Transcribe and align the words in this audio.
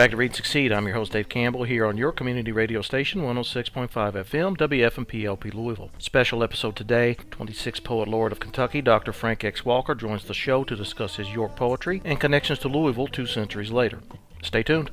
Back 0.00 0.12
to 0.12 0.16
Read 0.16 0.34
Succeed. 0.34 0.72
I'm 0.72 0.86
your 0.86 0.96
host, 0.96 1.12
Dave 1.12 1.28
Campbell, 1.28 1.64
here 1.64 1.84
on 1.84 1.98
your 1.98 2.10
community 2.10 2.52
radio 2.52 2.80
station, 2.80 3.20
106.5 3.20 3.90
FM, 3.90 4.56
WFMP 4.56 5.28
Louisville. 5.52 5.90
Special 5.98 6.42
episode 6.42 6.74
today 6.74 7.18
26th 7.30 7.84
Poet 7.84 8.08
Laureate 8.08 8.32
of 8.32 8.40
Kentucky, 8.40 8.80
Dr. 8.80 9.12
Frank 9.12 9.44
X. 9.44 9.62
Walker, 9.62 9.94
joins 9.94 10.24
the 10.24 10.32
show 10.32 10.64
to 10.64 10.74
discuss 10.74 11.16
his 11.16 11.28
York 11.28 11.54
poetry 11.54 12.00
and 12.06 12.18
connections 12.18 12.60
to 12.60 12.68
Louisville 12.68 13.08
two 13.08 13.26
centuries 13.26 13.72
later. 13.72 14.00
Stay 14.42 14.62
tuned. 14.62 14.90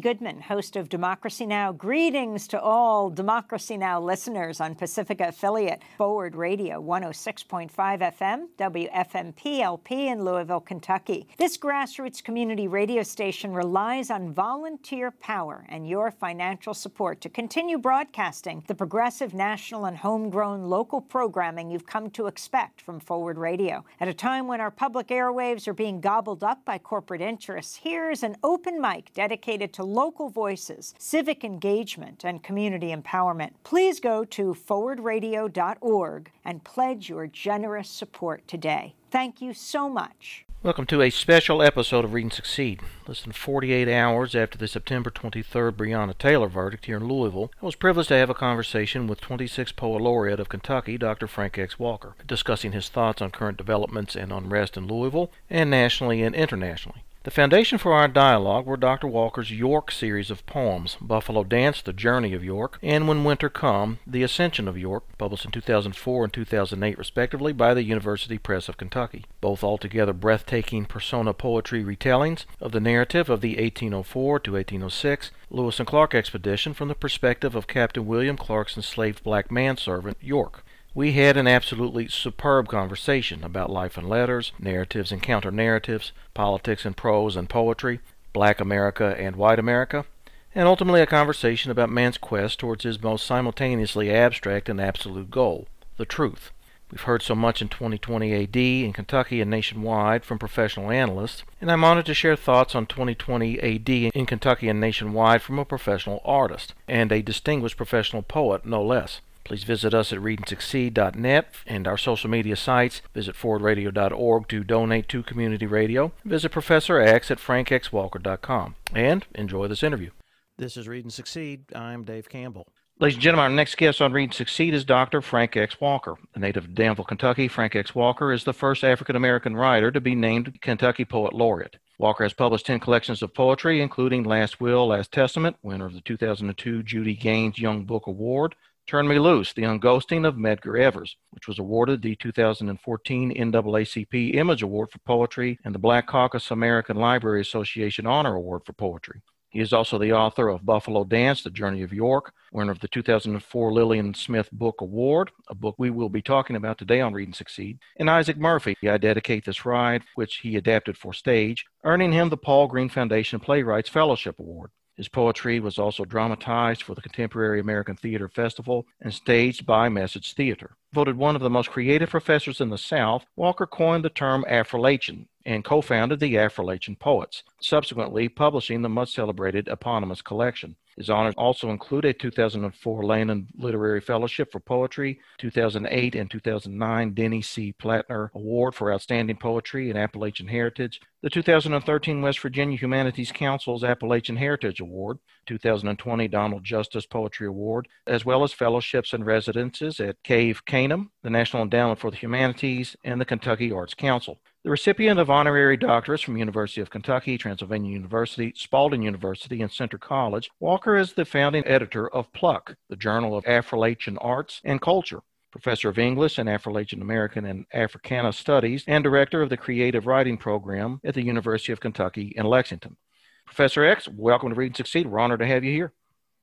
Goodman, 0.00 0.42
host 0.42 0.76
of 0.76 0.88
Democracy 0.88 1.44
Now! 1.44 1.72
Greetings 1.72 2.46
to 2.48 2.60
all 2.60 3.10
Democracy 3.10 3.76
Now! 3.76 4.00
listeners 4.00 4.60
on 4.60 4.76
Pacifica 4.76 5.28
affiliate 5.28 5.82
Forward 5.96 6.36
Radio 6.36 6.80
106.5 6.80 7.70
FM, 7.72 8.46
WFMPLP 8.56 9.90
in 9.90 10.24
Louisville, 10.24 10.60
Kentucky. 10.60 11.26
This 11.36 11.58
grassroots 11.58 12.22
community 12.22 12.68
radio 12.68 13.02
station 13.02 13.52
relies 13.52 14.08
on 14.10 14.32
volunteer 14.32 15.10
power 15.10 15.66
and 15.68 15.88
your 15.88 16.12
financial 16.12 16.74
support 16.74 17.20
to 17.22 17.28
continue 17.28 17.78
broadcasting 17.78 18.62
the 18.68 18.76
progressive 18.76 19.34
national 19.34 19.86
and 19.86 19.96
homegrown 19.96 20.62
local 20.62 21.00
programming 21.00 21.70
you've 21.70 21.86
come 21.86 22.08
to 22.10 22.28
expect 22.28 22.80
from 22.80 23.00
Forward 23.00 23.36
Radio. 23.36 23.84
At 23.98 24.06
a 24.06 24.14
time 24.14 24.46
when 24.46 24.60
our 24.60 24.70
public 24.70 25.08
airwaves 25.08 25.66
are 25.66 25.74
being 25.74 26.00
gobbled 26.00 26.44
up 26.44 26.64
by 26.64 26.78
corporate 26.78 27.20
interests, 27.20 27.76
here's 27.76 28.22
an 28.22 28.36
open 28.44 28.80
mic 28.80 29.12
dedicated 29.12 29.72
to 29.72 29.87
local 29.94 30.28
voices, 30.28 30.94
civic 30.98 31.44
engagement, 31.44 32.24
and 32.24 32.42
community 32.42 32.94
empowerment. 32.94 33.52
Please 33.64 34.00
go 34.00 34.24
to 34.24 34.54
forwardradio.org 34.54 36.30
and 36.44 36.64
pledge 36.64 37.08
your 37.08 37.26
generous 37.26 37.88
support 37.88 38.46
today. 38.46 38.94
Thank 39.10 39.40
you 39.40 39.54
so 39.54 39.88
much. 39.88 40.44
Welcome 40.60 40.86
to 40.86 41.02
a 41.02 41.10
special 41.10 41.62
episode 41.62 42.04
of 42.04 42.12
Read 42.12 42.24
and 42.24 42.32
Succeed. 42.32 42.80
Less 43.06 43.22
than 43.22 43.30
48 43.30 43.88
hours 43.88 44.34
after 44.34 44.58
the 44.58 44.66
September 44.66 45.08
23rd 45.08 45.70
Breonna 45.72 46.18
Taylor 46.18 46.48
verdict 46.48 46.86
here 46.86 46.96
in 46.96 47.06
Louisville, 47.06 47.52
I 47.62 47.66
was 47.66 47.76
privileged 47.76 48.08
to 48.08 48.16
have 48.16 48.28
a 48.28 48.34
conversation 48.34 49.06
with 49.06 49.20
26th 49.20 49.76
Poet 49.76 50.02
Laureate 50.02 50.40
of 50.40 50.48
Kentucky, 50.48 50.98
Dr. 50.98 51.28
Frank 51.28 51.56
X. 51.58 51.78
Walker, 51.78 52.16
discussing 52.26 52.72
his 52.72 52.88
thoughts 52.88 53.22
on 53.22 53.30
current 53.30 53.56
developments 53.56 54.16
and 54.16 54.32
unrest 54.32 54.76
in 54.76 54.88
Louisville 54.88 55.30
and 55.48 55.70
nationally 55.70 56.22
and 56.22 56.34
internationally. 56.34 57.04
The 57.28 57.34
foundation 57.34 57.76
for 57.76 57.92
our 57.92 58.08
dialogue 58.08 58.64
were 58.64 58.78
Dr. 58.78 59.06
Walker's 59.06 59.50
York 59.50 59.90
series 59.90 60.30
of 60.30 60.46
poems, 60.46 60.96
Buffalo 60.98 61.44
Dance, 61.44 61.82
The 61.82 61.92
Journey 61.92 62.32
of 62.32 62.42
York, 62.42 62.78
and 62.82 63.06
When 63.06 63.22
Winter 63.22 63.50
Come, 63.50 63.98
The 64.06 64.22
Ascension 64.22 64.66
of 64.66 64.78
York, 64.78 65.04
published 65.18 65.44
in 65.44 65.50
2004 65.50 66.24
and 66.24 66.32
2008 66.32 66.96
respectively 66.96 67.52
by 67.52 67.74
the 67.74 67.82
University 67.82 68.38
Press 68.38 68.66
of 68.66 68.78
Kentucky. 68.78 69.26
Both 69.42 69.62
altogether 69.62 70.14
breathtaking 70.14 70.86
persona 70.86 71.34
poetry 71.34 71.84
retellings 71.84 72.46
of 72.62 72.72
the 72.72 72.80
narrative 72.80 73.28
of 73.28 73.42
the 73.42 73.56
1804 73.56 74.40
to 74.40 74.52
1806 74.52 75.30
Lewis 75.50 75.78
and 75.78 75.86
Clark 75.86 76.14
expedition 76.14 76.72
from 76.72 76.88
the 76.88 76.94
perspective 76.94 77.54
of 77.54 77.66
Captain 77.66 78.06
William 78.06 78.38
Clark's 78.38 78.74
enslaved 78.74 79.22
black 79.22 79.50
manservant, 79.50 80.16
York. 80.22 80.64
We 80.94 81.12
had 81.12 81.36
an 81.36 81.46
absolutely 81.46 82.08
superb 82.08 82.68
conversation 82.68 83.44
about 83.44 83.70
life 83.70 83.98
and 83.98 84.08
letters, 84.08 84.52
narratives 84.58 85.12
and 85.12 85.22
counter 85.22 85.50
narratives, 85.50 86.12
politics 86.32 86.86
and 86.86 86.96
prose 86.96 87.36
and 87.36 87.48
poetry, 87.48 88.00
black 88.32 88.58
America 88.58 89.14
and 89.18 89.36
white 89.36 89.58
America, 89.58 90.06
and 90.54 90.66
ultimately 90.66 91.02
a 91.02 91.06
conversation 91.06 91.70
about 91.70 91.90
man's 91.90 92.16
quest 92.16 92.58
towards 92.58 92.84
his 92.84 93.02
most 93.02 93.26
simultaneously 93.26 94.10
abstract 94.10 94.68
and 94.68 94.80
absolute 94.80 95.30
goal, 95.30 95.68
the 95.98 96.06
truth. 96.06 96.52
We've 96.90 97.02
heard 97.02 97.22
so 97.22 97.34
much 97.34 97.60
in 97.60 97.68
2020 97.68 98.34
AD 98.44 98.56
in 98.56 98.94
Kentucky 98.94 99.42
and 99.42 99.50
nationwide 99.50 100.24
from 100.24 100.38
professional 100.38 100.90
analysts, 100.90 101.44
and 101.60 101.70
I'm 101.70 101.84
honored 101.84 102.06
to 102.06 102.14
share 102.14 102.34
thoughts 102.34 102.74
on 102.74 102.86
2020 102.86 103.60
AD 103.60 103.88
in 103.88 104.24
Kentucky 104.24 104.70
and 104.70 104.80
nationwide 104.80 105.42
from 105.42 105.58
a 105.58 105.66
professional 105.66 106.22
artist, 106.24 106.72
and 106.88 107.12
a 107.12 107.20
distinguished 107.20 107.76
professional 107.76 108.22
poet, 108.22 108.64
no 108.64 108.82
less. 108.82 109.20
Please 109.48 109.64
visit 109.64 109.94
us 109.94 110.12
at 110.12 110.18
readandsucceed.net 110.18 111.54
and 111.66 111.88
our 111.88 111.96
social 111.96 112.28
media 112.28 112.54
sites. 112.54 113.00
Visit 113.14 113.34
forwardradio.org 113.34 114.46
to 114.48 114.62
donate 114.62 115.08
to 115.08 115.22
community 115.22 115.64
radio. 115.64 116.12
Visit 116.22 116.50
Professor 116.50 117.00
X 117.00 117.30
at 117.30 117.38
frankxwalker.com. 117.38 118.74
And 118.94 119.24
enjoy 119.34 119.66
this 119.66 119.82
interview. 119.82 120.10
This 120.58 120.76
is 120.76 120.86
Read 120.86 121.06
and 121.06 121.12
Succeed. 121.12 121.74
I'm 121.74 122.04
Dave 122.04 122.28
Campbell. 122.28 122.66
Ladies 123.00 123.14
and 123.14 123.22
gentlemen, 123.22 123.52
our 123.52 123.56
next 123.56 123.78
guest 123.78 124.02
on 124.02 124.12
Read 124.12 124.24
and 124.24 124.34
Succeed 124.34 124.74
is 124.74 124.84
Dr. 124.84 125.22
Frank 125.22 125.56
X. 125.56 125.80
Walker. 125.80 126.16
A 126.34 126.38
native 126.38 126.64
of 126.64 126.74
Danville, 126.74 127.06
Kentucky, 127.06 127.48
Frank 127.48 127.74
X. 127.74 127.94
Walker 127.94 128.32
is 128.32 128.44
the 128.44 128.52
first 128.52 128.84
African 128.84 129.16
American 129.16 129.56
writer 129.56 129.90
to 129.90 130.00
be 130.00 130.14
named 130.14 130.60
Kentucky 130.60 131.06
Poet 131.06 131.32
Laureate. 131.32 131.78
Walker 131.96 132.22
has 132.22 132.34
published 132.34 132.66
10 132.66 132.80
collections 132.80 133.22
of 133.22 133.32
poetry, 133.32 133.80
including 133.80 134.24
Last 134.24 134.60
Will, 134.60 134.88
Last 134.88 135.10
Testament, 135.10 135.56
winner 135.62 135.86
of 135.86 135.94
the 135.94 136.00
2002 136.02 136.82
Judy 136.82 137.14
Gaines 137.14 137.58
Young 137.58 137.84
Book 137.84 138.06
Award, 138.06 138.54
Turn 138.88 139.06
Me 139.06 139.18
Loose, 139.18 139.52
The 139.52 139.64
Unghosting 139.64 140.26
of 140.26 140.36
Medgar 140.36 140.80
Evers, 140.80 141.18
which 141.32 141.46
was 141.46 141.58
awarded 141.58 142.00
the 142.00 142.16
2014 142.16 143.34
NAACP 143.34 144.34
Image 144.34 144.62
Award 144.62 144.90
for 144.90 144.98
Poetry 145.00 145.58
and 145.62 145.74
the 145.74 145.78
Black 145.78 146.06
Caucus 146.06 146.50
American 146.50 146.96
Library 146.96 147.42
Association 147.42 148.06
Honor 148.06 148.34
Award 148.34 148.62
for 148.64 148.72
Poetry. 148.72 149.20
He 149.50 149.60
is 149.60 149.74
also 149.74 149.98
the 149.98 150.14
author 150.14 150.48
of 150.48 150.64
Buffalo 150.64 151.04
Dance, 151.04 151.42
The 151.42 151.50
Journey 151.50 151.82
of 151.82 151.92
York, 151.92 152.32
winner 152.50 152.72
of 152.72 152.80
the 152.80 152.88
2004 152.88 153.72
Lillian 153.74 154.14
Smith 154.14 154.48
Book 154.52 154.80
Award, 154.80 155.32
a 155.50 155.54
book 155.54 155.74
we 155.76 155.90
will 155.90 156.08
be 156.08 156.22
talking 156.22 156.56
about 156.56 156.78
today 156.78 157.02
on 157.02 157.12
Read 157.12 157.28
and 157.28 157.36
Succeed, 157.36 157.78
and 157.98 158.08
Isaac 158.08 158.38
Murphy, 158.38 158.74
I 158.82 158.96
Dedicate 158.96 159.44
This 159.44 159.66
Ride, 159.66 160.04
which 160.14 160.36
he 160.36 160.56
adapted 160.56 160.96
for 160.96 161.12
stage, 161.12 161.66
earning 161.84 162.12
him 162.12 162.30
the 162.30 162.38
Paul 162.38 162.68
Green 162.68 162.88
Foundation 162.88 163.38
Playwrights 163.38 163.90
Fellowship 163.90 164.38
Award. 164.38 164.70
His 164.98 165.08
poetry 165.08 165.60
was 165.60 165.78
also 165.78 166.04
dramatized 166.04 166.82
for 166.82 166.96
the 166.96 167.00
Contemporary 167.00 167.60
American 167.60 167.94
Theater 167.94 168.28
Festival 168.28 168.84
and 169.00 169.14
staged 169.14 169.64
by 169.64 169.88
Message 169.88 170.34
Theater. 170.34 170.72
Voted 170.92 171.16
one 171.16 171.36
of 171.36 171.40
the 171.40 171.48
most 171.48 171.70
creative 171.70 172.10
professors 172.10 172.60
in 172.60 172.70
the 172.70 172.78
South, 172.78 173.24
Walker 173.36 173.64
coined 173.64 174.04
the 174.04 174.10
term 174.10 174.44
Affrilachian 174.50 175.26
and 175.46 175.64
co 175.64 175.82
founded 175.82 176.18
the 176.18 176.34
Affrilachian 176.34 176.98
Poets, 176.98 177.44
subsequently 177.60 178.28
publishing 178.28 178.82
the 178.82 178.88
much 178.88 179.14
celebrated 179.14 179.68
eponymous 179.68 180.20
collection. 180.20 180.74
His 180.98 181.10
honors 181.10 181.34
also 181.38 181.70
include 181.70 182.04
a 182.06 182.12
2004 182.12 183.02
Lannan 183.04 183.46
Literary 183.56 184.00
Fellowship 184.00 184.50
for 184.50 184.58
Poetry, 184.58 185.20
2008 185.38 186.16
and 186.16 186.28
2009 186.28 187.14
Denny 187.14 187.40
C. 187.40 187.72
Plattner 187.72 188.32
Award 188.34 188.74
for 188.74 188.92
Outstanding 188.92 189.36
Poetry 189.36 189.90
and 189.90 189.98
Appalachian 189.98 190.48
Heritage, 190.48 191.00
the 191.22 191.30
2013 191.30 192.20
West 192.20 192.40
Virginia 192.40 192.76
Humanities 192.76 193.30
Council's 193.30 193.84
Appalachian 193.84 194.36
Heritage 194.36 194.80
Award, 194.80 195.18
2020 195.46 196.26
Donald 196.26 196.64
Justice 196.64 197.06
Poetry 197.06 197.46
Award, 197.46 197.86
as 198.08 198.24
well 198.24 198.42
as 198.42 198.52
fellowships 198.52 199.12
and 199.12 199.24
residences 199.24 200.00
at 200.00 200.20
Cave 200.24 200.64
Canem, 200.64 201.12
the 201.22 201.30
National 201.30 201.62
Endowment 201.62 202.00
for 202.00 202.10
the 202.10 202.16
Humanities, 202.16 202.96
and 203.04 203.20
the 203.20 203.24
Kentucky 203.24 203.70
Arts 203.70 203.94
Council. 203.94 204.40
The 204.68 204.72
recipient 204.72 205.18
of 205.18 205.30
honorary 205.30 205.78
doctorates 205.78 206.22
from 206.22 206.36
University 206.36 206.82
of 206.82 206.90
Kentucky, 206.90 207.38
Transylvania 207.38 207.90
University, 207.90 208.52
Spalding 208.54 209.00
University, 209.00 209.62
and 209.62 209.72
Centre 209.72 209.96
College, 209.96 210.50
Walker 210.60 210.94
is 210.94 211.14
the 211.14 211.24
founding 211.24 211.66
editor 211.66 212.06
of 212.14 212.30
Pluck, 212.34 212.76
the 212.90 212.96
Journal 212.96 213.34
of 213.34 213.44
Affrilachian 213.44 214.18
Arts 214.20 214.60
and 214.64 214.78
Culture, 214.78 215.20
professor 215.50 215.88
of 215.88 215.98
English 215.98 216.36
and 216.36 216.50
Afro-Latin 216.50 217.00
American 217.00 217.46
and 217.46 217.64
Africana 217.72 218.30
Studies, 218.30 218.84
and 218.86 219.02
director 219.02 219.40
of 219.40 219.48
the 219.48 219.56
Creative 219.56 220.06
Writing 220.06 220.36
Program 220.36 221.00
at 221.02 221.14
the 221.14 221.24
University 221.24 221.72
of 221.72 221.80
Kentucky 221.80 222.34
in 222.36 222.44
Lexington. 222.44 222.98
Professor 223.46 223.86
X, 223.86 224.06
welcome 224.06 224.50
to 224.50 224.54
Read 224.54 224.66
and 224.66 224.76
Succeed. 224.76 225.06
We're 225.06 225.20
honored 225.20 225.40
to 225.40 225.46
have 225.46 225.64
you 225.64 225.72
here. 225.72 225.94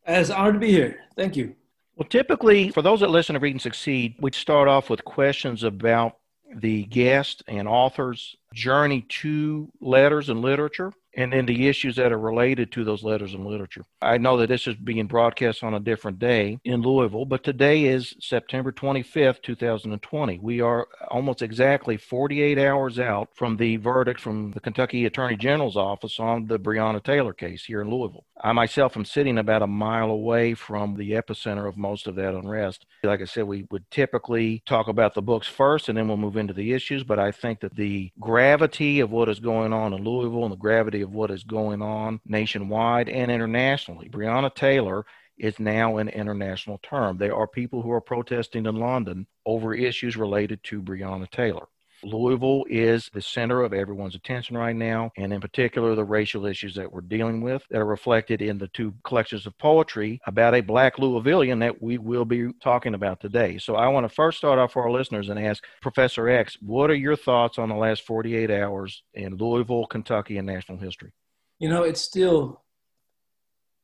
It's 0.07 0.31
honored 0.31 0.55
to 0.55 0.59
be 0.59 0.71
here. 0.71 0.97
Thank 1.15 1.35
you. 1.35 1.55
Well, 1.95 2.09
typically, 2.09 2.71
for 2.71 2.81
those 2.81 3.01
that 3.01 3.11
listen 3.11 3.35
to 3.35 3.39
Read 3.39 3.51
and 3.51 3.61
Succeed, 3.61 4.15
we'd 4.19 4.33
start 4.33 4.67
off 4.67 4.89
with 4.89 5.05
questions 5.05 5.61
about 5.63 6.13
the 6.53 6.83
guest 6.83 7.43
and 7.47 7.67
author's 7.67 8.35
journey 8.53 9.01
to 9.01 9.71
letters 9.81 10.29
and 10.29 10.41
literature. 10.41 10.93
And 11.15 11.31
then 11.31 11.45
the 11.45 11.67
issues 11.67 11.95
that 11.95 12.11
are 12.11 12.19
related 12.19 12.71
to 12.73 12.83
those 12.83 13.03
letters 13.03 13.33
and 13.33 13.45
literature. 13.45 13.85
I 14.01 14.17
know 14.17 14.37
that 14.37 14.47
this 14.47 14.67
is 14.67 14.75
being 14.75 15.07
broadcast 15.07 15.63
on 15.63 15.73
a 15.73 15.79
different 15.79 16.19
day 16.19 16.59
in 16.63 16.81
Louisville, 16.81 17.25
but 17.25 17.43
today 17.43 17.85
is 17.85 18.15
September 18.19 18.71
25th, 18.71 19.41
2020. 19.41 20.39
We 20.41 20.61
are 20.61 20.87
almost 21.09 21.41
exactly 21.41 21.97
48 21.97 22.57
hours 22.57 22.99
out 22.99 23.29
from 23.33 23.57
the 23.57 23.77
verdict 23.77 24.19
from 24.19 24.51
the 24.51 24.59
Kentucky 24.59 25.05
Attorney 25.05 25.37
General's 25.37 25.77
office 25.77 26.19
on 26.19 26.47
the 26.47 26.59
Breonna 26.59 27.03
Taylor 27.03 27.33
case 27.33 27.63
here 27.65 27.81
in 27.81 27.89
Louisville. 27.89 28.25
I 28.43 28.51
myself 28.51 28.97
am 28.97 29.05
sitting 29.05 29.37
about 29.37 29.61
a 29.61 29.67
mile 29.67 30.09
away 30.09 30.53
from 30.53 30.95
the 30.95 31.11
epicenter 31.11 31.67
of 31.67 31.77
most 31.77 32.05
of 32.05 32.15
that 32.15 32.35
unrest. 32.35 32.85
Like 33.01 33.21
I 33.21 33.25
said, 33.25 33.45
we 33.45 33.65
would 33.71 33.89
typically 33.89 34.61
talk 34.65 34.87
about 34.87 35.13
the 35.13 35.21
books 35.21 35.47
first 35.47 35.87
and 35.87 35.97
then 35.97 36.07
we'll 36.07 36.17
move 36.17 36.35
into 36.35 36.53
the 36.53 36.73
issues, 36.73 37.03
but 37.03 37.17
I 37.17 37.31
think 37.31 37.61
that 37.61 37.75
the 37.75 38.11
gravity 38.19 38.99
of 38.99 39.11
what 39.11 39.29
is 39.29 39.39
going 39.39 39.71
on 39.71 39.93
in 39.93 40.03
Louisville 40.03 40.43
and 40.43 40.51
the 40.51 40.57
gravity 40.57 41.01
of 41.05 41.13
what 41.13 41.31
is 41.31 41.43
going 41.43 41.81
on 41.81 42.19
nationwide 42.25 43.07
and 43.07 43.31
internationally. 43.31 44.09
Breonna 44.09 44.53
Taylor 44.53 45.05
is 45.37 45.59
now 45.59 45.97
an 45.97 46.09
international 46.09 46.79
term. 46.79 47.17
There 47.17 47.35
are 47.35 47.47
people 47.47 47.81
who 47.81 47.91
are 47.91 48.01
protesting 48.01 48.65
in 48.65 48.75
London 48.75 49.27
over 49.45 49.73
issues 49.73 50.17
related 50.17 50.61
to 50.65 50.81
Breonna 50.81 51.29
Taylor. 51.29 51.67
Louisville 52.03 52.65
is 52.69 53.09
the 53.13 53.21
center 53.21 53.61
of 53.61 53.73
everyone's 53.73 54.15
attention 54.15 54.57
right 54.57 54.75
now, 54.75 55.11
and 55.17 55.33
in 55.33 55.41
particular, 55.41 55.95
the 55.95 56.03
racial 56.03 56.45
issues 56.45 56.75
that 56.75 56.91
we're 56.91 57.01
dealing 57.01 57.41
with 57.41 57.63
that 57.69 57.79
are 57.79 57.85
reflected 57.85 58.41
in 58.41 58.57
the 58.57 58.67
two 58.69 58.93
collections 59.03 59.45
of 59.45 59.57
poetry 59.57 60.19
about 60.27 60.55
a 60.55 60.61
black 60.61 60.97
Louisvillian 60.97 61.59
that 61.59 61.81
we 61.81 61.97
will 61.97 62.25
be 62.25 62.51
talking 62.61 62.93
about 62.93 63.19
today. 63.19 63.57
So 63.57 63.75
I 63.75 63.87
want 63.87 64.05
to 64.05 64.13
first 64.13 64.37
start 64.37 64.59
off 64.59 64.73
for 64.73 64.83
our 64.83 64.91
listeners 64.91 65.29
and 65.29 65.39
ask 65.39 65.63
Professor 65.81 66.29
X, 66.29 66.57
what 66.61 66.89
are 66.89 66.95
your 66.95 67.15
thoughts 67.15 67.57
on 67.57 67.69
the 67.69 67.75
last 67.75 68.03
48 68.03 68.51
hours 68.51 69.03
in 69.13 69.37
Louisville, 69.37 69.85
Kentucky, 69.85 70.37
and 70.37 70.47
national 70.47 70.77
history? 70.77 71.11
You 71.59 71.69
know, 71.69 71.83
it's 71.83 72.01
still, 72.01 72.61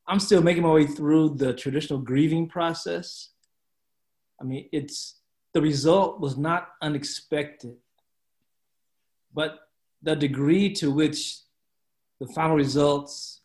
I'm 0.06 0.20
still 0.20 0.42
making 0.42 0.62
my 0.62 0.72
way 0.72 0.86
through 0.86 1.36
the 1.36 1.54
traditional 1.54 1.98
grieving 1.98 2.48
process. 2.48 3.30
I 4.40 4.44
mean, 4.44 4.68
it's, 4.72 5.18
the 5.54 5.62
result 5.62 6.20
was 6.20 6.36
not 6.36 6.68
unexpected 6.80 7.76
but 9.34 9.60
the 10.02 10.16
degree 10.16 10.72
to 10.74 10.90
which 10.90 11.38
the 12.20 12.26
final 12.26 12.56
results 12.56 13.40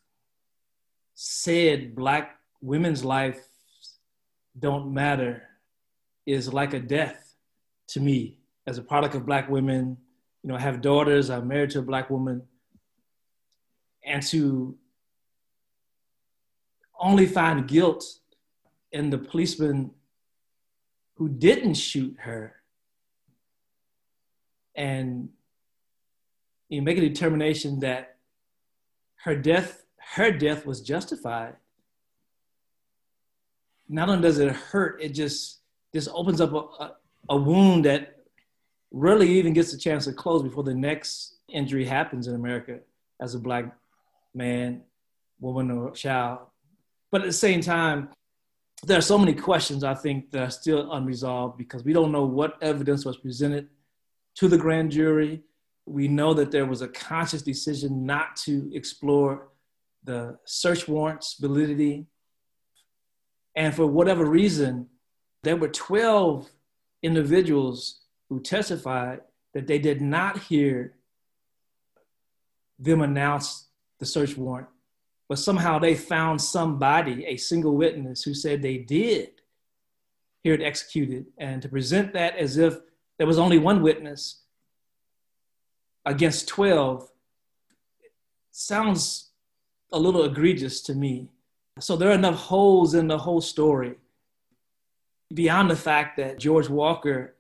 said 1.14 1.96
black 1.96 2.38
women's 2.62 3.04
lives 3.04 3.40
don't 4.60 4.94
matter 4.94 5.44
is 6.26 6.54
like 6.54 6.74
a 6.74 6.80
death 6.80 7.36
to 7.88 8.00
me 8.00 8.38
as 8.66 8.78
a 8.78 8.82
product 8.82 9.16
of 9.16 9.26
black 9.26 9.50
women. 9.50 9.98
You 10.44 10.50
know 10.50 10.56
i 10.56 10.60
have 10.60 10.82
daughters 10.82 11.30
i'm 11.30 11.48
married 11.48 11.72
to 11.72 11.80
a 11.80 11.84
black 11.84 12.10
woman. 12.10 12.44
And 14.04 14.24
to 14.28 14.78
only 17.00 17.26
find 17.26 17.68
guilt 17.68 18.04
in 18.92 19.10
the 19.10 19.18
policeman 19.18 19.92
who 21.16 21.30
didn't 21.30 21.76
shoot 21.76 22.16
her 22.20 22.56
and 24.76 25.30
you 26.70 26.82
make 26.82 26.98
a 26.98 27.02
determination 27.02 27.80
that 27.80 28.18
her 29.24 29.36
death, 29.36 29.84
her 30.16 30.32
death 30.32 30.66
was 30.66 30.82
justified. 30.82 31.56
Not 33.90 34.10
only 34.10 34.22
does 34.22 34.40
it 34.40 34.52
hurt, 34.52 35.02
it 35.02 35.10
just 35.10 35.60
just 35.94 36.10
opens 36.14 36.42
up 36.42 36.52
a, 36.54 36.58
a, 36.58 36.96
a 37.30 37.38
wound 37.38 37.86
that 37.86 38.18
rarely 38.92 39.30
even 39.30 39.54
gets 39.54 39.74
a 39.74 39.78
chance 39.78 40.06
to 40.06 40.14
close 40.14 40.44
before 40.44 40.64
the 40.64 40.74
next 40.74 41.38
injury 41.50 41.86
happens 41.86 42.28
in 42.28 42.36
America 42.36 42.80
as 43.22 43.36
a 43.36 43.40
black 43.40 43.66
man, 44.34 44.82
woman, 45.40 45.72
or 45.72 45.92
child. 45.92 46.40
But 47.12 47.22
at 47.22 47.28
the 47.28 47.34
same 47.34 47.62
time, 47.62 48.10
there 48.84 48.98
are 48.98 49.02
so 49.02 49.18
many 49.18 49.34
questions 49.34 49.84
I 49.84 49.96
think 49.96 50.32
that 50.32 50.42
are 50.44 50.52
still 50.52 50.92
unresolved 50.92 51.58
because 51.58 51.84
we 51.84 51.94
don't 51.94 52.12
know 52.12 52.26
what 52.26 52.58
evidence 52.62 53.06
was 53.06 53.18
presented 53.18 53.70
to 54.36 54.48
the 54.48 54.58
grand 54.58 54.92
jury 54.92 55.42
we 55.88 56.08
know 56.08 56.34
that 56.34 56.52
there 56.52 56.66
was 56.66 56.82
a 56.82 56.88
conscious 56.88 57.42
decision 57.42 58.06
not 58.06 58.36
to 58.36 58.70
explore 58.74 59.48
the 60.04 60.38
search 60.46 60.88
warrant's 60.88 61.36
validity. 61.40 62.06
And 63.56 63.74
for 63.74 63.88
whatever 63.88 64.26
reason, 64.26 64.88
there 65.44 65.56
were 65.56 65.70
12 65.70 66.50
individuals 67.02 68.02
who 68.30 68.42
testified 68.42 69.22
that 69.54 69.68
they 69.68 69.80
did 69.80 70.02
not 70.02 70.40
hear 70.40 70.96
them 72.78 73.02
announce 73.02 73.68
the 74.00 74.06
search 74.06 74.38
warrant, 74.38 74.68
but 75.30 75.40
somehow 75.40 75.80
they 75.80 75.96
found 75.96 76.42
somebody, 76.42 77.26
a 77.26 77.38
single 77.38 77.76
witness, 77.76 78.24
who 78.24 78.34
said 78.34 78.62
they 78.62 78.78
did 78.78 79.30
hear 80.44 80.54
it 80.54 80.62
executed. 80.62 81.26
And 81.38 81.62
to 81.62 81.70
present 81.70 82.14
that 82.14 82.36
as 82.36 82.58
if 82.58 82.78
there 83.18 83.26
was 83.26 83.40
only 83.40 83.58
one 83.58 83.82
witness 83.82 84.44
against 86.08 86.48
12 86.48 87.10
sounds 88.52 89.32
a 89.92 90.00
little 90.00 90.24
egregious 90.24 90.82
to 90.82 90.96
me. 90.96 91.30
So 91.80 91.96
there 91.96 92.10
are 92.10 92.14
enough 92.14 92.36
holes 92.36 92.94
in 92.94 93.08
the 93.08 93.18
whole 93.18 93.42
story 93.42 93.96
beyond 95.34 95.70
the 95.70 95.76
fact 95.76 96.18
that 96.18 96.40
George 96.40 96.70
Walker 96.70 97.36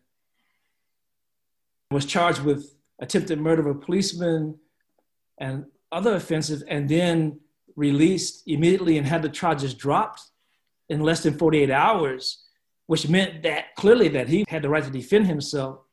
was 1.91 2.05
charged 2.05 2.41
with 2.41 2.75
attempted 2.99 3.39
murder 3.39 3.61
of 3.61 3.77
a 3.77 3.79
policeman 3.79 4.59
and 5.37 5.65
other 5.91 6.15
offenses 6.15 6.61
and 6.63 6.89
then 6.89 7.39
released 7.77 8.43
immediately 8.47 8.97
and 8.97 9.07
had 9.07 9.21
the 9.21 9.29
charges 9.29 9.73
dropped 9.73 10.23
in 10.89 10.99
less 10.99 11.23
than 11.23 11.37
48 11.37 11.71
hours 11.71 12.43
which 12.87 13.07
meant 13.07 13.43
that 13.43 13.75
clearly 13.75 14.09
that 14.09 14.27
he 14.27 14.43
had 14.49 14.61
the 14.61 14.69
right 14.69 14.83
to 14.83 14.89
defend 14.89 15.27
himself 15.27 15.86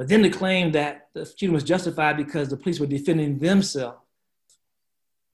but 0.00 0.08
then 0.08 0.22
to 0.22 0.30
claim 0.30 0.72
that 0.72 1.08
the 1.12 1.26
shooting 1.26 1.52
was 1.52 1.62
justified 1.62 2.16
because 2.16 2.48
the 2.48 2.56
police 2.56 2.80
were 2.80 2.86
defending 2.86 3.38
themselves, 3.38 3.98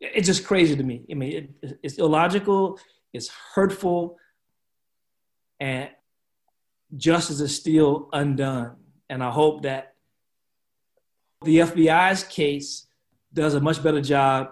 it's 0.00 0.26
just 0.26 0.44
crazy 0.44 0.74
to 0.74 0.82
me. 0.82 1.04
I 1.08 1.14
mean, 1.14 1.54
it, 1.62 1.78
it's 1.84 1.98
illogical, 1.98 2.80
it's 3.12 3.28
hurtful, 3.54 4.18
and 5.60 5.88
justice 6.96 7.38
is 7.38 7.54
still 7.54 8.08
undone. 8.12 8.74
And 9.08 9.22
I 9.22 9.30
hope 9.30 9.62
that 9.62 9.94
the 11.44 11.58
FBI's 11.58 12.24
case 12.24 12.88
does 13.32 13.54
a 13.54 13.60
much 13.60 13.80
better 13.84 14.00
job, 14.00 14.48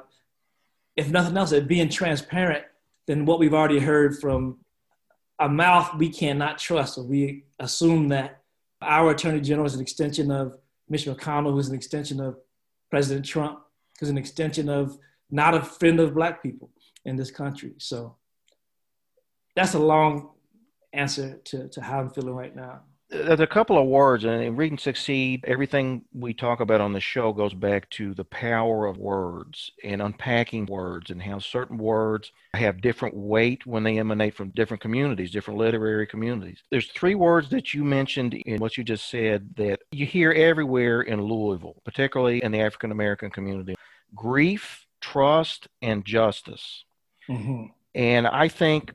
if 0.94 1.10
nothing 1.10 1.36
else, 1.36 1.52
at 1.52 1.66
being 1.66 1.88
transparent 1.88 2.64
than 3.08 3.24
what 3.24 3.40
we've 3.40 3.52
already 3.52 3.80
heard 3.80 4.20
from 4.20 4.58
a 5.40 5.48
mouth 5.48 5.96
we 5.96 6.08
cannot 6.08 6.58
trust. 6.58 6.94
So 6.94 7.02
we 7.02 7.46
assume 7.58 8.10
that 8.10 8.43
our 8.84 9.10
attorney 9.10 9.40
general 9.40 9.66
is 9.66 9.74
an 9.74 9.80
extension 9.80 10.30
of 10.30 10.58
Mitch 10.88 11.06
McConnell, 11.06 11.52
who's 11.52 11.68
an 11.68 11.74
extension 11.74 12.20
of 12.20 12.36
President 12.90 13.24
Trump, 13.24 13.60
who's 13.98 14.10
an 14.10 14.18
extension 14.18 14.68
of 14.68 14.98
not 15.30 15.54
a 15.54 15.62
friend 15.62 16.00
of 16.00 16.14
black 16.14 16.42
people 16.42 16.70
in 17.04 17.16
this 17.16 17.30
country. 17.30 17.74
So 17.78 18.16
that's 19.56 19.74
a 19.74 19.78
long 19.78 20.30
answer 20.92 21.40
to, 21.44 21.68
to 21.68 21.82
how 21.82 22.00
I'm 22.00 22.10
feeling 22.10 22.34
right 22.34 22.54
now 22.54 22.82
there's 23.10 23.40
a 23.40 23.46
couple 23.46 23.78
of 23.78 23.86
words, 23.86 24.24
and 24.24 24.42
in 24.42 24.56
Read 24.56 24.72
and 24.72 24.80
Succeed, 24.80 25.44
everything 25.46 26.04
we 26.12 26.34
talk 26.34 26.60
about 26.60 26.80
on 26.80 26.92
the 26.92 27.00
show 27.00 27.32
goes 27.32 27.54
back 27.54 27.88
to 27.90 28.14
the 28.14 28.24
power 28.24 28.86
of 28.86 28.96
words 28.96 29.70
and 29.84 30.00
unpacking 30.02 30.66
words 30.66 31.10
and 31.10 31.22
how 31.22 31.38
certain 31.38 31.78
words 31.78 32.32
have 32.54 32.80
different 32.80 33.14
weight 33.14 33.66
when 33.66 33.82
they 33.82 33.98
emanate 33.98 34.34
from 34.34 34.50
different 34.50 34.80
communities, 34.80 35.30
different 35.30 35.60
literary 35.60 36.06
communities. 36.06 36.62
There's 36.70 36.90
three 36.90 37.14
words 37.14 37.50
that 37.50 37.74
you 37.74 37.84
mentioned 37.84 38.34
in 38.34 38.58
what 38.58 38.76
you 38.76 38.84
just 38.84 39.08
said 39.10 39.54
that 39.56 39.80
you 39.92 40.06
hear 40.06 40.32
everywhere 40.32 41.02
in 41.02 41.20
Louisville, 41.20 41.80
particularly 41.84 42.42
in 42.42 42.52
the 42.52 42.60
African 42.60 42.90
American 42.90 43.30
community 43.30 43.74
grief, 44.14 44.86
trust, 45.00 45.68
and 45.82 46.04
justice. 46.04 46.84
Mm-hmm. 47.28 47.66
And 47.94 48.26
I 48.26 48.48
think 48.48 48.92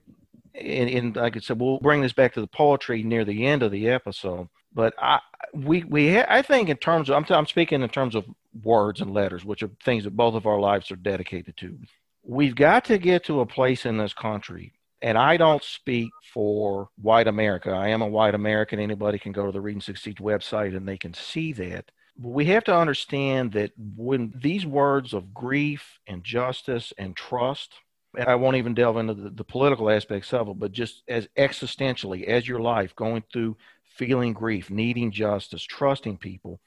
and, 0.54 0.90
and 0.90 1.16
like 1.16 1.36
I 1.36 1.40
said, 1.40 1.60
we'll 1.60 1.80
bring 1.80 2.02
this 2.02 2.14
back 2.14 2.34
to 2.34 2.42
the 2.42 2.48
poetry 2.48 3.04
near 3.04 3.26
the 3.26 3.46
end 3.46 3.64
of 3.64 3.72
the 3.72 3.90
episode. 3.90 4.50
But 4.74 4.94
I, 5.00 5.20
we, 5.54 5.84
we, 5.84 6.14
ha- 6.14 6.28
I 6.30 6.42
think 6.42 6.70
in 6.70 6.78
terms 6.78 7.10
of, 7.10 7.16
I'm, 7.16 7.26
t- 7.26 7.34
I'm 7.34 7.48
speaking 7.48 7.82
in 7.82 7.90
terms 7.90 8.16
of 8.16 8.26
words 8.64 9.02
and 9.02 9.14
letters, 9.14 9.44
which 9.44 9.64
are 9.64 9.72
things 9.84 10.04
that 10.04 10.16
both 10.16 10.36
of 10.36 10.46
our 10.46 10.60
lives 10.60 10.92
are 10.92 10.96
dedicated 10.96 11.58
to. 11.58 11.78
We've 12.24 12.56
got 12.56 12.86
to 12.86 12.98
get 12.98 13.26
to 13.26 13.40
a 13.40 13.46
place 13.46 13.86
in 13.86 13.98
this 13.98 14.14
country, 14.14 14.74
and 15.02 15.18
I 15.18 15.38
don't 15.38 15.64
speak 15.64 16.12
for 16.34 16.90
white 17.02 17.28
America. 17.28 17.72
I 17.72 17.90
am 17.90 18.02
a 18.02 18.08
white 18.08 18.36
American. 18.36 18.80
Anybody 18.80 19.18
can 19.18 19.32
go 19.32 19.46
to 19.46 19.52
the 19.52 19.62
Read 19.62 19.74
and 19.74 19.84
Succeed 19.84 20.18
website 20.18 20.76
and 20.76 20.88
they 20.88 20.98
can 20.98 21.14
see 21.14 21.54
that. 21.54 21.92
But 22.18 22.30
we 22.30 22.46
have 22.46 22.66
to 22.66 22.76
understand 22.76 23.54
that 23.54 23.72
when 23.78 24.34
these 24.36 24.66
words 24.66 25.14
of 25.14 25.34
grief 25.34 26.00
and 26.06 26.24
justice 26.24 26.94
and 26.98 27.16
trust 27.16 27.74
I 28.18 28.36
won't 28.36 28.58
even 28.58 28.74
delve 28.74 28.98
into 28.98 29.14
the, 29.14 29.30
the, 29.30 29.44
political 29.44 29.90
aspects 29.90 30.34
of 30.34 30.48
it, 30.48 30.58
but 30.58 30.72
just 30.72 31.04
as 31.08 31.28
existentially, 31.38 32.26
as 32.26 32.48
your 32.48 32.60
life, 32.60 32.96
going 32.96 33.24
through 33.32 33.58
feeling 33.86 34.34
grief, 34.34 34.70
needing 34.70 35.12
justice, 35.12 35.64
trusting 35.64 36.18
people, 36.18 36.60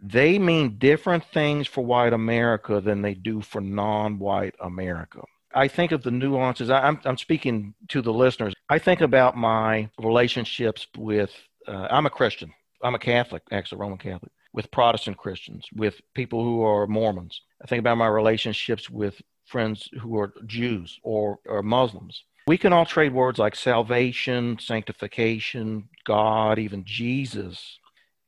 they 0.00 0.38
mean 0.38 0.78
different 0.78 1.24
things 1.24 1.66
for 1.66 1.84
white 1.84 2.12
America 2.12 2.80
than 2.80 3.02
they 3.02 3.14
do 3.14 3.40
for 3.40 3.60
non 3.60 4.18
white 4.18 4.54
America. 4.60 5.22
I 5.54 5.68
think 5.68 5.92
of 5.92 6.02
the 6.02 6.10
nuances. 6.10 6.70
I'm, 6.70 7.00
I'm 7.04 7.16
speaking 7.16 7.74
to 7.88 8.02
the 8.02 8.12
listeners. 8.12 8.54
I 8.68 8.78
think 8.78 9.00
about 9.00 9.36
my 9.36 9.88
relationships 9.98 10.86
with, 10.96 11.30
uh, 11.66 11.88
I'm 11.90 12.06
a 12.06 12.10
Christian. 12.10 12.52
I'm 12.82 12.94
a 12.94 12.98
Catholic, 12.98 13.42
actually, 13.50 13.78
Roman 13.78 13.98
Catholic, 13.98 14.32
with 14.52 14.70
Protestant 14.70 15.16
Christians, 15.16 15.66
with 15.74 16.00
people 16.14 16.44
who 16.44 16.62
are 16.62 16.86
Mormons. 16.86 17.40
I 17.62 17.66
think 17.66 17.80
about 17.80 17.96
my 17.96 18.08
relationships 18.08 18.90
with 18.90 19.20
friends 19.46 19.88
who 20.00 20.18
are 20.18 20.32
Jews 20.46 20.98
or, 21.02 21.38
or 21.46 21.62
Muslims. 21.62 22.24
We 22.46 22.58
can 22.58 22.72
all 22.72 22.84
trade 22.84 23.14
words 23.14 23.38
like 23.38 23.56
salvation, 23.56 24.58
sanctification, 24.58 25.88
God, 26.04 26.58
even 26.58 26.84
Jesus. 26.84 27.78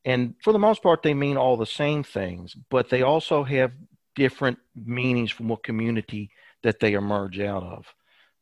And 0.04 0.34
for 0.42 0.52
the 0.52 0.58
most 0.58 0.82
part, 0.82 1.02
they 1.02 1.14
mean 1.14 1.36
all 1.36 1.56
the 1.56 1.66
same 1.66 2.02
things, 2.02 2.56
but 2.70 2.88
they 2.88 3.02
also 3.02 3.44
have 3.44 3.72
different 4.14 4.58
meanings 4.74 5.30
from 5.30 5.48
what 5.48 5.62
community 5.62 6.30
that 6.62 6.80
they 6.80 6.94
emerge 6.94 7.38
out 7.38 7.62
of. 7.62 7.84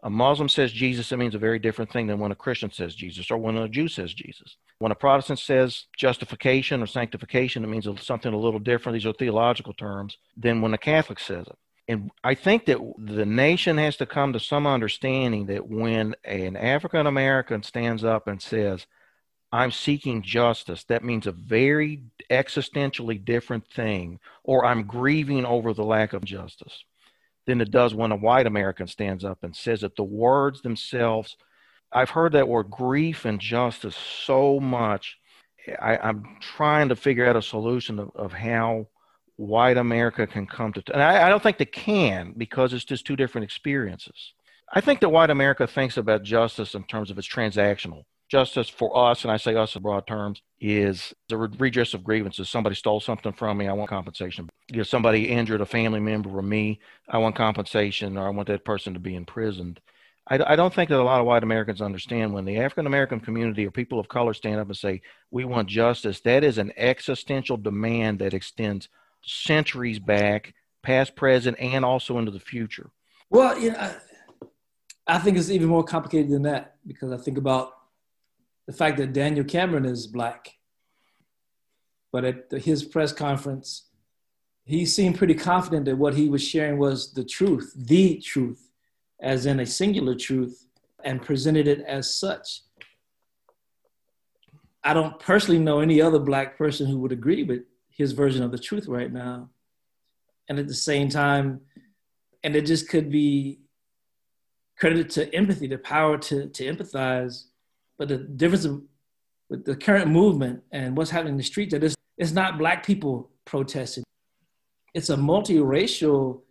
A 0.05 0.11
Muslim 0.11 0.51
says 0.51 0.71
Jesus, 0.71 1.11
it 1.11 1.17
means 1.17 1.35
a 1.35 1.39
very 1.39 1.59
different 1.59 1.91
thing 1.91 2.07
than 2.07 2.19
when 2.19 2.31
a 2.31 2.37
Christian 2.37 2.71
says 2.71 2.95
Jesus 2.95 3.31
or 3.31 3.39
when 3.39 3.57
a 3.57 3.69
Jew 3.69 3.89
says 3.89 4.13
Jesus. 4.13 4.57
When 4.79 4.93
a 4.93 4.95
Protestant 4.95 5.39
says 5.39 5.87
justification 5.97 6.83
or 6.83 6.87
sanctification, 6.87 7.65
it 7.65 7.69
means 7.69 7.89
something 8.03 8.33
a 8.33 8.39
little 8.39 8.61
different. 8.61 8.95
These 8.95 9.07
are 9.07 9.15
theological 9.15 9.73
terms 9.73 10.19
than 10.37 10.61
when 10.61 10.75
a 10.75 10.79
Catholic 10.79 11.19
says 11.19 11.47
it. 11.47 11.57
And 11.87 12.11
I 12.23 12.35
think 12.35 12.67
that 12.67 12.79
the 12.99 13.27
nation 13.27 13.77
has 13.77 13.97
to 13.99 14.07
come 14.07 14.33
to 14.33 14.41
some 14.41 14.67
understanding 14.67 15.47
that 15.47 15.69
when 15.69 16.15
an 16.25 16.57
African 16.57 17.07
American 17.07 17.63
stands 17.63 18.05
up 18.05 18.27
and 18.27 18.41
says, 18.41 18.87
I'm 19.53 19.71
seeking 19.71 20.23
justice, 20.23 20.83
that 20.85 21.05
means 21.05 21.27
a 21.27 21.33
very 21.33 22.03
existentially 22.31 23.23
different 23.25 23.69
thing, 23.69 24.19
or 24.43 24.65
I'm 24.65 24.85
grieving 24.85 25.45
over 25.45 25.73
the 25.73 25.85
lack 25.85 26.13
of 26.13 26.25
justice 26.25 26.85
than 27.47 27.61
it 27.61 27.71
does 27.71 27.95
when 27.95 28.11
a 28.11 28.17
white 28.17 28.47
American 28.47 28.87
stands 28.87 29.25
up 29.25 29.45
and 29.45 29.55
says 29.55 29.85
it. 29.85 29.95
The 29.97 30.03
words 30.03 30.63
themselves, 30.63 31.37
I've 31.93 32.11
heard 32.11 32.33
that 32.33 32.49
word 32.49 32.71
grief 32.71 33.27
and 33.27 33.39
justice 33.39 33.97
so 34.25 34.59
much. 34.59 35.19
I, 35.81 36.09
am 36.09 36.25
trying 36.41 36.89
to 36.89 36.97
figure 36.97 37.27
out 37.27 37.37
a 37.37 37.43
solution 37.43 37.99
of, 37.99 38.11
of 38.17 38.33
how 38.33 38.89
white 39.37 39.77
America 39.77 40.27
can 40.27 40.47
come 40.47 40.73
to, 40.73 40.83
and 40.93 41.03
I, 41.03 41.27
I 41.27 41.29
don't 41.29 41.43
think 41.43 41.59
they 41.59 41.65
can 41.65 42.35
because 42.37 42.73
it's 42.73 42.85
just 42.85 43.07
two 43.07 43.17
different 43.17 43.45
experiences. 43.45 44.33
I 44.73 44.81
think 44.81 45.01
that 45.01 45.11
white 45.11 45.31
America 45.31 45.67
thinks 45.67 45.97
about 45.97 46.23
justice 46.23 46.75
in 46.75 46.85
terms 46.85 47.11
of 47.11 47.19
its 47.19 47.29
transactional. 47.29 48.05
Justice 48.29 48.69
for 48.69 48.97
us, 48.97 49.23
and 49.23 49.31
I 49.31 49.37
say 49.37 49.55
us 49.55 49.77
in 49.77 49.83
broad 49.83 50.07
terms, 50.07 50.43
is 50.59 51.13
the 51.29 51.37
redress 51.37 51.95
of 51.95 52.03
grievances. 52.03 52.49
Somebody 52.49 52.75
stole 52.75 53.01
something 53.01 53.33
from 53.33 53.59
me, 53.59 53.69
I 53.69 53.75
want 53.75 53.91
compensation. 53.91 54.49
You 54.71 54.79
know, 54.79 54.83
somebody 54.83 55.29
injured 55.29 55.61
a 55.61 55.67
family 55.67 56.01
member 56.01 56.31
or 56.31 56.43
me, 56.43 56.81
I 57.09 57.19
want 57.19 57.37
compensation, 57.37 58.17
or 58.17 58.27
I 58.27 58.31
want 58.31 58.49
that 58.49 58.65
person 58.65 58.95
to 58.95 59.01
be 59.01 59.15
imprisoned. 59.15 59.81
I, 60.27 60.41
I 60.53 60.57
don't 60.57 60.73
think 60.73 60.89
that 60.89 61.01
a 61.01 61.03
lot 61.03 61.21
of 61.21 61.27
white 61.27 61.43
Americans 61.43 61.83
understand 61.83 62.33
when 62.33 62.47
the 62.47 62.59
African 62.59 62.87
American 62.87 63.21
community 63.21 63.67
or 63.67 63.71
people 63.71 64.01
of 64.01 64.09
color 64.09 64.33
stand 64.33 64.59
up 64.59 64.69
and 64.69 64.77
say, 64.77 65.03
We 65.31 65.45
want 65.45 65.69
justice, 65.69 66.21
that 66.21 66.45
is 66.45 66.59
an 66.59 66.73
existential 66.77 67.59
demand 67.59 68.21
that 68.21 68.35
extends 68.35 68.89
centuries 69.27 69.99
back, 69.99 70.55
past, 70.83 71.17
present, 71.17 71.59
and 71.59 71.85
also 71.85 72.19
into 72.19 72.31
the 72.31 72.41
future? 72.41 72.91
Well, 73.31 73.59
you 73.59 73.73
know, 73.73 73.95
I 75.07 75.19
think 75.19 75.37
it's 75.37 75.51
even 75.51 75.69
more 75.69 75.85
complicated 75.85 76.31
than 76.31 76.43
that 76.43 76.77
because 76.87 77.13
I 77.13 77.17
think 77.17 77.39
about 77.39 77.73
the 78.67 78.73
fact 78.73 78.97
that 78.99 79.13
Daniel 79.13 79.45
Cameron 79.45 79.85
is 79.85 80.07
black. 80.07 80.51
But 82.13 82.25
at 82.25 82.51
the, 82.51 82.59
his 82.59 82.85
press 82.85 83.13
conference, 83.13 83.89
he 84.65 84.87
seemed 84.87 85.19
pretty 85.19 85.35
confident 85.35 85.85
that 85.87 85.99
what 85.99 86.15
he 86.15 86.29
was 86.29 86.43
sharing 86.43 86.79
was 86.79 87.13
the 87.13 87.25
truth, 87.25 87.73
the 87.77 88.19
truth, 88.19 88.71
as 89.21 89.47
in 89.47 89.61
a 89.61 89.67
singular 89.67 90.15
truth, 90.15 90.67
and 91.03 91.21
presented 91.21 91.69
it 91.69 91.81
as 91.81 92.15
such. 92.15 92.63
I 94.83 94.95
don't 94.95 95.19
personally 95.19 95.61
know 95.61 95.81
any 95.81 96.01
other 96.01 96.19
black 96.19 96.57
person 96.57 96.87
who 96.87 96.99
would 96.99 97.13
agree 97.13 97.43
with 97.43 97.63
his 97.97 98.13
version 98.13 98.43
of 98.43 98.51
the 98.51 98.59
truth 98.59 98.87
right 98.87 99.13
now. 99.13 99.51
And 100.49 100.59
at 100.59 100.69
the 100.69 100.75
same 100.75 101.09
time, 101.09 101.61
and 102.43 102.55
it 102.55 102.67
just 102.67 102.89
could 102.89 103.11
be 103.11 103.61
credited 104.79 105.11
to 105.11 105.35
empathy, 105.35 105.67
the 105.67 105.79
power 105.79 106.19
to, 106.19 106.49
to 106.49 106.65
empathize. 106.65 107.45
But 107.97 108.09
the 108.09 108.19
difference 108.19 108.65
of, 108.65 108.83
with 109.49 109.65
the 109.65 109.77
current 109.77 110.11
movement 110.11 110.63
and 110.73 110.97
what's 110.97 111.11
happening 111.11 111.35
in 111.35 111.39
the 111.39 111.45
street, 111.45 111.71
that 111.71 111.85
is, 111.85 111.95
it's 112.19 112.33
not 112.33 112.59
black 112.59 112.85
people 112.85 113.31
protesting. 113.45 114.05
It's 114.93 115.11
a 115.11 115.17
multiracial, 115.17 116.43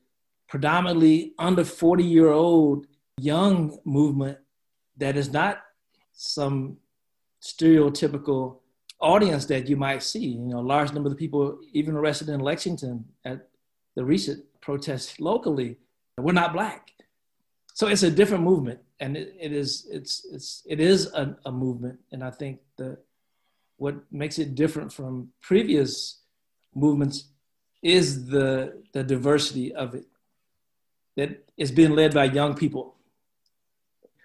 predominantly 0.47 1.33
under 1.37 1.63
40 1.63 2.03
year 2.03 2.29
old 2.29 2.87
young 3.17 3.77
movement 3.85 4.37
that 4.97 5.15
is 5.15 5.31
not 5.31 5.61
some 6.13 6.77
stereotypical 7.41 8.59
audience 9.03 9.45
that 9.45 9.67
you 9.67 9.75
might 9.75 10.01
see. 10.01 10.25
You 10.25 10.47
know, 10.47 10.59
a 10.59 10.69
large 10.75 10.93
number 10.93 11.11
of 11.11 11.17
people 11.17 11.59
even 11.73 11.95
arrested 11.95 12.29
in 12.29 12.39
Lexington 12.39 13.05
at 13.25 13.49
the 13.95 14.03
recent 14.03 14.43
protests 14.61 15.19
locally 15.19 15.77
were 16.17 16.33
not 16.33 16.53
black. 16.53 16.91
So 17.73 17.87
it's 17.87 18.03
a 18.03 18.11
different 18.11 18.43
movement, 18.43 18.79
and 18.99 19.17
it, 19.17 19.35
it 19.39 19.51
is 19.51 19.87
it's 19.91 20.25
it's 20.31 20.63
it 20.67 20.79
is 20.79 21.11
a, 21.13 21.35
a 21.45 21.51
movement, 21.51 21.99
and 22.11 22.23
I 22.23 22.31
think 22.31 22.59
the 22.77 22.97
what 23.77 23.95
makes 24.11 24.37
it 24.39 24.55
different 24.55 24.93
from 24.93 25.29
previous 25.41 26.19
movements 26.75 27.25
is 27.81 28.27
the 28.27 28.83
the 28.93 29.03
diversity 29.03 29.73
of 29.73 29.95
it 29.95 30.05
that 31.17 31.45
is 31.57 31.71
being 31.71 31.91
led 31.91 32.13
by 32.13 32.25
young 32.25 32.55
people, 32.55 32.95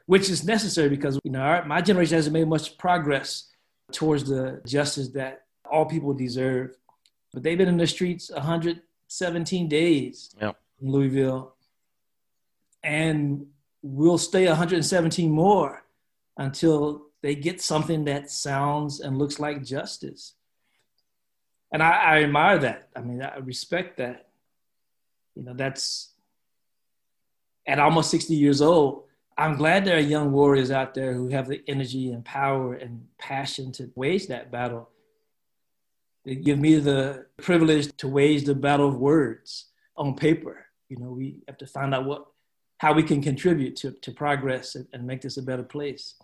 which 0.06 0.28
is 0.28 0.44
necessary 0.44 0.90
because 0.90 1.18
you 1.24 1.30
know 1.30 1.40
our, 1.40 1.64
my 1.64 1.80
generation 1.80 2.16
hasn't 2.16 2.34
made 2.34 2.46
much 2.46 2.76
progress 2.76 3.48
towards 3.92 4.24
the 4.24 4.60
justice 4.66 5.08
that 5.10 5.44
all 5.70 5.86
people 5.86 6.14
deserve. 6.14 6.76
But 7.32 7.42
they've 7.42 7.58
been 7.58 7.68
in 7.68 7.76
the 7.76 7.86
streets 7.86 8.30
117 8.30 9.68
days 9.68 10.34
yep. 10.40 10.56
in 10.80 10.90
Louisville. 10.90 11.54
And 12.82 13.46
we'll 13.82 14.18
stay 14.18 14.46
117 14.46 15.30
more 15.30 15.84
until 16.36 17.06
they 17.22 17.34
get 17.34 17.60
something 17.60 18.04
that 18.04 18.30
sounds 18.30 19.00
and 19.00 19.18
looks 19.18 19.40
like 19.40 19.64
justice. 19.64 20.34
And 21.72 21.82
I, 21.82 21.90
I 21.90 22.22
admire 22.22 22.58
that. 22.58 22.88
I 22.96 23.00
mean, 23.00 23.22
I 23.22 23.36
respect 23.38 23.98
that. 23.98 24.28
You 25.34 25.44
know, 25.44 25.54
that's 25.54 26.12
at 27.66 27.78
almost 27.78 28.10
60 28.10 28.34
years 28.34 28.62
old, 28.62 29.04
I'm 29.38 29.54
glad 29.54 29.84
there 29.84 29.96
are 29.96 30.00
young 30.00 30.32
warriors 30.32 30.72
out 30.72 30.94
there 30.94 31.14
who 31.14 31.28
have 31.28 31.46
the 31.46 31.62
energy 31.68 32.10
and 32.10 32.24
power 32.24 32.74
and 32.74 33.06
passion 33.18 33.70
to 33.72 33.88
wage 33.94 34.26
that 34.26 34.50
battle. 34.50 34.90
They 36.24 36.34
give 36.34 36.58
me 36.58 36.80
the 36.80 37.26
privilege 37.36 37.96
to 37.98 38.08
wage 38.08 38.44
the 38.44 38.56
battle 38.56 38.88
of 38.88 38.96
words 38.96 39.66
on 39.96 40.16
paper. 40.16 40.66
You 40.88 40.96
know, 40.96 41.10
we 41.10 41.44
have 41.46 41.56
to 41.58 41.68
find 41.68 41.94
out 41.94 42.04
what, 42.04 42.26
how 42.78 42.92
we 42.92 43.04
can 43.04 43.22
contribute 43.22 43.76
to, 43.76 43.92
to 43.92 44.10
progress 44.10 44.74
and, 44.74 44.88
and 44.92 45.06
make 45.06 45.20
this 45.20 45.36
a 45.36 45.42
better 45.42 45.62
place. 45.62 46.16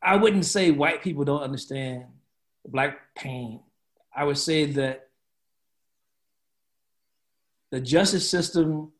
I 0.00 0.14
wouldn't 0.14 0.44
say 0.44 0.70
white 0.70 1.02
people 1.02 1.24
don't 1.24 1.42
understand 1.42 2.04
black 2.64 2.96
pain. 3.16 3.58
I 4.14 4.22
would 4.22 4.38
say 4.38 4.66
that 4.66 5.08
the 7.72 7.80
justice 7.80 8.28
system 8.30 8.92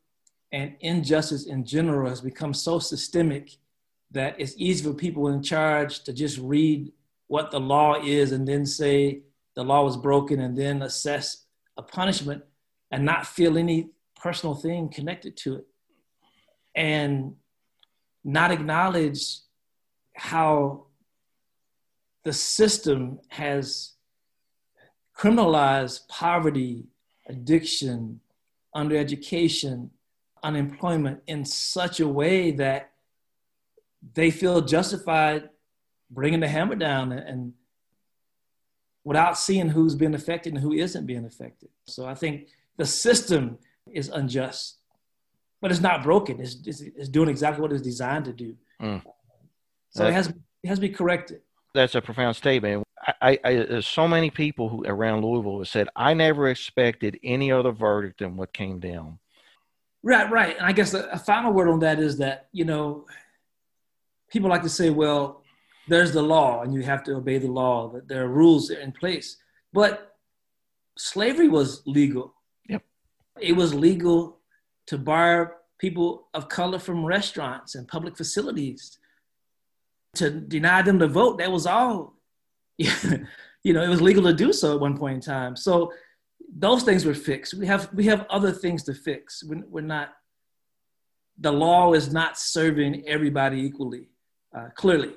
and 0.52 0.76
injustice 0.80 1.47
in 1.47 1.64
general 1.64 2.09
has 2.09 2.21
become 2.21 2.52
so 2.52 2.78
systemic 2.78 3.56
that 4.11 4.38
it's 4.38 4.54
easy 4.59 4.85
for 4.85 4.92
people 4.92 5.28
in 5.28 5.42
charge 5.42 6.04
to 6.04 6.12
just 6.12 6.38
read 6.38 6.92
what 7.28 7.50
the 7.50 7.59
law 7.59 7.94
is 8.02 8.32
and 8.32 8.47
then 8.47 8.66
say 8.66 9.23
the 9.56 9.64
law 9.64 9.82
was 9.82 9.97
broken 9.97 10.40
and 10.40 10.56
then 10.56 10.82
assess 10.82 11.47
a 11.78 11.82
punishment 11.82 12.44
and 12.90 13.04
not 13.04 13.26
feel 13.26 13.56
any 13.56 13.88
personal 14.14 14.54
thing 14.54 14.90
connected 14.90 15.37
to 15.38 15.56
it. 15.56 15.66
And 16.75 17.35
not 18.23 18.50
acknowledge 18.50 19.38
how 20.14 20.87
the 22.25 22.32
system 22.32 23.18
has 23.28 23.94
criminalized 25.18 26.06
poverty, 26.09 26.85
addiction, 27.28 28.21
undereducation, 28.76 29.90
unemployment 30.43 31.21
in 31.27 31.45
such 31.45 32.01
a 32.01 32.09
way 32.09 32.51
that 32.53 32.91
they 34.15 34.31
feel 34.31 34.61
justified 34.61 35.49
bringing 36.11 36.41
the 36.41 36.49
hammer 36.49 36.75
down 36.75 37.13
and, 37.13 37.29
and 37.29 37.53
without 39.05 39.39
seeing 39.39 39.69
who's 39.69 39.95
being 39.95 40.15
affected 40.15 40.53
and 40.53 40.63
who 40.63 40.73
isn't 40.73 41.07
being 41.07 41.25
affected. 41.25 41.69
So 41.87 42.07
I 42.07 42.15
think 42.15 42.49
the 42.77 42.87
system 42.87 43.59
is 43.93 44.09
unjust, 44.09 44.79
but 45.61 45.71
it's 45.71 45.81
not 45.81 46.03
broken. 46.03 46.41
It's, 46.41 46.57
it's, 46.67 46.81
it's 46.81 47.09
doing 47.09 47.29
exactly 47.29 47.63
what 47.63 47.73
it's 47.73 47.83
designed 47.83 48.27
to 48.27 48.33
do. 48.33 48.55
Mm. 48.81 49.03
So 49.91 50.07
it 50.07 50.13
has, 50.13 50.29
it 50.29 50.69
has 50.69 50.79
to 50.79 50.83
be 50.83 50.89
corrected. 50.89 51.41
That's 51.75 51.95
a 51.95 52.01
profound 52.01 52.37
statement. 52.37 52.85
I, 53.21 53.39
I, 53.45 53.55
there's 53.55 53.87
so 53.87 54.07
many 54.07 54.31
people 54.31 54.69
who 54.69 54.85
around 54.85 55.25
Louisville 55.25 55.59
have 55.59 55.69
said 55.69 55.89
I 55.97 56.15
never 56.15 56.49
expected 56.49 57.19
any 57.25 57.51
other 57.51 57.73
verdict 57.73 58.21
than 58.21 58.37
what 58.37 58.53
came 58.53 58.79
down. 58.79 59.19
Right, 60.02 60.30
right. 60.30 60.56
And 60.56 60.66
I 60.66 60.73
guess 60.73 60.94
a, 60.94 61.04
a 61.12 61.18
final 61.18 61.52
word 61.52 61.68
on 61.68 61.80
that 61.80 61.99
is 62.00 62.18
that 62.18 62.49
you 62.52 62.64
know, 62.64 63.06
people 64.30 64.50
like 64.50 64.62
to 64.62 64.68
say, 64.68 64.90
well, 64.90 65.42
there's 65.88 66.12
the 66.12 66.23
law, 66.23 66.62
and 66.62 66.73
you 66.73 66.82
have 66.82 67.02
to 67.04 67.14
obey 67.16 67.38
the 67.38 67.49
law. 67.49 67.88
That 67.88 68.09
there 68.09 68.25
are 68.25 68.28
rules 68.28 68.71
in 68.71 68.92
place, 68.92 69.37
but 69.73 70.16
slavery 70.97 71.49
was 71.49 71.82
legal. 71.87 72.35
Yep. 72.68 72.82
It 73.40 73.52
was 73.54 73.75
legal 73.75 74.38
to 74.87 74.99
bar 74.99 75.56
people 75.78 76.28
of 76.35 76.49
color 76.49 76.78
from 76.78 77.04
restaurants 77.04 77.75
and 77.75 77.88
public 77.88 78.16
facilities 78.16 78.99
to 80.14 80.30
deny 80.30 80.82
them 80.82 80.99
the 80.99 81.09
vote. 81.09 81.38
That 81.38 81.50
was 81.50 81.66
all. 81.66 82.14
you 82.78 83.73
know, 83.73 83.82
it 83.82 83.88
was 83.88 84.00
legal 84.00 84.25
to 84.25 84.32
do 84.32 84.52
so 84.52 84.75
at 84.75 84.80
one 84.80 84.97
point 84.97 85.14
in 85.14 85.21
time. 85.21 85.56
So 85.56 85.92
those 86.54 86.82
things 86.82 87.04
were 87.04 87.14
fixed. 87.14 87.54
We 87.54 87.66
have 87.66 87.88
we 87.94 88.04
have 88.06 88.26
other 88.28 88.52
things 88.52 88.82
to 88.85 88.94
fix. 88.94 89.42
We're, 89.42 89.64
we're 89.68 89.80
not. 89.80 90.11
The 91.38 91.52
law 91.52 91.94
is 91.94 92.12
not 92.12 92.38
serving 92.38 93.09
everybody 93.09 93.61
equally, 93.62 94.09
uh, 94.56 94.68
clearly, 94.76 95.14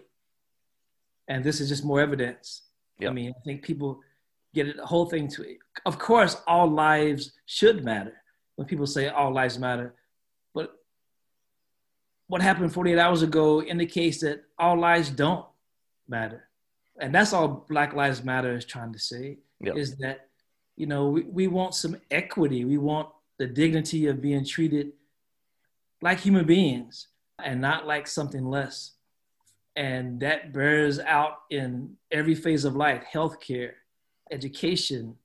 and 1.28 1.44
this 1.44 1.60
is 1.60 1.70
just 1.70 1.84
more 1.84 2.00
evidence. 2.00 2.64
Yep. 3.00 3.10
I 3.10 3.14
mean, 3.14 3.34
I 3.38 3.42
think 3.44 3.64
people 3.64 4.00
get 4.54 4.78
the 4.78 4.86
whole 4.86 5.06
thing 5.06 5.28
to 5.28 5.44
it. 5.44 5.58
Of 5.86 6.00
course, 6.00 6.42
all 6.48 6.70
lives 6.70 7.34
should 7.46 7.84
matter. 7.84 8.14
When 8.56 8.66
people 8.66 8.88
say 8.88 9.10
all 9.10 9.34
lives 9.34 9.60
matter, 9.60 9.96
but 10.54 10.72
what 12.28 12.42
happened 12.42 12.74
48 12.74 12.98
hours 12.98 13.22
ago 13.22 13.62
indicates 13.62 14.22
that 14.22 14.44
all 14.58 14.80
lives 14.80 15.10
don't 15.10 15.46
matter. 16.08 16.48
And 17.00 17.14
that's 17.14 17.34
all 17.34 17.66
Black 17.70 17.94
Lives 17.94 18.24
Matter 18.24 18.56
is 18.56 18.66
trying 18.66 18.94
to 18.94 19.00
say 19.00 19.40
yep. 19.60 19.76
is 19.76 19.98
that, 19.98 20.30
you 20.76 20.86
know, 20.86 21.08
we, 21.08 21.24
we 21.24 21.48
want 21.48 21.76
some 21.76 21.98
equity. 22.12 22.66
We 22.66 22.78
want 22.78 23.10
the 23.38 23.48
dignity 23.48 24.08
of 24.08 24.22
being 24.22 24.46
treated 24.46 24.92
like 26.02 26.20
human 26.20 26.46
beings 26.46 27.08
and 27.44 27.62
not 27.62 27.88
like 27.88 28.08
something 28.08 28.46
less. 28.46 28.92
And 29.76 30.20
that 30.22 30.54
bears 30.54 31.00
out 31.00 31.40
in 31.50 31.96
every 32.12 32.36
phase 32.36 32.64
of 32.64 32.76
life 32.76 33.04
healthcare, 33.14 33.72
education, 34.32 35.16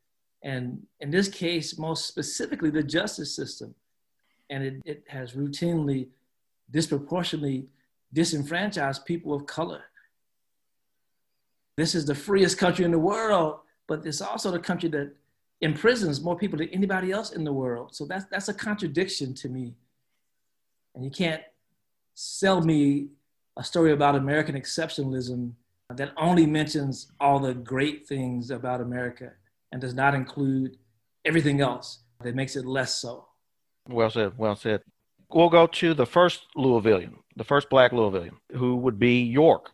and 0.42 0.86
in 1.00 1.10
this 1.10 1.28
case, 1.28 1.78
most 1.78 2.06
specifically, 2.06 2.70
the 2.70 2.82
justice 2.82 3.34
system. 3.34 3.74
And 4.48 4.64
it, 4.64 4.82
it 4.84 5.04
has 5.08 5.32
routinely 5.32 6.08
disproportionately 6.70 7.66
disenfranchised 8.12 9.04
people 9.04 9.34
of 9.34 9.46
color. 9.46 9.82
This 11.76 11.94
is 11.94 12.06
the 12.06 12.14
freest 12.14 12.58
country 12.58 12.84
in 12.84 12.90
the 12.90 12.98
world, 12.98 13.60
but 13.86 14.04
it's 14.04 14.20
also 14.20 14.50
the 14.50 14.58
country 14.58 14.88
that 14.90 15.12
imprisons 15.60 16.20
more 16.20 16.36
people 16.36 16.58
than 16.58 16.68
anybody 16.70 17.12
else 17.12 17.32
in 17.32 17.44
the 17.44 17.52
world. 17.52 17.94
So 17.94 18.04
that's, 18.06 18.24
that's 18.26 18.48
a 18.48 18.54
contradiction 18.54 19.34
to 19.34 19.48
me. 19.48 19.74
And 20.94 21.04
you 21.04 21.10
can't 21.10 21.42
sell 22.14 22.60
me 22.60 23.08
a 23.56 23.64
story 23.64 23.92
about 23.92 24.16
American 24.16 24.54
exceptionalism 24.54 25.52
that 25.94 26.12
only 26.16 26.46
mentions 26.46 27.10
all 27.20 27.38
the 27.38 27.54
great 27.54 28.06
things 28.06 28.50
about 28.50 28.80
America 28.80 29.32
and 29.72 29.80
does 29.80 29.94
not 29.94 30.14
include 30.14 30.76
everything 31.24 31.60
else 31.60 32.00
that 32.22 32.34
makes 32.34 32.56
it 32.56 32.64
less 32.64 32.94
so. 32.94 33.26
Well 33.88 34.10
said. 34.10 34.32
Well 34.38 34.56
said 34.56 34.82
we'll 35.32 35.48
go 35.48 35.66
to 35.66 35.94
the 35.94 36.06
first 36.06 36.46
Louisvillian, 36.56 37.14
the 37.36 37.44
first 37.44 37.70
black 37.70 37.92
Louisvillian, 37.92 38.36
who 38.52 38.76
would 38.76 38.98
be 38.98 39.22
York. 39.22 39.70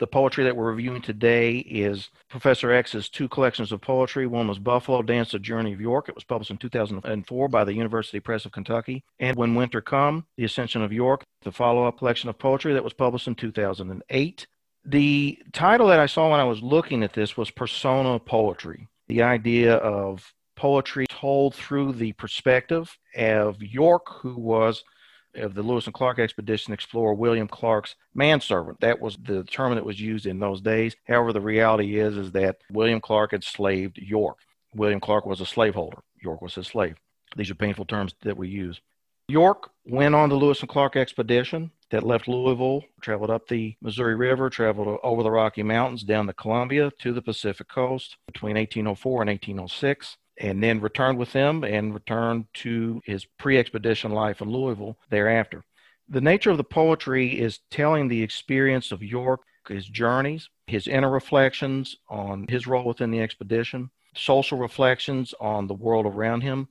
The 0.00 0.06
poetry 0.08 0.42
that 0.42 0.56
we're 0.56 0.72
reviewing 0.72 1.02
today 1.02 1.58
is 1.58 2.10
Professor 2.28 2.72
X's 2.72 3.08
two 3.08 3.28
collections 3.28 3.70
of 3.70 3.80
poetry. 3.80 4.26
One 4.26 4.48
was 4.48 4.58
Buffalo 4.58 5.02
Dance, 5.02 5.30
The 5.30 5.38
Journey 5.38 5.72
of 5.72 5.80
York. 5.80 6.08
It 6.08 6.16
was 6.16 6.24
published 6.24 6.50
in 6.50 6.56
2004 6.56 7.48
by 7.48 7.62
the 7.62 7.74
University 7.74 8.18
Press 8.18 8.44
of 8.44 8.50
Kentucky. 8.50 9.04
And 9.20 9.36
When 9.36 9.54
Winter 9.54 9.80
Come, 9.80 10.26
The 10.36 10.44
Ascension 10.44 10.82
of 10.82 10.92
York, 10.92 11.22
the 11.42 11.52
follow-up 11.52 11.98
collection 11.98 12.28
of 12.28 12.38
poetry 12.40 12.72
that 12.72 12.82
was 12.82 12.92
published 12.92 13.28
in 13.28 13.36
2008. 13.36 14.46
The 14.84 15.38
title 15.52 15.86
that 15.86 16.00
I 16.00 16.06
saw 16.06 16.28
when 16.28 16.40
I 16.40 16.44
was 16.44 16.60
looking 16.60 17.04
at 17.04 17.12
this 17.12 17.36
was 17.36 17.52
Persona 17.52 18.18
Poetry, 18.18 18.88
the 19.06 19.22
idea 19.22 19.76
of 19.76 20.34
poetry 20.56 21.06
told 21.08 21.54
through 21.54 21.92
the 21.92 22.12
perspective 22.14 22.98
of 23.16 23.62
York, 23.62 24.06
who 24.08 24.34
was 24.34 24.82
of 25.36 25.54
the 25.54 25.62
Lewis 25.62 25.86
and 25.86 25.94
Clark 25.94 26.18
expedition 26.18 26.72
explorer 26.72 27.14
William 27.14 27.48
Clark's 27.48 27.96
manservant. 28.14 28.80
That 28.80 29.00
was 29.00 29.16
the 29.16 29.44
term 29.44 29.74
that 29.74 29.84
was 29.84 30.00
used 30.00 30.26
in 30.26 30.38
those 30.38 30.60
days. 30.60 30.96
However, 31.06 31.32
the 31.32 31.40
reality 31.40 31.98
is 31.98 32.16
is 32.16 32.32
that 32.32 32.58
William 32.70 33.00
Clark 33.00 33.32
enslaved 33.32 33.98
York. 33.98 34.38
William 34.74 35.00
Clark 35.00 35.26
was 35.26 35.40
a 35.40 35.46
slaveholder. 35.46 35.98
York 36.20 36.42
was 36.42 36.54
his 36.54 36.66
slave. 36.66 36.96
These 37.36 37.50
are 37.50 37.54
painful 37.54 37.84
terms 37.84 38.14
that 38.22 38.36
we 38.36 38.48
use. 38.48 38.80
York 39.28 39.70
went 39.86 40.14
on 40.14 40.28
the 40.28 40.34
Lewis 40.34 40.60
and 40.60 40.68
Clark 40.68 40.96
expedition 40.96 41.70
that 41.90 42.02
left 42.02 42.28
Louisville, 42.28 42.82
traveled 43.00 43.30
up 43.30 43.48
the 43.48 43.76
Missouri 43.80 44.16
River, 44.16 44.50
traveled 44.50 44.98
over 45.02 45.22
the 45.22 45.30
Rocky 45.30 45.62
Mountains, 45.62 46.02
down 46.02 46.26
the 46.26 46.32
Columbia 46.32 46.90
to 47.00 47.12
the 47.12 47.22
Pacific 47.22 47.68
coast 47.68 48.16
between 48.26 48.56
1804 48.56 49.22
and 49.22 49.30
1806 49.30 50.16
and 50.38 50.62
then 50.62 50.80
returned 50.80 51.18
with 51.18 51.32
them 51.32 51.64
and 51.64 51.94
returned 51.94 52.46
to 52.54 53.00
his 53.04 53.26
pre 53.38 53.58
expedition 53.58 54.12
life 54.12 54.40
in 54.40 54.50
Louisville 54.50 54.98
thereafter. 55.10 55.64
The 56.08 56.20
nature 56.20 56.50
of 56.50 56.58
the 56.58 56.64
poetry 56.64 57.40
is 57.40 57.60
telling 57.70 58.08
the 58.08 58.22
experience 58.22 58.92
of 58.92 59.02
York, 59.02 59.40
his 59.68 59.86
journeys, 59.86 60.50
his 60.66 60.86
inner 60.86 61.10
reflections 61.10 61.96
on 62.08 62.46
his 62.48 62.66
role 62.66 62.84
within 62.84 63.10
the 63.10 63.20
expedition, 63.20 63.90
social 64.14 64.58
reflections 64.58 65.34
on 65.40 65.66
the 65.66 65.74
world 65.74 66.06
around 66.06 66.42
him, 66.42 66.68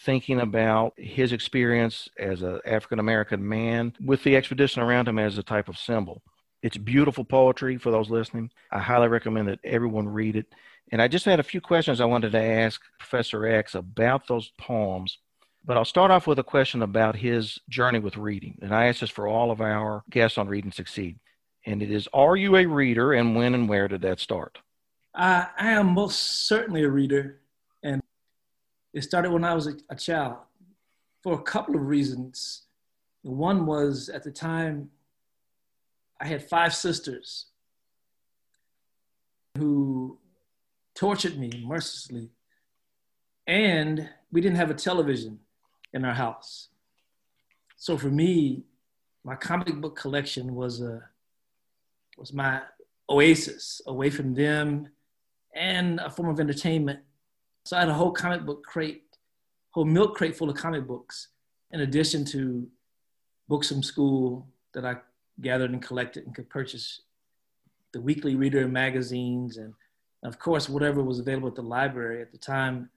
thinking 0.00 0.40
about 0.40 0.92
his 0.96 1.32
experience 1.32 2.08
as 2.18 2.42
an 2.42 2.60
African 2.66 2.98
American 2.98 3.46
man 3.46 3.94
with 4.04 4.22
the 4.24 4.36
expedition 4.36 4.82
around 4.82 5.08
him 5.08 5.18
as 5.18 5.38
a 5.38 5.42
type 5.42 5.68
of 5.68 5.78
symbol. 5.78 6.22
It's 6.64 6.78
beautiful 6.78 7.26
poetry 7.26 7.76
for 7.76 7.90
those 7.90 8.08
listening. 8.08 8.50
I 8.72 8.78
highly 8.78 9.08
recommend 9.08 9.48
that 9.48 9.60
everyone 9.64 10.08
read 10.08 10.34
it. 10.34 10.46
And 10.90 11.02
I 11.02 11.08
just 11.08 11.26
had 11.26 11.38
a 11.38 11.42
few 11.42 11.60
questions 11.60 12.00
I 12.00 12.06
wanted 12.06 12.32
to 12.32 12.42
ask 12.42 12.80
Professor 12.98 13.46
X 13.46 13.74
about 13.74 14.26
those 14.28 14.50
poems. 14.56 15.18
But 15.62 15.76
I'll 15.76 15.84
start 15.84 16.10
off 16.10 16.26
with 16.26 16.38
a 16.38 16.42
question 16.42 16.80
about 16.80 17.16
his 17.16 17.58
journey 17.68 17.98
with 17.98 18.16
reading. 18.16 18.58
And 18.62 18.74
I 18.74 18.86
ask 18.86 19.00
this 19.00 19.10
for 19.10 19.28
all 19.28 19.50
of 19.50 19.60
our 19.60 20.04
guests 20.08 20.38
on 20.38 20.48
Read 20.48 20.64
and 20.64 20.72
Succeed. 20.72 21.18
And 21.66 21.82
it 21.82 21.90
is 21.90 22.08
Are 22.14 22.34
you 22.34 22.56
a 22.56 22.64
reader 22.64 23.12
and 23.12 23.36
when 23.36 23.54
and 23.54 23.68
where 23.68 23.86
did 23.86 24.00
that 24.00 24.18
start? 24.18 24.56
I 25.14 25.50
am 25.58 25.88
most 25.88 26.48
certainly 26.48 26.82
a 26.84 26.88
reader. 26.88 27.40
And 27.82 28.00
it 28.94 29.04
started 29.04 29.32
when 29.32 29.44
I 29.44 29.52
was 29.52 29.66
a, 29.66 29.74
a 29.90 29.96
child 29.96 30.38
for 31.22 31.34
a 31.34 31.42
couple 31.42 31.74
of 31.74 31.82
reasons. 31.82 32.62
One 33.20 33.66
was 33.66 34.08
at 34.08 34.24
the 34.24 34.30
time, 34.30 34.88
I 36.20 36.26
had 36.26 36.48
five 36.48 36.74
sisters 36.74 37.46
who 39.58 40.18
tortured 40.94 41.38
me 41.38 41.64
mercilessly. 41.66 42.30
And 43.46 44.08
we 44.32 44.40
didn't 44.40 44.56
have 44.56 44.70
a 44.70 44.74
television 44.74 45.38
in 45.92 46.04
our 46.04 46.14
house. 46.14 46.68
So 47.76 47.98
for 47.98 48.08
me, 48.08 48.64
my 49.24 49.36
comic 49.36 49.74
book 49.80 49.96
collection 49.96 50.54
was 50.54 50.80
a 50.80 51.02
was 52.16 52.32
my 52.32 52.62
oasis 53.10 53.82
away 53.86 54.08
from 54.08 54.34
them 54.34 54.88
and 55.54 55.98
a 56.00 56.08
form 56.08 56.28
of 56.28 56.38
entertainment. 56.38 57.00
So 57.64 57.76
I 57.76 57.80
had 57.80 57.88
a 57.88 57.94
whole 57.94 58.12
comic 58.12 58.46
book 58.46 58.64
crate, 58.64 59.02
whole 59.70 59.84
milk 59.84 60.14
crate 60.14 60.36
full 60.36 60.48
of 60.48 60.56
comic 60.56 60.86
books, 60.86 61.28
in 61.72 61.80
addition 61.80 62.24
to 62.26 62.68
books 63.48 63.68
from 63.68 63.82
school 63.82 64.46
that 64.74 64.84
I 64.84 64.96
gathered 65.40 65.72
and 65.72 65.82
collected 65.82 66.24
and 66.26 66.34
could 66.34 66.48
purchase 66.48 67.02
the 67.92 68.00
weekly 68.00 68.34
reader 68.34 68.66
magazines 68.66 69.56
and 69.56 69.74
of 70.24 70.38
course, 70.38 70.68
whatever 70.68 71.02
was 71.02 71.18
available 71.18 71.48
at 71.48 71.54
the 71.54 71.62
library 71.62 72.22
at 72.22 72.32
the 72.32 72.38
time, 72.38 72.88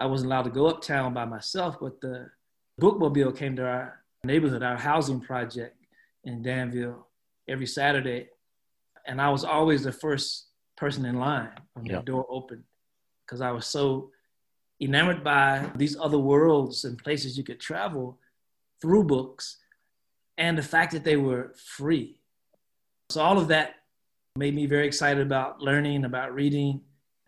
I 0.00 0.06
wasn't 0.06 0.32
allowed 0.32 0.44
to 0.44 0.50
go 0.50 0.66
uptown 0.66 1.12
by 1.12 1.26
myself, 1.26 1.76
but 1.80 2.00
the 2.00 2.30
bookmobile 2.80 3.36
came 3.36 3.54
to 3.56 3.66
our 3.66 4.00
neighborhood, 4.24 4.62
our 4.62 4.76
housing 4.76 5.20
project 5.20 5.76
in 6.24 6.42
Danville 6.42 7.06
every 7.46 7.66
Saturday. 7.66 8.28
And 9.06 9.20
I 9.20 9.28
was 9.28 9.44
always 9.44 9.84
the 9.84 9.92
first 9.92 10.46
person 10.76 11.04
in 11.04 11.16
line 11.16 11.52
when 11.74 11.86
the 11.86 12.00
door 12.00 12.26
opened 12.30 12.64
because 13.24 13.40
I 13.40 13.50
was 13.50 13.66
so 13.66 14.10
enamored 14.80 15.22
by 15.22 15.70
these 15.76 15.96
other 15.98 16.18
worlds 16.18 16.84
and 16.84 16.98
places 16.98 17.36
you 17.36 17.44
could 17.44 17.60
travel 17.60 18.18
through 18.80 19.04
books 19.04 19.58
and 20.38 20.56
the 20.56 20.62
fact 20.62 20.92
that 20.92 21.04
they 21.04 21.16
were 21.16 21.54
free. 21.56 22.20
So 23.10 23.20
all 23.22 23.38
of 23.38 23.48
that 23.48 23.76
made 24.36 24.54
me 24.54 24.66
very 24.66 24.86
excited 24.86 25.24
about 25.24 25.60
learning, 25.60 26.04
about 26.04 26.34
reading, 26.34 26.82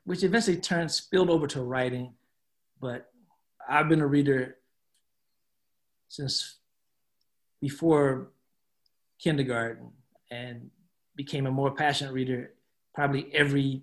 which 0.05 0.23
eventually 0.23 0.57
turned 0.57 0.91
spilled 0.91 1.31
over 1.31 1.47
to 1.49 1.63
writing. 1.63 2.15
But 2.81 3.11
I've 3.69 3.89
been 3.89 4.01
a 4.01 4.07
reader 4.07 4.57
since 6.09 6.57
before 7.61 8.31
kindergarten 9.19 9.91
and 10.31 10.71
became 11.17 11.47
a 11.47 11.51
more 11.51 11.73
passionate 11.75 12.13
reader 12.13 12.55
probably 12.95 13.29
every 13.35 13.83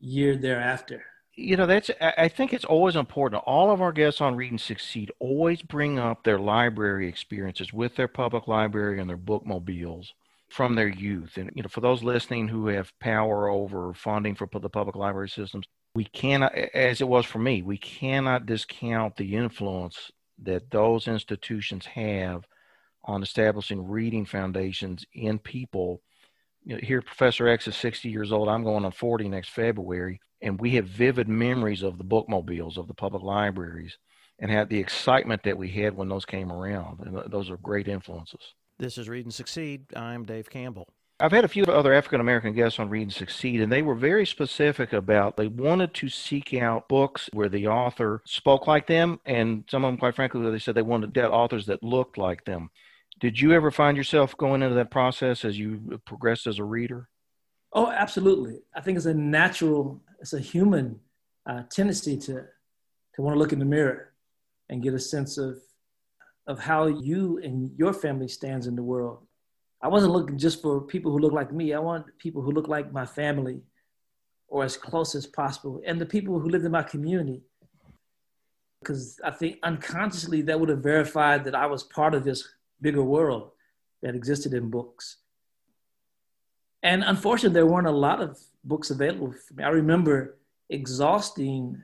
year 0.00 0.36
thereafter. 0.36 1.02
You 1.40 1.56
know, 1.56 1.66
that's, 1.66 1.88
I 2.00 2.26
think 2.26 2.52
it's 2.52 2.64
always 2.64 2.96
important. 2.96 3.44
All 3.46 3.70
of 3.70 3.80
our 3.80 3.92
guests 3.92 4.20
on 4.20 4.34
Read 4.34 4.50
and 4.50 4.60
Succeed 4.60 5.12
always 5.20 5.62
bring 5.62 5.96
up 5.96 6.24
their 6.24 6.40
library 6.40 7.06
experiences 7.06 7.72
with 7.72 7.94
their 7.94 8.08
public 8.08 8.48
library 8.48 9.00
and 9.00 9.08
their 9.08 9.16
bookmobiles 9.16 10.14
from 10.48 10.74
their 10.74 10.88
youth. 10.88 11.36
And, 11.36 11.52
you 11.54 11.62
know, 11.62 11.68
for 11.68 11.80
those 11.80 12.02
listening 12.02 12.48
who 12.48 12.66
have 12.66 12.98
power 12.98 13.48
over 13.48 13.94
funding 13.94 14.34
for 14.34 14.48
the 14.52 14.68
public 14.68 14.96
library 14.96 15.28
systems, 15.28 15.66
we 15.94 16.06
cannot, 16.06 16.56
as 16.56 17.00
it 17.00 17.08
was 17.08 17.24
for 17.24 17.38
me, 17.38 17.62
we 17.62 17.78
cannot 17.78 18.46
discount 18.46 19.14
the 19.16 19.36
influence 19.36 20.10
that 20.42 20.72
those 20.72 21.06
institutions 21.06 21.86
have 21.86 22.48
on 23.04 23.22
establishing 23.22 23.86
reading 23.86 24.26
foundations 24.26 25.06
in 25.14 25.38
people. 25.38 26.02
You 26.68 26.74
know, 26.74 26.80
here, 26.82 27.00
Professor 27.00 27.48
X 27.48 27.66
is 27.66 27.76
60 27.76 28.10
years 28.10 28.30
old. 28.30 28.46
I'm 28.46 28.62
going 28.62 28.84
on 28.84 28.92
40 28.92 29.30
next 29.30 29.48
February. 29.48 30.20
And 30.42 30.60
we 30.60 30.72
have 30.72 30.84
vivid 30.84 31.26
memories 31.26 31.82
of 31.82 31.96
the 31.96 32.04
bookmobiles, 32.04 32.76
of 32.76 32.86
the 32.88 32.94
public 32.94 33.22
libraries, 33.22 33.96
and 34.38 34.50
had 34.50 34.68
the 34.68 34.78
excitement 34.78 35.42
that 35.44 35.56
we 35.56 35.70
had 35.70 35.96
when 35.96 36.10
those 36.10 36.26
came 36.26 36.52
around. 36.52 37.00
And 37.00 37.32
those 37.32 37.48
are 37.48 37.56
great 37.56 37.88
influences. 37.88 38.52
This 38.78 38.98
is 38.98 39.08
Read 39.08 39.24
and 39.24 39.32
Succeed. 39.34 39.86
I'm 39.96 40.26
Dave 40.26 40.50
Campbell. 40.50 40.86
I've 41.18 41.32
had 41.32 41.46
a 41.46 41.48
few 41.48 41.64
other 41.64 41.94
African 41.94 42.20
American 42.20 42.52
guests 42.52 42.78
on 42.78 42.90
Read 42.90 43.02
and 43.02 43.12
Succeed, 43.12 43.62
and 43.62 43.72
they 43.72 43.82
were 43.82 43.94
very 43.94 44.26
specific 44.26 44.92
about 44.92 45.38
they 45.38 45.48
wanted 45.48 45.94
to 45.94 46.10
seek 46.10 46.52
out 46.52 46.86
books 46.86 47.30
where 47.32 47.48
the 47.48 47.66
author 47.66 48.20
spoke 48.26 48.66
like 48.66 48.86
them, 48.86 49.20
and 49.24 49.64
some 49.70 49.84
of 49.84 49.88
them, 49.90 49.98
quite 49.98 50.14
frankly, 50.14 50.48
they 50.48 50.58
said 50.58 50.74
they 50.74 50.82
wanted 50.82 51.16
authors 51.18 51.66
that 51.66 51.82
looked 51.82 52.18
like 52.18 52.44
them. 52.44 52.70
Did 53.20 53.40
you 53.40 53.52
ever 53.52 53.70
find 53.70 53.96
yourself 53.96 54.36
going 54.36 54.62
into 54.62 54.76
that 54.76 54.90
process 54.90 55.44
as 55.44 55.58
you 55.58 56.00
progressed 56.04 56.46
as 56.46 56.58
a 56.58 56.64
reader? 56.64 57.08
Oh, 57.72 57.90
absolutely. 57.90 58.60
I 58.74 58.80
think 58.80 58.96
it's 58.96 59.06
a 59.06 59.14
natural, 59.14 60.00
it's 60.20 60.32
a 60.32 60.40
human 60.40 61.00
uh, 61.46 61.62
tendency 61.70 62.16
to 62.16 62.44
to 63.14 63.22
want 63.22 63.34
to 63.34 63.38
look 63.38 63.52
in 63.52 63.58
the 63.58 63.64
mirror 63.64 64.12
and 64.68 64.82
get 64.82 64.94
a 64.94 64.98
sense 64.98 65.38
of 65.38 65.58
of 66.46 66.58
how 66.58 66.86
you 66.86 67.38
and 67.42 67.70
your 67.76 67.92
family 67.92 68.28
stands 68.28 68.66
in 68.66 68.76
the 68.76 68.82
world. 68.82 69.18
I 69.82 69.88
wasn't 69.88 70.12
looking 70.12 70.38
just 70.38 70.62
for 70.62 70.80
people 70.80 71.12
who 71.12 71.18
look 71.18 71.32
like 71.32 71.52
me. 71.52 71.74
I 71.74 71.78
want 71.78 72.06
people 72.18 72.42
who 72.42 72.52
look 72.52 72.68
like 72.68 72.92
my 72.92 73.04
family 73.04 73.62
or 74.48 74.64
as 74.64 74.76
close 74.76 75.14
as 75.14 75.26
possible 75.26 75.82
and 75.84 76.00
the 76.00 76.06
people 76.06 76.38
who 76.38 76.48
lived 76.48 76.64
in 76.64 76.72
my 76.72 76.82
community. 76.82 77.42
Because 78.80 79.20
I 79.24 79.30
think 79.30 79.58
unconsciously 79.62 80.42
that 80.42 80.58
would 80.58 80.68
have 80.68 80.82
verified 80.82 81.44
that 81.44 81.54
I 81.54 81.66
was 81.66 81.82
part 81.82 82.14
of 82.14 82.24
this 82.24 82.48
bigger 82.80 83.02
world 83.02 83.50
that 84.02 84.14
existed 84.14 84.54
in 84.54 84.70
books. 84.70 85.16
And 86.82 87.02
unfortunately, 87.02 87.54
there 87.54 87.66
weren't 87.66 87.86
a 87.86 87.92
lot 87.92 88.20
of 88.20 88.38
books 88.64 88.90
available 88.90 89.32
for 89.32 89.54
me. 89.54 89.64
I 89.64 89.68
remember 89.68 90.38
exhausting 90.70 91.82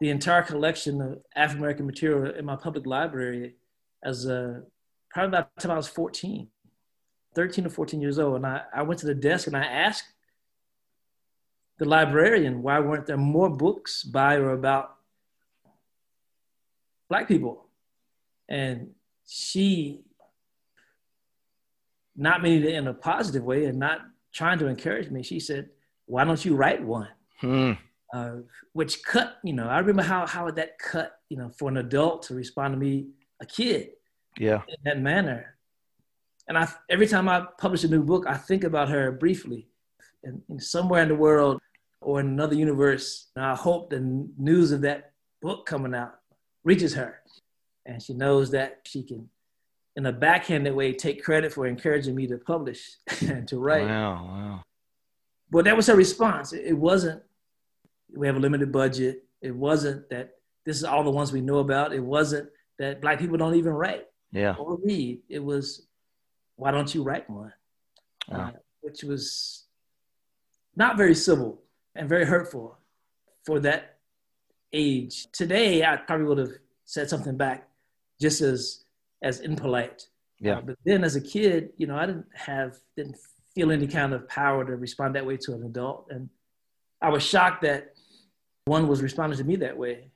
the 0.00 0.10
entire 0.10 0.42
collection 0.42 1.00
of 1.00 1.18
African 1.34 1.62
American 1.62 1.86
material 1.86 2.34
in 2.34 2.44
my 2.44 2.56
public 2.56 2.86
library 2.86 3.54
as 4.02 4.26
a, 4.26 4.62
probably 5.10 5.28
about 5.28 5.54
the 5.54 5.62
time 5.62 5.72
I 5.72 5.76
was 5.76 5.88
14, 5.88 6.48
13 7.34 7.66
or 7.66 7.70
14 7.70 8.00
years 8.00 8.18
old. 8.18 8.36
And 8.36 8.46
I, 8.46 8.62
I 8.74 8.82
went 8.82 9.00
to 9.00 9.06
the 9.06 9.14
desk 9.14 9.46
and 9.46 9.56
I 9.56 9.64
asked 9.64 10.12
the 11.78 11.84
librarian 11.84 12.62
why 12.62 12.80
weren't 12.80 13.06
there 13.06 13.16
more 13.16 13.48
books 13.48 14.02
by 14.02 14.34
or 14.34 14.50
about 14.50 14.96
Black 17.08 17.28
people? 17.28 17.66
And 18.48 18.90
she 19.26 20.00
not 22.18 22.42
meaning 22.42 22.64
it 22.64 22.74
in 22.74 22.88
a 22.88 22.94
positive 22.94 23.44
way 23.44 23.66
and 23.66 23.78
not 23.78 24.00
trying 24.32 24.58
to 24.58 24.66
encourage 24.66 25.10
me, 25.10 25.22
she 25.22 25.40
said, 25.40 25.70
"Why 26.06 26.24
don't 26.24 26.44
you 26.44 26.56
write 26.56 26.82
one?" 26.82 27.08
Hmm. 27.40 27.72
Uh, 28.12 28.36
which 28.72 29.02
cut, 29.04 29.36
you 29.44 29.52
know, 29.52 29.68
I 29.68 29.78
remember 29.78 30.02
how 30.02 30.26
how 30.26 30.50
that 30.50 30.78
cut, 30.78 31.20
you 31.28 31.36
know, 31.36 31.50
for 31.50 31.68
an 31.68 31.76
adult 31.76 32.24
to 32.24 32.34
respond 32.34 32.74
to 32.74 32.78
me, 32.78 33.10
a 33.40 33.46
kid, 33.46 33.90
yeah, 34.36 34.62
in 34.68 34.76
that 34.84 35.00
manner. 35.00 35.56
And 36.48 36.58
I, 36.58 36.66
every 36.88 37.06
time 37.06 37.28
I 37.28 37.46
publish 37.58 37.84
a 37.84 37.88
new 37.88 38.02
book, 38.02 38.24
I 38.26 38.36
think 38.36 38.64
about 38.64 38.88
her 38.88 39.12
briefly, 39.12 39.68
and, 40.24 40.42
and 40.48 40.62
somewhere 40.62 41.02
in 41.02 41.08
the 41.08 41.14
world 41.14 41.60
or 42.00 42.20
in 42.20 42.26
another 42.26 42.54
universe, 42.54 43.28
I 43.36 43.54
hope 43.54 43.90
the 43.90 44.00
news 44.38 44.72
of 44.72 44.80
that 44.80 45.12
book 45.42 45.66
coming 45.66 45.94
out 45.94 46.14
reaches 46.64 46.94
her, 46.94 47.20
and 47.86 48.02
she 48.02 48.14
knows 48.14 48.50
that 48.52 48.80
she 48.84 49.02
can 49.02 49.28
in 49.98 50.06
a 50.06 50.12
backhanded 50.12 50.72
way 50.72 50.92
take 50.92 51.24
credit 51.24 51.52
for 51.52 51.66
encouraging 51.66 52.14
me 52.14 52.24
to 52.28 52.38
publish 52.38 52.88
and 53.20 53.48
to 53.48 53.58
write. 53.58 53.84
Wow, 53.84 54.24
wow. 54.24 54.62
But 55.50 55.64
that 55.64 55.76
was 55.76 55.88
her 55.88 55.96
response. 55.96 56.52
It 56.52 56.74
wasn't, 56.74 57.20
we 58.14 58.28
have 58.28 58.36
a 58.36 58.38
limited 58.38 58.70
budget. 58.70 59.24
It 59.42 59.54
wasn't 59.54 60.08
that 60.10 60.36
this 60.64 60.76
is 60.76 60.84
all 60.84 61.02
the 61.02 61.10
ones 61.10 61.32
we 61.32 61.40
know 61.40 61.58
about. 61.58 61.92
It 61.92 62.00
wasn't 62.00 62.48
that 62.78 63.00
black 63.00 63.18
people 63.18 63.38
don't 63.38 63.56
even 63.56 63.72
write 63.72 64.06
yeah. 64.30 64.54
or 64.56 64.78
read. 64.84 65.18
It 65.28 65.42
was, 65.42 65.88
why 66.54 66.70
don't 66.70 66.94
you 66.94 67.02
write 67.02 67.28
one? 67.28 67.52
Wow. 68.28 68.38
Uh, 68.38 68.50
which 68.82 69.02
was 69.02 69.64
not 70.76 70.96
very 70.96 71.14
civil 71.14 71.60
and 71.96 72.08
very 72.08 72.24
hurtful 72.24 72.78
for 73.44 73.58
that 73.60 73.96
age. 74.72 75.26
Today, 75.32 75.84
I 75.84 75.96
probably 75.96 76.26
would 76.26 76.38
have 76.38 76.52
said 76.84 77.10
something 77.10 77.36
back 77.36 77.68
just 78.20 78.42
as 78.42 78.84
as 79.22 79.40
impolite. 79.40 80.06
Yeah. 80.40 80.58
Uh, 80.58 80.60
but 80.62 80.76
then 80.84 81.04
as 81.04 81.16
a 81.16 81.20
kid, 81.20 81.70
you 81.76 81.86
know, 81.86 81.96
I 81.96 82.06
didn't 82.06 82.26
have, 82.34 82.76
didn't 82.96 83.16
feel 83.54 83.72
any 83.72 83.86
kind 83.86 84.12
of 84.12 84.28
power 84.28 84.64
to 84.64 84.76
respond 84.76 85.14
that 85.14 85.26
way 85.26 85.36
to 85.38 85.54
an 85.54 85.64
adult. 85.64 86.06
And 86.10 86.28
I 87.02 87.08
was 87.08 87.22
shocked 87.22 87.62
that 87.62 87.94
one 88.66 88.86
was 88.86 89.02
responding 89.02 89.38
to 89.38 89.44
me 89.44 89.56
that 89.56 89.76
way, 89.76 90.10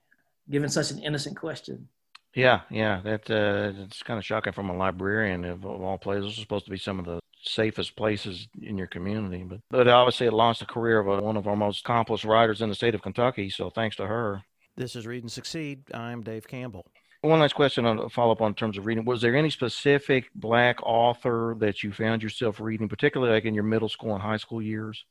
given 0.50 0.68
such 0.68 0.90
an 0.90 0.98
innocent 1.00 1.36
question. 1.36 1.88
Yeah, 2.34 2.60
yeah, 2.70 3.00
that 3.04 3.30
uh, 3.30 3.82
it's 3.82 4.02
kind 4.02 4.18
of 4.18 4.24
shocking 4.24 4.54
from 4.54 4.70
a 4.70 4.76
librarian 4.76 5.44
of, 5.44 5.66
of 5.66 5.82
all 5.82 5.98
places. 5.98 6.24
This 6.24 6.34
is 6.34 6.40
supposed 6.40 6.64
to 6.64 6.70
be 6.70 6.78
some 6.78 6.98
of 6.98 7.04
the 7.04 7.20
safest 7.44 7.94
places 7.96 8.48
in 8.62 8.78
your 8.78 8.86
community, 8.86 9.44
but 9.46 9.60
but 9.70 9.88
obviously 9.88 10.28
it 10.28 10.32
launched 10.32 10.60
the 10.60 10.66
career 10.66 11.00
of 11.00 11.08
a, 11.08 11.20
one 11.20 11.36
of 11.36 11.46
our 11.46 11.56
most 11.56 11.80
accomplished 11.80 12.24
writers 12.24 12.62
in 12.62 12.68
the 12.70 12.74
state 12.74 12.94
of 12.94 13.02
Kentucky. 13.02 13.50
So 13.50 13.68
thanks 13.68 13.96
to 13.96 14.06
her. 14.06 14.42
This 14.76 14.96
is 14.96 15.06
Read 15.06 15.22
and 15.22 15.32
Succeed. 15.32 15.82
I'm 15.92 16.22
Dave 16.22 16.48
Campbell. 16.48 16.86
One 17.22 17.38
last 17.38 17.54
question 17.54 17.86
on 17.86 18.08
follow 18.08 18.32
up 18.32 18.40
on 18.40 18.52
terms 18.52 18.76
of 18.76 18.84
reading. 18.84 19.04
Was 19.04 19.20
there 19.20 19.36
any 19.36 19.48
specific 19.48 20.28
black 20.34 20.82
author 20.82 21.54
that 21.60 21.84
you 21.84 21.92
found 21.92 22.20
yourself 22.20 22.58
reading, 22.60 22.88
particularly 22.88 23.32
like 23.32 23.44
in 23.44 23.54
your 23.54 23.62
middle 23.62 23.88
school 23.88 24.12
and 24.12 24.20
high 24.20 24.38
school 24.38 24.60
years? 24.60 25.04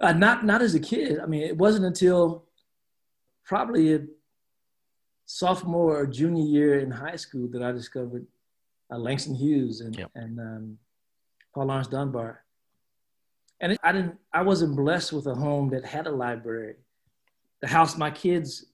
Uh, 0.00 0.12
not 0.12 0.44
not 0.44 0.62
as 0.62 0.76
a 0.76 0.80
kid. 0.80 1.18
I 1.18 1.26
mean, 1.26 1.42
it 1.42 1.58
wasn't 1.58 1.84
until 1.84 2.44
probably 3.44 3.94
a 3.94 4.00
sophomore 5.26 5.98
or 5.98 6.06
junior 6.06 6.44
year 6.44 6.78
in 6.78 6.92
high 6.92 7.16
school 7.16 7.48
that 7.48 7.62
I 7.62 7.72
discovered 7.72 8.24
uh, 8.92 8.98
Langston 8.98 9.34
Hughes 9.34 9.80
and 9.80 9.96
yep. 9.96 10.10
and 10.14 10.38
um, 10.38 10.78
Paul 11.52 11.66
Laurence 11.66 11.88
Dunbar. 11.88 12.44
And 13.60 13.72
it, 13.72 13.80
I 13.82 13.90
didn't. 13.90 14.16
I 14.32 14.42
wasn't 14.42 14.76
blessed 14.76 15.12
with 15.12 15.26
a 15.26 15.34
home 15.34 15.70
that 15.70 15.84
had 15.84 16.06
a 16.06 16.12
library. 16.12 16.76
The 17.62 17.66
house 17.66 17.96
my 17.96 18.12
kids 18.12 18.66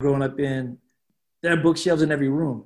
growing 0.00 0.22
up 0.22 0.40
in 0.40 0.78
there 1.44 1.52
are 1.52 1.58
bookshelves 1.58 2.00
in 2.00 2.10
every 2.10 2.30
room. 2.30 2.64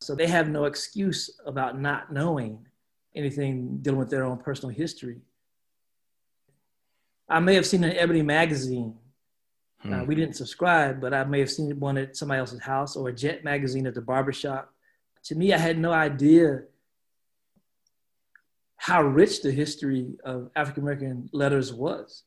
So 0.00 0.16
they 0.16 0.26
have 0.26 0.48
no 0.48 0.64
excuse 0.64 1.30
about 1.46 1.80
not 1.80 2.12
knowing 2.12 2.66
anything 3.14 3.78
dealing 3.82 4.00
with 4.00 4.10
their 4.10 4.24
own 4.24 4.38
personal 4.38 4.74
history. 4.74 5.20
I 7.28 7.38
may 7.38 7.54
have 7.54 7.64
seen 7.64 7.84
an 7.84 7.92
Ebony 7.92 8.22
magazine. 8.22 8.96
Hmm. 9.78 9.92
Uh, 9.92 10.04
we 10.04 10.16
didn't 10.16 10.34
subscribe, 10.34 11.00
but 11.00 11.14
I 11.14 11.22
may 11.22 11.38
have 11.38 11.52
seen 11.52 11.78
one 11.78 11.96
at 11.98 12.16
somebody 12.16 12.40
else's 12.40 12.60
house 12.60 12.96
or 12.96 13.10
a 13.10 13.12
Jet 13.12 13.44
magazine 13.44 13.86
at 13.86 13.94
the 13.94 14.00
barbershop. 14.00 14.74
To 15.26 15.36
me, 15.36 15.52
I 15.52 15.58
had 15.58 15.78
no 15.78 15.92
idea 15.92 16.62
how 18.74 19.02
rich 19.02 19.40
the 19.42 19.52
history 19.52 20.16
of 20.24 20.50
African 20.56 20.82
American 20.82 21.30
letters 21.32 21.72
was. 21.72 22.24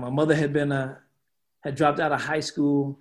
My 0.00 0.10
mother 0.10 0.36
had 0.36 0.52
been 0.52 0.70
a, 0.70 0.98
had 1.64 1.74
dropped 1.74 1.98
out 1.98 2.12
of 2.12 2.20
high 2.20 2.38
school 2.38 3.00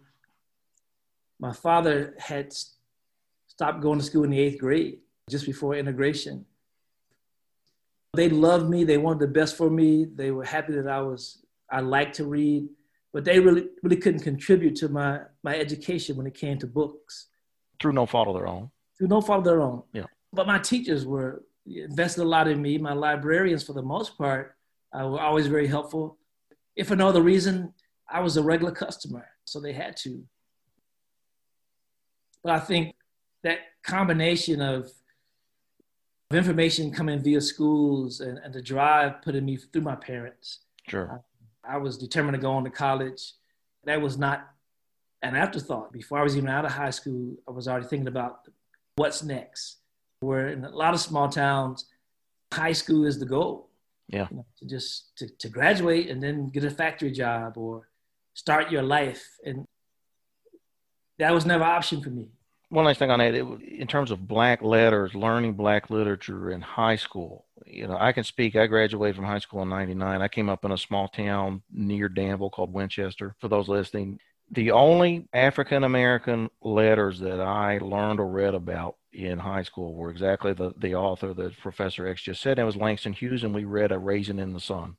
my 1.43 1.51
father 1.51 2.15
had 2.17 2.53
stopped 3.47 3.81
going 3.81 3.99
to 3.99 4.05
school 4.05 4.23
in 4.23 4.29
the 4.29 4.39
eighth 4.39 4.59
grade 4.61 4.99
just 5.29 5.45
before 5.45 5.75
integration. 5.75 6.45
They 8.13 8.29
loved 8.29 8.69
me. 8.69 8.85
They 8.85 8.97
wanted 8.97 9.19
the 9.19 9.33
best 9.39 9.57
for 9.57 9.69
me. 9.69 10.05
They 10.05 10.31
were 10.31 10.45
happy 10.45 10.71
that 10.71 10.87
I 10.87 11.01
was, 11.01 11.43
I 11.69 11.81
liked 11.81 12.15
to 12.15 12.23
read, 12.23 12.69
but 13.11 13.25
they 13.25 13.41
really, 13.41 13.65
really 13.83 13.97
couldn't 13.97 14.21
contribute 14.21 14.77
to 14.77 14.87
my, 14.87 15.19
my 15.43 15.59
education 15.59 16.15
when 16.15 16.27
it 16.27 16.33
came 16.33 16.57
to 16.59 16.67
books. 16.81 17.27
Through 17.81 17.91
no 17.91 18.05
fault 18.05 18.29
of 18.29 18.35
their 18.35 18.47
own. 18.47 18.71
Through 18.97 19.09
no 19.09 19.19
fault 19.19 19.39
of 19.39 19.43
their 19.43 19.61
own. 19.61 19.83
Yeah. 19.91 20.05
But 20.31 20.47
my 20.47 20.59
teachers 20.59 21.05
were 21.05 21.43
invested 21.65 22.21
a 22.21 22.25
lot 22.35 22.47
in 22.47 22.61
me. 22.61 22.77
My 22.77 22.93
librarians, 22.93 23.65
for 23.65 23.73
the 23.73 23.81
most 23.81 24.17
part, 24.17 24.55
uh, 24.97 25.09
were 25.09 25.19
always 25.19 25.47
very 25.47 25.67
helpful. 25.67 26.17
If 26.77 26.87
for 26.87 26.95
no 26.95 27.09
other 27.09 27.21
reason, 27.21 27.73
I 28.09 28.21
was 28.21 28.37
a 28.37 28.43
regular 28.43 28.71
customer, 28.71 29.27
so 29.43 29.59
they 29.59 29.73
had 29.73 29.97
to. 30.03 30.23
But 32.43 32.53
I 32.53 32.59
think 32.59 32.95
that 33.43 33.59
combination 33.83 34.61
of, 34.61 34.91
of 36.31 36.37
information 36.37 36.91
coming 36.91 37.19
via 37.21 37.41
schools 37.41 38.19
and, 38.19 38.37
and 38.39 38.53
the 38.53 38.61
drive 38.61 39.21
putting 39.21 39.45
me 39.45 39.57
through 39.57 39.81
my 39.81 39.95
parents 39.95 40.59
Sure. 40.87 41.11
Um, 41.11 41.19
I 41.63 41.77
was 41.77 41.97
determined 41.97 42.35
to 42.35 42.41
go 42.41 42.51
on 42.51 42.63
to 42.63 42.69
college. 42.69 43.33
That 43.85 44.01
was 44.01 44.17
not 44.17 44.49
an 45.21 45.35
afterthought. 45.35 45.93
Before 45.93 46.19
I 46.19 46.23
was 46.23 46.35
even 46.35 46.49
out 46.49 46.65
of 46.65 46.71
high 46.71 46.89
school, 46.89 47.35
I 47.47 47.51
was 47.51 47.67
already 47.67 47.87
thinking 47.87 48.07
about 48.07 48.47
what's 48.95 49.23
next. 49.23 49.77
Where 50.19 50.49
in 50.49 50.63
a 50.63 50.69
lot 50.69 50.93
of 50.93 50.99
small 50.99 51.29
towns, 51.29 51.85
high 52.53 52.71
school 52.73 53.05
is 53.05 53.19
the 53.19 53.25
goal. 53.25 53.69
Yeah. 54.09 54.27
You 54.29 54.37
know, 54.37 54.45
to 54.59 54.65
just 54.65 55.17
to, 55.17 55.27
to 55.27 55.49
graduate 55.49 56.09
and 56.09 56.21
then 56.21 56.49
get 56.49 56.65
a 56.65 56.69
factory 56.69 57.11
job 57.11 57.57
or 57.57 57.87
start 58.33 58.71
your 58.71 58.83
life. 58.83 59.25
And 59.45 59.65
that 61.19 61.33
was 61.33 61.45
never 61.45 61.63
an 61.63 61.69
option 61.69 62.01
for 62.01 62.09
me. 62.09 62.29
One 62.69 62.85
last 62.85 62.97
thing 62.97 63.11
on 63.11 63.19
that, 63.19 63.35
in 63.35 63.87
terms 63.87 64.09
of 64.09 64.27
black 64.27 64.63
letters, 64.63 65.13
learning 65.13 65.53
black 65.53 65.89
literature 65.91 66.51
in 66.51 66.61
high 66.61 66.95
school, 66.95 67.45
you 67.67 67.87
know, 67.87 67.97
I 67.99 68.11
can 68.11 68.23
speak. 68.23 68.55
I 68.55 68.65
graduated 68.65 69.15
from 69.15 69.25
high 69.25 69.39
school 69.39 69.61
in 69.61 69.69
'99. 69.69 70.21
I 70.21 70.27
came 70.27 70.49
up 70.49 70.65
in 70.65 70.71
a 70.71 70.77
small 70.77 71.07
town 71.07 71.61
near 71.71 72.09
Danville 72.09 72.49
called 72.49 72.73
Winchester. 72.73 73.35
For 73.39 73.47
those 73.47 73.69
listening, 73.69 74.19
the 74.51 74.71
only 74.71 75.27
African 75.33 75.83
American 75.83 76.49
letters 76.61 77.19
that 77.19 77.39
I 77.39 77.77
learned 77.77 78.19
or 78.19 78.27
read 78.27 78.55
about 78.55 78.95
in 79.11 79.37
high 79.37 79.63
school 79.63 79.93
were 79.93 80.09
exactly 80.09 80.53
the, 80.53 80.73
the 80.77 80.95
author 80.95 81.33
that 81.33 81.59
Professor 81.59 82.07
X 82.07 82.23
just 82.23 82.41
said. 82.41 82.59
It 82.59 82.63
was 82.63 82.75
Langston 82.75 83.13
Hughes, 83.13 83.43
and 83.43 83.53
we 83.53 83.65
read 83.65 83.91
A 83.91 83.97
Raisin 83.97 84.39
in 84.39 84.53
the 84.53 84.59
Sun. 84.59 84.97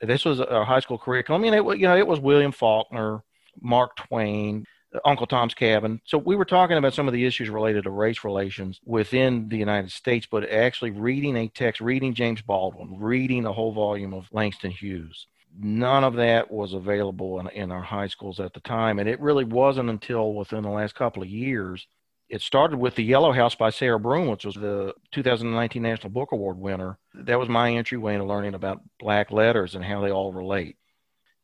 This 0.00 0.24
was 0.24 0.40
a 0.40 0.64
high 0.64 0.80
school 0.80 0.98
curriculum. 0.98 1.42
I 1.42 1.50
mean, 1.50 1.54
it, 1.54 1.78
you 1.78 1.86
know, 1.86 1.96
it 1.96 2.06
was 2.06 2.20
William 2.20 2.52
Faulkner, 2.52 3.22
Mark 3.60 3.96
Twain, 3.96 4.66
Uncle 5.04 5.26
Tom's 5.26 5.54
Cabin. 5.54 6.00
So 6.04 6.18
we 6.18 6.36
were 6.36 6.44
talking 6.44 6.76
about 6.76 6.94
some 6.94 7.08
of 7.08 7.14
the 7.14 7.24
issues 7.24 7.48
related 7.50 7.84
to 7.84 7.90
race 7.90 8.24
relations 8.24 8.80
within 8.84 9.48
the 9.48 9.56
United 9.56 9.90
States, 9.90 10.26
but 10.30 10.48
actually 10.48 10.90
reading 10.90 11.36
a 11.36 11.48
text, 11.48 11.80
reading 11.80 12.14
James 12.14 12.42
Baldwin, 12.42 12.98
reading 12.98 13.46
a 13.46 13.52
whole 13.52 13.72
volume 13.72 14.14
of 14.14 14.28
Langston 14.32 14.70
Hughes. 14.70 15.26
None 15.56 16.04
of 16.04 16.14
that 16.14 16.50
was 16.50 16.72
available 16.72 17.40
in, 17.40 17.48
in 17.48 17.70
our 17.70 17.82
high 17.82 18.08
schools 18.08 18.40
at 18.40 18.52
the 18.54 18.60
time. 18.60 18.98
And 18.98 19.08
it 19.08 19.20
really 19.20 19.44
wasn't 19.44 19.90
until 19.90 20.34
within 20.34 20.62
the 20.62 20.68
last 20.68 20.94
couple 20.94 21.22
of 21.22 21.28
years. 21.28 21.86
It 22.28 22.40
started 22.40 22.78
with 22.78 22.96
The 22.96 23.04
Yellow 23.04 23.32
House 23.32 23.54
by 23.54 23.70
Sarah 23.70 24.00
Broom, 24.00 24.28
which 24.28 24.44
was 24.44 24.54
the 24.54 24.94
2019 25.12 25.82
National 25.82 26.10
Book 26.10 26.32
Award 26.32 26.58
winner. 26.58 26.98
That 27.14 27.38
was 27.38 27.48
my 27.48 27.72
entryway 27.72 28.14
into 28.14 28.26
learning 28.26 28.54
about 28.54 28.80
black 28.98 29.30
letters 29.30 29.74
and 29.74 29.84
how 29.84 30.00
they 30.00 30.10
all 30.10 30.32
relate 30.32 30.76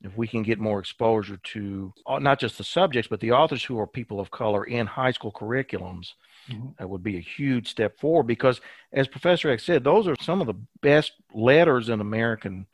if 0.03 0.17
we 0.17 0.27
can 0.27 0.43
get 0.43 0.59
more 0.59 0.79
exposure 0.79 1.39
to 1.39 1.93
uh, 2.07 2.19
not 2.19 2.39
just 2.39 2.59
the 2.59 2.65
subjects 2.65 3.09
but 3.09 3.21
the 3.21 3.33
authors 3.33 3.65
who 3.65 3.79
are 3.79 3.87
people 3.87 4.21
of 4.21 4.31
color 4.31 4.65
in 4.65 4.87
high 4.87 5.11
school 5.11 5.33
curriculums 5.33 6.15
mm-hmm. 6.51 6.69
that 6.79 6.89
would 6.89 7.03
be 7.03 7.17
a 7.17 7.21
huge 7.21 7.69
step 7.69 7.99
forward 7.99 8.27
because 8.27 8.61
as 8.93 9.09
professor 9.09 9.51
x 9.51 9.65
said 9.65 9.85
those 9.85 10.07
are 10.09 10.17
some 10.21 10.41
of 10.41 10.47
the 10.47 10.55
best 10.81 11.13
letters 11.35 11.89
in 11.89 12.01
american 12.01 12.67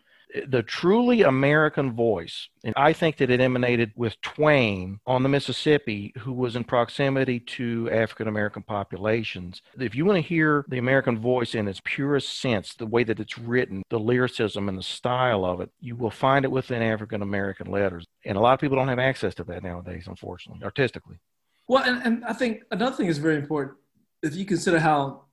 the 0.49 0.63
truly 0.63 1.23
American 1.23 1.93
voice. 1.93 2.49
And 2.65 2.75
I 2.77 2.93
think 2.93 3.17
that 3.19 3.31
it 3.31 3.41
emanated 3.41 3.93
with 3.97 4.21
Twain 4.21 5.01
on 5.07 5.23
the 5.23 5.29
Mississippi, 5.29 6.13
who 6.19 6.33
was 6.33 6.57
in 6.57 6.65
proximity 6.65 7.41
to 7.41 7.89
African 7.91 8.29
American 8.29 8.63
populations. 8.63 9.63
If 9.79 9.95
you 9.95 10.05
want 10.05 10.17
to 10.17 10.29
hear 10.29 10.65
the 10.69 10.79
American 10.79 11.19
voice 11.19 11.55
in 11.55 11.69
its 11.69 11.81
purest 11.85 12.41
sense, 12.41 12.75
the 12.75 12.87
way 12.87 13.05
that 13.05 13.21
it's 13.21 13.39
written, 13.39 13.83
the 13.89 14.01
lyricism 14.01 14.69
and 14.69 14.79
the 14.79 14.83
style 14.83 15.45
of 15.45 15.61
it, 15.61 15.71
you 15.81 15.97
will 15.97 16.11
find 16.11 16.45
it 16.45 16.51
within 16.51 16.83
African 16.83 17.23
American 17.23 17.71
letters. 17.71 18.05
And 18.25 18.37
a 18.37 18.41
lot 18.41 18.55
of 18.55 18.61
people 18.61 18.77
don't 18.77 18.89
have 18.89 18.99
access 18.99 19.35
to 19.37 19.45
that 19.45 19.63
nowadays, 19.63 20.07
unfortunately, 20.07 20.65
artistically. 20.65 21.19
Well, 21.69 21.83
and, 21.85 22.03
and 22.03 22.25
I 22.25 22.33
think 22.33 22.63
another 22.71 22.95
thing 22.97 23.07
is 23.07 23.19
very 23.19 23.37
important. 23.37 23.77
If 24.23 24.35
you 24.37 24.45
consider 24.45 24.79
how 24.79 25.25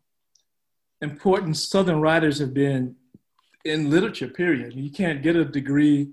important 1.02 1.58
Southern 1.58 2.00
writers 2.00 2.40
have 2.40 2.54
been 2.54 2.96
in 3.66 3.90
literature, 3.90 4.28
period. 4.28 4.74
You 4.74 4.92
can't 4.92 5.24
get 5.24 5.36
a 5.36 5.46
degree 5.46 6.12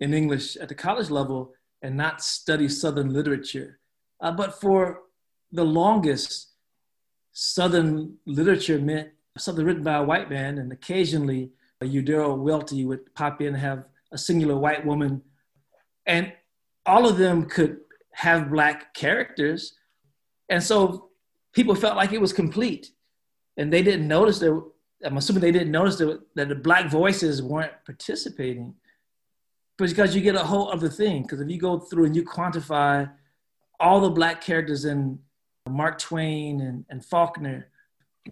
in 0.00 0.14
English 0.14 0.56
at 0.56 0.68
the 0.68 0.74
college 0.74 1.10
level 1.10 1.52
and 1.82 1.96
not 1.96 2.22
study 2.22 2.68
Southern 2.68 3.12
literature. 3.12 3.78
Uh, 4.20 4.32
but 4.32 4.60
for 4.60 5.02
the 5.52 5.64
longest, 5.64 6.52
Southern 7.32 8.16
literature 8.26 8.78
meant 8.78 9.10
something 9.36 9.64
written 9.64 9.82
by 9.82 9.96
a 9.96 10.02
white 10.02 10.30
man, 10.30 10.58
and 10.58 10.72
occasionally 10.72 11.50
a 11.80 11.86
Eudora 11.86 12.34
Welty 12.34 12.86
would 12.86 13.14
pop 13.14 13.40
in 13.40 13.48
and 13.48 13.56
have 13.58 13.84
a 14.12 14.18
singular 14.18 14.56
white 14.56 14.84
woman. 14.86 15.22
And 16.06 16.32
all 16.86 17.06
of 17.06 17.18
them 17.18 17.46
could 17.46 17.78
have 18.12 18.50
black 18.50 18.94
characters. 18.94 19.74
And 20.48 20.62
so 20.62 21.10
people 21.52 21.74
felt 21.74 21.96
like 21.96 22.12
it 22.12 22.20
was 22.20 22.32
complete. 22.32 22.92
And 23.58 23.70
they 23.72 23.82
didn't 23.82 24.08
notice 24.08 24.38
there 24.38 24.60
I'm 25.06 25.16
assuming 25.16 25.42
they 25.42 25.52
didn't 25.52 25.70
notice 25.70 25.96
that, 25.96 26.20
that 26.34 26.48
the 26.48 26.54
black 26.54 26.90
voices 26.90 27.42
weren't 27.42 27.72
participating. 27.84 28.74
But 29.78 29.88
because 29.88 30.14
you 30.14 30.20
get 30.20 30.34
a 30.34 30.40
whole 30.44 30.70
other 30.70 30.88
thing. 30.88 31.22
Because 31.22 31.40
if 31.40 31.48
you 31.48 31.58
go 31.58 31.78
through 31.78 32.06
and 32.06 32.16
you 32.16 32.24
quantify 32.24 33.10
all 33.78 34.00
the 34.00 34.10
black 34.10 34.40
characters 34.40 34.84
in 34.84 35.18
Mark 35.68 35.98
Twain 35.98 36.60
and, 36.60 36.84
and 36.88 37.04
Faulkner, 37.04 37.68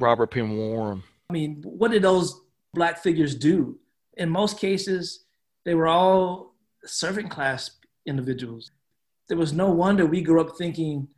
Robert 0.00 0.30
Penn 0.30 0.56
Warren. 0.56 1.02
I 1.30 1.32
mean, 1.32 1.62
what 1.64 1.90
did 1.90 2.02
those 2.02 2.40
black 2.72 3.02
figures 3.02 3.34
do? 3.34 3.78
In 4.16 4.28
most 4.28 4.58
cases, 4.58 5.24
they 5.64 5.74
were 5.74 5.88
all 5.88 6.54
servant 6.84 7.30
class 7.30 7.70
individuals. 8.06 8.70
There 9.28 9.38
was 9.38 9.52
no 9.52 9.70
wonder 9.70 10.04
we 10.04 10.20
grew 10.20 10.40
up 10.40 10.56
thinking 10.56 11.08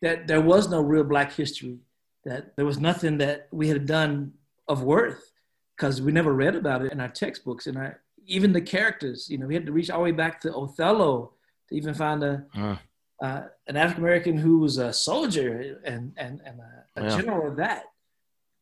that 0.00 0.26
there 0.26 0.40
was 0.40 0.70
no 0.70 0.80
real 0.80 1.04
black 1.04 1.32
history 1.32 1.78
that 2.24 2.56
there 2.56 2.64
was 2.64 2.78
nothing 2.78 3.18
that 3.18 3.48
we 3.50 3.68
had 3.68 3.86
done 3.86 4.32
of 4.68 4.82
worth 4.82 5.32
because 5.76 6.02
we 6.02 6.12
never 6.12 6.32
read 6.32 6.54
about 6.54 6.84
it 6.84 6.92
in 6.92 7.00
our 7.00 7.08
textbooks 7.08 7.66
and 7.66 7.76
our 7.76 8.00
even 8.26 8.52
the 8.52 8.60
characters 8.60 9.28
you 9.28 9.38
know 9.38 9.46
we 9.46 9.54
had 9.54 9.66
to 9.66 9.72
reach 9.72 9.90
all 9.90 9.98
the 9.98 10.04
way 10.04 10.12
back 10.12 10.40
to 10.40 10.54
othello 10.54 11.32
to 11.68 11.74
even 11.74 11.94
find 11.94 12.22
a 12.22 12.44
uh. 12.56 12.76
Uh, 13.22 13.44
an 13.66 13.76
african 13.76 14.02
american 14.02 14.38
who 14.38 14.58
was 14.58 14.78
a 14.78 14.92
soldier 14.92 15.78
and 15.84 16.12
and, 16.16 16.40
and 16.44 16.58
a, 16.60 17.00
a 17.00 17.02
yeah. 17.02 17.16
general 17.16 17.48
of 17.48 17.56
that 17.56 17.84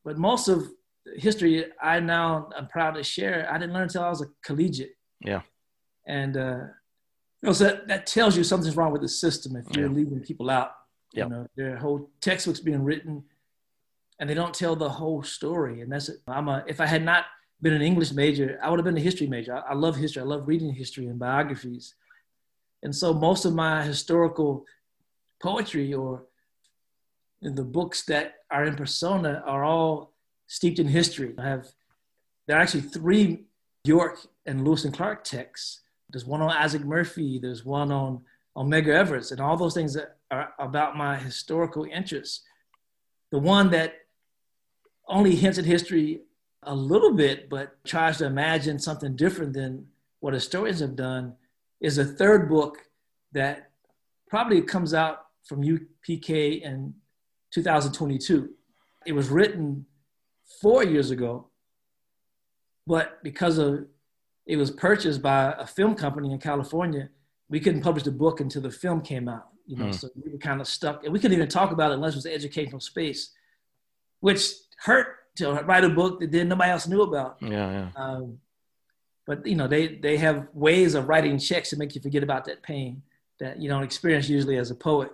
but 0.04 0.18
most 0.18 0.48
of 0.48 0.68
history 1.16 1.64
i 1.80 2.00
now 2.00 2.48
i'm 2.56 2.66
proud 2.66 2.92
to 2.92 3.02
share 3.02 3.48
i 3.52 3.58
didn't 3.58 3.72
learn 3.72 3.84
until 3.84 4.02
i 4.02 4.08
was 4.08 4.20
a 4.20 4.26
collegiate 4.42 4.96
yeah 5.20 5.42
and 6.06 6.36
uh 6.36 6.60
you 7.40 7.46
know, 7.46 7.52
so 7.52 7.64
that, 7.64 7.86
that 7.86 8.06
tells 8.06 8.36
you 8.36 8.42
something's 8.42 8.76
wrong 8.76 8.90
with 8.90 9.02
the 9.02 9.08
system 9.08 9.54
if 9.54 9.76
you're 9.76 9.86
yeah. 9.86 9.94
leaving 9.94 10.18
people 10.20 10.50
out 10.50 10.72
yep. 11.12 11.28
you 11.28 11.34
know 11.34 11.46
their 11.56 11.76
whole 11.76 12.10
textbooks 12.20 12.58
being 12.58 12.82
written 12.82 13.22
and 14.18 14.28
they 14.28 14.34
don't 14.34 14.54
tell 14.54 14.76
the 14.76 14.88
whole 14.88 15.22
story. 15.22 15.80
And 15.80 15.92
that's 15.92 16.08
it. 16.08 16.20
I'm 16.26 16.48
a, 16.48 16.64
if 16.66 16.80
I 16.80 16.86
had 16.86 17.04
not 17.04 17.24
been 17.60 17.72
an 17.72 17.82
English 17.82 18.12
major, 18.12 18.58
I 18.62 18.70
would 18.70 18.78
have 18.78 18.84
been 18.84 18.96
a 18.96 19.00
history 19.00 19.26
major. 19.26 19.54
I, 19.56 19.72
I 19.72 19.74
love 19.74 19.96
history. 19.96 20.22
I 20.22 20.26
love 20.26 20.48
reading 20.48 20.72
history 20.72 21.06
and 21.06 21.18
biographies. 21.18 21.94
And 22.82 22.94
so 22.94 23.12
most 23.12 23.44
of 23.44 23.54
my 23.54 23.82
historical 23.82 24.64
poetry 25.40 25.92
or 25.94 26.24
the 27.42 27.64
books 27.64 28.04
that 28.06 28.34
are 28.50 28.64
in 28.64 28.74
persona 28.74 29.42
are 29.46 29.64
all 29.64 30.12
steeped 30.46 30.78
in 30.78 30.88
history. 30.88 31.34
I 31.38 31.48
have, 31.48 31.68
there 32.46 32.56
are 32.56 32.60
actually 32.60 32.82
three 32.82 33.44
York 33.84 34.18
and 34.46 34.64
Lewis 34.64 34.84
and 34.84 34.94
Clark 34.94 35.24
texts. 35.24 35.80
There's 36.10 36.24
one 36.24 36.40
on 36.42 36.50
Isaac 36.50 36.84
Murphy, 36.84 37.38
there's 37.38 37.64
one 37.64 37.92
on, 37.92 38.22
Medgar 38.56 38.94
Evers, 38.94 39.30
and 39.30 39.40
all 39.40 39.56
those 39.56 39.74
things 39.74 39.94
that 39.94 40.16
are 40.32 40.52
about 40.58 40.96
my 40.96 41.16
historical 41.16 41.84
interests. 41.84 42.42
The 43.30 43.38
one 43.38 43.70
that 43.70 43.94
only 45.08 45.34
hints 45.34 45.58
at 45.58 45.64
history 45.64 46.20
a 46.62 46.74
little 46.74 47.14
bit, 47.14 47.48
but 47.48 47.82
tries 47.84 48.18
to 48.18 48.26
imagine 48.26 48.78
something 48.78 49.16
different 49.16 49.52
than 49.52 49.86
what 50.20 50.34
historians 50.34 50.80
have 50.80 50.96
done, 50.96 51.34
is 51.80 51.98
a 51.98 52.04
third 52.04 52.48
book 52.48 52.78
that 53.32 53.70
probably 54.28 54.60
comes 54.62 54.92
out 54.92 55.26
from 55.44 55.62
UPK 55.62 56.62
in 56.62 56.94
2022. 57.52 58.50
It 59.06 59.12
was 59.12 59.28
written 59.28 59.86
four 60.60 60.84
years 60.84 61.10
ago, 61.10 61.48
but 62.86 63.22
because 63.22 63.58
of 63.58 63.86
it 64.46 64.56
was 64.56 64.70
purchased 64.70 65.22
by 65.22 65.54
a 65.58 65.66
film 65.66 65.94
company 65.94 66.32
in 66.32 66.38
California, 66.38 67.10
we 67.48 67.60
couldn't 67.60 67.82
publish 67.82 68.02
the 68.02 68.10
book 68.10 68.40
until 68.40 68.62
the 68.62 68.70
film 68.70 69.00
came 69.00 69.28
out. 69.28 69.48
You 69.66 69.76
know, 69.76 69.86
mm. 69.86 69.94
so 69.94 70.08
we 70.22 70.32
were 70.32 70.38
kind 70.38 70.60
of 70.60 70.66
stuck, 70.66 71.04
and 71.04 71.12
we 71.12 71.20
couldn't 71.20 71.36
even 71.36 71.48
talk 71.48 71.70
about 71.70 71.90
it 71.90 71.94
unless 71.94 72.14
it 72.14 72.16
was 72.16 72.26
educational 72.26 72.80
space, 72.80 73.32
which 74.20 74.52
hurt 74.78 75.16
to 75.36 75.52
write 75.52 75.84
a 75.84 75.88
book 75.88 76.20
that 76.20 76.32
then 76.32 76.48
nobody 76.48 76.70
else 76.70 76.86
knew 76.86 77.02
about. 77.02 77.38
Yeah, 77.40 77.48
yeah. 77.48 77.88
Um, 77.96 78.38
but 79.26 79.46
you 79.46 79.56
know, 79.56 79.68
they 79.68 79.96
they 79.96 80.16
have 80.16 80.48
ways 80.54 80.94
of 80.94 81.08
writing 81.08 81.38
checks 81.38 81.70
to 81.70 81.76
make 81.76 81.94
you 81.94 82.00
forget 82.00 82.22
about 82.22 82.44
that 82.46 82.62
pain 82.62 83.02
that 83.40 83.60
you 83.60 83.68
don't 83.68 83.82
experience 83.82 84.28
usually 84.28 84.56
as 84.56 84.70
a 84.70 84.74
poet. 84.74 85.10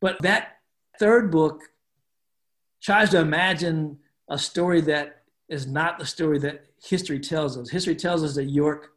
But 0.00 0.20
that 0.22 0.58
third 0.98 1.30
book 1.30 1.62
tries 2.82 3.10
to 3.10 3.20
imagine 3.20 3.98
a 4.28 4.38
story 4.38 4.80
that 4.82 5.22
is 5.48 5.66
not 5.66 5.98
the 5.98 6.06
story 6.06 6.38
that 6.40 6.66
history 6.82 7.18
tells 7.18 7.56
us. 7.56 7.70
History 7.70 7.96
tells 7.96 8.22
us 8.22 8.34
that 8.34 8.44
York, 8.44 8.92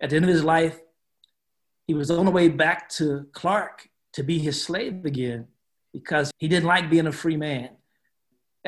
at 0.00 0.10
the 0.10 0.16
end 0.16 0.24
of 0.24 0.30
his 0.30 0.44
life, 0.44 0.78
he 1.86 1.94
was 1.94 2.10
on 2.10 2.24
the 2.24 2.30
way 2.30 2.48
back 2.48 2.88
to 2.90 3.26
Clark 3.32 3.88
to 4.12 4.22
be 4.22 4.38
his 4.38 4.62
slave 4.62 5.04
again 5.04 5.46
because 5.92 6.30
he 6.38 6.48
didn't 6.48 6.66
like 6.66 6.90
being 6.90 7.06
a 7.06 7.12
free 7.12 7.36
man. 7.36 7.70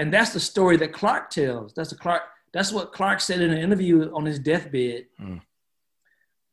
And 0.01 0.11
that's 0.11 0.33
the 0.33 0.41
story 0.41 0.79
that 0.79 0.95
Clark 0.95 1.29
tells. 1.29 1.75
That's 1.75 1.91
the 1.91 1.97
Clark, 1.97 2.23
That's 2.55 2.73
what 2.73 2.91
Clark 2.91 3.21
said 3.21 3.43
in 3.43 3.51
an 3.51 3.59
interview 3.59 4.11
on 4.15 4.25
his 4.25 4.39
deathbed. 4.39 5.09
Mm. 5.21 5.43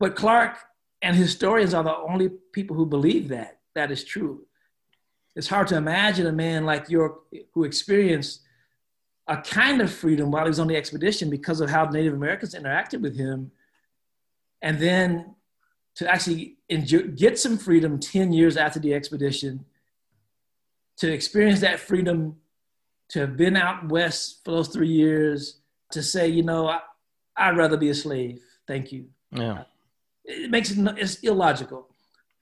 But 0.02 0.18
Clark 0.18 0.58
and 1.02 1.16
historians 1.16 1.74
are 1.74 1.82
the 1.82 1.96
only 1.96 2.28
people 2.52 2.76
who 2.76 2.86
believe 2.86 3.30
that 3.30 3.60
that 3.74 3.90
is 3.90 4.04
true. 4.04 4.46
It's 5.34 5.48
hard 5.48 5.70
to 5.70 5.78
imagine 5.78 6.28
a 6.28 6.32
man 6.34 6.66
like 6.66 6.90
York 6.90 7.22
who 7.54 7.64
experienced 7.64 8.42
a 9.30 9.38
kind 9.38 9.80
of 9.80 9.94
freedom 9.94 10.30
while 10.30 10.44
he 10.44 10.50
was 10.50 10.60
on 10.60 10.68
the 10.68 10.76
expedition 10.76 11.30
because 11.30 11.62
of 11.62 11.70
how 11.70 11.86
Native 11.86 12.16
Americans 12.16 12.54
interacted 12.54 13.00
with 13.00 13.16
him. 13.16 13.52
And 14.62 14.78
then 14.78 15.36
to 15.96 16.12
actually 16.12 16.58
enjoy, 16.68 17.04
get 17.04 17.40
some 17.40 17.58
freedom 17.58 17.98
10 17.98 18.34
years 18.34 18.58
after 18.58 18.80
the 18.80 18.94
expedition, 18.94 19.64
to 20.98 21.10
experience 21.10 21.62
that 21.62 21.80
freedom, 21.80 22.36
to 23.10 23.20
have 23.20 23.38
been 23.38 23.56
out 23.56 23.90
west 23.90 24.42
for 24.44 24.52
those 24.52 24.68
three 24.68 24.90
years, 24.90 25.60
to 25.92 26.04
say, 26.04 26.28
you 26.28 26.44
know, 26.44 26.68
I, 27.36 27.50
would 27.50 27.58
rather 27.58 27.78
be 27.78 27.90
a 27.90 27.96
slave. 27.96 28.42
Thank 28.68 28.92
you. 28.92 29.06
Yeah. 29.32 29.64
It 30.26 30.52
makes 30.52 30.72
it, 30.72 30.78
it's 30.98 31.16
illogical. 31.24 31.88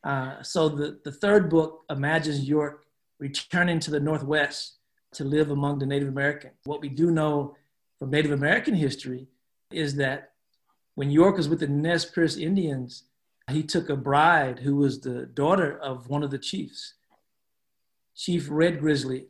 Uh, 0.03 0.41
so 0.41 0.69
the, 0.69 0.99
the 1.03 1.11
third 1.11 1.49
book 1.49 1.83
imagines 1.89 2.47
York 2.47 2.85
returning 3.19 3.79
to 3.79 3.91
the 3.91 3.99
Northwest 3.99 4.75
to 5.13 5.23
live 5.23 5.51
among 5.51 5.79
the 5.79 5.85
Native 5.85 6.09
Americans. 6.09 6.53
What 6.65 6.81
we 6.81 6.89
do 6.89 7.11
know 7.11 7.55
from 7.97 8.09
Native 8.09 8.31
American 8.31 8.73
history 8.73 9.27
is 9.71 9.95
that 9.95 10.31
when 10.95 11.09
York 11.09 11.37
was 11.37 11.49
with 11.49 11.59
the 11.59 11.67
Nez 11.67 12.05
Perce 12.05 12.37
Indians, 12.37 13.03
he 13.49 13.63
took 13.63 13.89
a 13.89 13.95
bride 13.95 14.59
who 14.59 14.75
was 14.75 14.99
the 14.99 15.25
daughter 15.25 15.77
of 15.79 16.07
one 16.07 16.23
of 16.23 16.31
the 16.31 16.37
chiefs, 16.37 16.93
Chief 18.15 18.47
Red 18.49 18.79
Grizzly. 18.79 19.27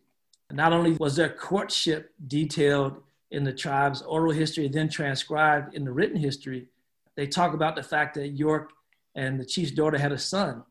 Not 0.52 0.74
only 0.74 0.94
was 0.94 1.16
their 1.16 1.30
courtship 1.30 2.14
detailed 2.28 3.02
in 3.32 3.44
the 3.44 3.54
tribe's 3.54 4.02
oral 4.02 4.32
history, 4.32 4.68
then 4.68 4.90
transcribed 4.90 5.74
in 5.74 5.84
the 5.84 5.92
written 5.92 6.18
history, 6.18 6.68
they 7.16 7.28
talk 7.28 7.54
about 7.54 7.76
the 7.76 7.84
fact 7.84 8.16
that 8.16 8.30
York 8.30 8.72
and 9.16 9.40
the 9.40 9.46
chief's 9.46 9.72
daughter 9.72 9.98
had 9.98 10.12
a 10.12 10.18
son. 10.18 10.64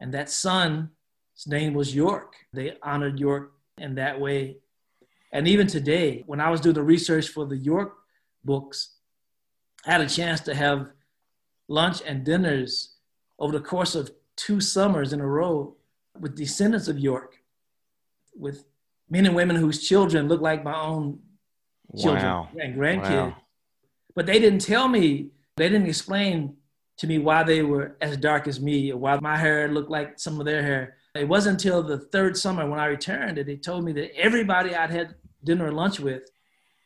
And 0.00 0.12
that 0.12 0.28
son's 0.28 0.88
name 1.46 1.74
was 1.74 1.94
York. 1.94 2.34
They 2.52 2.76
honored 2.82 3.18
York 3.18 3.52
in 3.78 3.94
that 3.94 4.20
way. 4.20 4.58
And 5.32 5.48
even 5.48 5.66
today, 5.66 6.24
when 6.26 6.40
I 6.40 6.50
was 6.50 6.60
doing 6.60 6.74
the 6.74 6.82
research 6.82 7.28
for 7.28 7.46
the 7.46 7.56
York 7.56 7.94
books, 8.44 8.90
I 9.86 9.92
had 9.92 10.00
a 10.00 10.08
chance 10.08 10.40
to 10.42 10.54
have 10.54 10.90
lunch 11.68 12.02
and 12.04 12.24
dinners 12.24 12.94
over 13.38 13.52
the 13.52 13.64
course 13.64 13.94
of 13.94 14.10
two 14.36 14.60
summers 14.60 15.12
in 15.12 15.20
a 15.20 15.26
row 15.26 15.76
with 16.18 16.36
descendants 16.36 16.88
of 16.88 16.98
York, 16.98 17.42
with 18.36 18.64
men 19.08 19.26
and 19.26 19.36
women 19.36 19.56
whose 19.56 19.86
children 19.86 20.28
look 20.28 20.40
like 20.40 20.64
my 20.64 20.76
own 20.76 21.18
children 21.96 22.24
wow. 22.24 22.48
and 22.60 22.76
grandkids. 22.76 23.10
Wow. 23.10 23.36
But 24.14 24.26
they 24.26 24.38
didn't 24.38 24.60
tell 24.60 24.88
me, 24.88 25.30
they 25.56 25.68
didn't 25.68 25.88
explain 25.88 26.56
to 26.98 27.06
me 27.06 27.18
why 27.18 27.42
they 27.42 27.62
were 27.62 27.96
as 28.00 28.16
dark 28.16 28.46
as 28.46 28.60
me 28.60 28.92
or 28.92 28.98
why 28.98 29.18
my 29.20 29.36
hair 29.36 29.68
looked 29.68 29.90
like 29.90 30.18
some 30.18 30.38
of 30.38 30.46
their 30.46 30.62
hair. 30.62 30.96
It 31.14 31.28
wasn't 31.28 31.62
until 31.62 31.82
the 31.82 31.98
third 31.98 32.36
summer 32.36 32.68
when 32.68 32.80
I 32.80 32.86
returned 32.86 33.38
that 33.38 33.46
they 33.46 33.56
told 33.56 33.84
me 33.84 33.92
that 33.92 34.16
everybody 34.16 34.74
I'd 34.74 34.90
had 34.90 35.14
dinner 35.42 35.66
or 35.66 35.72
lunch 35.72 36.00
with 36.00 36.22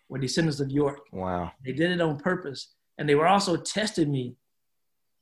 were 0.09 0.19
descendants 0.19 0.61
of 0.61 0.71
York. 0.71 1.01
Wow. 1.13 1.53
They 1.65 1.73
did 1.73 1.91
it 1.91 2.01
on 2.01 2.19
purpose. 2.19 2.69
And 2.97 3.09
they 3.09 3.15
were 3.15 3.29
also 3.29 3.57
testing 3.57 4.11
me 4.11 4.37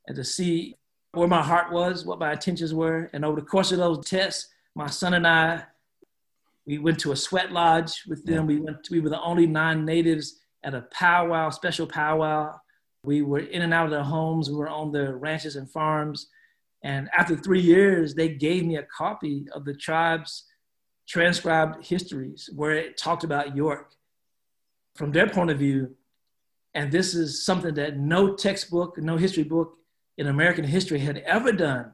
and 0.07 0.15
to 0.15 0.23
see 0.23 0.75
where 1.11 1.27
my 1.27 1.41
heart 1.41 1.71
was, 1.71 2.05
what 2.05 2.19
my 2.19 2.33
intentions 2.33 2.73
were. 2.73 3.09
And 3.13 3.23
over 3.23 3.39
the 3.39 3.45
course 3.45 3.71
of 3.71 3.77
those 3.77 4.05
tests, 4.05 4.49
my 4.75 4.87
son 4.87 5.13
and 5.13 5.27
I, 5.27 5.63
we 6.67 6.77
went 6.77 6.99
to 6.99 7.13
a 7.13 7.15
sweat 7.15 7.51
lodge 7.51 8.03
with 8.07 8.25
them. 8.25 8.49
Yeah. 8.49 8.55
We 8.55 8.59
went. 8.59 8.83
To, 8.83 8.93
we 8.93 8.99
were 8.99 9.09
the 9.09 9.21
only 9.21 9.47
non-natives 9.47 10.39
at 10.63 10.75
a 10.75 10.81
powwow, 10.91 11.49
special 11.49 11.87
powwow. 11.87 12.55
We 13.03 13.21
were 13.21 13.39
in 13.39 13.61
and 13.61 13.73
out 13.73 13.85
of 13.85 13.91
their 13.91 14.03
homes. 14.03 14.49
We 14.49 14.57
were 14.57 14.67
on 14.67 14.91
their 14.91 15.15
ranches 15.15 15.55
and 15.55 15.71
farms. 15.71 16.27
And 16.83 17.09
after 17.17 17.37
three 17.37 17.61
years, 17.61 18.13
they 18.13 18.29
gave 18.29 18.65
me 18.65 18.75
a 18.75 18.83
copy 18.83 19.47
of 19.53 19.63
the 19.63 19.73
tribe's 19.73 20.43
transcribed 21.07 21.85
histories 21.85 22.49
where 22.53 22.73
it 22.73 22.97
talked 22.97 23.23
about 23.23 23.55
York 23.55 23.93
from 24.95 25.13
their 25.13 25.27
point 25.27 25.49
of 25.49 25.57
view. 25.57 25.95
And 26.73 26.91
this 26.91 27.15
is 27.15 27.45
something 27.45 27.73
that 27.75 27.97
no 27.97 28.35
textbook, 28.35 28.97
no 28.97 29.15
history 29.15 29.43
book 29.43 29.77
in 30.17 30.27
American 30.27 30.65
history 30.65 30.99
had 30.99 31.19
ever 31.19 31.53
done. 31.53 31.93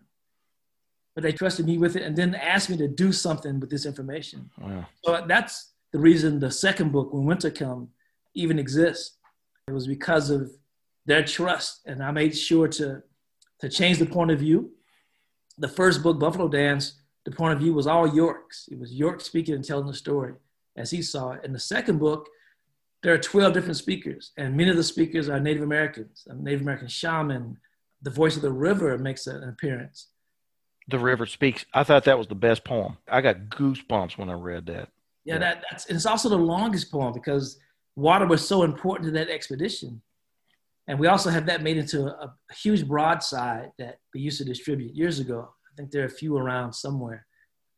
But 1.16 1.24
they 1.24 1.32
trusted 1.32 1.66
me 1.66 1.78
with 1.78 1.96
it 1.96 2.04
and 2.04 2.16
then 2.16 2.34
asked 2.34 2.70
me 2.70 2.78
to 2.78 2.88
do 2.88 3.12
something 3.12 3.60
with 3.60 3.70
this 3.70 3.86
information. 3.86 4.50
Wow. 4.60 4.86
So 5.04 5.26
that's 5.28 5.74
the 5.92 6.00
reason 6.00 6.40
the 6.40 6.52
second 6.52 6.92
book, 6.92 7.14
When 7.14 7.26
Winter 7.26 7.52
Come, 7.52 7.90
even 8.34 8.58
exists. 8.58 9.18
It 9.68 9.74
was 9.74 9.88
because 9.88 10.30
of 10.30 10.52
their 11.06 11.24
trust. 11.24 11.82
And 11.86 12.04
I 12.04 12.12
made 12.12 12.36
sure 12.36 12.68
to, 12.70 13.04
to 13.60 13.70
change 13.70 14.00
the 14.00 14.06
point 14.06 14.32
of 14.32 14.40
view. 14.40 14.72
The 15.60 15.68
first 15.68 16.02
book, 16.02 16.20
Buffalo 16.20 16.48
Dance, 16.48 17.00
the 17.26 17.32
point 17.32 17.54
of 17.54 17.60
view 17.60 17.74
was 17.74 17.88
all 17.88 18.14
York's. 18.14 18.68
It 18.72 18.80
was 18.80 18.92
York 18.92 19.22
speaking 19.22 19.54
and 19.56 19.64
telling 19.64 19.86
the 19.86 19.94
story 19.94 20.34
as 20.76 20.92
he 20.92 21.02
saw 21.02 21.32
it. 21.32 21.46
In 21.46 21.54
the 21.54 21.60
second 21.60 22.00
book, 22.00 22.28
there 23.02 23.14
are 23.14 23.18
12 23.18 23.54
different 23.54 23.78
speakers, 23.78 24.32
and 24.38 24.56
many 24.56 24.70
of 24.70 24.78
the 24.78 24.84
speakers 24.84 25.30
are 25.30 25.40
Native 25.40 25.64
Americans, 25.64 26.26
a 26.28 26.36
Native 26.36 26.62
American 26.62 26.88
shaman, 26.88 27.58
the 28.02 28.10
voice 28.10 28.36
of 28.36 28.42
the 28.42 28.52
river 28.52 28.98
makes 28.98 29.28
an 29.28 29.44
appearance. 29.44 30.08
The 30.90 31.00
river 31.00 31.26
speaks. 31.26 31.66
I 31.74 31.84
thought 31.84 32.04
that 32.06 32.18
was 32.18 32.28
the 32.28 32.36
best 32.36 32.64
poem. 32.64 32.98
I 33.08 33.22
got 33.22 33.50
goosebumps 33.50 34.18
when 34.18 34.30
I 34.30 34.34
read 34.34 34.66
that. 34.68 34.90
Yeah, 35.26 35.36
yeah. 35.36 35.38
that 35.40 35.64
that's 35.70 35.86
it's 35.88 36.06
also 36.06 36.30
the 36.30 36.38
longest 36.38 36.92
poem 36.92 37.14
because 37.14 37.58
water 37.96 38.26
was 38.26 38.46
so 38.46 38.64
important 38.64 39.06
to 39.08 39.12
that 39.20 39.30
expedition. 39.30 40.02
And 40.88 41.00
we 41.00 41.08
also 41.08 41.30
have 41.30 41.46
that 41.46 41.64
made 41.64 41.78
into 41.78 42.06
a, 42.08 42.36
a 42.50 42.54
huge 42.54 42.86
broadside 42.86 43.72
that 43.80 44.00
we 44.14 44.20
used 44.20 44.38
to 44.40 44.46
distribute 44.46 44.94
years 44.94 45.20
ago. 45.20 45.54
I 45.72 45.76
think 45.78 45.92
there 45.92 46.04
are 46.04 46.08
a 46.08 46.10
few 46.10 46.38
around 46.38 46.74
somewhere. 46.74 47.26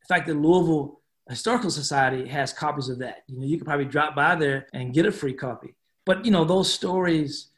In 0.02 0.08
fact, 0.16 0.28
the 0.28 0.34
Louisville 0.34 1.02
Historical 1.30 1.72
Society 1.72 2.28
has 2.28 2.54
copies 2.54 2.90
of 2.90 3.00
that. 3.00 3.24
You 3.28 3.40
know, 3.40 3.46
you 3.46 3.58
could 3.58 3.68
probably 3.68 3.86
drop 3.86 4.16
by 4.16 4.36
there 4.36 4.68
and 4.74 4.94
get 4.94 5.06
a 5.06 5.12
free 5.12 5.34
copy. 5.34 5.76
But 6.06 6.26
you 6.26 6.32
know, 6.32 6.46
those 6.46 6.72
stories 6.72 7.50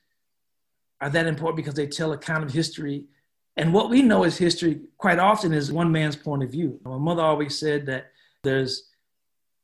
are 1.01 1.09
that 1.09 1.27
important 1.27 1.57
because 1.57 1.75
they 1.75 1.87
tell 1.87 2.13
a 2.13 2.17
kind 2.17 2.43
of 2.43 2.51
history. 2.51 3.05
And 3.57 3.73
what 3.73 3.89
we 3.89 4.03
know 4.03 4.23
as 4.23 4.37
history 4.37 4.81
quite 4.97 5.17
often 5.17 5.51
is 5.51 5.71
one 5.71 5.91
man's 5.91 6.15
point 6.15 6.43
of 6.43 6.51
view. 6.51 6.79
My 6.83 6.97
mother 6.97 7.23
always 7.23 7.57
said 7.57 7.87
that 7.87 8.11
there's 8.43 8.83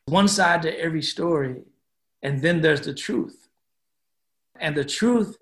one 0.06 0.28
side 0.28 0.64
to 0.64 0.80
every 0.80 1.04
story, 1.04 1.62
and 2.24 2.42
then 2.42 2.60
there's 2.60 2.82
the 2.82 2.94
truth. 2.94 3.48
And 4.60 4.76
the 4.76 4.84
truth 4.84 5.38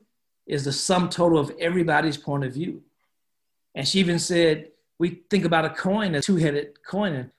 is 0.46 0.66
the 0.66 0.74
sum 0.74 1.10
total 1.10 1.40
of 1.40 1.52
everybody's 1.60 2.18
point 2.18 2.44
of 2.44 2.54
view. 2.54 2.84
And 3.74 3.88
she 3.88 4.00
even 4.00 4.20
said, 4.20 4.72
we 5.00 5.22
think 5.30 5.46
about 5.46 5.66
a 5.66 5.70
coin, 5.70 6.14
a 6.16 6.22
two 6.22 6.36
headed 6.36 6.84
coin, 6.84 7.32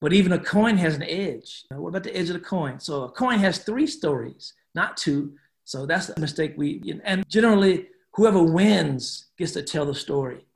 but 0.00 0.12
even 0.12 0.32
a 0.32 0.38
coin 0.38 0.76
has 0.76 0.96
an 0.96 1.04
edge. 1.04 1.64
What 1.70 1.90
about 1.90 2.02
the 2.02 2.16
edge 2.16 2.28
of 2.28 2.34
the 2.34 2.40
coin? 2.40 2.80
So 2.80 3.04
a 3.04 3.10
coin 3.10 3.38
has 3.38 3.58
three 3.58 3.86
stories, 3.86 4.54
not 4.74 4.96
two. 4.96 5.34
So 5.64 5.86
that's 5.86 6.08
a 6.08 6.18
mistake 6.18 6.54
we, 6.56 7.00
and 7.04 7.26
generally, 7.28 7.86
whoever 8.14 8.42
wins 8.42 9.26
gets 9.38 9.52
to 9.52 9.62
tell 9.62 9.86
the 9.86 9.94
story. 9.94 10.46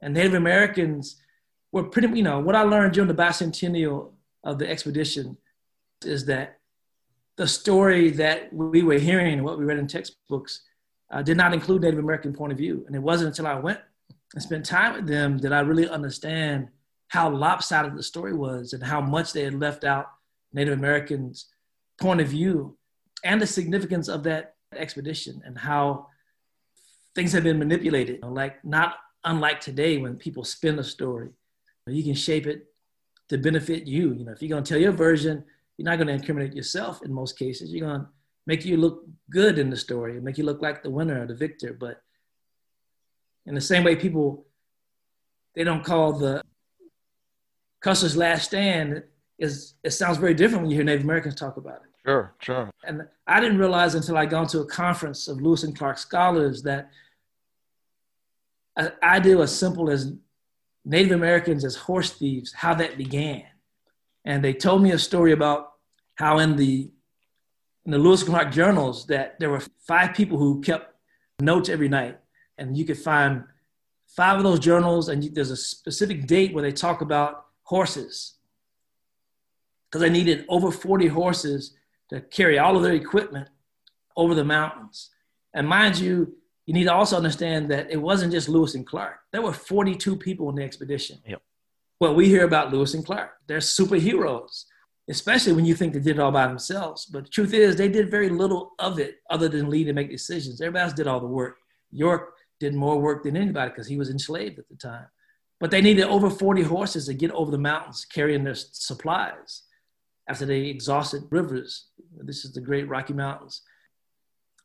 And 0.00 0.14
Native 0.14 0.34
Americans 0.34 1.16
were 1.72 1.84
pretty, 1.84 2.08
you 2.08 2.22
know, 2.22 2.40
what 2.40 2.56
I 2.56 2.62
learned 2.62 2.94
during 2.94 3.08
the 3.08 3.14
bicentennial 3.14 4.12
of 4.44 4.58
the 4.58 4.68
expedition 4.68 5.36
is 6.04 6.24
that 6.26 6.58
the 7.36 7.46
story 7.46 8.10
that 8.10 8.52
we 8.52 8.82
were 8.82 8.98
hearing, 8.98 9.42
what 9.42 9.58
we 9.58 9.64
read 9.64 9.78
in 9.78 9.86
textbooks, 9.86 10.62
uh, 11.10 11.22
did 11.22 11.36
not 11.36 11.52
include 11.52 11.82
Native 11.82 11.98
American 11.98 12.32
point 12.32 12.52
of 12.52 12.58
view. 12.58 12.84
And 12.86 12.94
it 12.94 13.02
wasn't 13.02 13.28
until 13.28 13.46
I 13.46 13.58
went 13.58 13.80
and 14.34 14.42
spent 14.42 14.64
time 14.64 14.94
with 14.94 15.06
them 15.06 15.38
that 15.38 15.52
I 15.52 15.60
really 15.60 15.88
understand 15.88 16.68
how 17.08 17.28
lopsided 17.28 17.96
the 17.96 18.02
story 18.02 18.34
was 18.34 18.72
and 18.72 18.82
how 18.82 19.00
much 19.00 19.32
they 19.32 19.42
had 19.42 19.58
left 19.58 19.84
out 19.84 20.06
Native 20.52 20.78
Americans' 20.78 21.46
point 22.00 22.20
of 22.20 22.28
view 22.28 22.76
and 23.24 23.40
the 23.40 23.46
significance 23.46 24.08
of 24.08 24.22
that 24.24 24.54
expedition 24.76 25.42
and 25.44 25.58
how 25.58 26.06
things 27.14 27.32
have 27.32 27.44
been 27.44 27.58
manipulated, 27.58 28.22
like 28.22 28.64
not 28.64 28.96
unlike 29.24 29.60
today 29.60 29.98
when 29.98 30.16
people 30.16 30.44
spin 30.44 30.78
a 30.78 30.84
story. 30.84 31.30
You 31.86 32.04
can 32.04 32.14
shape 32.14 32.46
it 32.46 32.66
to 33.28 33.38
benefit 33.38 33.86
you. 33.86 34.12
You 34.14 34.24
know, 34.24 34.32
if 34.32 34.42
you're 34.42 34.48
going 34.48 34.62
to 34.62 34.68
tell 34.68 34.80
your 34.80 34.92
version, 34.92 35.44
you're 35.76 35.84
not 35.84 35.96
going 35.96 36.08
to 36.08 36.14
incriminate 36.14 36.54
yourself 36.54 37.02
in 37.02 37.12
most 37.12 37.38
cases. 37.38 37.72
You're 37.72 37.88
going 37.88 38.00
to 38.00 38.08
make 38.46 38.64
you 38.64 38.76
look 38.76 39.04
good 39.30 39.58
in 39.58 39.70
the 39.70 39.76
story, 39.76 40.20
make 40.20 40.38
you 40.38 40.44
look 40.44 40.62
like 40.62 40.82
the 40.82 40.90
winner 40.90 41.22
or 41.22 41.26
the 41.26 41.34
victor. 41.34 41.72
But 41.72 42.02
in 43.46 43.54
the 43.54 43.60
same 43.60 43.84
way, 43.84 43.96
people 43.96 44.46
they 45.54 45.64
don't 45.64 45.84
call 45.84 46.12
the 46.12 46.42
Custer's 47.80 48.16
Last 48.16 48.44
Stand 48.44 49.02
is 49.38 49.74
it 49.82 49.90
sounds 49.90 50.18
very 50.18 50.34
different 50.34 50.62
when 50.62 50.70
you 50.70 50.76
hear 50.76 50.84
Native 50.84 51.04
Americans 51.04 51.34
talk 51.34 51.56
about 51.56 51.76
it. 51.76 51.89
Sure, 52.04 52.34
sure. 52.40 52.70
And 52.84 53.06
I 53.26 53.40
didn't 53.40 53.58
realize 53.58 53.94
until 53.94 54.16
I 54.16 54.26
gone 54.26 54.46
to 54.48 54.60
a 54.60 54.66
conference 54.66 55.28
of 55.28 55.40
Lewis 55.40 55.64
and 55.64 55.76
Clark 55.76 55.98
scholars 55.98 56.62
that 56.62 56.90
an 58.76 58.92
idea 59.02 59.38
as 59.38 59.54
simple 59.54 59.90
as 59.90 60.12
Native 60.84 61.12
Americans 61.12 61.64
as 61.64 61.76
horse 61.76 62.12
thieves, 62.12 62.52
how 62.52 62.74
that 62.74 62.96
began. 62.96 63.44
And 64.24 64.42
they 64.42 64.54
told 64.54 64.82
me 64.82 64.92
a 64.92 64.98
story 64.98 65.32
about 65.32 65.72
how 66.14 66.38
in 66.38 66.56
the 66.56 66.90
in 67.86 67.92
the 67.92 67.98
Lewis 67.98 68.22
and 68.22 68.30
Clark 68.30 68.52
journals 68.52 69.06
that 69.06 69.38
there 69.40 69.50
were 69.50 69.62
five 69.86 70.14
people 70.14 70.38
who 70.38 70.60
kept 70.60 70.94
notes 71.40 71.68
every 71.68 71.88
night. 71.88 72.18
And 72.58 72.76
you 72.76 72.84
could 72.84 72.98
find 72.98 73.44
five 74.06 74.36
of 74.36 74.42
those 74.42 74.58
journals, 74.58 75.08
and 75.08 75.22
there's 75.34 75.50
a 75.50 75.56
specific 75.56 76.26
date 76.26 76.52
where 76.52 76.62
they 76.62 76.72
talk 76.72 77.00
about 77.00 77.46
horses. 77.62 78.34
Because 79.88 80.02
they 80.02 80.10
needed 80.10 80.44
over 80.48 80.70
40 80.70 81.08
horses 81.08 81.74
to 82.10 82.20
carry 82.20 82.58
all 82.58 82.76
of 82.76 82.82
their 82.82 82.92
equipment 82.92 83.48
over 84.16 84.34
the 84.34 84.44
mountains. 84.44 85.10
And 85.54 85.66
mind 85.66 85.98
you, 85.98 86.34
you 86.66 86.74
need 86.74 86.84
to 86.84 86.92
also 86.92 87.16
understand 87.16 87.70
that 87.70 87.90
it 87.90 87.96
wasn't 87.96 88.32
just 88.32 88.48
Lewis 88.48 88.74
and 88.74 88.86
Clark. 88.86 89.16
There 89.32 89.42
were 89.42 89.52
42 89.52 90.16
people 90.16 90.48
in 90.50 90.56
the 90.56 90.62
expedition. 90.62 91.18
Yep. 91.26 91.42
Well, 92.00 92.14
we 92.14 92.28
hear 92.28 92.44
about 92.44 92.72
Lewis 92.72 92.94
and 92.94 93.04
Clark. 93.04 93.30
They're 93.46 93.58
superheroes, 93.58 94.64
especially 95.08 95.52
when 95.52 95.64
you 95.64 95.74
think 95.74 95.92
they 95.92 96.00
did 96.00 96.16
it 96.16 96.20
all 96.20 96.32
by 96.32 96.46
themselves. 96.46 97.06
But 97.06 97.24
the 97.24 97.30
truth 97.30 97.54
is, 97.54 97.76
they 97.76 97.88
did 97.88 98.10
very 98.10 98.28
little 98.28 98.72
of 98.78 98.98
it 98.98 99.16
other 99.28 99.48
than 99.48 99.70
lead 99.70 99.88
and 99.88 99.96
make 99.96 100.10
decisions. 100.10 100.60
Everybody 100.60 100.84
else 100.84 100.92
did 100.92 101.06
all 101.06 101.20
the 101.20 101.26
work. 101.26 101.56
York 101.90 102.34
did 102.58 102.74
more 102.74 103.00
work 103.00 103.24
than 103.24 103.36
anybody 103.36 103.70
because 103.70 103.88
he 103.88 103.96
was 103.96 104.10
enslaved 104.10 104.58
at 104.58 104.68
the 104.68 104.76
time. 104.76 105.06
But 105.58 105.70
they 105.70 105.82
needed 105.82 106.04
over 106.04 106.30
40 106.30 106.62
horses 106.62 107.06
to 107.06 107.14
get 107.14 107.30
over 107.32 107.50
the 107.50 107.58
mountains 107.58 108.04
carrying 108.04 108.44
their 108.44 108.54
supplies 108.54 109.62
after 110.30 110.46
they 110.46 110.66
exhausted 110.66 111.24
rivers. 111.30 111.86
This 112.16 112.44
is 112.44 112.52
the 112.52 112.60
great 112.60 112.88
Rocky 112.88 113.12
Mountains. 113.12 113.62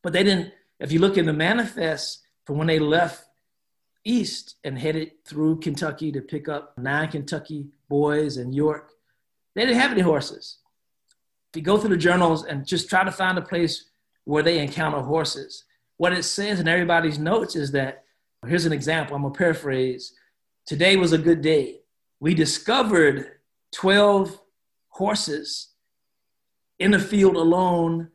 But 0.00 0.12
they 0.12 0.22
didn't, 0.22 0.52
if 0.78 0.92
you 0.92 1.00
look 1.00 1.18
in 1.18 1.26
the 1.26 1.32
manifest 1.32 2.22
from 2.44 2.56
when 2.56 2.68
they 2.68 2.78
left 2.78 3.24
east 4.04 4.54
and 4.62 4.78
headed 4.78 5.10
through 5.26 5.58
Kentucky 5.58 6.12
to 6.12 6.20
pick 6.20 6.48
up 6.48 6.78
nine 6.78 7.08
Kentucky 7.08 7.66
boys 7.88 8.36
in 8.36 8.52
York, 8.52 8.92
they 9.56 9.62
didn't 9.62 9.80
have 9.80 9.90
any 9.90 10.02
horses. 10.02 10.58
If 11.52 11.56
you 11.56 11.62
go 11.62 11.78
through 11.78 11.90
the 11.90 11.96
journals 11.96 12.44
and 12.44 12.64
just 12.64 12.88
try 12.88 13.02
to 13.02 13.10
find 13.10 13.36
a 13.36 13.42
place 13.42 13.90
where 14.22 14.44
they 14.44 14.60
encounter 14.60 15.00
horses, 15.00 15.64
what 15.96 16.12
it 16.12 16.22
says 16.22 16.60
in 16.60 16.68
everybody's 16.68 17.18
notes 17.18 17.56
is 17.56 17.72
that 17.72 18.04
here's 18.46 18.66
an 18.66 18.72
example, 18.72 19.16
I'm 19.16 19.22
gonna 19.22 19.34
paraphrase. 19.34 20.12
Today 20.64 20.94
was 20.94 21.12
a 21.12 21.18
good 21.18 21.40
day. 21.42 21.80
We 22.20 22.34
discovered 22.34 23.32
12 23.72 24.40
horses 24.96 25.68
in 26.78 26.90
the 26.90 26.98
field 26.98 27.36
alone, 27.36 28.08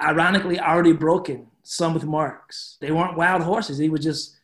ironically 0.00 0.60
already 0.60 0.92
broken, 0.92 1.46
some 1.62 1.94
with 1.94 2.04
marks. 2.04 2.76
They 2.80 2.90
weren't 2.90 3.16
wild 3.16 3.42
horses, 3.42 3.78
they 3.78 3.88
were 3.88 3.98
just 3.98 4.36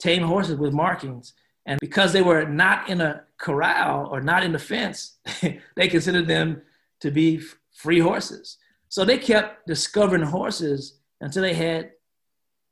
tame 0.00 0.22
horses 0.22 0.56
with 0.56 0.72
markings. 0.72 1.34
And 1.66 1.78
because 1.78 2.12
they 2.12 2.22
were 2.22 2.44
not 2.46 2.88
in 2.88 3.00
a 3.00 3.22
corral 3.38 4.08
or 4.10 4.20
not 4.20 4.42
in 4.42 4.50
the 4.50 4.58
fence, 4.58 5.18
they 5.76 5.88
considered 5.88 6.26
them 6.26 6.62
to 7.00 7.12
be 7.12 7.40
free 7.72 8.00
horses. 8.00 8.58
So 8.88 9.04
they 9.04 9.18
kept 9.18 9.68
discovering 9.68 10.22
horses 10.22 10.98
until 11.20 11.42
they 11.42 11.54
had 11.54 11.92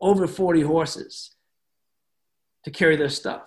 over 0.00 0.26
40 0.26 0.62
horses 0.62 1.30
to 2.64 2.70
carry 2.72 2.96
their 2.96 3.08
stuff. 3.08 3.42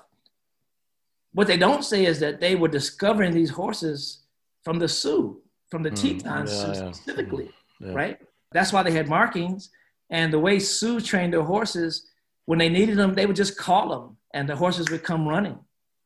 What 1.34 1.48
they 1.48 1.58
don't 1.58 1.84
say 1.84 2.06
is 2.06 2.20
that 2.22 2.40
they 2.40 2.56
were 2.56 2.70
discovering 2.70 3.34
these 3.34 3.50
horses 3.50 4.21
from 4.64 4.80
the 4.80 4.88
Sioux, 4.88 5.42
from 5.70 5.84
the 5.84 5.92
mm, 5.92 6.20
Tetons 6.20 6.52
yeah, 6.54 6.68
yeah. 6.68 6.92
specifically, 6.92 7.50
yeah. 7.80 7.94
right? 7.94 8.18
That's 8.52 8.74
why 8.74 8.84
they 8.84 8.92
had 8.92 9.08
markings. 9.08 9.70
And 10.10 10.32
the 10.32 10.40
way 10.40 10.60
Sioux 10.60 11.00
trained 11.00 11.34
their 11.34 11.44
horses, 11.44 12.08
when 12.46 12.60
they 12.60 12.70
needed 12.70 12.98
them, 12.98 13.14
they 13.14 13.26
would 13.26 13.36
just 13.36 13.58
call 13.58 13.90
them 13.90 14.18
and 14.34 14.48
the 14.48 14.56
horses 14.56 14.90
would 14.90 15.04
come 15.04 15.28
running. 15.28 15.58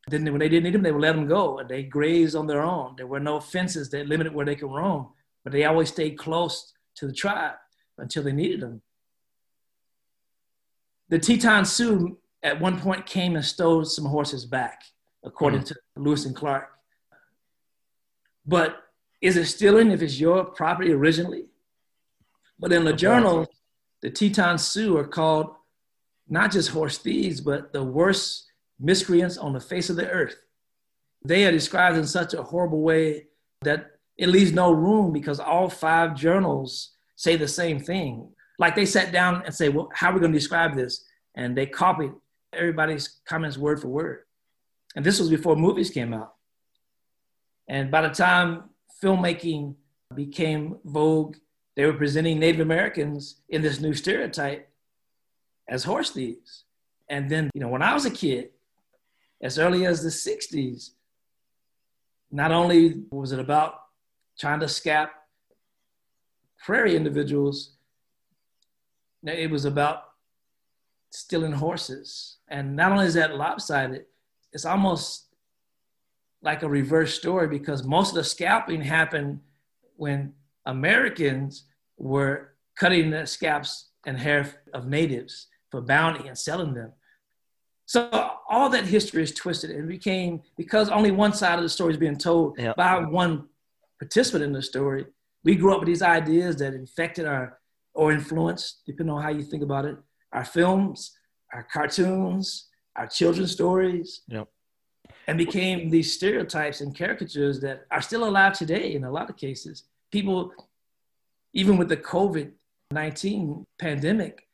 Then 0.08 0.24
when 0.24 0.38
they 0.38 0.48
didn't 0.48 0.64
need 0.64 0.74
them, 0.74 0.82
they 0.82 0.92
would 0.92 1.02
let 1.02 1.16
them 1.16 1.26
go 1.26 1.58
and 1.58 1.68
they 1.68 1.82
grazed 1.82 2.36
on 2.36 2.46
their 2.46 2.62
own. 2.62 2.94
There 2.96 3.08
were 3.08 3.20
no 3.20 3.40
fences 3.40 3.90
that 3.90 4.06
limited 4.06 4.32
where 4.32 4.46
they 4.46 4.54
could 4.54 4.72
roam, 4.72 5.08
but 5.42 5.52
they 5.52 5.64
always 5.64 5.88
stayed 5.88 6.16
close 6.16 6.72
to 6.96 7.06
the 7.06 7.12
tribe 7.12 7.54
until 7.98 8.22
they 8.22 8.32
needed 8.32 8.60
them. 8.60 8.82
The 11.08 11.18
Teton 11.18 11.64
Sioux 11.64 12.18
at 12.42 12.60
one 12.60 12.80
point 12.80 13.06
came 13.06 13.34
and 13.34 13.44
stole 13.44 13.84
some 13.84 14.04
horses 14.04 14.44
back, 14.44 14.82
according 15.24 15.60
mm. 15.60 15.66
to 15.66 15.76
Lewis 15.96 16.24
and 16.24 16.36
Clark. 16.36 16.68
But 18.46 18.82
is 19.20 19.36
it 19.36 19.46
stealing 19.46 19.90
if 19.90 20.02
it's 20.02 20.20
your 20.20 20.44
property 20.44 20.92
originally? 20.92 21.46
But 22.58 22.72
in 22.72 22.84
the 22.84 22.92
journal, 22.92 23.46
the 24.02 24.10
Teton 24.10 24.58
Sioux 24.58 24.96
are 24.96 25.06
called 25.06 25.54
not 26.28 26.52
just 26.52 26.70
horse 26.70 26.98
thieves, 26.98 27.40
but 27.40 27.72
the 27.72 27.82
worst 27.82 28.46
miscreants 28.78 29.36
on 29.36 29.52
the 29.52 29.60
face 29.60 29.90
of 29.90 29.96
the 29.96 30.08
earth. 30.08 30.36
They 31.24 31.46
are 31.46 31.52
described 31.52 31.96
in 31.96 32.06
such 32.06 32.34
a 32.34 32.42
horrible 32.42 32.82
way 32.82 33.26
that 33.62 33.90
it 34.16 34.28
leaves 34.28 34.52
no 34.52 34.70
room 34.70 35.12
because 35.12 35.40
all 35.40 35.68
five 35.68 36.14
journals 36.14 36.92
say 37.16 37.36
the 37.36 37.48
same 37.48 37.80
thing. 37.80 38.30
Like 38.58 38.74
they 38.74 38.86
sat 38.86 39.12
down 39.12 39.42
and 39.44 39.54
say, 39.54 39.68
well, 39.68 39.90
how 39.92 40.10
are 40.10 40.14
we 40.14 40.20
going 40.20 40.32
to 40.32 40.38
describe 40.38 40.74
this? 40.74 41.04
And 41.34 41.56
they 41.56 41.66
copied 41.66 42.12
everybody's 42.52 43.20
comments 43.26 43.58
word 43.58 43.80
for 43.80 43.88
word. 43.88 44.20
And 44.94 45.04
this 45.04 45.20
was 45.20 45.28
before 45.28 45.56
movies 45.56 45.90
came 45.90 46.14
out. 46.14 46.35
And 47.68 47.90
by 47.90 48.02
the 48.02 48.14
time 48.14 48.64
filmmaking 49.02 49.74
became 50.14 50.78
vogue, 50.84 51.36
they 51.74 51.84
were 51.84 51.92
presenting 51.92 52.38
Native 52.38 52.60
Americans 52.60 53.40
in 53.48 53.62
this 53.62 53.80
new 53.80 53.92
stereotype 53.92 54.68
as 55.68 55.84
horse 55.84 56.10
thieves. 56.10 56.64
And 57.08 57.30
then, 57.30 57.50
you 57.54 57.60
know, 57.60 57.68
when 57.68 57.82
I 57.82 57.94
was 57.94 58.06
a 58.06 58.10
kid, 58.10 58.50
as 59.42 59.58
early 59.58 59.84
as 59.84 60.02
the 60.02 60.08
60s, 60.08 60.90
not 62.30 62.52
only 62.52 63.02
was 63.10 63.32
it 63.32 63.38
about 63.38 63.74
trying 64.38 64.60
to 64.60 64.68
scalp 64.68 65.10
prairie 66.64 66.96
individuals, 66.96 67.76
it 69.22 69.50
was 69.50 69.64
about 69.64 70.04
stealing 71.10 71.52
horses. 71.52 72.38
And 72.48 72.76
not 72.76 72.92
only 72.92 73.06
is 73.06 73.14
that 73.14 73.36
lopsided, 73.36 74.06
it's 74.52 74.64
almost 74.64 75.25
like 76.46 76.62
a 76.62 76.68
reverse 76.68 77.12
story 77.12 77.48
because 77.48 77.82
most 77.84 78.10
of 78.10 78.14
the 78.14 78.24
scalping 78.24 78.80
happened 78.80 79.40
when 79.96 80.32
Americans 80.64 81.64
were 81.98 82.52
cutting 82.78 83.10
the 83.10 83.26
scalps 83.26 83.88
and 84.06 84.16
hair 84.16 84.48
of 84.72 84.86
natives 84.86 85.48
for 85.70 85.80
bounty 85.82 86.28
and 86.28 86.38
selling 86.38 86.72
them. 86.72 86.92
So 87.86 88.08
all 88.48 88.68
that 88.70 88.84
history 88.84 89.24
is 89.24 89.32
twisted 89.34 89.70
and 89.72 89.88
became 89.88 90.40
because 90.56 90.88
only 90.88 91.10
one 91.10 91.32
side 91.32 91.58
of 91.58 91.64
the 91.64 91.68
story 91.68 91.92
is 91.92 91.98
being 91.98 92.16
told 92.16 92.58
yep. 92.58 92.76
by 92.76 93.00
one 93.00 93.48
participant 93.98 94.44
in 94.44 94.52
the 94.52 94.62
story. 94.62 95.04
We 95.42 95.56
grew 95.56 95.72
up 95.74 95.80
with 95.80 95.88
these 95.88 96.02
ideas 96.02 96.56
that 96.56 96.74
infected 96.74 97.26
our 97.26 97.58
or 97.92 98.12
influenced, 98.12 98.82
depending 98.86 99.14
on 99.16 99.22
how 99.22 99.30
you 99.30 99.42
think 99.42 99.62
about 99.64 99.84
it, 99.84 99.96
our 100.32 100.44
films, 100.44 101.12
our 101.52 101.66
cartoons, 101.72 102.68
our 102.94 103.08
children's 103.08 103.52
stories, 103.52 104.22
yep. 104.28 104.48
And 105.26 105.36
became 105.36 105.90
these 105.90 106.12
stereotypes 106.12 106.80
and 106.80 106.96
caricatures 106.96 107.60
that 107.60 107.86
are 107.90 108.02
still 108.02 108.28
alive 108.28 108.52
today 108.52 108.94
in 108.94 109.04
a 109.04 109.10
lot 109.10 109.28
of 109.28 109.36
cases. 109.36 109.84
People, 110.12 110.52
even 111.52 111.76
with 111.76 111.88
the 111.88 111.96
COVID 111.96 112.52
19 112.92 113.64
pandemic, 113.80 114.46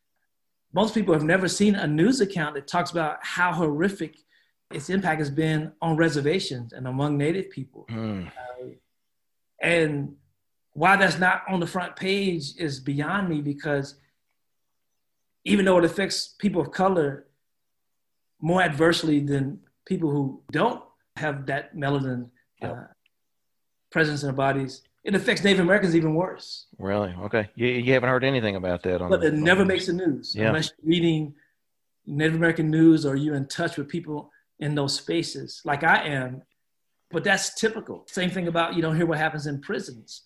most 0.72 0.94
people 0.94 1.12
have 1.12 1.24
never 1.24 1.48
seen 1.48 1.74
a 1.74 1.86
news 1.86 2.20
account 2.22 2.54
that 2.54 2.66
talks 2.66 2.90
about 2.90 3.18
how 3.20 3.52
horrific 3.52 4.16
its 4.72 4.88
impact 4.88 5.18
has 5.18 5.30
been 5.30 5.70
on 5.82 5.96
reservations 5.96 6.72
and 6.72 6.86
among 6.86 7.18
Native 7.18 7.50
people. 7.50 7.86
Mm. 7.90 8.28
Uh, 8.28 8.68
and 9.60 10.14
why 10.72 10.96
that's 10.96 11.18
not 11.18 11.42
on 11.48 11.60
the 11.60 11.66
front 11.66 11.94
page 11.94 12.56
is 12.56 12.80
beyond 12.80 13.28
me 13.28 13.42
because 13.42 13.96
even 15.44 15.66
though 15.66 15.78
it 15.78 15.84
affects 15.84 16.34
people 16.38 16.62
of 16.62 16.70
color 16.72 17.26
more 18.40 18.62
adversely 18.62 19.20
than 19.20 19.60
people 19.92 20.10
who 20.10 20.42
don't 20.50 20.82
have 21.16 21.46
that 21.46 21.76
melanin 21.76 22.30
uh, 22.62 22.84
presence 23.90 24.22
in 24.22 24.28
their 24.28 24.40
bodies, 24.46 24.82
it 25.04 25.14
affects 25.14 25.44
Native 25.44 25.60
Americans 25.60 25.94
even 25.94 26.14
worse. 26.14 26.66
Really? 26.78 27.14
Okay. 27.26 27.50
You, 27.54 27.66
you 27.66 27.92
haven't 27.92 28.08
heard 28.08 28.24
anything 28.24 28.56
about 28.56 28.82
that 28.84 29.02
on 29.02 29.10
But 29.10 29.22
it 29.22 29.34
never 29.34 29.64
makes 29.64 29.86
the 29.86 29.92
news 29.92 30.34
yeah. 30.34 30.48
unless 30.48 30.70
you're 30.70 30.88
reading 30.94 31.34
Native 32.06 32.36
American 32.36 32.70
news 32.70 33.04
or 33.04 33.16
you're 33.16 33.34
in 33.34 33.48
touch 33.48 33.76
with 33.76 33.88
people 33.88 34.30
in 34.60 34.74
those 34.74 34.94
spaces 34.94 35.60
like 35.64 35.84
I 35.84 35.98
am. 36.06 36.42
But 37.10 37.24
that's 37.24 37.54
typical. 37.54 38.04
Same 38.06 38.30
thing 38.30 38.48
about 38.48 38.74
you 38.74 38.80
don't 38.80 38.96
hear 38.96 39.06
what 39.06 39.18
happens 39.18 39.46
in 39.46 39.60
prisons. 39.60 40.22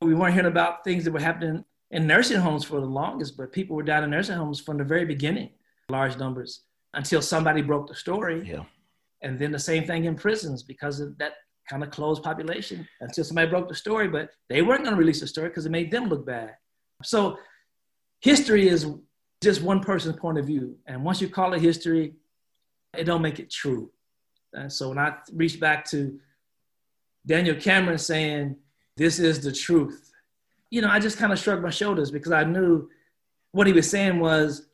We 0.00 0.14
weren't 0.14 0.32
hearing 0.32 0.54
about 0.56 0.84
things 0.84 1.04
that 1.04 1.12
were 1.12 1.20
happening 1.20 1.64
in 1.90 2.06
nursing 2.06 2.40
homes 2.40 2.64
for 2.64 2.80
the 2.80 2.86
longest, 2.86 3.36
but 3.36 3.52
people 3.52 3.76
were 3.76 3.82
dying 3.82 4.04
in 4.04 4.10
nursing 4.10 4.36
homes 4.36 4.60
from 4.60 4.78
the 4.78 4.84
very 4.84 5.04
beginning, 5.04 5.50
large 5.90 6.16
numbers, 6.16 6.62
until 6.94 7.20
somebody 7.20 7.60
broke 7.60 7.88
the 7.88 7.94
story. 7.94 8.48
Yeah. 8.48 8.64
And 9.22 9.38
then 9.38 9.52
the 9.52 9.58
same 9.58 9.84
thing 9.84 10.04
in 10.04 10.14
prisons 10.14 10.62
because 10.62 11.00
of 11.00 11.16
that 11.18 11.32
kind 11.68 11.82
of 11.82 11.90
closed 11.90 12.22
population 12.22 12.86
until 13.00 13.24
somebody 13.24 13.50
broke 13.50 13.68
the 13.68 13.74
story, 13.74 14.08
but 14.08 14.30
they 14.48 14.62
weren't 14.62 14.84
going 14.84 14.94
to 14.94 14.98
release 14.98 15.20
the 15.20 15.26
story 15.26 15.48
because 15.48 15.66
it 15.66 15.72
made 15.72 15.90
them 15.90 16.08
look 16.08 16.24
bad. 16.24 16.54
So 17.02 17.38
history 18.20 18.68
is 18.68 18.86
just 19.42 19.62
one 19.62 19.80
person's 19.80 20.16
point 20.16 20.38
of 20.38 20.46
view. 20.46 20.76
And 20.86 21.04
once 21.04 21.20
you 21.20 21.28
call 21.28 21.52
it 21.52 21.60
history, 21.60 22.14
it 22.96 23.04
don't 23.04 23.22
make 23.22 23.38
it 23.38 23.50
true. 23.50 23.90
And 24.54 24.72
so 24.72 24.88
when 24.88 24.98
I 24.98 25.14
reach 25.32 25.60
back 25.60 25.84
to 25.90 26.18
Daniel 27.26 27.56
Cameron 27.56 27.98
saying, 27.98 28.56
this 28.96 29.18
is 29.18 29.40
the 29.40 29.52
truth, 29.52 30.10
you 30.70 30.80
know, 30.80 30.88
I 30.88 30.98
just 30.98 31.18
kind 31.18 31.32
of 31.32 31.38
shrugged 31.38 31.62
my 31.62 31.70
shoulders 31.70 32.10
because 32.10 32.32
I 32.32 32.44
knew 32.44 32.88
what 33.52 33.66
he 33.66 33.72
was 33.72 33.88
saying 33.88 34.18
was, 34.20 34.68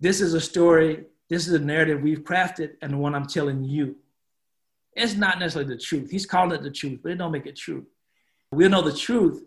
this 0.00 0.20
is 0.20 0.34
a 0.34 0.40
story, 0.40 1.04
this 1.28 1.46
is 1.46 1.54
a 1.54 1.58
narrative 1.58 2.02
we've 2.02 2.22
crafted, 2.22 2.74
and 2.82 2.92
the 2.92 2.96
one 2.96 3.14
I'm 3.14 3.26
telling 3.26 3.64
you. 3.64 3.96
It's 4.92 5.14
not 5.14 5.38
necessarily 5.38 5.74
the 5.74 5.80
truth. 5.80 6.10
He's 6.10 6.24
calling 6.24 6.52
it 6.52 6.62
the 6.62 6.70
truth, 6.70 7.00
but 7.02 7.12
it 7.12 7.18
don't 7.18 7.32
make 7.32 7.46
it 7.46 7.56
true. 7.56 7.86
We'll 8.50 8.70
know 8.70 8.82
the 8.82 8.96
truth. 8.96 9.44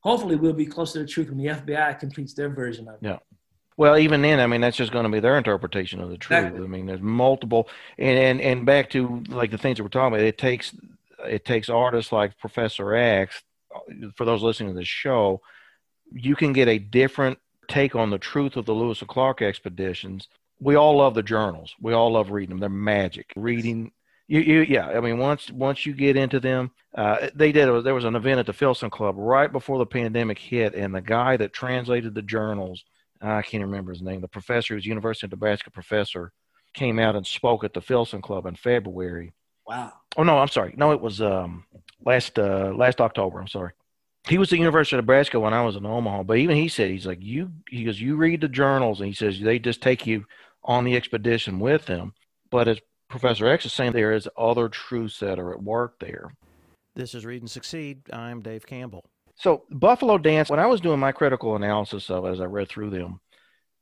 Hopefully, 0.00 0.36
we'll 0.36 0.52
be 0.52 0.66
closer 0.66 0.94
to 0.94 0.98
the 1.00 1.06
truth 1.06 1.28
when 1.28 1.38
the 1.38 1.46
FBI 1.46 1.98
completes 1.98 2.34
their 2.34 2.50
version 2.50 2.88
of 2.88 2.96
it. 2.96 3.00
Yeah. 3.02 3.18
Well, 3.76 3.96
even 3.96 4.20
then, 4.20 4.38
I 4.38 4.46
mean, 4.46 4.60
that's 4.60 4.76
just 4.76 4.92
going 4.92 5.04
to 5.04 5.10
be 5.10 5.20
their 5.20 5.38
interpretation 5.38 6.00
of 6.00 6.10
the 6.10 6.18
truth. 6.18 6.40
Exactly. 6.40 6.64
I 6.64 6.68
mean, 6.68 6.86
there's 6.86 7.00
multiple, 7.00 7.68
and, 7.98 8.18
and 8.18 8.40
and 8.40 8.66
back 8.66 8.90
to 8.90 9.24
like 9.28 9.50
the 9.50 9.58
things 9.58 9.78
that 9.78 9.82
we're 9.82 9.88
talking 9.88 10.14
about. 10.14 10.26
It 10.26 10.36
takes 10.36 10.74
it 11.24 11.44
takes 11.44 11.68
artists 11.68 12.12
like 12.12 12.38
Professor 12.38 12.94
X. 12.94 13.42
For 14.16 14.26
those 14.26 14.42
listening 14.42 14.74
to 14.74 14.78
this 14.78 14.88
show, 14.88 15.40
you 16.12 16.36
can 16.36 16.52
get 16.52 16.68
a 16.68 16.78
different 16.78 17.38
take 17.68 17.96
on 17.96 18.10
the 18.10 18.18
truth 18.18 18.56
of 18.56 18.66
the 18.66 18.74
Lewis 18.74 19.00
and 19.00 19.08
Clark 19.08 19.40
expeditions. 19.40 20.28
We 20.62 20.76
all 20.76 20.96
love 20.96 21.14
the 21.14 21.22
journals. 21.22 21.74
We 21.80 21.92
all 21.92 22.12
love 22.12 22.30
reading 22.30 22.50
them. 22.50 22.60
They're 22.60 22.68
magic. 22.68 23.32
Reading, 23.36 23.90
you, 24.28 24.40
you 24.40 24.60
yeah. 24.60 24.88
I 24.88 25.00
mean, 25.00 25.18
once 25.18 25.50
once 25.50 25.84
you 25.84 25.92
get 25.92 26.16
into 26.16 26.40
them, 26.40 26.70
uh, 26.94 27.28
they 27.34 27.52
did. 27.52 27.84
There 27.84 27.94
was 27.94 28.04
an 28.04 28.16
event 28.16 28.40
at 28.40 28.46
the 28.46 28.52
Filson 28.52 28.90
Club 28.90 29.16
right 29.18 29.50
before 29.50 29.78
the 29.78 29.86
pandemic 29.86 30.38
hit, 30.38 30.74
and 30.74 30.94
the 30.94 31.00
guy 31.00 31.36
that 31.36 31.52
translated 31.52 32.14
the 32.14 32.22
journals 32.22 32.84
I 33.22 33.42
can't 33.42 33.64
remember 33.64 33.92
his 33.92 34.02
name. 34.02 34.20
The 34.20 34.28
professor, 34.28 34.74
who's 34.74 34.86
University 34.86 35.26
of 35.26 35.30
Nebraska 35.30 35.70
professor, 35.70 36.32
came 36.74 36.98
out 36.98 37.16
and 37.16 37.26
spoke 37.26 37.64
at 37.64 37.72
the 37.72 37.80
Filson 37.80 38.20
Club 38.20 38.46
in 38.46 38.56
February. 38.56 39.32
Wow. 39.66 39.92
Oh 40.16 40.24
no, 40.24 40.38
I'm 40.38 40.48
sorry. 40.48 40.74
No, 40.76 40.90
it 40.92 41.00
was 41.00 41.20
um, 41.20 41.64
last 42.04 42.38
uh, 42.38 42.72
last 42.74 43.00
October. 43.00 43.40
I'm 43.40 43.48
sorry. 43.48 43.72
He 44.28 44.38
was 44.38 44.48
at 44.48 44.50
the 44.52 44.58
University 44.58 44.96
of 44.96 45.04
Nebraska 45.04 45.38
when 45.38 45.54
I 45.54 45.64
was 45.64 45.76
in 45.76 45.86
Omaha. 45.86 46.24
But 46.24 46.38
even 46.38 46.56
he 46.56 46.68
said 46.68 46.90
he's 46.90 47.06
like 47.06 47.20
you. 47.20 47.50
He 47.68 47.84
goes, 47.84 48.00
you 48.00 48.16
read 48.16 48.40
the 48.40 48.48
journals, 48.48 49.00
and 49.00 49.08
he 49.08 49.14
says 49.14 49.40
they 49.40 49.58
just 49.58 49.82
take 49.82 50.06
you 50.06 50.24
on 50.64 50.84
the 50.84 50.96
expedition 50.96 51.58
with 51.58 51.86
them. 51.86 52.14
But 52.50 52.68
as 52.68 52.80
Professor 53.08 53.46
X 53.46 53.66
is 53.66 53.72
saying, 53.72 53.92
there 53.92 54.12
is 54.12 54.28
other 54.36 54.68
truths 54.68 55.18
that 55.20 55.38
are 55.38 55.52
at 55.52 55.62
work 55.62 55.98
there. 56.00 56.34
This 56.94 57.14
is 57.14 57.24
Read 57.24 57.42
and 57.42 57.50
Succeed. 57.50 58.02
I'm 58.12 58.42
Dave 58.42 58.66
Campbell. 58.66 59.04
So 59.36 59.64
Buffalo 59.70 60.18
Dance, 60.18 60.50
when 60.50 60.60
I 60.60 60.66
was 60.66 60.80
doing 60.80 61.00
my 61.00 61.12
critical 61.12 61.56
analysis 61.56 62.10
of 62.10 62.24
it 62.26 62.30
as 62.30 62.40
I 62.40 62.44
read 62.44 62.68
through 62.68 62.90
them, 62.90 63.20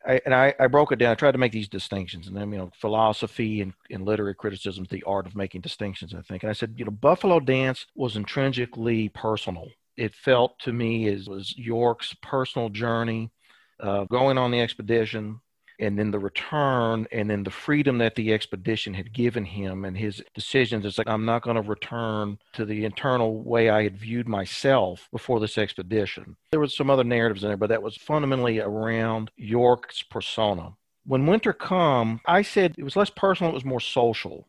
I, 0.06 0.20
and 0.24 0.34
I, 0.34 0.54
I, 0.58 0.66
broke 0.68 0.92
it 0.92 0.96
down. 0.96 1.12
I 1.12 1.14
tried 1.14 1.32
to 1.32 1.38
make 1.38 1.52
these 1.52 1.68
distinctions, 1.68 2.26
and 2.26 2.36
then 2.36 2.50
you 2.50 2.58
know, 2.58 2.70
philosophy 2.80 3.60
and, 3.60 3.74
and 3.90 4.06
literary 4.06 4.34
criticism, 4.34 4.86
the 4.88 5.02
art 5.02 5.26
of 5.26 5.36
making 5.36 5.60
distinctions. 5.60 6.14
I 6.14 6.22
think, 6.22 6.42
and 6.42 6.50
I 6.50 6.54
said, 6.54 6.74
you 6.78 6.86
know, 6.86 6.90
Buffalo 6.90 7.38
Dance 7.38 7.86
was 7.94 8.16
intrinsically 8.16 9.10
personal. 9.10 9.68
It 9.96 10.14
felt 10.14 10.58
to 10.60 10.72
me 10.72 11.08
as 11.08 11.28
was 11.28 11.54
York's 11.56 12.16
personal 12.22 12.70
journey, 12.70 13.30
uh, 13.78 14.04
going 14.04 14.38
on 14.38 14.50
the 14.50 14.60
expedition, 14.60 15.40
and 15.80 15.98
then 15.98 16.10
the 16.10 16.18
return 16.18 17.08
and 17.10 17.28
then 17.28 17.42
the 17.42 17.50
freedom 17.50 17.98
that 17.98 18.14
the 18.14 18.32
expedition 18.32 18.94
had 18.94 19.12
given 19.12 19.44
him 19.44 19.84
and 19.84 19.96
his 19.96 20.22
decisions. 20.34 20.84
It's 20.84 20.98
like 20.98 21.08
i'm 21.08 21.24
not 21.24 21.42
going 21.42 21.56
to 21.56 21.68
return 21.68 22.38
to 22.52 22.64
the 22.64 22.84
internal 22.84 23.42
way 23.42 23.70
i 23.70 23.82
had 23.82 23.96
viewed 23.96 24.28
myself 24.28 25.08
before 25.10 25.40
this 25.40 25.58
expedition. 25.58 26.36
There 26.50 26.60
was 26.60 26.76
some 26.76 26.90
other 26.90 27.04
narratives 27.04 27.42
in 27.42 27.48
there 27.48 27.56
but 27.56 27.70
that 27.70 27.82
was 27.82 27.96
fundamentally 27.96 28.60
around 28.60 29.30
york's 29.36 30.02
persona. 30.02 30.74
When 31.06 31.26
winter 31.26 31.52
come 31.52 32.20
i 32.26 32.42
said 32.42 32.74
it 32.78 32.84
was 32.84 32.96
less 32.96 33.10
personal 33.10 33.50
it 33.50 33.54
was 33.54 33.64
more 33.64 33.80
social. 33.80 34.46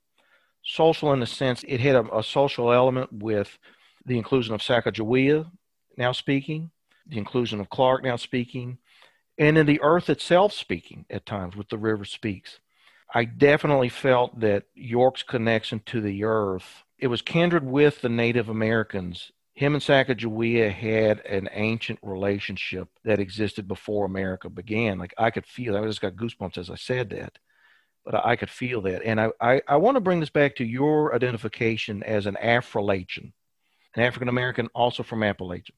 Social 0.63 1.11
in 1.13 1.21
the 1.21 1.25
sense 1.25 1.63
it 1.67 1.79
had 1.79 1.95
a, 1.95 2.17
a 2.17 2.23
social 2.23 2.71
element 2.71 3.11
with 3.11 3.57
the 4.05 4.17
inclusion 4.17 4.53
of 4.53 4.61
sacagawea 4.61 5.49
now 5.97 6.11
speaking 6.11 6.71
the 7.07 7.17
inclusion 7.17 7.59
of 7.59 7.69
clark 7.69 8.03
now 8.03 8.15
speaking 8.15 8.77
and 9.41 9.57
in 9.57 9.65
the 9.65 9.81
earth 9.81 10.07
itself 10.07 10.53
speaking 10.53 11.03
at 11.09 11.25
times 11.25 11.55
with 11.55 11.67
the 11.69 11.77
river 11.77 12.05
speaks. 12.05 12.59
I 13.13 13.25
definitely 13.25 13.89
felt 13.89 14.39
that 14.39 14.65
york's 14.75 15.23
connection 15.23 15.81
to 15.87 15.99
the 15.99 16.23
earth 16.23 16.83
it 16.99 17.07
was 17.07 17.23
kindred 17.23 17.65
with 17.65 18.01
the 18.01 18.09
native 18.09 18.47
americans. 18.47 19.31
Him 19.53 19.73
and 19.73 19.83
sacagawea 19.83 20.71
had 20.71 21.25
an 21.25 21.49
ancient 21.51 21.99
relationship 22.03 22.87
that 23.03 23.19
existed 23.19 23.67
before 23.67 24.05
america 24.05 24.47
began. 24.47 24.99
Like 24.99 25.15
i 25.17 25.31
could 25.31 25.47
feel 25.47 25.75
i 25.75 25.85
just 25.85 26.01
got 26.01 26.15
goosebumps 26.15 26.59
as 26.59 26.69
i 26.69 26.75
said 26.75 27.09
that 27.09 27.39
but 28.05 28.23
i 28.23 28.35
could 28.35 28.51
feel 28.51 28.81
that. 28.81 29.01
And 29.03 29.19
i 29.19 29.29
i, 29.41 29.61
I 29.67 29.77
want 29.77 29.95
to 29.95 30.01
bring 30.01 30.19
this 30.19 30.29
back 30.29 30.55
to 30.57 30.63
your 30.63 31.15
identification 31.15 32.03
as 32.03 32.27
an 32.27 32.37
Affrilachian 32.41 33.31
an 33.95 34.03
african 34.03 34.29
american 34.29 34.67
also 34.75 35.01
from 35.01 35.21
appalachia. 35.21 35.71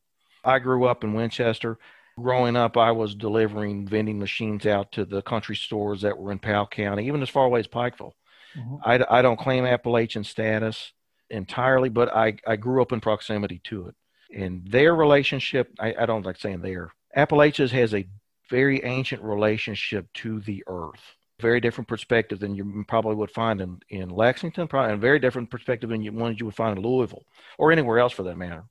I 0.43 0.59
grew 0.59 0.84
up 0.84 1.05
in 1.05 1.14
winchester 1.14 1.80
Growing 2.20 2.55
up, 2.55 2.78
I 2.78 2.91
was 2.91 3.16
delivering 3.16 3.88
vending 3.88 4.20
machines 4.20 4.66
out 4.66 4.91
to 4.93 5.05
the 5.05 5.22
country 5.22 5.55
stores 5.55 6.01
that 6.01 6.18
were 6.18 6.32
in 6.32 6.39
Powell 6.39 6.68
County, 6.68 7.07
even 7.07 7.22
as 7.22 7.30
far 7.30 7.45
away 7.45 7.59
as 7.59 7.68
Pikeville. 7.68 8.14
Mm-hmm. 8.55 8.76
I, 8.84 9.03
I 9.09 9.22
don't 9.22 9.39
claim 9.39 9.66
Appalachian 9.66 10.24
status 10.24 10.91
entirely, 11.30 11.89
but 11.89 12.16
I, 12.16 12.36
I 12.45 12.55
grew 12.55 12.82
up 12.82 12.91
in 12.91 13.01
proximity 13.01 13.61
to 13.66 13.88
it. 13.88 13.95
And 14.36 14.66
their 14.68 14.95
relationship, 14.95 15.72
I, 15.80 15.95
I 15.99 16.05
don't 16.05 16.26
like 16.26 16.38
saying 16.38 16.61
their, 16.61 16.91
Appalachia's 17.16 17.72
has 17.72 17.93
a 17.93 18.07
very 18.49 18.84
ancient 18.84 19.24
relationship 19.24 20.07
to 20.14 20.39
the 20.41 20.64
earth. 20.68 21.01
Very 21.39 21.59
different 21.59 21.88
perspective 21.88 22.39
than 22.39 22.53
you 22.53 22.86
probably 22.88 23.16
would 23.16 23.32
find 23.32 23.59
in, 23.59 23.80
in 23.89 24.09
Lexington, 24.09 24.68
probably 24.68 24.93
a 24.93 24.97
very 24.97 25.20
different 25.20 25.49
perspective 25.49 25.89
than 25.89 26.03
you, 26.03 26.11
one 26.11 26.36
you 26.38 26.45
would 26.45 26.55
find 26.55 26.78
in 26.78 26.84
Louisville 26.84 27.24
or 27.57 27.72
anywhere 27.72 27.97
else 27.97 28.14
for 28.14 28.24
that 28.24 28.38
matter. 28.38 28.64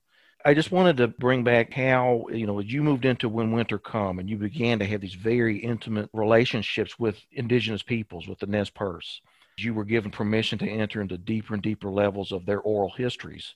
I 0.45 0.53
just 0.53 0.73
wanted 0.73 0.97
to 0.97 1.07
bring 1.07 1.45
back 1.45 1.73
how, 1.73 2.25
you 2.29 2.45
know, 2.45 2.59
you 2.59 2.83
moved 2.83 3.05
into 3.05 3.29
When 3.29 3.53
Winter 3.53 3.79
Come 3.79 4.19
and 4.19 4.29
you 4.29 4.35
began 4.35 4.77
to 4.79 4.85
have 4.85 4.99
these 4.99 5.13
very 5.13 5.57
intimate 5.57 6.09
relationships 6.11 6.99
with 6.99 7.25
indigenous 7.31 7.81
peoples, 7.81 8.27
with 8.27 8.39
the 8.39 8.47
Nez 8.47 8.69
Perce. 8.69 9.21
You 9.57 9.73
were 9.73 9.85
given 9.85 10.11
permission 10.11 10.57
to 10.59 10.69
enter 10.69 11.01
into 11.01 11.17
deeper 11.17 11.53
and 11.53 11.63
deeper 11.63 11.89
levels 11.89 12.33
of 12.33 12.45
their 12.45 12.59
oral 12.59 12.89
histories, 12.89 13.55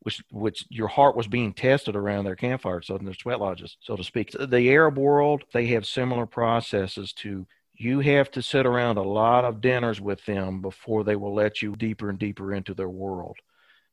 which, 0.00 0.22
which 0.30 0.64
your 0.70 0.88
heart 0.88 1.16
was 1.16 1.26
being 1.26 1.52
tested 1.52 1.96
around 1.96 2.24
their 2.24 2.36
campfires, 2.36 2.86
so 2.86 2.96
in 2.96 3.04
their 3.04 3.12
sweat 3.12 3.40
lodges, 3.40 3.76
so 3.80 3.94
to 3.94 4.04
speak. 4.04 4.30
The 4.30 4.70
Arab 4.70 4.96
world, 4.96 5.44
they 5.52 5.66
have 5.66 5.84
similar 5.84 6.24
processes 6.24 7.12
to 7.14 7.46
you 7.74 8.00
have 8.00 8.30
to 8.30 8.42
sit 8.42 8.64
around 8.64 8.96
a 8.96 9.02
lot 9.02 9.44
of 9.44 9.60
dinners 9.60 10.00
with 10.00 10.24
them 10.24 10.62
before 10.62 11.04
they 11.04 11.16
will 11.16 11.34
let 11.34 11.60
you 11.60 11.74
deeper 11.76 12.08
and 12.08 12.18
deeper 12.18 12.54
into 12.54 12.72
their 12.72 12.88
world 12.88 13.36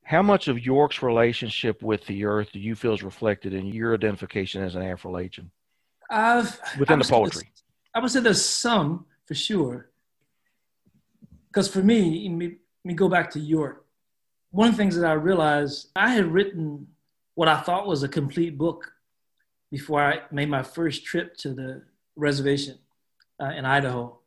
how 0.09 0.23
much 0.23 0.47
of 0.47 0.57
York's 0.57 1.03
relationship 1.03 1.83
with 1.83 2.03
the 2.07 2.25
earth 2.25 2.51
do 2.51 2.59
you 2.59 2.73
feel 2.73 2.95
is 2.95 3.03
reflected 3.03 3.53
in 3.53 3.67
your 3.67 3.93
identification 3.93 4.63
as 4.63 4.73
an 4.73 4.81
Affrilachian 4.81 5.51
within 6.79 6.97
the 6.97 7.05
poetry? 7.07 7.51
I 7.93 7.99
would 7.99 8.09
say 8.09 8.19
there's 8.19 8.43
some 8.43 9.05
for 9.25 9.35
sure. 9.35 9.91
Because 11.49 11.67
for 11.67 11.83
me, 11.83 12.27
me, 12.27 12.55
me 12.83 12.95
go 12.95 13.07
back 13.07 13.29
to 13.31 13.39
York. 13.39 13.85
One 14.49 14.69
of 14.69 14.73
the 14.73 14.77
things 14.79 14.95
that 14.95 15.05
I 15.05 15.13
realized, 15.13 15.91
I 15.95 16.09
had 16.09 16.25
written 16.25 16.87
what 17.35 17.47
I 17.47 17.61
thought 17.61 17.85
was 17.85 18.01
a 18.01 18.07
complete 18.07 18.57
book 18.57 18.91
before 19.69 20.01
I 20.01 20.21
made 20.31 20.49
my 20.49 20.63
first 20.63 21.05
trip 21.05 21.37
to 21.37 21.53
the 21.53 21.83
reservation 22.15 22.79
uh, 23.39 23.51
in 23.51 23.63
Idaho. 23.63 24.17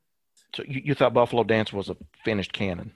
So 0.55 0.63
you, 0.63 0.81
you 0.85 0.95
thought 0.95 1.13
Buffalo 1.13 1.43
Dance 1.43 1.73
was 1.73 1.89
a 1.89 1.97
finished 2.25 2.53
canon? 2.53 2.93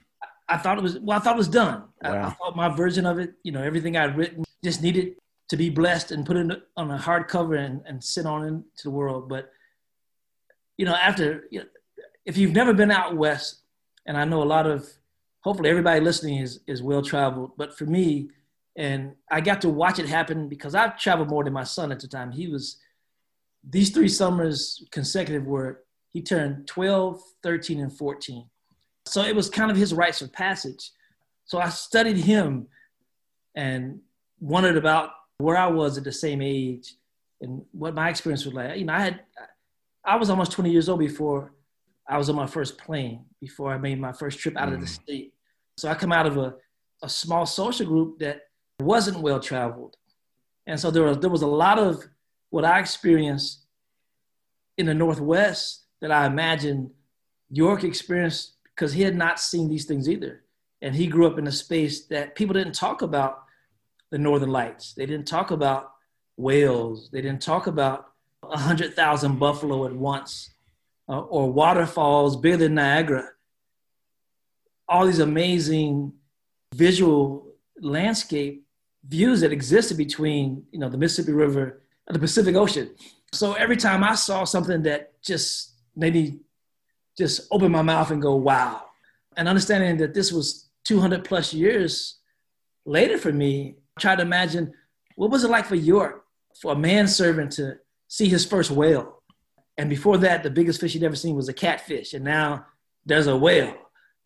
I 0.49 0.57
thought 0.57 0.77
it 0.77 0.83
was 0.83 0.99
well. 0.99 1.17
I 1.17 1.21
thought 1.21 1.35
it 1.35 1.37
was 1.37 1.47
done. 1.47 1.83
Wow. 2.01 2.13
I, 2.13 2.27
I, 2.27 2.29
thought 2.29 2.55
my 2.55 2.69
version 2.69 3.05
of 3.05 3.19
it, 3.19 3.33
you 3.43 3.51
know, 3.51 3.61
everything 3.61 3.97
I'd 3.97 4.17
written 4.17 4.45
just 4.63 4.81
needed 4.81 5.15
to 5.49 5.57
be 5.57 5.69
blessed 5.69 6.11
and 6.11 6.25
put 6.25 6.37
it 6.37 6.63
on 6.75 6.91
a 6.91 6.97
hardcover 6.97 7.57
and, 7.57 7.81
and 7.85 8.03
sit 8.03 8.25
on 8.25 8.45
into 8.45 8.83
the 8.83 8.91
world. 8.91 9.29
But 9.29 9.51
you 10.77 10.85
know, 10.85 10.95
after 10.95 11.47
you 11.51 11.59
know, 11.59 11.65
if 12.25 12.37
you've 12.37 12.53
never 12.53 12.73
been 12.73 12.91
out 12.91 13.15
west, 13.15 13.61
and 14.05 14.17
I 14.17 14.25
know 14.25 14.41
a 14.41 14.45
lot 14.45 14.67
of, 14.67 14.89
hopefully 15.41 15.69
everybody 15.69 15.99
listening 15.99 16.39
is 16.39 16.61
is 16.65 16.81
well 16.81 17.01
traveled. 17.01 17.51
But 17.57 17.77
for 17.77 17.85
me, 17.85 18.29
and 18.75 19.15
I 19.29 19.41
got 19.41 19.61
to 19.61 19.69
watch 19.69 19.99
it 19.99 20.07
happen 20.07 20.47
because 20.47 20.75
I've 20.75 20.97
traveled 20.97 21.29
more 21.29 21.43
than 21.43 21.53
my 21.53 21.63
son 21.63 21.91
at 21.91 21.99
the 21.99 22.07
time. 22.07 22.31
He 22.31 22.47
was 22.47 22.77
these 23.67 23.89
three 23.89 24.09
summers 24.09 24.85
consecutive 24.91 25.45
were 25.45 25.83
he 26.09 26.21
turned 26.21 26.67
12, 26.67 27.21
13, 27.43 27.81
and 27.81 27.93
14 27.95 28.49
so 29.07 29.21
it 29.23 29.35
was 29.35 29.49
kind 29.49 29.71
of 29.71 29.77
his 29.77 29.93
rites 29.93 30.21
of 30.21 30.31
passage. 30.31 30.91
So 31.45 31.59
I 31.59 31.69
studied 31.69 32.17
him 32.17 32.67
and 33.55 33.99
wondered 34.39 34.77
about 34.77 35.11
where 35.37 35.57
I 35.57 35.67
was 35.67 35.97
at 35.97 36.03
the 36.03 36.11
same 36.11 36.41
age 36.41 36.93
and 37.41 37.63
what 37.71 37.93
my 37.93 38.09
experience 38.09 38.45
was 38.45 38.53
like. 38.53 38.77
You 38.77 38.85
know, 38.85 38.93
I 38.93 38.99
had, 38.99 39.19
I 40.03 40.15
was 40.15 40.29
almost 40.29 40.51
20 40.51 40.71
years 40.71 40.89
old 40.89 40.99
before 40.99 41.53
I 42.07 42.17
was 42.17 42.29
on 42.29 42.35
my 42.35 42.47
first 42.47 42.77
plane, 42.77 43.25
before 43.39 43.71
I 43.73 43.77
made 43.77 43.99
my 43.99 44.11
first 44.11 44.39
trip 44.39 44.57
out 44.57 44.69
mm. 44.69 44.75
of 44.75 44.79
the 44.81 44.85
mm. 44.85 44.89
state. 44.89 45.33
So 45.77 45.89
I 45.89 45.95
come 45.95 46.11
out 46.11 46.25
of 46.25 46.37
a, 46.37 46.55
a 47.03 47.09
small 47.09 47.45
social 47.45 47.85
group 47.85 48.19
that 48.19 48.47
wasn't 48.79 49.19
well 49.19 49.39
traveled. 49.39 49.97
And 50.65 50.79
so 50.79 50.91
there 50.91 51.03
was, 51.03 51.19
there 51.19 51.29
was 51.29 51.43
a 51.43 51.47
lot 51.47 51.79
of 51.79 52.03
what 52.49 52.65
I 52.65 52.79
experienced 52.79 53.65
in 54.77 54.85
the 54.85 54.93
Northwest 54.93 55.85
that 56.01 56.11
I 56.11 56.25
imagined 56.25 56.91
York 57.49 57.83
experienced 57.83 58.56
because 58.77 58.93
he 58.93 59.01
had 59.01 59.15
not 59.15 59.39
seen 59.39 59.67
these 59.67 59.85
things 59.85 60.07
either. 60.07 60.43
And 60.83 60.95
he 60.95 61.07
grew 61.07 61.25
up 61.25 61.39
in 61.39 61.47
a 61.47 61.51
space 61.51 62.05
that 62.05 62.35
people 62.35 62.53
didn't 62.53 62.75
talk 62.75 63.01
about 63.01 63.43
the 64.11 64.19
Northern 64.19 64.51
Lights. 64.51 64.93
They 64.93 65.07
didn't 65.07 65.27
talk 65.27 65.49
about 65.49 65.93
whales. 66.37 67.09
They 67.11 67.21
didn't 67.21 67.41
talk 67.41 67.65
about 67.65 68.11
100,000 68.41 69.39
buffalo 69.39 69.87
at 69.87 69.93
once 69.93 70.51
uh, 71.09 71.21
or 71.21 71.51
waterfalls 71.51 72.37
bigger 72.37 72.57
than 72.57 72.75
Niagara. 72.75 73.29
All 74.87 75.07
these 75.07 75.19
amazing 75.19 76.13
visual 76.75 77.55
landscape 77.81 78.63
views 79.07 79.41
that 79.41 79.51
existed 79.51 79.97
between 79.97 80.65
you 80.71 80.79
know 80.79 80.89
the 80.89 80.97
Mississippi 80.97 81.31
River 81.31 81.81
and 82.07 82.15
the 82.15 82.19
Pacific 82.19 82.55
Ocean. 82.55 82.91
So 83.33 83.53
every 83.53 83.77
time 83.77 84.03
I 84.03 84.15
saw 84.15 84.43
something 84.43 84.83
that 84.83 85.21
just 85.21 85.73
made 85.95 86.13
me 86.13 86.39
just 87.17 87.47
open 87.51 87.71
my 87.71 87.81
mouth 87.81 88.11
and 88.11 88.21
go, 88.21 88.35
wow. 88.35 88.83
And 89.35 89.47
understanding 89.47 89.97
that 89.97 90.13
this 90.13 90.31
was 90.31 90.69
200 90.85 91.23
plus 91.23 91.53
years 91.53 92.19
later 92.85 93.17
for 93.17 93.31
me, 93.31 93.75
I 93.97 94.01
tried 94.01 94.15
to 94.17 94.21
imagine 94.21 94.73
what 95.15 95.31
was 95.31 95.43
it 95.43 95.49
like 95.49 95.65
for 95.65 95.75
York, 95.75 96.23
for 96.61 96.73
a 96.73 96.75
manservant 96.75 97.51
to 97.53 97.77
see 98.07 98.29
his 98.29 98.45
first 98.45 98.71
whale. 98.71 99.21
And 99.77 99.89
before 99.89 100.17
that, 100.19 100.43
the 100.43 100.49
biggest 100.49 100.79
fish 100.79 100.93
he'd 100.93 101.03
ever 101.03 101.15
seen 101.15 101.35
was 101.35 101.49
a 101.49 101.53
catfish. 101.53 102.13
And 102.13 102.23
now 102.23 102.65
there's 103.05 103.27
a 103.27 103.37
whale. 103.37 103.75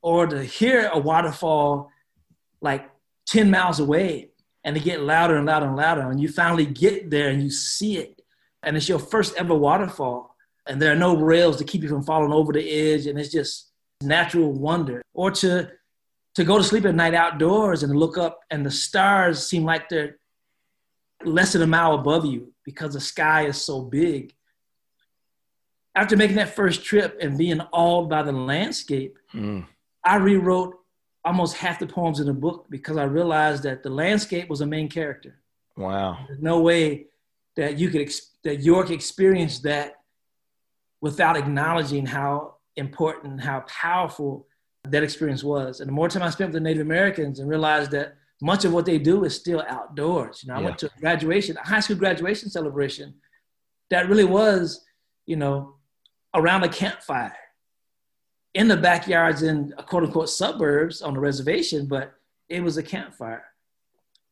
Or 0.02 0.28
to 0.28 0.44
hear 0.44 0.90
a 0.94 1.00
waterfall 1.00 1.92
like 2.62 2.90
10 3.28 3.50
miles 3.50 3.80
away 3.80 4.32
and 4.64 4.76
to 4.76 4.82
get 4.82 5.02
louder 5.02 5.38
and 5.38 5.46
louder 5.46 5.68
and 5.68 5.76
louder. 5.76 6.10
And 6.10 6.22
you 6.22 6.30
finally 6.30 6.66
get 6.66 7.10
there 7.10 7.30
and 7.30 7.42
you 7.42 7.50
see 7.50 7.98
it. 7.98 8.22
And 8.64 8.78
it's 8.78 8.88
your 8.88 9.00
first 9.00 9.36
ever 9.36 9.56
waterfall. 9.56 10.31
And 10.68 10.82
there 10.82 10.92
are 10.92 10.98
no 10.98 11.16
rails 11.16 11.58
to 11.58 11.64
keep 11.64 11.82
you 11.82 11.90
from 11.90 12.04
falling 12.04 12.32
over 12.32 12.54
the 12.54 12.70
edge. 12.70 13.08
And 13.08 13.20
it's 13.20 13.32
just 13.32 13.72
natural 14.02 14.52
wonder. 14.52 15.02
Or 15.14 15.32
to 15.32 15.72
to 16.36 16.44
go 16.44 16.58
to 16.58 16.64
sleep 16.64 16.86
at 16.86 16.96
night 16.96 17.14
outdoors 17.14 17.84
and 17.84 17.94
look 17.94 18.18
up 18.18 18.40
and 18.50 18.66
the 18.66 18.72
stars 18.72 19.46
seem 19.46 19.66
like 19.66 19.90
they're 19.90 20.18
less 21.26 21.54
than 21.54 21.62
a 21.62 21.68
mile 21.68 21.94
above 21.94 22.26
you 22.26 22.54
because 22.64 22.94
the 22.94 23.02
sky 23.02 23.46
is 23.46 23.62
so 23.62 23.82
big. 23.82 24.34
After 25.94 26.16
making 26.16 26.38
that 26.38 26.56
first 26.56 26.86
trip 26.86 27.18
and 27.22 27.38
being 27.38 27.60
awed 27.74 28.10
by 28.10 28.24
the 28.24 28.32
landscape, 28.32 29.18
mm. 29.34 29.66
I 30.06 30.16
rewrote 30.16 30.76
almost 31.26 31.58
half 31.58 31.80
the 31.80 31.86
poems 31.88 32.20
in 32.20 32.28
the 32.28 32.34
book 32.34 32.68
because 32.70 32.98
I 32.98 33.04
realized 33.04 33.64
that 33.64 33.84
the 33.84 33.90
landscape 33.90 34.50
was 34.50 34.62
a 34.62 34.66
main 34.66 34.90
character. 34.90 35.40
Wow. 35.76 36.26
There's 36.28 36.42
no 36.42 36.62
way 36.62 37.08
that 37.58 37.78
you 37.78 37.90
could 37.90 38.02
ex- 38.02 38.32
that 38.44 38.62
York 38.62 38.90
experienced 38.90 39.64
that 39.64 40.01
without 41.02 41.36
acknowledging 41.36 42.06
how 42.06 42.56
important, 42.78 43.42
how 43.42 43.62
powerful 43.62 44.48
that 44.86 45.04
experience 45.04 45.44
was. 45.44 45.80
And 45.80 45.88
the 45.88 45.94
more 45.94 46.08
time 46.08 46.24
I 46.24 46.30
spent 46.30 46.50
with 46.50 46.56
the 46.56 46.60
Native 46.60 46.86
Americans 46.86 47.40
and 47.40 47.50
realized 47.50 47.92
that 47.92 48.16
much 48.42 48.66
of 48.66 48.74
what 48.74 48.86
they 48.86 48.98
do 48.98 49.24
is 49.24 49.36
still 49.36 49.64
outdoors. 49.68 50.42
You 50.44 50.50
know, 50.50 50.56
I 50.56 50.60
yeah. 50.60 50.66
went 50.66 50.78
to 50.80 50.88
a 50.88 51.00
graduation, 51.00 51.58
a 51.58 51.68
high 51.68 51.80
school 51.80 51.98
graduation 51.98 52.50
celebration 52.50 53.14
that 53.90 54.10
really 54.10 54.24
was, 54.24 54.84
you 55.26 55.36
know, 55.36 55.76
around 56.34 56.64
a 56.64 56.70
campfire 56.70 57.36
in 58.54 58.68
the 58.68 58.78
backyards 58.78 59.44
in 59.44 59.74
uh, 59.78 59.84
quote 59.84 60.04
unquote 60.04 60.30
suburbs 60.30 61.02
on 61.02 61.14
the 61.14 61.20
reservation, 61.20 61.86
but 61.88 62.14
it 62.50 62.64
was 62.64 62.78
a 62.78 62.84
campfire. 62.84 63.46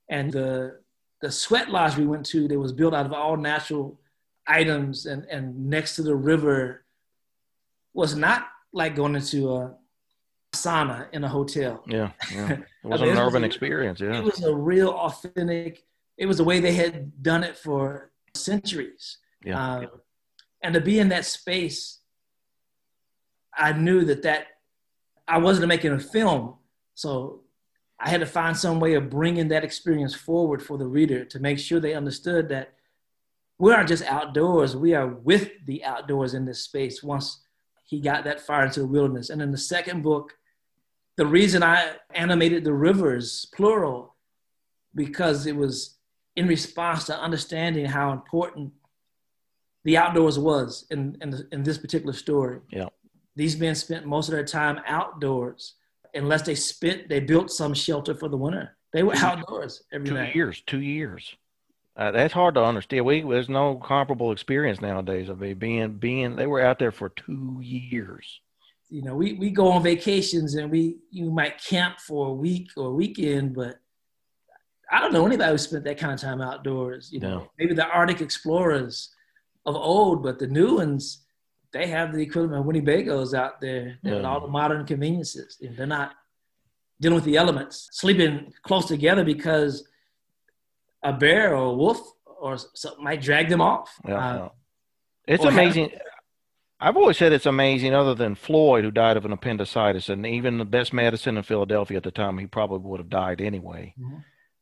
And 0.10 0.32
the 0.32 0.80
the 1.22 1.32
sweat 1.32 1.70
lodge 1.70 1.98
we 1.98 2.08
went 2.08 2.26
to, 2.28 2.48
that 2.48 2.58
was 2.58 2.72
built 2.72 2.94
out 2.94 3.06
of 3.06 3.14
all 3.14 3.36
natural 3.36 4.00
items 4.50 5.06
and, 5.06 5.24
and 5.26 5.70
next 5.70 5.96
to 5.96 6.04
the 6.04 6.16
river 6.16 6.84
was 7.94 8.16
not 8.16 8.48
like 8.74 8.96
going 8.96 9.16
into 9.16 9.56
a 9.56 9.76
sauna 10.54 11.08
in 11.14 11.24
a 11.24 11.30
hotel. 11.30 11.84
Yeah, 11.88 12.12
yeah. 12.34 12.58
It 12.84 12.88
was 12.88 13.02
I 13.02 13.06
mean, 13.06 13.14
an 13.14 13.18
it 13.18 13.22
urban 13.22 13.42
was 13.42 13.48
experience. 13.48 14.00
Yeah, 14.00 14.18
it 14.18 14.24
was 14.24 14.42
a 14.44 14.56
real 14.56 14.90
authentic. 14.90 15.84
It 16.18 16.26
was 16.26 16.38
the 16.38 16.44
way 16.44 16.60
they 16.60 16.74
had 16.74 17.22
done 17.22 17.44
it 17.44 17.58
for 17.58 18.12
centuries. 18.34 19.18
Yeah, 19.44 19.82
yeah. 19.82 19.88
and 20.64 20.74
to 20.74 20.82
be 20.82 21.00
in 21.00 21.10
that 21.10 21.26
space, 21.26 22.00
I 23.54 23.74
knew 23.74 24.06
that 24.06 24.24
that 24.24 24.48
I 25.28 25.40
wasn't 25.40 25.68
making 25.68 25.92
a 25.92 26.00
film, 26.00 26.56
so 26.96 27.42
I 28.00 28.10
had 28.10 28.22
to 28.22 28.26
find 28.26 28.56
some 28.56 28.80
way 28.80 28.94
of 28.94 29.10
bringing 29.10 29.50
that 29.50 29.66
experience 29.66 30.16
forward 30.16 30.64
for 30.64 30.78
the 30.78 30.88
reader 30.88 31.26
to 31.26 31.40
make 31.40 31.60
sure 31.60 31.82
they 31.82 31.94
understood 31.94 32.48
that 32.50 32.76
we 33.60 33.72
aren't 33.72 33.90
just 33.90 34.04
outdoors; 34.04 34.76
we 34.76 34.96
are 34.96 35.08
with 35.08 35.52
the 35.66 35.84
outdoors 35.84 36.34
in 36.34 36.46
this 36.46 36.64
space. 36.64 37.04
Once 37.04 37.42
he 37.86 38.00
got 38.00 38.24
that 38.24 38.42
far 38.42 38.66
into 38.66 38.80
the 38.80 38.88
wilderness, 38.88 39.30
and 39.30 39.42
in 39.42 39.52
the 39.52 39.58
second 39.58 40.02
book, 40.02 40.34
the 41.18 41.26
reason 41.26 41.62
I 41.62 41.96
animated 42.16 42.64
the 42.64 42.74
rivers, 42.74 43.48
plural, 43.54 44.16
because 44.96 45.46
it 45.46 45.56
was 45.56 45.98
in 46.36 46.48
response 46.48 47.04
to 47.06 47.20
understanding 47.20 47.86
how 47.86 48.14
important 48.14 48.72
the 49.84 49.98
outdoors 49.98 50.40
was 50.40 50.86
in, 50.90 51.18
in, 51.22 51.30
the, 51.32 51.48
in 51.52 51.64
this 51.64 51.78
particular 51.78 52.14
story. 52.14 52.60
Yeah. 52.72 52.88
These 53.36 53.60
men 53.60 53.76
spent 53.76 54.06
most 54.06 54.30
of 54.30 54.34
their 54.34 54.46
time 54.46 54.80
outdoors. 54.86 55.76
Unless 56.14 56.44
they 56.44 56.56
spent, 56.56 57.10
they 57.10 57.20
built 57.20 57.52
some 57.52 57.74
shelter 57.74 58.16
for 58.16 58.30
the 58.30 58.38
winter. 58.38 58.78
They 58.94 59.04
were 59.04 59.16
outdoors 59.16 59.84
every 59.92 60.08
two 60.08 60.16
night. 60.16 60.36
years, 60.36 60.64
two 60.66 60.82
years. 60.82 61.36
Uh, 62.00 62.12
that's 62.12 62.34
hard 62.34 62.56
to 62.56 62.64
understand. 62.64 63.06
We 63.06 63.22
there's 63.22 63.50
no 63.50 63.76
comparable 63.76 64.32
experience 64.32 64.82
nowadays 64.82 65.30
of 65.30 65.40
being 65.60 65.94
being. 65.94 66.36
They 66.36 66.48
were 66.48 66.62
out 66.62 66.80
there 66.80 66.94
for 66.94 67.10
two 67.10 67.60
years 67.62 68.40
you 68.90 69.04
know, 69.04 69.16
we, 69.16 69.34
we 69.34 69.52
go 69.52 69.72
on 69.72 69.84
vacations 69.84 70.56
and 70.56 70.72
we 70.72 70.98
you 71.12 71.30
might 71.32 71.64
camp 71.64 72.00
for 72.00 72.28
a 72.28 72.34
week 72.34 72.72
or 72.76 72.88
a 72.88 72.94
weekend, 72.94 73.56
but 73.56 73.80
I 74.92 75.00
don't 75.00 75.14
know 75.14 75.26
anybody 75.26 75.52
who 75.52 75.58
spent 75.60 75.84
that 75.84 76.00
kind 76.00 76.14
of 76.14 76.20
time 76.20 76.42
outdoors. 76.42 77.10
You 77.12 77.20
know, 77.20 77.38
no. 77.40 77.52
maybe 77.60 77.76
the 77.76 77.86
Arctic 77.86 78.22
explorers 78.22 79.14
of 79.66 79.76
old, 79.76 80.24
but 80.24 80.40
the 80.40 80.48
new 80.48 80.78
ones, 80.78 81.24
they 81.72 81.86
have 81.88 82.14
the 82.14 82.24
equivalent 82.24 82.56
of 82.56 82.66
Winnebagos 82.66 83.36
out 83.36 83.62
there 83.62 84.00
yeah. 84.02 84.16
with 84.16 84.26
all 84.26 84.42
the 84.42 84.48
modern 84.48 84.86
conveniences. 84.86 85.58
Know, 85.62 85.70
they're 85.78 85.86
not 85.86 86.14
dealing 87.00 87.16
with 87.16 87.26
the 87.26 87.38
elements, 87.38 87.90
sleeping 87.92 88.52
close 88.64 88.88
together 88.88 89.24
because 89.24 89.88
a 91.04 91.14
bear 91.14 91.56
or 91.56 91.66
a 91.66 91.74
wolf 91.74 92.00
or 92.26 92.58
something 92.74 93.04
might 93.04 93.22
drag 93.22 93.50
them 93.50 93.62
off. 93.62 93.92
Yeah. 94.08 94.16
Uh, 94.16 94.50
it's 95.28 95.44
amazing. 95.44 95.90
Have, 95.90 96.02
I've 96.82 96.98
always 96.98 97.18
said 97.18 97.34
it's 97.34 97.46
amazing, 97.46 97.94
other 97.94 98.16
than 98.16 98.36
Floyd, 98.36 98.86
who 98.86 98.92
died 98.92 99.18
of 99.18 99.26
an 99.26 99.34
appendicitis, 99.34 100.08
and 100.08 100.26
even 100.26 100.58
the 100.58 100.66
best 100.66 100.94
medicine 100.94 101.36
in 101.36 101.44
Philadelphia 101.44 101.98
at 101.98 102.04
the 102.04 102.12
time, 102.12 102.38
he 102.38 102.48
probably 102.48 102.90
would 102.90 103.02
have 103.02 103.10
died 103.10 103.42
anyway. 103.42 103.94
Mm-hmm. 104.00 104.20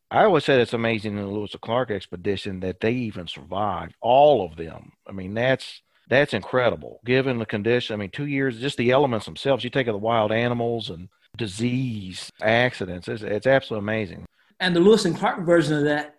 I 0.10 0.24
always 0.24 0.46
said 0.46 0.60
it's 0.60 0.74
amazing 0.74 1.18
in 1.18 1.24
the 1.24 1.30
Lewis 1.30 1.54
and 1.54 1.62
Clark 1.62 1.92
expedition 1.92 2.62
that 2.62 2.80
they 2.80 2.92
even 2.92 3.28
survived, 3.28 3.94
all 4.02 4.46
of 4.46 4.56
them. 4.56 4.94
I 5.08 5.12
mean, 5.12 5.34
that's 5.34 5.82
that's 6.10 6.34
incredible 6.34 7.02
given 7.06 7.38
the 7.40 7.46
condition. 7.46 7.94
I 7.94 7.98
mean, 7.98 8.12
two 8.12 8.26
years, 8.26 8.60
just 8.60 8.78
the 8.78 8.92
elements 8.92 9.26
themselves. 9.26 9.64
You 9.64 9.70
take 9.70 9.88
of 9.88 9.94
the 9.94 10.00
wild 10.00 10.32
animals 10.32 10.90
and 10.90 11.10
disease, 11.36 12.32
accidents. 12.42 13.10
It's, 13.10 13.22
it's 13.22 13.48
absolutely 13.48 13.84
amazing. 13.86 14.26
And 14.60 14.76
the 14.76 14.80
Lewis 14.80 15.06
and 15.06 15.16
Clark 15.16 15.46
version 15.46 15.78
of 15.78 15.84
that, 15.84 16.17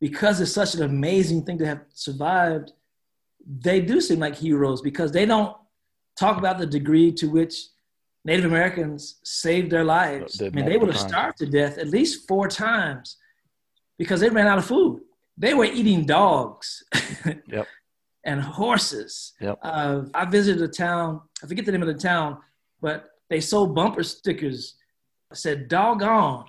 because 0.00 0.40
it's 0.40 0.52
such 0.52 0.74
an 0.74 0.82
amazing 0.82 1.44
thing 1.44 1.58
to 1.58 1.66
have 1.66 1.82
survived, 1.92 2.72
they 3.46 3.80
do 3.80 4.00
seem 4.00 4.18
like 4.18 4.36
heroes 4.36 4.80
because 4.80 5.12
they 5.12 5.26
don't 5.26 5.56
talk 6.18 6.38
about 6.38 6.58
the 6.58 6.66
degree 6.66 7.12
to 7.12 7.26
which 7.26 7.54
Native 8.24 8.44
Americans 8.44 9.16
saved 9.22 9.70
their 9.70 9.84
lives. 9.84 10.40
I 10.42 10.50
mean, 10.50 10.66
they 10.66 10.76
would 10.76 10.88
have 10.88 10.98
starved 10.98 11.38
to 11.38 11.46
death 11.46 11.78
at 11.78 11.88
least 11.88 12.28
four 12.28 12.48
times 12.48 13.16
because 13.98 14.20
they 14.20 14.28
ran 14.28 14.46
out 14.46 14.58
of 14.58 14.66
food. 14.66 15.00
They 15.36 15.54
were 15.54 15.64
eating 15.64 16.04
dogs 16.04 16.84
yep. 17.46 17.66
and 18.24 18.42
horses. 18.42 19.32
Yep. 19.40 19.58
Uh, 19.62 20.02
I 20.12 20.26
visited 20.26 20.62
a 20.62 20.68
town, 20.68 21.22
I 21.42 21.46
forget 21.46 21.64
the 21.64 21.72
name 21.72 21.82
of 21.82 21.88
the 21.88 21.94
town, 21.94 22.38
but 22.80 23.10
they 23.30 23.40
sold 23.40 23.74
bumper 23.74 24.02
stickers 24.02 24.74
that 25.30 25.36
said, 25.36 25.68
Doggone, 25.68 26.44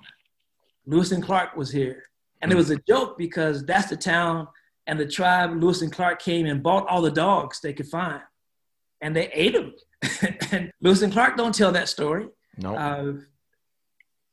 Lewis 0.85 1.11
and 1.11 1.23
Clark 1.23 1.55
was 1.55 1.71
here. 1.71 2.03
And 2.41 2.49
mm. 2.49 2.55
it 2.55 2.57
was 2.57 2.71
a 2.71 2.77
joke 2.87 3.17
because 3.17 3.65
that's 3.65 3.89
the 3.89 3.97
town 3.97 4.47
and 4.87 4.99
the 4.99 5.05
tribe, 5.05 5.51
Lewis 5.61 5.81
and 5.81 5.91
Clark, 5.91 6.21
came 6.21 6.45
and 6.45 6.61
bought 6.63 6.87
all 6.87 7.01
the 7.01 7.11
dogs 7.11 7.59
they 7.61 7.73
could 7.73 7.87
find, 7.87 8.21
and 8.99 9.15
they 9.15 9.29
ate 9.31 9.53
them. 9.53 9.73
and 10.51 10.71
Lewis 10.81 11.01
and 11.01 11.13
Clark 11.13 11.37
don't 11.37 11.53
tell 11.53 11.71
that 11.71 11.87
story. 11.87 12.27
No. 12.57 12.75
Uh, 12.75 13.13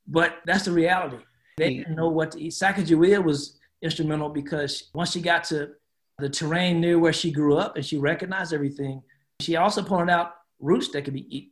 but 0.06 0.38
that's 0.46 0.64
the 0.64 0.72
reality. 0.72 1.18
They 1.58 1.74
didn't 1.74 1.96
know 1.96 2.08
what 2.08 2.32
to 2.32 2.40
eat. 2.40 2.52
Sacagawea 2.52 3.22
was 3.22 3.58
instrumental 3.82 4.28
because 4.30 4.90
once 4.94 5.12
she 5.12 5.20
got 5.20 5.44
to 5.44 5.70
the 6.18 6.28
terrain 6.28 6.80
near 6.80 6.98
where 6.98 7.12
she 7.12 7.30
grew 7.30 7.56
up 7.56 7.76
and 7.76 7.84
she 7.84 7.98
recognized 7.98 8.52
everything, 8.52 9.02
she 9.40 9.56
also 9.56 9.82
pointed 9.82 10.10
out 10.12 10.34
roots 10.60 10.88
that 10.90 11.02
could 11.02 11.14
be 11.14 11.36
eaten. 11.36 11.50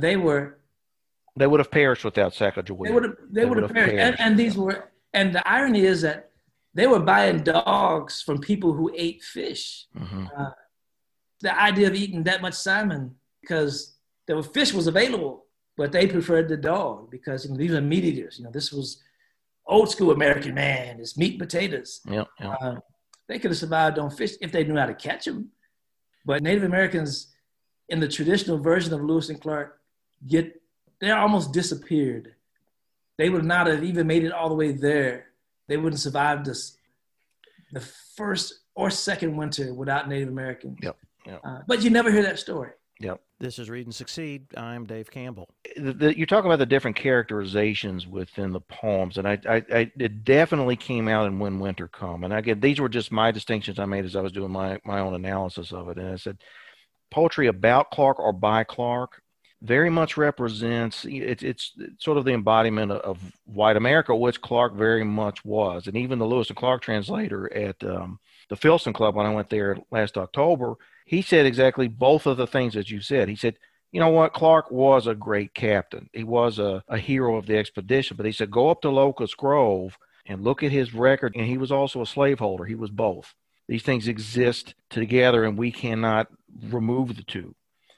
They 0.00 0.16
were. 0.16 0.58
They 1.36 1.46
would 1.46 1.60
have 1.60 1.70
perished 1.70 2.04
without 2.04 2.34
Sacagawea. 2.34 2.86
They 2.86 2.92
would 2.92 3.04
have. 3.04 3.16
They, 3.30 3.40
they 3.40 3.46
would 3.46 3.58
have 3.62 3.72
perished. 3.72 3.96
perished. 3.96 4.20
And, 4.20 4.32
and 4.32 4.38
these 4.38 4.56
were. 4.56 4.90
And 5.14 5.34
the 5.34 5.46
irony 5.48 5.86
is 5.86 6.02
that 6.02 6.30
they 6.74 6.86
were 6.86 7.00
buying 7.00 7.38
dogs 7.38 8.20
from 8.20 8.40
people 8.40 8.72
who 8.72 8.92
ate 8.94 9.22
fish. 9.22 9.86
Mm-hmm. 9.96 10.26
Uh, 10.36 10.50
the 11.40 11.58
idea 11.58 11.86
of 11.86 11.94
eating 11.94 12.24
that 12.24 12.42
much 12.42 12.54
salmon 12.54 13.14
because 13.40 13.94
the 14.26 14.42
fish 14.42 14.72
was 14.72 14.86
available, 14.86 15.44
but 15.76 15.92
they 15.92 16.06
preferred 16.06 16.48
the 16.48 16.56
dog 16.56 17.10
because 17.10 17.44
you 17.44 17.52
know, 17.52 17.56
these 17.56 17.72
are 17.72 17.80
meat 17.80 18.04
eaters. 18.04 18.38
You 18.38 18.44
know, 18.44 18.50
this 18.50 18.72
was 18.72 19.02
old 19.66 19.90
school 19.90 20.10
American 20.10 20.54
man. 20.54 20.98
It's 20.98 21.16
meat 21.16 21.32
and 21.32 21.40
potatoes. 21.40 22.00
Uh, 22.42 22.76
they 23.28 23.38
could 23.38 23.52
have 23.52 23.58
survived 23.58 23.98
on 23.98 24.10
fish 24.10 24.32
if 24.40 24.52
they 24.52 24.64
knew 24.64 24.76
how 24.76 24.86
to 24.86 24.94
catch 24.94 25.24
them. 25.26 25.50
But 26.26 26.42
Native 26.42 26.64
Americans, 26.64 27.28
in 27.88 28.00
the 28.00 28.08
traditional 28.08 28.58
version 28.58 28.92
of 28.92 29.02
Lewis 29.02 29.28
and 29.28 29.40
Clark, 29.40 29.78
get 30.26 30.60
they're 31.00 31.18
almost 31.18 31.52
disappeared. 31.52 32.34
They 33.18 33.30
would 33.30 33.44
not 33.44 33.66
have 33.66 33.84
even 33.84 34.06
made 34.06 34.24
it 34.24 34.32
all 34.32 34.48
the 34.48 34.54
way 34.54 34.72
there. 34.72 35.26
They 35.68 35.76
wouldn't 35.76 36.00
survive 36.00 36.44
this 36.44 36.76
the 37.72 37.80
first 38.16 38.60
or 38.74 38.90
second 38.90 39.36
winter 39.36 39.74
without 39.74 40.08
Native 40.08 40.28
Americans. 40.28 40.78
Yep. 40.82 40.96
yep. 41.26 41.40
Uh, 41.44 41.60
but 41.66 41.82
you 41.82 41.90
never 41.90 42.10
hear 42.10 42.22
that 42.22 42.38
story. 42.38 42.70
Yep. 43.00 43.20
This 43.40 43.58
is 43.58 43.68
Read 43.68 43.86
and 43.86 43.94
Succeed. 43.94 44.46
I'm 44.56 44.86
Dave 44.86 45.10
Campbell. 45.10 45.48
The, 45.76 45.92
the, 45.92 46.18
you 46.18 46.26
talk 46.26 46.44
about 46.44 46.60
the 46.60 46.66
different 46.66 46.96
characterizations 46.96 48.06
within 48.06 48.52
the 48.52 48.60
poems, 48.60 49.18
and 49.18 49.26
I, 49.26 49.38
I, 49.46 49.56
I, 49.56 49.92
it 49.98 50.24
definitely 50.24 50.76
came 50.76 51.08
out 51.08 51.26
in 51.26 51.40
When 51.40 51.58
Winter 51.58 51.88
Come. 51.88 52.22
And 52.22 52.32
again, 52.32 52.60
these 52.60 52.78
were 52.78 52.88
just 52.88 53.10
my 53.10 53.32
distinctions 53.32 53.78
I 53.78 53.84
made 53.84 54.04
as 54.04 54.14
I 54.14 54.20
was 54.20 54.32
doing 54.32 54.52
my, 54.52 54.78
my 54.84 55.00
own 55.00 55.14
analysis 55.14 55.72
of 55.72 55.88
it. 55.88 55.98
And 55.98 56.08
I 56.08 56.16
said, 56.16 56.38
poetry 57.10 57.48
about 57.48 57.90
Clark 57.90 58.20
or 58.20 58.32
by 58.32 58.62
Clark 58.64 59.22
very 59.64 59.88
much 59.88 60.18
represents 60.18 61.06
it's 61.08 61.42
it's 61.42 61.72
sort 61.98 62.18
of 62.18 62.26
the 62.26 62.34
embodiment 62.34 62.92
of, 62.92 63.00
of, 63.00 63.32
white 63.46 63.76
America, 63.76 64.14
which 64.14 64.42
Clark 64.42 64.74
very 64.74 65.04
much 65.04 65.42
was, 65.44 65.86
and 65.86 65.96
even 65.96 66.18
the 66.18 66.26
Lewis 66.26 66.50
and 66.50 66.56
Clark 66.56 66.82
translator 66.82 67.50
at 67.52 67.82
um, 67.82 68.18
the 68.50 68.56
Filson 68.56 68.92
Club 68.92 69.14
when 69.14 69.26
I 69.26 69.32
went 69.34 69.48
there 69.48 69.78
last 69.90 70.18
October, 70.18 70.74
he 71.06 71.22
said 71.22 71.46
exactly 71.46 71.88
both 71.88 72.26
of 72.26 72.36
the 72.36 72.46
things 72.46 72.74
that 72.74 72.90
you 72.90 73.00
said. 73.00 73.28
He 73.28 73.36
said, 73.36 73.56
you 73.90 74.00
know 74.00 74.10
what, 74.10 74.34
Clark 74.34 74.70
was 74.70 75.06
a 75.06 75.14
great 75.14 75.54
captain. 75.54 76.10
He 76.12 76.24
was 76.24 76.58
a, 76.58 76.82
a 76.88 76.98
hero 76.98 77.36
of 77.36 77.46
the 77.46 77.56
expedition, 77.56 78.16
but 78.16 78.26
he 78.26 78.32
said, 78.32 78.50
go 78.50 78.68
up 78.70 78.82
to 78.82 78.90
Locust 78.90 79.36
Grove 79.36 79.96
and 80.26 80.42
look 80.42 80.62
at 80.62 80.72
his 80.72 80.92
record, 80.92 81.34
and 81.36 81.46
he 81.46 81.56
was 81.56 81.72
also 81.72 82.02
a 82.02 82.06
slaveholder. 82.06 82.64
He 82.64 82.74
was 82.74 82.90
both. 82.90 83.34
These 83.66 83.82
things 83.82 84.08
exist 84.08 84.74
together, 84.90 85.44
and 85.44 85.56
we 85.56 85.72
cannot 85.72 86.28
remove 86.62 87.16
the 87.16 87.22
two. 87.22 87.54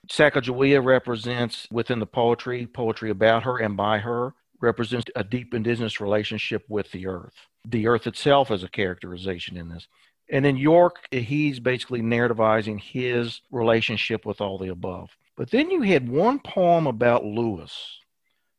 Sacagawea 0.08 0.84
represents 0.84 1.66
within 1.70 1.98
the 1.98 2.06
poetry, 2.06 2.66
poetry 2.66 3.10
about 3.10 3.42
her 3.42 3.58
and 3.58 3.76
by 3.76 3.98
her, 3.98 4.34
represents 4.60 5.10
a 5.16 5.24
deep 5.24 5.54
indigenous 5.54 6.00
relationship 6.00 6.64
with 6.68 6.90
the 6.92 7.06
earth. 7.06 7.34
The 7.64 7.86
earth 7.86 8.06
itself 8.06 8.50
is 8.50 8.62
a 8.62 8.68
characterization 8.68 9.56
in 9.56 9.68
this. 9.68 9.86
And 10.30 10.44
then 10.44 10.56
York, 10.56 11.06
he's 11.10 11.60
basically 11.60 12.02
narrativizing 12.02 12.80
his 12.80 13.40
relationship 13.50 14.24
with 14.24 14.40
all 14.40 14.58
the 14.58 14.68
above. 14.68 15.10
But 15.36 15.50
then 15.50 15.70
you 15.70 15.82
had 15.82 16.08
one 16.08 16.40
poem 16.40 16.86
about 16.86 17.24
Lewis, 17.24 17.98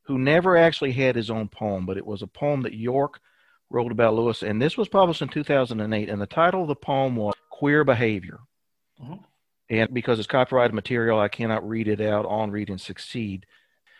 who 0.03 0.17
never 0.17 0.55
actually 0.55 0.91
had 0.93 1.15
his 1.15 1.29
own 1.29 1.47
poem, 1.47 1.85
but 1.85 1.97
it 1.97 2.05
was 2.05 2.21
a 2.21 2.27
poem 2.27 2.61
that 2.61 2.73
York 2.73 3.19
wrote 3.69 3.91
about 3.91 4.13
Lewis. 4.13 4.43
And 4.43 4.61
this 4.61 4.77
was 4.77 4.87
published 4.87 5.21
in 5.21 5.27
2008. 5.27 6.09
And 6.09 6.21
the 6.21 6.25
title 6.25 6.61
of 6.61 6.67
the 6.67 6.75
poem 6.75 7.15
was 7.15 7.33
Queer 7.49 7.83
Behavior. 7.83 8.39
Mm-hmm 9.01 9.23
and 9.69 9.93
because 9.93 10.19
it's 10.19 10.27
copyrighted 10.27 10.73
material, 10.73 11.19
I 11.19 11.27
cannot 11.27 11.67
read 11.67 11.87
it 11.87 12.01
out 12.01 12.25
on 12.25 12.51
Read 12.51 12.69
and 12.69 12.79
Succeed. 12.79 13.45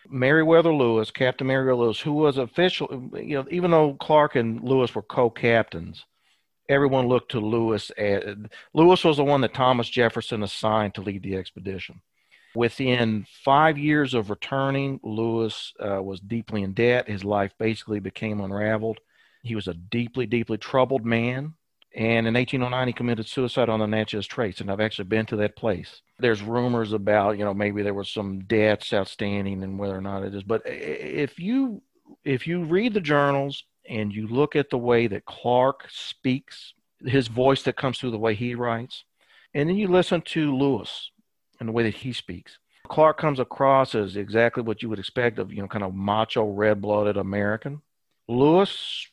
Meriwether 0.09 0.73
Lewis, 0.73 1.11
Captain 1.11 1.47
Meriwether 1.47 1.75
Lewis, 1.75 1.99
who 1.99 2.13
was 2.13 2.37
official, 2.37 3.11
you 3.15 3.35
know, 3.35 3.45
even 3.51 3.71
though 3.71 3.93
Clark 3.95 4.35
and 4.35 4.63
Lewis 4.63 4.95
were 4.95 5.01
co-captains, 5.01 6.05
everyone 6.69 7.07
looked 7.07 7.31
to 7.31 7.39
Lewis. 7.39 7.89
As, 7.91 8.35
Lewis 8.73 9.03
was 9.03 9.17
the 9.17 9.23
one 9.23 9.41
that 9.41 9.53
Thomas 9.53 9.89
Jefferson 9.89 10.43
assigned 10.43 10.95
to 10.95 11.01
lead 11.01 11.23
the 11.23 11.35
expedition. 11.35 12.01
Within 12.55 13.25
five 13.43 13.77
years 13.77 14.13
of 14.13 14.29
returning, 14.29 14.99
Lewis 15.03 15.73
uh, 15.79 16.01
was 16.01 16.19
deeply 16.21 16.63
in 16.63 16.73
debt. 16.73 17.09
His 17.09 17.23
life 17.23 17.51
basically 17.59 17.99
became 17.99 18.39
unraveled. 18.39 18.99
He 19.43 19.55
was 19.55 19.67
a 19.67 19.73
deeply, 19.73 20.25
deeply 20.25 20.57
troubled 20.57 21.05
man. 21.05 21.53
And 21.95 22.27
in 22.27 22.33
1809, 22.33 22.87
he 22.87 22.93
committed 22.93 23.27
suicide 23.27 23.69
on 23.69 23.79
the 23.79 23.87
Natchez 23.87 24.27
Trace. 24.27 24.61
And 24.61 24.69
I've 24.69 24.79
actually 24.79 25.05
been 25.05 25.25
to 25.27 25.37
that 25.37 25.55
place. 25.55 26.01
There's 26.19 26.41
rumors 26.41 26.93
about, 26.93 27.37
you 27.37 27.45
know, 27.45 27.53
maybe 27.53 27.81
there 27.81 27.93
was 27.93 28.09
some 28.09 28.41
debts 28.41 28.93
outstanding 28.93 29.63
and 29.63 29.79
whether 29.79 29.97
or 29.97 30.01
not 30.01 30.23
it 30.23 30.35
is. 30.35 30.43
But 30.43 30.63
if 30.65 31.39
you 31.39 31.81
if 32.23 32.47
you 32.47 32.63
read 32.63 32.93
the 32.93 33.01
journals 33.01 33.63
and 33.89 34.13
you 34.13 34.27
look 34.27 34.55
at 34.55 34.69
the 34.69 34.77
way 34.77 35.07
that 35.07 35.25
Clark 35.25 35.85
speaks, 35.89 36.73
his 37.05 37.27
voice 37.27 37.63
that 37.63 37.77
comes 37.77 37.99
through 37.99 38.11
the 38.11 38.17
way 38.17 38.35
he 38.35 38.55
writes, 38.55 39.03
and 39.53 39.69
then 39.69 39.77
you 39.77 39.87
listen 39.87 40.21
to 40.21 40.55
Lewis 40.55 41.11
and 41.59 41.69
the 41.69 41.73
way 41.73 41.83
that 41.83 41.95
he 41.95 42.13
speaks, 42.13 42.59
Clark 42.87 43.17
comes 43.17 43.39
across 43.39 43.95
as 43.95 44.15
exactly 44.15 44.63
what 44.63 44.81
you 44.81 44.89
would 44.89 44.99
expect 44.99 45.39
of, 45.39 45.51
you 45.51 45.61
know, 45.61 45.67
kind 45.67 45.83
of 45.83 45.93
macho, 45.93 46.45
red 46.45 46.81
blooded 46.81 47.17
American. 47.17 47.81
Lewis 48.27 49.07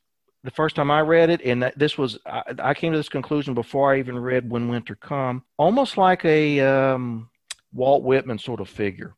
the 0.44 0.50
first 0.50 0.76
time 0.76 0.90
I 0.90 1.00
read 1.00 1.30
it, 1.30 1.40
and 1.42 1.72
this 1.74 1.96
was 1.96 2.18
I, 2.26 2.42
I, 2.58 2.74
came 2.74 2.92
to 2.92 2.98
this 2.98 3.08
conclusion 3.08 3.54
before 3.54 3.92
I 3.92 3.98
even 3.98 4.18
read 4.18 4.48
When 4.48 4.68
Winter 4.68 4.94
Come, 4.94 5.42
almost 5.56 5.96
like 5.96 6.24
a 6.26 6.60
um, 6.60 7.30
Walt 7.72 8.04
Whitman 8.04 8.38
sort 8.38 8.60
of 8.60 8.68
figure. 8.68 9.14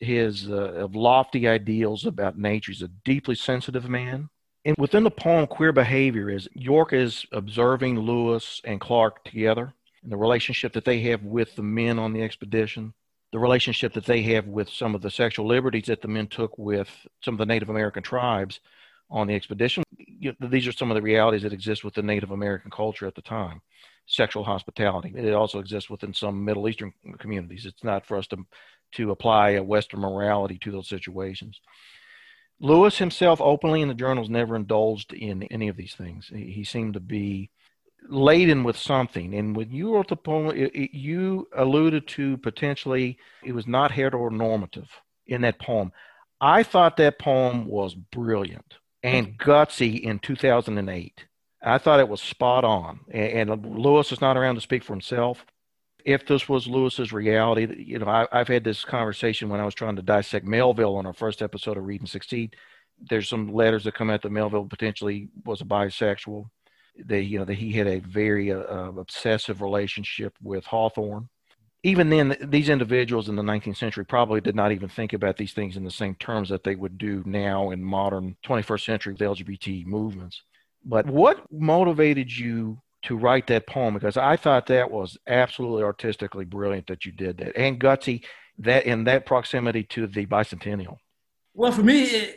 His 0.00 0.48
uh, 0.48 0.88
lofty 0.92 1.48
ideals 1.48 2.06
about 2.06 2.38
nature. 2.38 2.72
He's 2.72 2.82
a 2.82 2.88
deeply 2.88 3.34
sensitive 3.34 3.88
man. 3.88 4.28
And 4.64 4.76
within 4.78 5.04
the 5.04 5.10
poem, 5.10 5.46
Queer 5.46 5.72
Behavior 5.72 6.28
is 6.30 6.48
York 6.52 6.92
is 6.92 7.26
observing 7.32 7.98
Lewis 7.98 8.60
and 8.64 8.80
Clark 8.80 9.24
together 9.24 9.74
and 10.02 10.12
the 10.12 10.16
relationship 10.16 10.74
that 10.74 10.84
they 10.84 11.00
have 11.00 11.22
with 11.22 11.56
the 11.56 11.62
men 11.62 11.98
on 11.98 12.12
the 12.12 12.22
expedition, 12.22 12.92
the 13.32 13.38
relationship 13.38 13.94
that 13.94 14.04
they 14.04 14.22
have 14.22 14.46
with 14.46 14.68
some 14.68 14.94
of 14.94 15.00
the 15.00 15.10
sexual 15.10 15.46
liberties 15.46 15.86
that 15.86 16.02
the 16.02 16.08
men 16.08 16.26
took 16.26 16.56
with 16.58 16.90
some 17.22 17.34
of 17.34 17.38
the 17.38 17.46
Native 17.46 17.70
American 17.70 18.02
tribes 18.02 18.60
on 19.10 19.26
the 19.26 19.34
expedition. 19.34 19.82
You 20.06 20.34
know, 20.40 20.48
these 20.48 20.66
are 20.66 20.72
some 20.72 20.90
of 20.90 20.94
the 20.94 21.02
realities 21.02 21.42
that 21.42 21.52
exist 21.52 21.84
within 21.84 22.06
Native 22.06 22.30
American 22.30 22.70
culture 22.70 23.06
at 23.06 23.14
the 23.14 23.22
time. 23.22 23.60
Sexual 24.06 24.44
hospitality. 24.44 25.12
It 25.16 25.34
also 25.34 25.60
exists 25.60 25.88
within 25.88 26.12
some 26.12 26.44
Middle 26.44 26.68
Eastern 26.68 26.92
communities. 27.18 27.66
It's 27.66 27.84
not 27.84 28.06
for 28.06 28.16
us 28.16 28.26
to 28.28 28.38
to 28.92 29.12
apply 29.12 29.50
a 29.50 29.62
Western 29.62 30.00
morality 30.00 30.58
to 30.58 30.72
those 30.72 30.88
situations. 30.88 31.60
Lewis 32.60 32.98
himself, 32.98 33.40
openly 33.40 33.80
in 33.80 33.88
the 33.88 33.94
journals, 33.94 34.28
never 34.28 34.56
indulged 34.56 35.12
in 35.12 35.44
any 35.44 35.68
of 35.68 35.76
these 35.76 35.94
things. 35.94 36.28
He, 36.28 36.50
he 36.50 36.64
seemed 36.64 36.94
to 36.94 37.00
be 37.00 37.50
laden 38.08 38.64
with 38.64 38.76
something. 38.76 39.34
And 39.34 39.56
when 39.56 39.70
you 39.70 39.94
wrote 39.94 40.08
the 40.08 40.16
poem, 40.16 40.56
it, 40.56 40.74
it, 40.74 40.96
you 40.96 41.48
alluded 41.56 42.06
to 42.08 42.36
potentially 42.38 43.18
it 43.44 43.52
was 43.52 43.66
not 43.66 43.92
heteronormative 43.92 44.88
in 45.26 45.42
that 45.42 45.60
poem. 45.60 45.92
I 46.40 46.62
thought 46.62 46.96
that 46.96 47.18
poem 47.18 47.66
was 47.66 47.94
brilliant 47.94 48.74
and 49.02 49.38
Gutsy 49.38 50.00
in 50.00 50.18
2008. 50.18 51.24
I 51.62 51.78
thought 51.78 52.00
it 52.00 52.08
was 52.08 52.22
spot 52.22 52.64
on. 52.64 53.00
And, 53.10 53.50
and, 53.50 53.78
Lewis 53.78 54.12
is 54.12 54.20
not 54.20 54.36
around 54.36 54.54
to 54.54 54.60
speak 54.60 54.82
for 54.82 54.92
himself. 54.92 55.44
If 56.04 56.26
this 56.26 56.48
was 56.48 56.66
Lewis's 56.66 57.12
reality, 57.12 57.84
you 57.84 57.98
know, 57.98 58.08
I, 58.08 58.26
have 58.32 58.48
had 58.48 58.64
this 58.64 58.84
conversation 58.84 59.50
when 59.50 59.60
I 59.60 59.64
was 59.66 59.74
trying 59.74 59.96
to 59.96 60.02
dissect 60.02 60.46
Melville 60.46 60.96
on 60.96 61.06
our 61.06 61.12
first 61.12 61.42
episode 61.42 61.76
of 61.76 61.84
Read 61.84 62.00
and 62.00 62.08
Succeed. 62.08 62.56
There's 62.98 63.28
some 63.28 63.52
letters 63.52 63.84
that 63.84 63.94
come 63.94 64.10
out 64.10 64.22
that 64.22 64.32
Melville 64.32 64.66
potentially 64.66 65.28
was 65.44 65.60
a 65.60 65.64
bisexual. 65.64 66.46
That 67.06 67.22
you 67.22 67.38
know 67.38 67.44
that 67.44 67.54
he 67.54 67.72
had 67.72 67.86
a 67.86 68.00
very 68.00 68.52
uh, 68.52 68.58
obsessive 68.58 69.62
relationship 69.62 70.34
with 70.42 70.66
Hawthorne 70.66 71.28
even 71.82 72.10
then, 72.10 72.36
these 72.42 72.68
individuals 72.68 73.28
in 73.28 73.36
the 73.36 73.42
19th 73.42 73.78
century 73.78 74.04
probably 74.04 74.40
did 74.40 74.54
not 74.54 74.72
even 74.72 74.88
think 74.88 75.14
about 75.14 75.38
these 75.38 75.52
things 75.52 75.76
in 75.76 75.84
the 75.84 75.90
same 75.90 76.14
terms 76.16 76.50
that 76.50 76.62
they 76.62 76.74
would 76.74 76.98
do 76.98 77.22
now 77.24 77.70
in 77.70 77.82
modern 77.82 78.36
21st 78.44 78.84
century 78.84 79.14
LGBT 79.14 79.86
movements. 79.86 80.42
But 80.84 81.06
what 81.06 81.50
motivated 81.50 82.30
you 82.30 82.80
to 83.02 83.16
write 83.16 83.46
that 83.46 83.66
poem? 83.66 83.94
Because 83.94 84.18
I 84.18 84.36
thought 84.36 84.66
that 84.66 84.90
was 84.90 85.16
absolutely 85.26 85.82
artistically 85.82 86.44
brilliant 86.44 86.86
that 86.88 87.06
you 87.06 87.12
did 87.12 87.38
that, 87.38 87.56
and 87.56 87.80
gutsy 87.80 88.24
that 88.58 88.84
in 88.84 89.04
that 89.04 89.24
proximity 89.24 89.82
to 89.84 90.06
the 90.06 90.26
bicentennial. 90.26 90.98
Well, 91.54 91.72
for 91.72 91.82
me, 91.82 92.34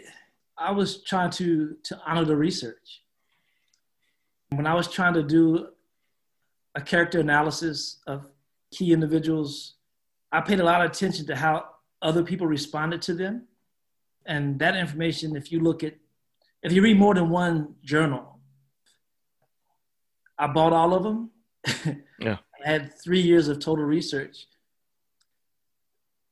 I 0.57 0.71
was 0.71 1.03
trying 1.03 1.31
to 1.31 1.75
to 1.83 1.99
honor 2.05 2.23
the 2.23 2.37
research. 2.37 3.01
When 4.49 4.67
I 4.67 4.73
was 4.73 4.87
trying 4.87 5.15
to 5.15 5.23
do 5.23 5.67
a 6.75 6.81
character 6.81 7.19
analysis 7.19 7.99
of 8.07 8.25
key 8.73 8.91
individuals, 8.91 9.75
I 10.31 10.41
paid 10.41 10.59
a 10.59 10.63
lot 10.63 10.83
of 10.83 10.91
attention 10.91 11.25
to 11.27 11.35
how 11.35 11.65
other 12.01 12.23
people 12.23 12.47
responded 12.47 13.01
to 13.03 13.13
them. 13.13 13.47
And 14.25 14.59
that 14.59 14.75
information, 14.75 15.35
if 15.35 15.51
you 15.51 15.59
look 15.59 15.83
at, 15.83 15.95
if 16.61 16.71
you 16.71 16.81
read 16.81 16.97
more 16.97 17.13
than 17.13 17.29
one 17.29 17.75
journal, 17.83 18.39
I 20.37 20.47
bought 20.47 20.73
all 20.73 20.93
of 20.93 21.03
them. 21.03 21.29
Yeah. 22.19 22.37
I 22.65 22.69
had 22.69 22.93
three 23.03 23.19
years 23.19 23.49
of 23.49 23.59
total 23.59 23.83
research. 23.83 24.47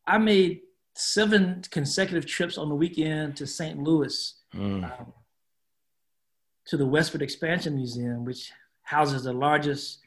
I 0.08 0.18
made 0.18 0.62
seven 0.96 1.64
consecutive 1.70 2.26
trips 2.26 2.58
on 2.58 2.70
the 2.70 2.76
weekend 2.76 3.36
to 3.38 3.46
St. 3.46 3.78
Louis 3.78 4.36
mm. 4.56 4.86
um, 4.86 5.12
to 6.68 6.78
the 6.78 6.86
Westward 6.86 7.22
Expansion 7.22 7.76
Museum, 7.76 8.24
which 8.24 8.54
houses 8.84 9.24
the 9.24 9.34
largest 9.34 10.00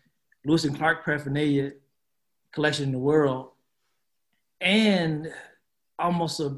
Lewis 0.46 0.64
and 0.64 0.76
Clark 0.76 1.04
paraphernalia 1.04 1.72
collection 2.54 2.84
in 2.84 2.92
the 2.92 2.98
world 2.98 3.50
and 4.60 5.32
almost 5.98 6.40
a 6.40 6.56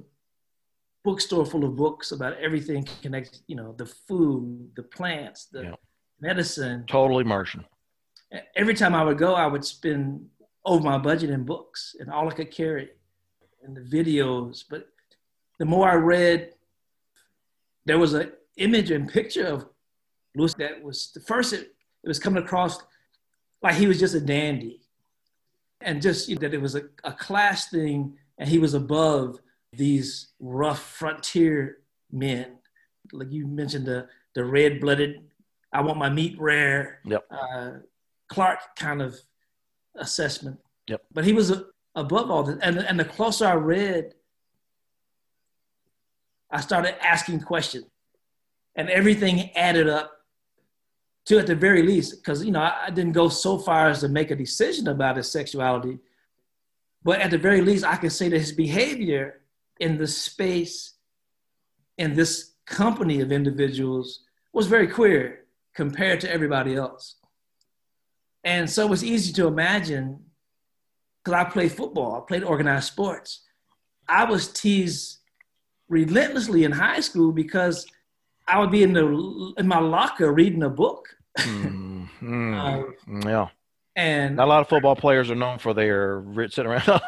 bookstore 1.05 1.47
full 1.47 1.64
of 1.64 1.76
books 1.76 2.12
about 2.12 2.36
everything 2.38 2.86
connected, 3.03 3.40
you 3.47 3.57
know, 3.57 3.72
the 3.78 3.86
food, 3.86 4.70
the 4.76 4.82
plants, 4.82 5.47
the 5.47 5.62
Yep. 5.62 5.80
medicine. 6.20 6.84
Totally 6.86 7.22
immersion. 7.22 7.64
Every 8.55 8.74
time 8.74 8.94
I 8.94 9.05
would 9.05 9.18
go, 9.18 9.34
I 9.34 9.47
would 9.47 9.64
spend 9.64 10.28
over 10.64 10.82
my 10.82 10.99
budget 10.99 11.30
in 11.30 11.44
books 11.44 11.94
and 12.01 12.11
all 12.11 12.28
I 12.28 12.32
could 12.32 12.51
carry 12.51 12.90
and 13.62 13.76
the 13.76 13.80
videos. 13.82 14.64
But 14.68 14.88
the 15.59 15.64
more 15.64 15.88
I 15.88 15.94
read, 15.94 16.53
there 17.84 17.99
was 17.99 18.14
an 18.14 18.32
image 18.57 18.90
and 18.90 19.09
picture 19.09 19.47
of 19.47 19.68
Lewis 20.34 20.55
that 20.55 20.82
was 20.82 21.12
the 21.12 21.20
first 21.20 21.53
it, 21.53 21.72
it 22.03 22.09
was 22.09 22.18
coming 22.18 22.42
across 22.42 22.82
like 23.62 23.74
he 23.76 23.86
was 23.86 23.99
just 23.99 24.14
a 24.14 24.20
dandy 24.20 24.80
and 25.81 26.01
just 26.03 26.29
you 26.29 26.35
know, 26.37 26.41
that 26.41 26.55
it 26.55 26.61
was 26.61 26.74
a, 26.74 26.83
a 27.05 27.12
class 27.12 27.68
thing 27.68 28.16
and 28.39 28.49
he 28.49 28.59
was 28.59 28.74
above 28.74 29.39
these 29.72 30.29
rough 30.41 30.83
frontier 30.83 31.79
men 32.11 32.59
like 33.12 33.31
you 33.31 33.47
mentioned 33.47 33.87
the 33.87 34.09
the 34.35 34.45
red-blooded 34.45 35.20
i 35.72 35.81
want 35.81 35.99
my 35.99 36.09
meat 36.09 36.35
rare 36.39 37.01
Yep. 37.05 37.24
uh, 37.31 37.70
clark 38.29 38.59
kind 38.77 39.03
of 39.03 39.16
assessment 39.97 40.59
Yep. 40.89 41.03
but 41.12 41.24
he 41.24 41.33
was 41.33 41.53
above 41.95 42.31
all 42.31 42.43
this 42.43 42.59
and, 42.62 42.79
and 42.79 42.99
the 42.99 43.05
closer 43.05 43.47
i 43.47 43.55
read 43.55 44.14
i 46.51 46.61
started 46.61 46.95
asking 47.05 47.41
questions 47.41 47.87
and 48.77 48.89
everything 48.91 49.51
added 49.57 49.89
up 49.89 50.16
to 51.27 51.39
at 51.39 51.47
the 51.47 51.55
very 51.55 51.83
least, 51.83 52.16
because 52.16 52.45
you 52.45 52.53
know 52.53 52.61
I, 52.61 52.87
I 52.87 52.91
didn't 52.91 53.12
go 53.12 53.29
so 53.29 53.59
far 53.59 53.89
as 53.89 54.01
to 54.01 54.09
make 54.09 54.31
a 54.31 54.37
decision 54.37 54.89
about 54.89 55.16
his 55.16 55.31
sexuality, 55.31 55.99
but 57.03 57.20
at 57.20 57.31
the 57.31 57.39
very 57.39 57.61
least, 57.61 57.85
I 57.85 57.97
can 57.97 58.11
say 58.11 58.29
that 58.29 58.39
his 58.39 58.53
behavior 58.53 59.43
in 59.79 59.97
the 59.97 60.07
space 60.07 60.95
in 61.99 62.14
this 62.14 62.53
company 62.66 63.20
of 63.20 63.31
individuals 63.33 64.24
was 64.53 64.66
very 64.66 64.87
queer 64.89 65.45
compared 65.74 66.20
to 66.20 66.33
everybody 66.33 66.74
else. 66.74 67.16
And 68.43 68.68
so 68.68 68.93
it's 68.93 69.03
easy 69.03 69.33
to 69.35 69.47
imagine, 69.47 70.20
because 71.22 71.35
I 71.39 71.45
played 71.51 71.72
football, 71.72 72.16
I 72.16 72.20
played 72.27 72.45
organized 72.45 72.87
sports. 72.87 73.43
I 74.09 74.24
was 74.24 74.49
teased 74.49 75.18
relentlessly 75.89 76.64
in 76.64 76.72
high 76.72 77.01
school 77.01 77.33
because 77.33 77.87
I 78.47 78.59
would 78.61 78.70
be 78.70 78.83
in 78.83 78.93
the 78.93 79.55
in 79.59 79.66
my 79.66 79.81
locker 79.81 80.33
reading 80.33 80.62
a 80.62 80.70
book, 80.70 81.16
Mm, 81.39 82.09
mm, 82.22 82.55
Uh, 83.24 83.28
yeah. 83.28 83.49
and 83.95 84.37
Not 84.37 84.45
a 84.47 84.49
lot 84.49 84.61
of 84.61 84.68
football 84.68 84.97
players 84.97 85.30
are 85.30 85.34
known 85.34 85.59
for 85.59 85.74
their 85.74 86.24
sitting 86.51 86.66
around. 86.70 86.87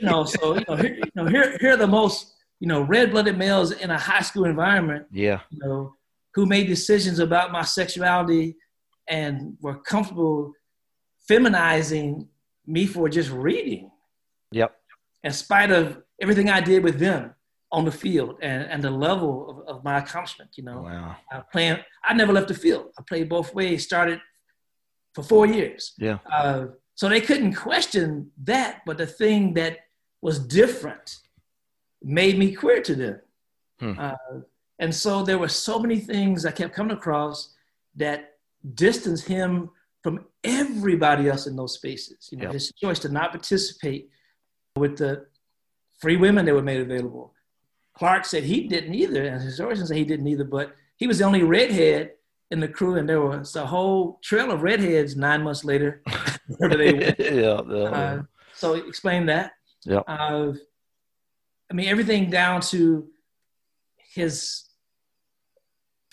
you 0.00 0.06
know, 0.06 0.24
so 0.24 0.56
you 0.56 0.64
know, 0.68 0.76
here, 0.76 0.94
you 0.96 1.10
know, 1.14 1.26
here, 1.26 1.56
here 1.60 1.72
are 1.72 1.76
the 1.76 1.86
most 1.86 2.34
you 2.60 2.66
know 2.68 2.80
red-blooded 2.82 3.38
males 3.38 3.70
in 3.72 3.90
a 3.90 3.98
high 3.98 4.20
school 4.22 4.44
environment, 4.44 5.06
yeah. 5.12 5.40
you 5.50 5.58
know, 5.60 5.94
who 6.34 6.46
made 6.46 6.66
decisions 6.66 7.18
about 7.20 7.52
my 7.52 7.62
sexuality 7.62 8.56
and 9.08 9.56
were 9.60 9.76
comfortable 9.78 10.52
feminizing 11.30 12.26
me 12.66 12.86
for 12.86 13.08
just 13.08 13.30
reading, 13.30 13.90
Yep. 14.52 14.74
in 15.24 15.32
spite 15.32 15.70
of 15.70 16.02
everything 16.20 16.50
I 16.50 16.60
did 16.60 16.82
with 16.82 16.98
them 16.98 17.34
on 17.70 17.84
the 17.84 17.92
field 17.92 18.38
and, 18.42 18.62
and 18.64 18.82
the 18.82 18.90
level 18.90 19.64
of, 19.68 19.76
of 19.76 19.84
my 19.84 19.98
accomplishment. 19.98 20.50
You 20.56 20.64
know, 20.64 20.82
Wow. 20.82 21.16
I 21.30 21.40
playing. 21.52 21.78
I 22.04 22.14
never 22.14 22.32
left 22.32 22.48
the 22.48 22.54
field. 22.54 22.86
I 22.98 23.02
played 23.02 23.28
both 23.28 23.54
ways. 23.54 23.84
Started 23.84 24.20
for 25.14 25.22
four 25.22 25.46
years. 25.46 25.94
Yeah. 25.98 26.18
Uh, 26.32 26.66
so 26.94 27.08
they 27.08 27.20
couldn't 27.20 27.54
question 27.54 28.30
that, 28.44 28.82
but 28.86 28.98
the 28.98 29.06
thing 29.06 29.54
that 29.54 29.78
was 30.22 30.38
different 30.38 31.16
made 32.02 32.38
me 32.38 32.54
queer 32.54 32.80
to 32.82 32.94
them. 32.94 33.20
Hmm. 33.80 33.92
Uh, 33.98 34.14
and 34.80 34.94
so 34.94 35.22
there 35.22 35.38
were 35.38 35.48
so 35.48 35.78
many 35.78 35.98
things 35.98 36.46
I 36.46 36.50
kept 36.52 36.74
coming 36.74 36.96
across 36.96 37.54
that 37.96 38.34
distanced 38.74 39.26
him 39.26 39.70
from 40.02 40.24
everybody 40.44 41.28
else 41.28 41.46
in 41.46 41.56
those 41.56 41.74
spaces. 41.74 42.28
You 42.30 42.38
know, 42.38 42.44
Yep. 42.44 42.52
his 42.52 42.72
choice 42.80 42.98
to 43.00 43.08
not 43.08 43.30
participate 43.32 44.08
with 44.76 44.96
the 44.98 45.26
free 46.00 46.16
women 46.16 46.44
that 46.46 46.54
were 46.54 46.62
made 46.62 46.80
available. 46.80 47.34
Clark 47.98 48.24
said 48.24 48.44
he 48.44 48.68
didn't 48.68 48.94
either, 48.94 49.24
and 49.24 49.34
his 49.34 49.44
historians 49.44 49.88
say 49.88 49.96
he 49.96 50.04
didn't 50.04 50.28
either, 50.28 50.44
but 50.44 50.76
he 50.96 51.06
was 51.06 51.18
the 51.18 51.24
only 51.24 51.42
redhead 51.42 52.12
in 52.50 52.60
the 52.60 52.68
crew, 52.68 52.96
and 52.96 53.08
there 53.08 53.20
was 53.20 53.56
a 53.56 53.66
whole 53.66 54.20
trail 54.22 54.50
of 54.50 54.62
redheads 54.62 55.16
nine 55.16 55.42
months 55.42 55.64
later, 55.64 56.02
wherever 56.46 56.76
they 56.76 56.92
went. 56.92 57.18
yeah. 57.18 57.60
yeah. 57.68 57.90
Uh, 57.90 58.22
so 58.54 58.74
explain 58.74 59.26
that. 59.26 59.52
Yep. 59.84 60.04
Uh, 60.06 60.52
I 61.70 61.74
mean, 61.74 61.88
everything 61.88 62.30
down 62.30 62.60
to 62.62 63.08
his 63.96 64.64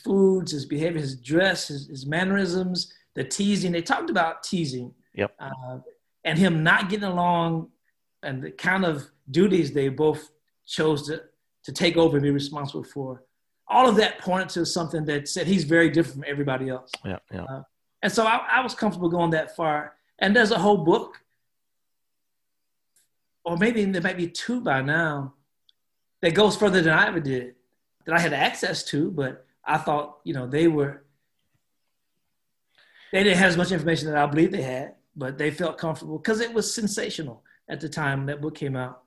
foods, 0.04 0.52
his 0.52 0.66
behavior, 0.66 1.00
his 1.00 1.16
dress, 1.16 1.68
his, 1.70 1.88
his 1.88 2.06
mannerisms, 2.06 2.94
the 3.16 3.24
teasing. 3.24 3.72
They 3.72 3.82
talked 3.82 4.10
about 4.10 4.44
teasing. 4.44 4.94
Yep. 5.14 5.36
Uh, 5.40 5.78
and 6.24 6.38
him 6.38 6.64
not 6.64 6.90
getting 6.90 7.08
along 7.08 7.70
and 8.22 8.42
the 8.42 8.52
kind 8.52 8.84
of 8.84 9.08
duties 9.30 9.72
they 9.72 9.90
both 9.90 10.32
chose 10.66 11.08
to, 11.08 11.24
to 11.66 11.72
take 11.72 11.98
over 11.98 12.18
and 12.18 12.24
be 12.24 12.32
responsible 12.32 12.84
for. 12.84 13.24
All 13.68 13.90
of 13.90 13.96
that 13.96 14.20
pointed 14.20 14.50
to 14.50 14.66
something 14.66 15.06
that 15.06 15.28
said 15.28 15.48
he's 15.48 15.64
very 15.64 15.90
different 15.90 16.16
from 16.16 16.26
everybody 16.28 16.70
else. 16.70 16.92
yeah. 17.04 17.18
Yeah. 17.32 17.44
Uh, 17.44 17.64
and 18.04 18.12
so 18.12 18.26
I, 18.26 18.46
I 18.52 18.62
was 18.62 18.76
comfortable 18.76 19.10
going 19.10 19.32
that 19.32 19.56
far. 19.56 19.96
And 20.20 20.36
there's 20.36 20.52
a 20.52 20.60
whole 20.60 20.78
book, 20.78 21.22
or 23.44 23.58
maybe 23.58 23.84
there 23.86 24.02
might 24.02 24.18
be 24.18 24.28
two 24.28 24.62
by 24.62 24.82
now, 24.82 25.34
that 26.22 26.34
goes 26.34 26.56
further 26.56 26.82
than 26.82 26.94
I 26.94 27.08
ever 27.08 27.20
did, 27.20 27.56
that 28.06 28.16
I 28.16 28.20
had 28.20 28.34
access 28.34 28.84
to, 28.86 29.12
but 29.12 29.46
I 29.64 29.78
thought, 29.78 30.20
you 30.24 30.34
know, 30.34 30.48
they 30.48 30.68
were, 30.68 31.04
they 33.12 33.24
didn't 33.24 33.38
have 33.38 33.50
as 33.50 33.58
much 33.58 33.72
information 33.72 34.08
that 34.10 34.18
I 34.18 34.26
believe 34.26 34.52
they 34.52 34.62
had, 34.62 34.96
but 35.16 35.38
they 35.38 35.52
felt 35.52 35.78
comfortable 35.78 36.18
because 36.18 36.40
it 36.40 36.54
was 36.54 36.74
sensational 36.74 37.44
at 37.70 37.80
the 37.80 37.90
time 37.90 38.26
that 38.28 38.42
book 38.42 38.56
came 38.56 38.76
out. 38.76 39.02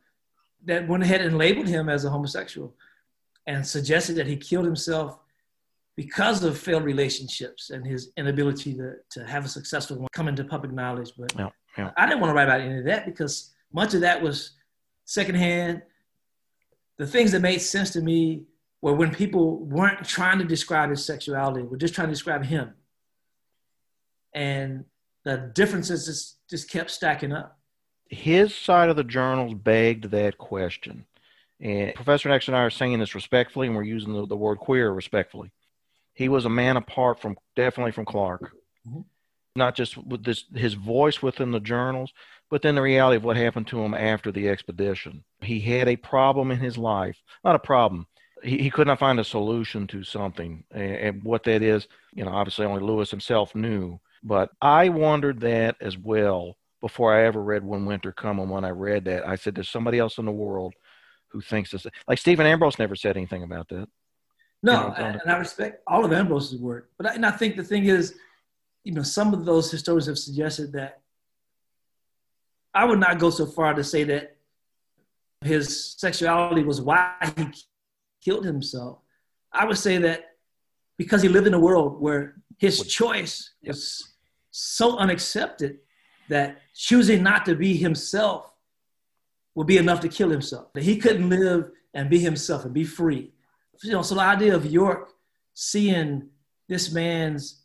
That 0.65 0.89
went 0.89 1.03
ahead 1.03 1.21
and 1.21 1.39
labeled 1.39 1.69
him 1.69 1.89
as 1.89 2.05
a 2.05 2.11
homosexual 2.11 2.75
and 3.47 3.67
suggested 3.67 4.17
that 4.17 4.27
he 4.27 4.37
killed 4.37 4.65
himself 4.65 5.19
because 5.97 6.45
of 6.45 6.57
failed 6.57 6.85
relationships 6.85 7.71
and 7.71 7.85
his 7.85 8.13
inability 8.17 8.75
to, 8.75 8.95
to 9.11 9.27
have 9.27 9.45
a 9.45 9.49
successful 9.49 9.97
one 9.97 10.09
come 10.13 10.29
into 10.29 10.45
public 10.45 10.73
knowledge. 10.73 11.13
But 11.19 11.35
Yeah, 11.37 11.49
yeah. 11.77 11.91
I 11.97 12.07
didn't 12.07 12.21
want 12.21 12.31
to 12.31 12.35
write 12.35 12.45
about 12.45 12.61
any 12.61 12.79
of 12.79 12.85
that 12.85 13.05
because 13.05 13.53
much 13.73 13.95
of 13.95 14.03
that 14.03 14.23
was 14.23 14.53
secondhand. 15.07 15.83
The 16.99 17.07
things 17.07 17.33
that 17.33 17.41
made 17.41 17.59
sense 17.59 17.91
to 17.91 18.01
me 18.01 18.45
were 18.81 18.95
when 18.95 19.13
people 19.13 19.59
weren't 19.65 20.05
trying 20.05 20.39
to 20.39 20.45
describe 20.45 20.91
his 20.91 21.05
sexuality, 21.05 21.63
were 21.63 21.77
just 21.77 21.95
trying 21.95 22.09
to 22.09 22.13
describe 22.13 22.45
him. 22.45 22.75
And 24.35 24.85
the 25.25 25.51
differences 25.55 26.07
just, 26.07 26.49
just 26.49 26.71
kept 26.71 26.91
stacking 26.91 27.33
up. 27.33 27.58
His 28.09 28.55
side 28.55 28.89
of 28.89 28.97
the 28.97 29.05
journals 29.05 29.55
begged 29.55 30.07
that 30.11 30.39
question. 30.39 31.05
And 31.61 31.95
Professor 31.95 32.31
X 32.31 32.49
and 32.49 32.57
I 32.57 32.63
are 32.63 32.71
saying 32.71 32.99
this 32.99 33.15
respectfully, 33.15 33.67
and 33.67 33.77
we're 33.77 33.83
using 33.83 34.13
the, 34.13 34.27
the 34.27 34.37
word 34.37 34.59
queer 34.59 34.91
respectfully. 34.91 35.51
He 36.15 36.29
was 36.29 36.45
a 36.45 36.51
man 36.51 36.77
apart 36.77 37.21
from 37.21 37.37
definitely 37.57 37.93
from 37.93 38.05
Clark, 38.05 38.53
Mhm. 38.87 39.05
not 39.57 39.75
just 39.75 39.97
with 39.97 40.25
this 40.25 40.45
his 40.55 40.75
voice 40.75 41.23
within 41.23 41.51
the 41.51 41.61
journals, 41.61 42.13
but 42.51 42.63
then 42.63 42.75
the 42.75 42.83
reality 42.83 43.17
of 43.17 43.25
what 43.25 43.37
happened 43.37 43.67
to 43.69 43.81
him 43.81 43.95
after 43.95 44.31
the 44.31 44.49
expedition. 44.49 45.25
He 45.41 45.61
had 45.61 45.89
a 45.89 45.97
problem 45.97 46.51
in 46.51 46.59
his 46.59 46.79
life, 46.79 47.21
not 47.45 47.57
a 47.57 47.61
problem. 47.61 48.07
He, 48.43 48.59
he 48.59 48.71
could 48.71 48.87
not 48.87 49.01
find 49.01 49.19
a 49.19 49.25
solution 49.25 49.87
to 49.89 50.05
something, 50.05 50.65
and, 50.71 50.95
and 50.97 51.23
what 51.25 51.43
that 51.45 51.63
is, 51.63 51.89
you 52.15 52.25
know, 52.25 52.31
obviously 52.31 52.67
only 52.67 52.83
Lewis 52.83 53.11
himself 53.11 53.55
knew. 53.55 54.01
But 54.23 54.51
I 54.61 54.89
wondered 54.91 55.41
that 55.41 55.77
as 55.81 55.97
well 55.97 56.57
before 56.81 57.15
I 57.15 57.25
ever 57.25 57.43
read 57.43 57.65
When 57.65 57.87
Winter 57.87 58.13
Come. 58.13 58.39
And 58.39 58.51
when 58.51 58.65
I 58.65 58.71
read 58.71 59.05
that, 59.07 59.27
I 59.27 59.37
said, 59.37 59.55
"There's 59.55 59.69
somebody 59.71 59.99
else 59.99 60.19
in 60.19 60.25
the 60.25 60.33
world 60.33 60.75
who 61.29 61.41
thinks 61.41 61.71
this." 61.71 61.87
Like 62.07 62.19
Stephen 62.19 62.47
Ambrose 62.47 62.79
never 62.79 62.97
said 62.97 63.17
anything 63.17 63.43
about 63.43 63.69
that. 63.69 63.89
No, 64.63 64.73
You 64.73 64.79
know, 64.79 64.95
and 64.97 65.21
and 65.23 65.31
I 65.31 65.37
respect 65.39 65.83
all 65.87 66.05
of 66.05 66.13
Ambrose's 66.13 66.61
work, 66.61 66.91
but 66.97 67.07
I, 67.07 67.15
and 67.15 67.25
I 67.25 67.31
think 67.31 67.57
the 67.57 67.65
thing 67.65 67.85
is, 67.85 68.15
you 68.85 68.93
know, 68.93 69.03
some 69.03 69.33
of 69.33 69.45
those 69.45 69.71
historians 69.71 70.07
have 70.07 70.19
suggested 70.19 70.73
that 70.73 71.01
I 72.75 72.85
would 72.85 72.99
not 72.99 73.19
go 73.19 73.31
so 73.31 73.47
far 73.47 73.75
to 73.75 73.85
say 73.85 74.05
that 74.05 74.37
his 75.43 75.95
sexuality 75.97 76.65
was 76.65 76.81
why 76.81 77.15
he 77.37 77.47
killed 78.23 78.45
himself. 78.45 78.99
I 79.53 79.65
would 79.65 79.79
say 79.79 79.99
that 79.99 80.37
because 80.97 81.23
he 81.23 81.29
lived 81.29 81.47
in 81.47 81.55
a 81.55 81.61
world 81.61 82.01
where 82.01 82.37
his 82.59 82.87
choice 82.87 83.53
was 83.65 84.15
so 84.51 84.99
unaccepted 84.99 85.79
that 86.29 86.63
choosing 86.75 87.23
not 87.23 87.45
to 87.47 87.55
be 87.55 87.77
himself 87.77 88.53
would 89.55 89.67
be 89.67 89.79
enough 89.79 90.01
to 90.01 90.09
kill 90.09 90.31
himself. 90.31 90.73
That 90.75 90.85
he 90.85 90.97
couldn't 90.99 91.29
live 91.29 91.71
and 91.95 92.09
be 92.09 92.19
himself 92.19 92.65
and 92.65 92.73
be 92.73 92.85
free. 92.85 93.33
You 93.83 93.93
know, 93.93 94.03
so 94.03 94.15
the 94.15 94.21
idea 94.21 94.55
of 94.55 94.67
York 94.67 95.13
seeing 95.55 96.29
this 96.69 96.93
man's 96.93 97.63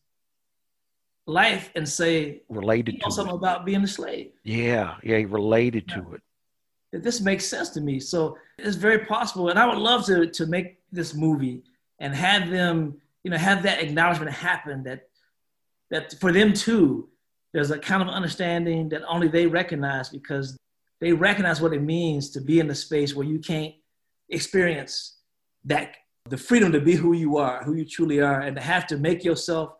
life 1.25 1.71
and 1.75 1.87
say, 1.87 2.41
Related 2.49 2.95
you 2.95 2.99
know 2.99 3.07
to 3.07 3.11
something 3.11 3.35
it. 3.35 3.37
about 3.37 3.65
being 3.65 3.83
a 3.83 3.87
slave. 3.87 4.31
Yeah, 4.43 4.95
yeah, 5.03 5.17
he 5.19 5.25
related 5.25 5.87
to 5.89 6.13
it. 6.13 7.03
this 7.03 7.21
makes 7.21 7.45
sense 7.45 7.69
to 7.69 7.81
me. 7.81 7.99
So 7.99 8.37
it's 8.57 8.75
very 8.75 9.05
possible. 9.05 9.49
And 9.49 9.59
I 9.59 9.65
would 9.65 9.77
love 9.77 10.05
to, 10.07 10.27
to 10.27 10.45
make 10.45 10.79
this 10.91 11.13
movie 11.13 11.63
and 11.99 12.13
have 12.13 12.49
them, 12.49 12.99
you 13.23 13.31
know, 13.31 13.37
have 13.37 13.63
that 13.63 13.81
acknowledgement 13.81 14.31
happen 14.31 14.83
that, 14.83 15.09
that 15.89 16.13
for 16.19 16.31
them 16.31 16.53
too, 16.53 17.09
there's 17.53 17.71
a 17.71 17.77
kind 17.77 18.01
of 18.01 18.09
understanding 18.09 18.89
that 18.89 19.03
only 19.07 19.27
they 19.27 19.45
recognize 19.45 20.09
because 20.09 20.57
they 20.99 21.13
recognize 21.13 21.61
what 21.61 21.73
it 21.73 21.81
means 21.81 22.29
to 22.31 22.41
be 22.41 22.59
in 22.59 22.69
a 22.69 22.75
space 22.75 23.13
where 23.13 23.27
you 23.27 23.39
can't 23.39 23.73
experience 24.29 25.17
that 25.65 25.95
the 26.29 26.37
freedom 26.37 26.71
to 26.71 26.79
be 26.79 26.95
who 26.95 27.13
you 27.13 27.37
are, 27.37 27.63
who 27.63 27.75
you 27.75 27.85
truly 27.85 28.21
are, 28.21 28.41
and 28.41 28.55
to 28.55 28.61
have 28.61 28.87
to 28.87 28.97
make 28.97 29.23
yourself 29.23 29.73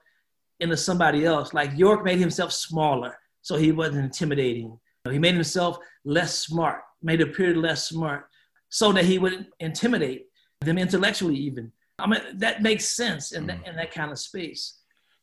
into 0.60 0.78
somebody 0.78 1.26
else. 1.26 1.54
Like 1.54 1.72
York 1.76 2.04
made 2.04 2.20
himself 2.20 2.52
smaller 2.52 3.18
so 3.42 3.56
he 3.56 3.72
wasn't 3.72 4.06
intimidating. 4.06 4.78
He 5.10 5.20
made 5.20 5.34
himself 5.34 5.78
less 6.06 6.40
smart, 6.40 6.82
made 7.02 7.22
appear 7.22 7.56
less 7.56 7.88
smart 7.88 8.28
so 8.70 8.92
that 8.94 9.06
he 9.06 9.20
wouldn't 9.20 9.48
intimidate 9.60 10.28
them 10.62 10.78
intellectually 10.78 11.36
even. 11.36 11.72
I 12.00 12.08
mean, 12.08 12.22
that 12.36 12.62
makes 12.62 12.86
sense 12.86 13.34
in, 13.34 13.48
that, 13.48 13.64
mm. 13.64 13.70
in 13.70 13.76
that 13.76 13.94
kind 13.94 14.12
of 14.12 14.20
space. 14.20 14.80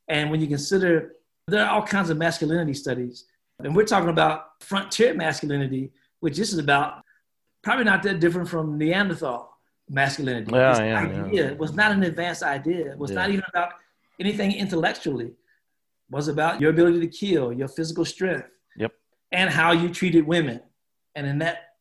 And 0.09 0.31
when 0.31 0.41
you 0.41 0.47
consider 0.47 1.13
there 1.51 1.65
are 1.65 1.71
all 1.71 1.83
kinds 1.87 2.11
of 2.11 2.17
masculinity 2.17 2.75
studies, 2.75 3.25
and 3.59 3.75
we're 3.75 3.85
talking 3.85 4.09
about 4.09 4.63
frontier 4.63 5.15
masculinity, 5.15 5.93
which 6.21 6.37
this 6.37 6.53
is 6.53 6.59
about 6.59 7.03
probably 7.63 7.85
not 7.85 8.03
that 8.05 8.21
different 8.21 8.49
from 8.49 8.79
Neanderthal 8.79 9.51
masculinity. 9.89 10.51
Yeah, 10.53 10.71
this 10.71 10.79
yeah, 10.79 11.01
idea 11.27 11.51
yeah. 11.51 11.57
was 11.57 11.75
not 11.75 11.93
an 11.93 12.03
advanced 12.03 12.43
idea. 12.43 12.93
It 12.93 12.99
was 12.99 13.11
Yeah. 13.11 13.17
not 13.17 13.31
even 13.31 13.45
about 13.49 13.73
anything 14.19 14.53
intellectually. 14.53 15.27
It 15.27 15.37
was 16.11 16.29
about 16.29 16.61
your 16.61 16.71
ability 16.71 17.01
to 17.01 17.09
kill, 17.09 17.53
your 17.53 17.69
physical 17.69 18.05
strength, 18.05 18.49
Yep. 18.77 18.93
and 19.33 19.51
how 19.51 19.73
you 19.73 19.89
treated 19.91 20.27
women. 20.27 20.61
And 21.15 21.27
in 21.27 21.39
that 21.39 21.75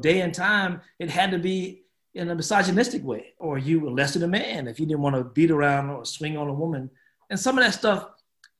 day 0.00 0.20
and 0.22 0.34
time, 0.34 0.80
it 0.98 1.10
had 1.10 1.30
to 1.30 1.38
be 1.38 1.84
in 2.14 2.30
a 2.30 2.34
misogynistic 2.34 3.02
way, 3.04 3.34
or 3.38 3.58
you 3.58 3.80
were 3.80 3.90
less 3.90 4.14
than 4.14 4.22
a 4.22 4.28
man 4.28 4.68
if 4.68 4.78
you 4.80 4.86
didn't 4.86 5.02
want 5.02 5.16
to 5.16 5.24
beat 5.24 5.50
around 5.50 5.90
or 5.90 6.04
swing 6.04 6.36
on 6.36 6.48
a 6.48 6.52
woman. 6.54 6.90
And 7.30 7.38
some 7.38 7.58
of 7.58 7.64
that 7.64 7.74
stuff, 7.74 8.08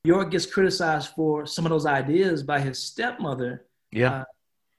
York 0.05 0.31
gets 0.31 0.47
criticized 0.47 1.11
for 1.17 1.47
some 1.47 1.65
of 1.65 1.71
those 1.71 1.87
ideas 1.87 2.43
by 2.43 2.61
his 2.61 2.79
stepmother 2.79 3.67
Yeah. 3.91 4.21
Uh, 4.21 4.25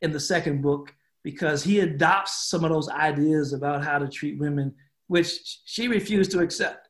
in 0.02 0.12
the 0.12 0.20
second 0.20 0.62
book 0.62 0.94
because 1.24 1.64
he 1.64 1.80
adopts 1.80 2.50
some 2.50 2.64
of 2.64 2.70
those 2.70 2.88
ideas 2.90 3.54
about 3.54 3.84
how 3.84 3.98
to 3.98 4.08
treat 4.08 4.38
women, 4.38 4.76
which 5.08 5.60
she 5.66 5.88
refused 5.88 6.30
to 6.32 6.40
accept 6.40 6.90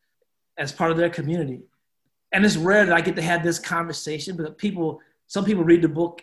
as 0.58 0.74
part 0.74 0.92
of 0.92 0.98
their 0.98 1.10
community. 1.10 1.62
And 2.34 2.44
it's 2.44 2.58
rare 2.58 2.86
that 2.86 2.94
I 2.94 3.00
get 3.00 3.16
to 3.16 3.22
have 3.22 3.44
this 3.44 3.60
conversation, 3.60 4.36
but 4.36 4.58
people, 4.58 5.00
some 5.28 5.46
people 5.46 5.64
read 5.64 5.82
the 5.82 5.88
book 5.88 6.22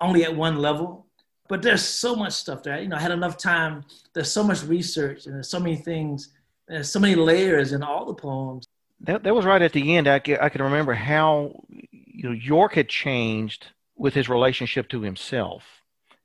only 0.00 0.24
at 0.24 0.34
one 0.34 0.56
level. 0.56 1.06
But 1.48 1.62
there's 1.62 1.84
so 1.84 2.16
much 2.16 2.32
stuff 2.32 2.62
there. 2.64 2.80
You 2.80 2.88
know, 2.88 2.96
I 2.96 3.00
had 3.00 3.12
enough 3.12 3.36
time. 3.36 3.84
There's 4.14 4.32
so 4.32 4.42
much 4.42 4.64
research 4.64 5.26
and 5.26 5.34
there's 5.36 5.48
so 5.48 5.60
many 5.60 5.76
things. 5.76 6.30
and 6.66 6.76
There's 6.76 6.90
so 6.90 6.98
many 6.98 7.14
layers 7.14 7.72
in 7.72 7.82
all 7.82 8.06
the 8.06 8.14
poems. 8.14 8.66
That, 9.04 9.22
that 9.22 9.34
was 9.34 9.44
right 9.44 9.62
at 9.62 9.72
the 9.72 9.96
end. 9.96 10.08
I 10.08 10.18
can, 10.18 10.38
I 10.40 10.48
can 10.48 10.62
remember 10.62 10.94
how 10.94 11.64
you 11.68 12.24
know 12.24 12.32
York 12.32 12.74
had 12.74 12.88
changed 12.88 13.68
with 13.96 14.14
his 14.14 14.28
relationship 14.28 14.88
to 14.88 15.02
himself 15.02 15.64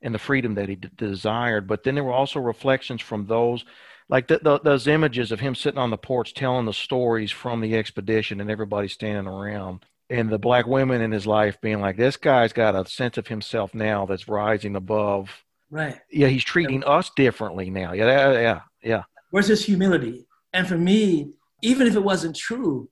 and 0.02 0.14
the 0.14 0.18
freedom 0.18 0.54
that 0.54 0.68
he 0.68 0.76
d- 0.76 0.88
desired. 0.96 1.66
But 1.66 1.84
then 1.84 1.94
there 1.94 2.04
were 2.04 2.12
also 2.12 2.40
reflections 2.40 3.00
from 3.02 3.26
those, 3.26 3.64
like 4.08 4.28
th- 4.28 4.42
th- 4.42 4.62
those 4.62 4.86
images 4.86 5.30
of 5.30 5.40
him 5.40 5.54
sitting 5.54 5.78
on 5.78 5.90
the 5.90 5.98
porch 5.98 6.34
telling 6.34 6.66
the 6.66 6.72
stories 6.72 7.30
from 7.30 7.60
the 7.60 7.76
expedition 7.76 8.40
and 8.40 8.50
everybody 8.50 8.88
standing 8.88 9.26
around. 9.26 9.84
And 10.08 10.28
the 10.28 10.38
black 10.38 10.66
women 10.66 11.02
in 11.02 11.12
his 11.12 11.26
life 11.26 11.60
being 11.60 11.80
like, 11.80 11.96
this 11.96 12.16
guy's 12.16 12.52
got 12.52 12.74
a 12.74 12.88
sense 12.90 13.16
of 13.16 13.28
himself 13.28 13.74
now 13.74 14.06
that's 14.06 14.26
rising 14.26 14.74
above. 14.74 15.44
Right. 15.70 16.00
Yeah, 16.10 16.26
he's 16.26 16.42
treating 16.42 16.82
us 16.82 17.10
differently 17.14 17.70
now. 17.70 17.92
Yeah, 17.92 18.06
yeah, 18.06 18.40
yeah, 18.40 18.60
yeah. 18.82 19.02
Where's 19.30 19.46
his 19.46 19.64
humility? 19.64 20.26
And 20.52 20.66
for 20.66 20.76
me, 20.76 21.34
even 21.62 21.86
if 21.86 21.96
it 21.96 22.02
wasn't 22.02 22.36
true, 22.36 22.88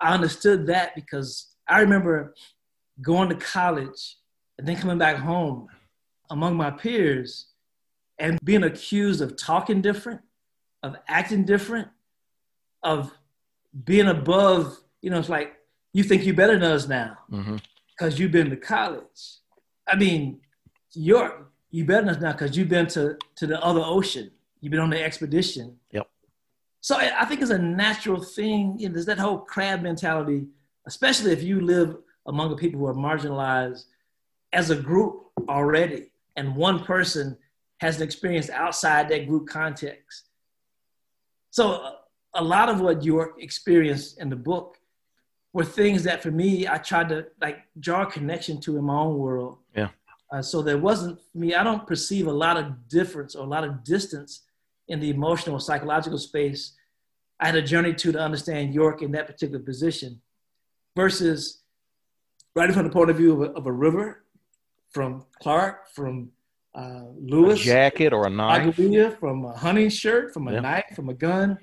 I 0.00 0.14
understood 0.14 0.66
that 0.68 0.94
because 0.94 1.48
I 1.68 1.80
remember 1.80 2.34
going 3.00 3.28
to 3.28 3.34
college 3.34 4.16
and 4.58 4.66
then 4.66 4.76
coming 4.76 4.98
back 4.98 5.16
home 5.16 5.68
among 6.30 6.56
my 6.56 6.70
peers 6.70 7.46
and 8.18 8.38
being 8.44 8.64
accused 8.64 9.20
of 9.20 9.36
talking 9.36 9.80
different, 9.80 10.20
of 10.82 10.96
acting 11.08 11.44
different, 11.44 11.88
of 12.82 13.12
being 13.84 14.08
above, 14.08 14.76
you 15.02 15.10
know, 15.10 15.18
it's 15.18 15.28
like, 15.28 15.54
you 15.92 16.02
think 16.02 16.24
you're 16.24 16.34
better 16.34 16.58
than 16.58 16.70
us 16.70 16.88
now 16.88 17.16
mm-hmm. 17.30 17.56
because 17.96 18.18
you've 18.18 18.32
been 18.32 18.50
to 18.50 18.56
college. 18.56 19.38
I 19.86 19.96
mean, 19.96 20.40
you're 20.92 21.46
you 21.70 21.84
better 21.84 22.06
than 22.06 22.16
us 22.16 22.20
now 22.20 22.32
because 22.32 22.56
you've 22.56 22.68
been 22.68 22.86
to, 22.88 23.16
to 23.36 23.46
the 23.46 23.62
other 23.62 23.82
ocean. 23.82 24.30
You've 24.60 24.70
been 24.70 24.80
on 24.80 24.90
the 24.90 25.02
expedition. 25.02 25.76
Yep. 25.92 26.08
So 26.88 26.96
I 26.96 27.12
I 27.20 27.24
think 27.26 27.42
it's 27.42 27.50
a 27.50 27.58
natural 27.58 28.22
thing. 28.22 28.62
You 28.78 28.88
know, 28.88 28.94
there's 28.94 29.04
that 29.12 29.18
whole 29.18 29.40
crab 29.52 29.82
mentality, 29.82 30.46
especially 30.86 31.32
if 31.32 31.42
you 31.42 31.60
live 31.60 31.90
among 32.32 32.48
the 32.48 32.56
people 32.56 32.80
who 32.80 32.86
are 32.86 32.94
marginalized 33.08 33.84
as 34.54 34.70
a 34.70 34.76
group 34.90 35.14
already, 35.50 36.02
and 36.36 36.56
one 36.56 36.78
person 36.92 37.36
has 37.84 37.92
an 37.98 38.04
experience 38.08 38.48
outside 38.48 39.04
that 39.10 39.22
group 39.28 39.46
context. 39.60 40.30
So 41.50 41.64
a- 41.72 41.98
a 42.42 42.44
lot 42.54 42.70
of 42.72 42.80
what 42.80 42.96
York 43.04 43.32
experienced 43.48 44.18
in 44.22 44.30
the 44.30 44.40
book 44.50 44.68
were 45.52 45.68
things 45.80 46.00
that 46.08 46.22
for 46.24 46.30
me 46.42 46.50
I 46.74 46.78
tried 46.90 47.08
to 47.14 47.18
like 47.44 47.58
draw 47.86 48.00
a 48.04 48.10
connection 48.18 48.54
to 48.64 48.78
in 48.78 48.84
my 48.84 48.98
own 49.04 49.18
world. 49.18 49.58
Yeah. 49.80 49.90
Uh, 50.32 50.40
so 50.50 50.62
there 50.62 50.78
wasn't 50.88 51.20
for 51.28 51.36
me. 51.42 51.48
I 51.54 51.62
don't 51.68 51.86
perceive 51.92 52.26
a 52.28 52.38
lot 52.46 52.56
of 52.62 52.64
difference 52.88 53.32
or 53.36 53.42
a 53.44 53.50
lot 53.56 53.64
of 53.68 53.84
distance 53.84 54.30
in 54.92 55.00
the 55.00 55.10
emotional 55.10 55.56
or 55.56 55.60
psychological 55.60 56.20
space. 56.30 56.62
I 57.40 57.46
had 57.46 57.54
a 57.56 57.62
journey 57.62 57.94
to 57.94 58.12
to 58.12 58.18
understand 58.18 58.74
York 58.74 59.02
in 59.02 59.12
that 59.12 59.26
particular 59.26 59.60
position, 59.62 60.20
versus 60.96 61.62
writing 62.56 62.74
from 62.74 62.84
the 62.84 62.90
point 62.90 63.10
of 63.10 63.16
view 63.16 63.32
of 63.42 63.50
a, 63.50 63.52
of 63.54 63.66
a 63.66 63.72
river, 63.72 64.24
from 64.90 65.24
Clark, 65.40 65.88
from 65.94 66.30
uh, 66.76 66.80
A 66.80 67.14
Lewis, 67.20 67.60
jacket 67.60 68.12
or 68.12 68.26
a 68.26 68.30
knife. 68.30 68.74
Hallelujah, 68.74 69.12
from 69.12 69.44
a 69.44 69.52
hunting 69.56 69.88
shirt, 69.88 70.32
from 70.34 70.48
a 70.48 70.52
Yeah. 70.54 70.60
knife, 70.60 70.84
from 70.96 71.08
a 71.08 71.14
gun. 71.14 71.58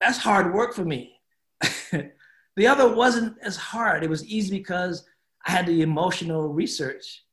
That's 0.00 0.18
hard 0.18 0.54
work 0.54 0.74
for 0.74 0.84
me. 0.84 1.20
the 1.90 2.66
other 2.66 2.94
wasn't 2.94 3.36
as 3.42 3.56
hard. 3.56 4.02
It 4.02 4.08
was 4.10 4.24
easy 4.24 4.56
because 4.58 5.04
I 5.46 5.50
had 5.52 5.66
the 5.66 5.82
emotional 5.82 6.48
research 6.48 7.24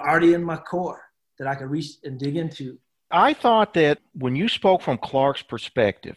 already 0.00 0.34
in 0.34 0.42
my 0.44 0.56
core 0.56 1.02
that 1.38 1.48
I 1.48 1.56
could 1.56 1.70
reach 1.70 1.96
and 2.04 2.18
dig 2.18 2.36
into. 2.36 2.78
I 3.10 3.34
thought 3.34 3.74
that 3.74 3.98
when 4.14 4.36
you 4.36 4.48
spoke 4.48 4.82
from 4.82 4.98
Clark's 4.98 5.42
perspective, 5.42 6.16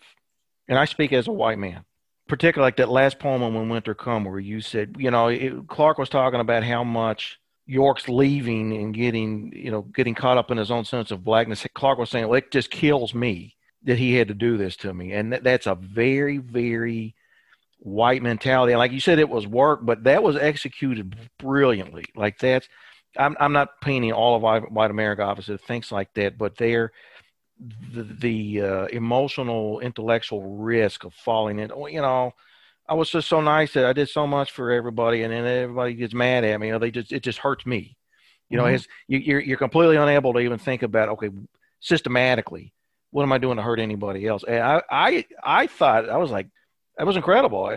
and 0.68 0.78
I 0.78 0.86
speak 0.86 1.14
as 1.14 1.28
a 1.28 1.32
white 1.32 1.60
man, 1.60 1.86
particularly 2.28 2.68
like 2.68 2.78
that 2.78 2.90
last 2.90 3.20
poem 3.20 3.44
on 3.44 3.54
When 3.54 3.70
Winter 3.70 3.94
Come, 3.94 4.26
where 4.26 4.40
you 4.40 4.62
said, 4.62 4.96
you 4.98 5.12
know, 5.12 5.28
it, 5.28 5.68
Clark 5.68 5.98
was 5.98 6.10
talking 6.10 6.40
about 6.40 6.64
how 6.64 6.84
much 6.84 7.40
York's 7.66 8.08
leaving 8.08 8.76
and 8.76 8.94
getting, 8.94 9.52
you 9.56 9.72
know, 9.72 9.82
getting 9.82 10.16
caught 10.16 10.38
up 10.38 10.52
in 10.52 10.58
his 10.58 10.72
own 10.72 10.86
sense 10.86 11.12
of 11.12 11.24
blackness. 11.24 11.66
Clark 11.74 11.98
was 11.98 12.10
saying, 12.10 12.28
well, 12.28 12.38
it 12.38 12.52
just 12.52 12.70
kills 12.70 13.14
me 13.14 13.56
that 13.84 13.98
he 13.98 14.16
had 14.16 14.28
to 14.28 14.34
do 14.34 14.58
this 14.58 14.76
to 14.78 14.94
me. 14.94 15.14
And 15.14 15.34
that, 15.34 15.44
that's 15.44 15.68
a 15.68 15.76
very, 15.76 16.38
very 16.38 17.16
white 17.80 18.24
mentality. 18.24 18.74
And 18.74 18.80
like 18.80 18.92
you 18.92 19.00
said, 19.00 19.20
it 19.20 19.30
was 19.30 19.46
work, 19.46 19.82
but 19.84 20.04
that 20.06 20.24
was 20.24 20.36
executed 20.36 21.16
brilliantly. 21.38 22.06
Like 22.16 22.40
that's, 22.40 22.68
I'm, 23.18 23.38
I'm 23.40 23.54
not 23.54 23.80
painting 23.82 24.12
all 24.12 24.36
of 24.36 24.42
white, 24.72 24.92
America 24.92 25.24
opposite 25.24 25.62
thinks 25.62 25.92
like 25.92 26.14
that, 26.16 26.38
but 26.38 26.58
they're 26.58 26.92
the, 27.94 28.04
the 28.04 28.62
uh, 28.62 28.86
emotional, 28.88 29.80
intellectual 29.80 30.58
risk 30.58 31.04
of 31.04 31.14
falling 31.14 31.60
in. 31.60 31.72
You 31.90 32.02
know, 32.02 32.34
I 32.88 32.94
was 32.94 33.10
just 33.10 33.28
so 33.28 33.42
nice 33.42 33.74
that 33.74 33.86
I 33.86 33.94
did 33.94 34.10
so 34.10 34.28
much 34.28 34.52
for 34.52 34.72
everybody, 34.72 35.24
and 35.24 35.34
then 35.34 35.46
everybody 35.46 35.94
gets 35.94 36.14
mad 36.14 36.44
at 36.44 36.60
me. 36.60 36.68
You 36.68 36.74
know, 36.74 36.80
they 36.80 36.92
just 36.92 37.12
it 37.12 37.24
just 37.24 37.40
hurts 37.40 37.66
me. 37.66 37.98
You 38.50 38.58
know, 38.58 38.66
Mhm. 38.66 38.76
it's, 38.76 38.88
you, 39.08 39.20
you're 39.20 39.40
you're 39.40 39.58
completely 39.58 39.96
unable 39.96 40.34
to 40.34 40.40
even 40.40 40.60
think 40.60 40.84
about 40.84 41.10
okay, 41.10 41.30
systematically, 41.80 42.74
what 43.12 43.24
am 43.24 43.32
I 43.32 43.38
doing 43.38 43.58
to 43.58 43.64
hurt 43.64 43.80
anybody 43.80 44.28
else? 44.28 44.44
And 44.48 44.62
I 44.62 44.82
I 44.92 45.26
I 45.44 45.68
thought 45.68 46.10
I 46.10 46.18
was 46.18 46.32
like 46.32 46.48
that 46.98 47.08
was 47.08 47.16
incredible. 47.16 47.70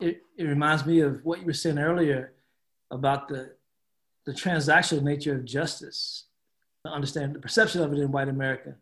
It, 0.00 0.22
it 0.36 0.44
reminds 0.44 0.86
me 0.86 1.00
of 1.00 1.24
what 1.24 1.40
you 1.40 1.46
were 1.46 1.52
saying 1.52 1.78
earlier 1.78 2.34
about 2.90 3.28
the, 3.28 3.52
the 4.26 4.32
transactional 4.32 5.02
nature 5.02 5.34
of 5.34 5.44
justice, 5.44 6.24
understand 6.84 7.34
the 7.34 7.40
perception 7.40 7.82
of 7.82 7.92
it 7.92 7.98
in 7.98 8.12
white 8.12 8.28
America 8.28 8.76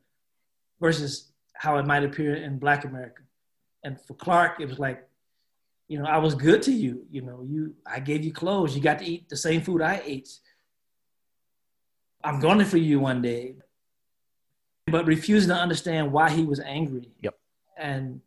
versus 0.80 1.32
how 1.54 1.78
it 1.78 1.86
might 1.86 2.04
appear 2.04 2.34
in 2.34 2.58
black 2.58 2.84
America. 2.84 3.22
And 3.82 4.00
for 4.00 4.14
Clark, 4.14 4.60
it 4.60 4.68
was 4.68 4.78
like, 4.78 5.06
you 5.88 5.98
know, 5.98 6.06
I 6.06 6.18
was 6.18 6.34
good 6.34 6.62
to 6.62 6.72
you. 6.72 7.06
You 7.10 7.22
know, 7.22 7.44
you 7.48 7.74
I 7.86 8.00
gave 8.00 8.24
you 8.24 8.32
clothes. 8.32 8.74
You 8.74 8.82
got 8.82 8.98
to 8.98 9.04
eat 9.04 9.28
the 9.28 9.36
same 9.36 9.60
food 9.60 9.80
I 9.80 10.02
ate. 10.04 10.28
I'm 12.24 12.40
going 12.40 12.58
to 12.58 12.64
for 12.64 12.78
you 12.78 12.98
one 12.98 13.22
day. 13.22 13.54
But 14.88 15.06
refusing 15.06 15.50
to 15.50 15.54
understand 15.54 16.12
why 16.12 16.30
he 16.30 16.44
was 16.44 16.60
angry. 16.60 17.12
Yep. 17.20 17.34
And 17.76 18.20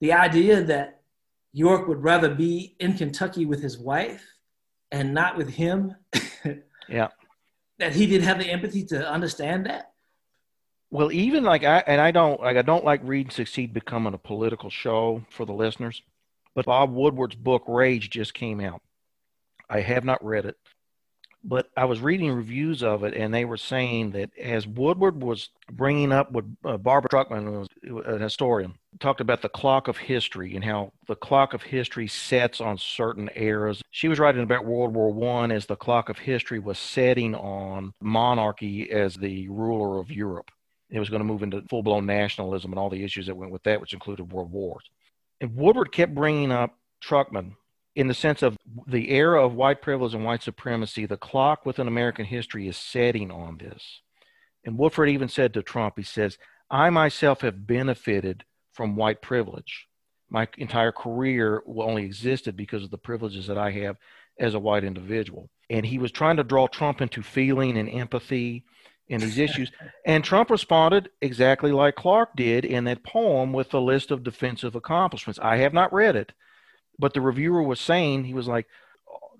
the 0.00 0.12
idea 0.12 0.62
that 0.64 1.02
York 1.52 1.86
would 1.86 2.02
rather 2.02 2.34
be 2.34 2.74
in 2.80 2.94
Kentucky 2.94 3.46
with 3.46 3.62
his 3.62 3.78
wife 3.78 4.24
and 4.90 5.14
not 5.14 5.36
with 5.36 5.50
him. 5.50 5.94
Yeah. 6.88 7.08
That 7.78 7.94
he 7.94 8.06
didn't 8.06 8.26
have 8.26 8.38
the 8.38 8.50
empathy 8.50 8.84
to 8.86 9.08
understand 9.08 9.66
that. 9.66 9.93
Well, 10.94 11.10
even 11.10 11.42
like 11.42 11.64
I 11.64 11.82
and 11.88 12.00
I 12.00 12.12
don't 12.12 12.40
like 12.40 12.56
I 12.56 12.62
don't 12.62 12.84
like 12.84 13.00
Read 13.02 13.26
and 13.26 13.32
Succeed 13.32 13.74
becoming 13.74 14.14
a 14.14 14.18
political 14.18 14.70
show 14.70 15.24
for 15.28 15.44
the 15.44 15.52
listeners. 15.52 16.00
But 16.54 16.66
Bob 16.66 16.92
Woodward's 16.92 17.34
book 17.34 17.64
Rage 17.66 18.10
just 18.10 18.32
came 18.32 18.60
out. 18.60 18.80
I 19.68 19.80
have 19.80 20.04
not 20.04 20.24
read 20.24 20.44
it, 20.44 20.56
but 21.42 21.68
I 21.76 21.86
was 21.86 21.98
reading 21.98 22.30
reviews 22.30 22.84
of 22.84 23.02
it, 23.02 23.12
and 23.12 23.34
they 23.34 23.44
were 23.44 23.56
saying 23.56 24.12
that 24.12 24.30
as 24.38 24.68
Woodward 24.68 25.20
was 25.20 25.48
bringing 25.68 26.12
up 26.12 26.30
what 26.30 26.44
uh, 26.64 26.76
Barbara 26.76 27.08
Tuchman 27.08 27.58
was 27.58 27.68
an 28.06 28.20
historian, 28.20 28.74
talked 29.00 29.20
about 29.20 29.42
the 29.42 29.48
clock 29.48 29.88
of 29.88 29.96
history 29.96 30.54
and 30.54 30.64
how 30.64 30.92
the 31.08 31.16
clock 31.16 31.54
of 31.54 31.62
history 31.62 32.06
sets 32.06 32.60
on 32.60 32.78
certain 32.78 33.28
eras. 33.34 33.82
She 33.90 34.06
was 34.06 34.20
writing 34.20 34.44
about 34.44 34.64
World 34.64 34.94
War 34.94 35.12
One 35.12 35.50
as 35.50 35.66
the 35.66 35.74
clock 35.74 36.08
of 36.08 36.20
history 36.20 36.60
was 36.60 36.78
setting 36.78 37.34
on 37.34 37.94
monarchy 38.00 38.92
as 38.92 39.16
the 39.16 39.48
ruler 39.48 39.98
of 39.98 40.12
Europe. 40.12 40.52
It 40.90 40.98
was 40.98 41.08
going 41.08 41.20
to 41.20 41.26
move 41.26 41.42
into 41.42 41.62
full 41.68 41.82
blown 41.82 42.06
nationalism 42.06 42.72
and 42.72 42.78
all 42.78 42.90
the 42.90 43.04
issues 43.04 43.26
that 43.26 43.36
went 43.36 43.52
with 43.52 43.62
that, 43.64 43.80
which 43.80 43.92
included 43.92 44.32
world 44.32 44.52
wars. 44.52 44.84
And 45.40 45.56
Woodward 45.56 45.92
kept 45.92 46.14
bringing 46.14 46.52
up 46.52 46.78
Tuchman 47.02 47.56
in 47.96 48.08
the 48.08 48.14
sense 48.14 48.42
of 48.42 48.56
the 48.86 49.10
era 49.10 49.44
of 49.44 49.54
white 49.54 49.82
privilege 49.82 50.14
and 50.14 50.24
white 50.24 50.42
supremacy. 50.42 51.06
The 51.06 51.16
clock 51.16 51.64
within 51.64 51.88
American 51.88 52.24
history 52.24 52.68
is 52.68 52.76
setting 52.76 53.30
on 53.30 53.58
this. 53.58 54.00
And 54.64 54.78
Woodward 54.78 55.08
even 55.08 55.28
said 55.28 55.54
to 55.54 55.62
Trump, 55.62 55.94
he 55.96 56.02
says, 56.02 56.38
I 56.70 56.90
myself 56.90 57.42
have 57.42 57.66
benefited 57.66 58.44
from 58.72 58.96
white 58.96 59.22
privilege. 59.22 59.86
My 60.30 60.48
entire 60.58 60.92
career 60.92 61.62
only 61.66 62.04
existed 62.04 62.56
because 62.56 62.82
of 62.82 62.90
the 62.90 62.98
privileges 62.98 63.46
that 63.46 63.58
I 63.58 63.70
have 63.72 63.96
as 64.38 64.54
a 64.54 64.58
white 64.58 64.84
individual. 64.84 65.48
And 65.70 65.86
he 65.86 65.98
was 65.98 66.10
trying 66.10 66.36
to 66.38 66.44
draw 66.44 66.66
Trump 66.66 67.00
into 67.00 67.22
feeling 67.22 67.76
and 67.78 67.88
empathy 67.88 68.64
in 69.08 69.20
these 69.20 69.38
issues. 69.38 69.70
And 70.06 70.24
Trump 70.24 70.50
responded 70.50 71.10
exactly 71.20 71.72
like 71.72 71.94
Clark 71.94 72.36
did 72.36 72.64
in 72.64 72.84
that 72.84 73.04
poem 73.04 73.52
with 73.52 73.70
the 73.70 73.80
list 73.80 74.10
of 74.10 74.22
defensive 74.24 74.74
accomplishments. 74.74 75.38
I 75.42 75.58
have 75.58 75.72
not 75.74 75.92
read 75.92 76.16
it, 76.16 76.32
but 76.98 77.12
the 77.12 77.20
reviewer 77.20 77.62
was 77.62 77.80
saying 77.80 78.24
he 78.24 78.34
was 78.34 78.48
like, 78.48 78.66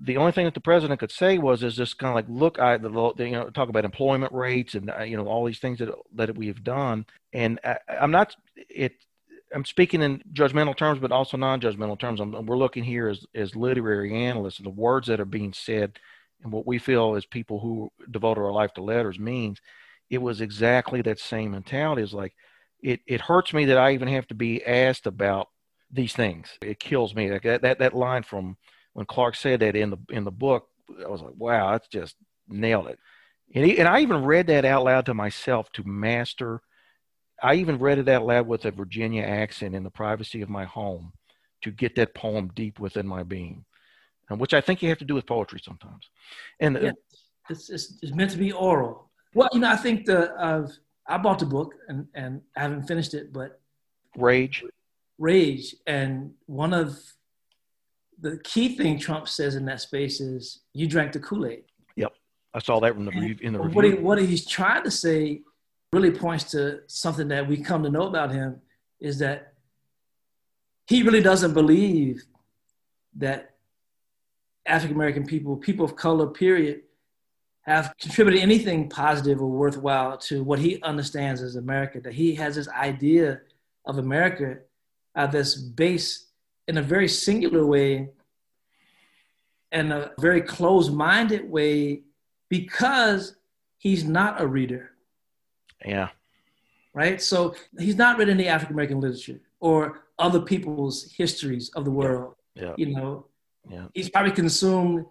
the 0.01 0.17
only 0.17 0.33
thing 0.33 0.45
that 0.45 0.55
the 0.55 0.61
president 0.61 1.01
could 1.01 1.13
say 1.13 1.39
was, 1.39 1.63
is 1.63 1.77
just 1.77 1.99
kind 1.99 2.11
of 2.11 2.17
like, 2.17 2.27
look, 2.29 2.59
I, 2.59 2.77
the, 2.77 2.91
you 3.19 3.31
know, 3.31 3.49
talk 3.51 3.69
about 3.69 3.85
employment 3.85 4.33
rates 4.33 4.75
and, 4.75 4.91
uh, 4.91 5.03
you 5.03 5.17
know, 5.17 5.27
all 5.27 5.45
these 5.45 5.61
things 5.61 5.79
that, 5.79 5.89
that 6.17 6.37
we 6.37 6.49
have 6.49 6.65
done. 6.65 7.07
And 7.33 7.61
I, 7.65 7.79
I'm 7.89 8.11
not, 8.11 8.35
it, 8.57 8.93
I'm 9.55 9.65
speaking 9.65 10.03
in 10.03 10.21
judgmental 10.33 10.77
terms, 10.77 10.99
but 10.99 11.13
also 11.13 11.37
non-judgmental 11.37 11.99
terms. 11.99 12.21
I'm, 12.21 12.45
we're 12.45 12.59
looking 12.59 12.83
here 12.83 13.09
as, 13.09 13.25
as 13.37 13.55
literary 13.55 14.13
analysts 14.27 14.59
and 14.59 14.67
the 14.67 14.71
words 14.71 15.07
that 15.07 15.21
are 15.21 15.25
being 15.25 15.53
said 15.53 15.99
and 16.45 16.53
what 16.53 16.67
we 16.67 16.79
feel 16.79 17.17
as 17.17 17.25
people 17.25 17.59
who 17.59 17.91
devote 18.11 18.39
our 18.39 18.53
life 18.53 18.73
to 18.75 18.83
letters 18.83 19.19
means 19.19 19.59
it 20.11 20.19
was 20.19 20.43
exactly 20.43 21.03
that 21.03 21.19
same 21.19 21.53
mentality. 21.53 22.03
Is 22.03 22.15
like 22.15 22.35
it, 22.83 23.01
it 23.07 23.23
hurts 23.23 23.53
me 23.53 23.65
that 23.65 23.79
i 23.79 23.93
even 23.93 24.09
have 24.09 24.27
to 24.29 24.35
be 24.35 24.65
asked 24.65 25.07
about 25.07 25.49
these 25.91 26.13
things. 26.13 26.51
It 26.61 26.79
kills 26.79 27.15
me. 27.15 27.31
Like 27.31 27.43
that, 27.45 27.63
that 27.63 27.79
that 27.79 27.95
line 27.95 28.23
from 28.23 28.57
when 28.93 29.07
Clark 29.07 29.37
said 29.37 29.61
that 29.61 29.75
in 29.75 29.91
the 29.91 29.99
in 30.11 30.25
the 30.25 30.31
book 30.31 30.69
i 31.05 31.09
was 31.09 31.23
like 31.23 31.35
wow 31.37 31.73
that's 31.73 31.89
just 31.89 32.15
nailed 32.47 32.89
it. 32.89 32.99
And, 33.55 33.65
he, 33.65 33.79
and 33.79 33.89
i 33.89 34.01
even 34.01 34.25
read 34.25 34.47
that 34.49 34.67
out 34.67 34.85
loud 34.85 35.07
to 35.07 35.15
myself 35.15 35.73
to 35.73 35.83
master. 35.85 36.61
I 37.43 37.55
even 37.55 37.79
read 37.79 37.99
it 37.99 38.09
out 38.09 38.27
loud 38.27 38.47
with 38.47 38.67
a 38.67 38.71
virginia 38.71 39.23
accent 39.23 39.75
in 39.75 39.83
the 39.83 39.91
privacy 39.91 40.43
of 40.43 40.51
my 40.51 40.65
home 40.65 41.13
to 41.63 41.71
get 41.71 41.97
that 41.97 42.15
poem 42.15 42.51
deep 42.55 42.79
within 42.79 43.07
my 43.07 43.23
being 43.23 43.65
which 44.29 44.55
I 44.55 44.61
think 44.61 44.83
you 44.83 44.89
have 44.89 44.99
to 44.99 45.05
do 45.05 45.15
with 45.15 45.27
poetry 45.27 45.61
sometimes. 45.63 46.09
And 46.61 46.79
yeah, 46.81 46.93
it's, 47.51 47.71
it's, 47.71 47.99
it's, 48.03 48.15
meant 48.15 48.31
to 48.31 48.39
be 48.39 48.53
oral. 48.53 49.11
Well, 49.35 49.49
you 49.53 49.61
know, 49.61 49.71
I 49.71 49.77
think 49.77 50.07
the 50.07 50.33
uh, 50.35 50.69
I 51.07 51.19
bought 51.19 51.39
the 51.39 51.47
book 51.47 51.75
and, 51.89 52.07
and 52.15 52.41
I 52.57 52.63
haven't 52.63 52.85
finished 52.85 53.15
it, 53.15 53.33
but 53.33 53.61
Rage. 54.17 54.65
Rage. 55.19 55.75
And 55.87 56.33
one 56.47 56.73
of 56.73 56.99
the 58.21 58.39
key 58.39 58.77
thing 58.77 58.99
Trump 58.99 59.29
says 59.29 59.55
in 59.55 59.65
that 59.67 59.81
space 59.81 60.21
is 60.21 60.61
you 60.73 60.87
drank 60.87 61.13
the 61.13 61.21
Kool-Aid. 61.21 61.65
Yep. 61.97 62.13
I 62.55 62.59
saw 62.61 62.81
that 62.81 62.97
in 62.97 63.05
the, 63.05 63.37
in 63.43 63.53
the 63.53 63.61
review. 63.61 63.75
What, 63.75 63.85
he, 63.85 63.93
what 63.95 64.19
he's 64.19 64.47
trying 64.47 64.85
to 64.85 64.91
say 64.91 65.43
really 65.93 66.11
points 66.11 66.45
to 66.53 66.81
something 66.87 67.29
that 67.29 67.47
we 67.47 67.57
come 67.57 67.83
to 67.83 67.91
know 67.91 68.07
about 68.07 68.31
him 68.31 68.61
is 69.01 69.19
that 69.19 69.55
he 70.87 71.03
really 71.03 71.23
doesn't 71.23 71.55
believe 71.55 72.25
that 73.17 73.54
African 74.67 74.97
American 74.97 75.27
people, 75.27 75.57
people 75.57 75.85
of 75.85 75.97
color, 75.97 76.27
period, 76.27 76.83
have 77.63 77.95
contributed 78.01 78.41
anything 78.41 78.89
positive 78.89 79.41
or 79.41 79.49
worthwhile 79.49 80.19
to 80.19 80.43
what 80.43 80.59
he 80.59 80.81
understands 80.83 81.43
as 81.43 81.57
America. 81.57 82.01
That 82.01 82.15
he 82.15 82.35
has 82.35 82.57
this 82.57 82.69
idea 82.69 83.41
of 83.87 83.99
America 83.99 84.59
uh, 85.15 85.27
that's 85.27 85.55
based 85.55 86.27
in 86.69 86.79
a 86.79 86.83
very 86.83 87.09
singular 87.09 87.67
way 87.67 88.11
and 89.73 89.93
a 89.93 90.13
very 90.19 90.41
closed 90.41 90.93
minded 90.93 91.51
way 91.51 92.03
because 92.49 93.37
he's 93.79 94.05
not 94.05 94.41
a 94.41 94.47
reader. 94.47 94.93
Yeah. 95.85 96.09
Right? 96.93 97.21
So 97.21 97.55
he's 97.79 97.97
not 97.97 98.19
read 98.19 98.29
any 98.29 98.47
African 98.47 98.75
American 98.75 99.01
literature 99.01 99.41
or 99.61 100.05
other 100.19 100.41
people's 100.41 101.13
histories 101.13 101.71
of 101.71 101.85
the 101.85 101.91
world. 101.91 102.35
Yeah. 102.55 102.63
yeah. 102.63 102.75
You 102.79 102.87
know, 102.95 103.27
yeah. 103.69 103.87
He's 103.95 104.11
probably 104.11 104.33
consumed 104.33 105.07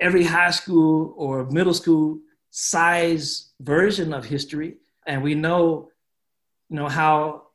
every 0.00 0.24
high 0.24 0.50
school 0.50 1.14
or 1.16 1.46
middle 1.46 1.74
school 1.74 2.20
size 2.50 3.50
version 3.60 4.12
of 4.12 4.24
history. 4.24 4.76
And 5.06 5.22
we 5.22 5.34
know, 5.34 5.90
you 6.68 6.76
know, 6.76 6.88
how 6.88 7.48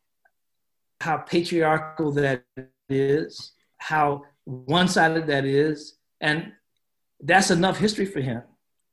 how 1.00 1.18
patriarchal 1.18 2.12
that 2.14 2.44
is, 2.90 3.52
how 3.78 4.24
one-sided 4.46 5.28
that 5.28 5.46
is, 5.46 5.96
and 6.22 6.54
that's 7.20 7.52
enough 7.52 7.78
history 7.78 8.06
for 8.06 8.22
him. 8.22 8.42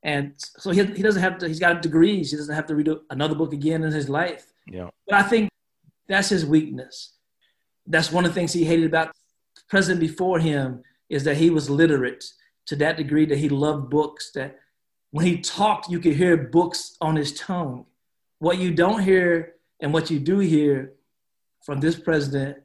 And 0.03 0.33
so 0.37 0.71
he, 0.71 0.83
he 0.83 1.01
doesn't 1.01 1.21
have 1.21 1.37
to, 1.37 1.47
he's 1.47 1.59
got 1.59 1.81
degrees. 1.81 2.31
He 2.31 2.37
doesn't 2.37 2.53
have 2.53 2.65
to 2.67 2.75
read 2.75 2.89
another 3.09 3.35
book 3.35 3.53
again 3.53 3.83
in 3.83 3.91
his 3.91 4.09
life. 4.09 4.51
Yeah. 4.67 4.89
But 5.07 5.15
I 5.15 5.23
think 5.23 5.49
that's 6.07 6.29
his 6.29 6.45
weakness. 6.45 7.13
That's 7.85 8.11
one 8.11 8.25
of 8.25 8.31
the 8.31 8.35
things 8.35 8.51
he 8.51 8.65
hated 8.65 8.85
about 8.85 9.13
the 9.55 9.61
president 9.69 9.99
before 9.99 10.39
him 10.39 10.83
is 11.11 11.25
that 11.25 11.35
he 11.35 11.49
was 11.49 11.69
literate 11.69 12.23
to 12.65 12.75
that 12.77 12.95
degree 12.95 13.25
that 13.25 13.37
he 13.37 13.49
loved 13.49 13.89
books, 13.89 14.31
that 14.33 14.57
when 15.11 15.25
he 15.25 15.41
talked, 15.41 15.89
you 15.89 15.99
could 15.99 16.15
hear 16.15 16.37
books 16.37 16.95
on 17.01 17.17
his 17.17 17.33
tongue. 17.33 17.85
What 18.39 18.57
you 18.57 18.73
don't 18.73 19.03
hear 19.03 19.55
and 19.81 19.93
what 19.93 20.09
you 20.09 20.19
do 20.19 20.39
hear 20.39 20.93
from 21.65 21.81
this 21.81 21.99
president, 21.99 22.59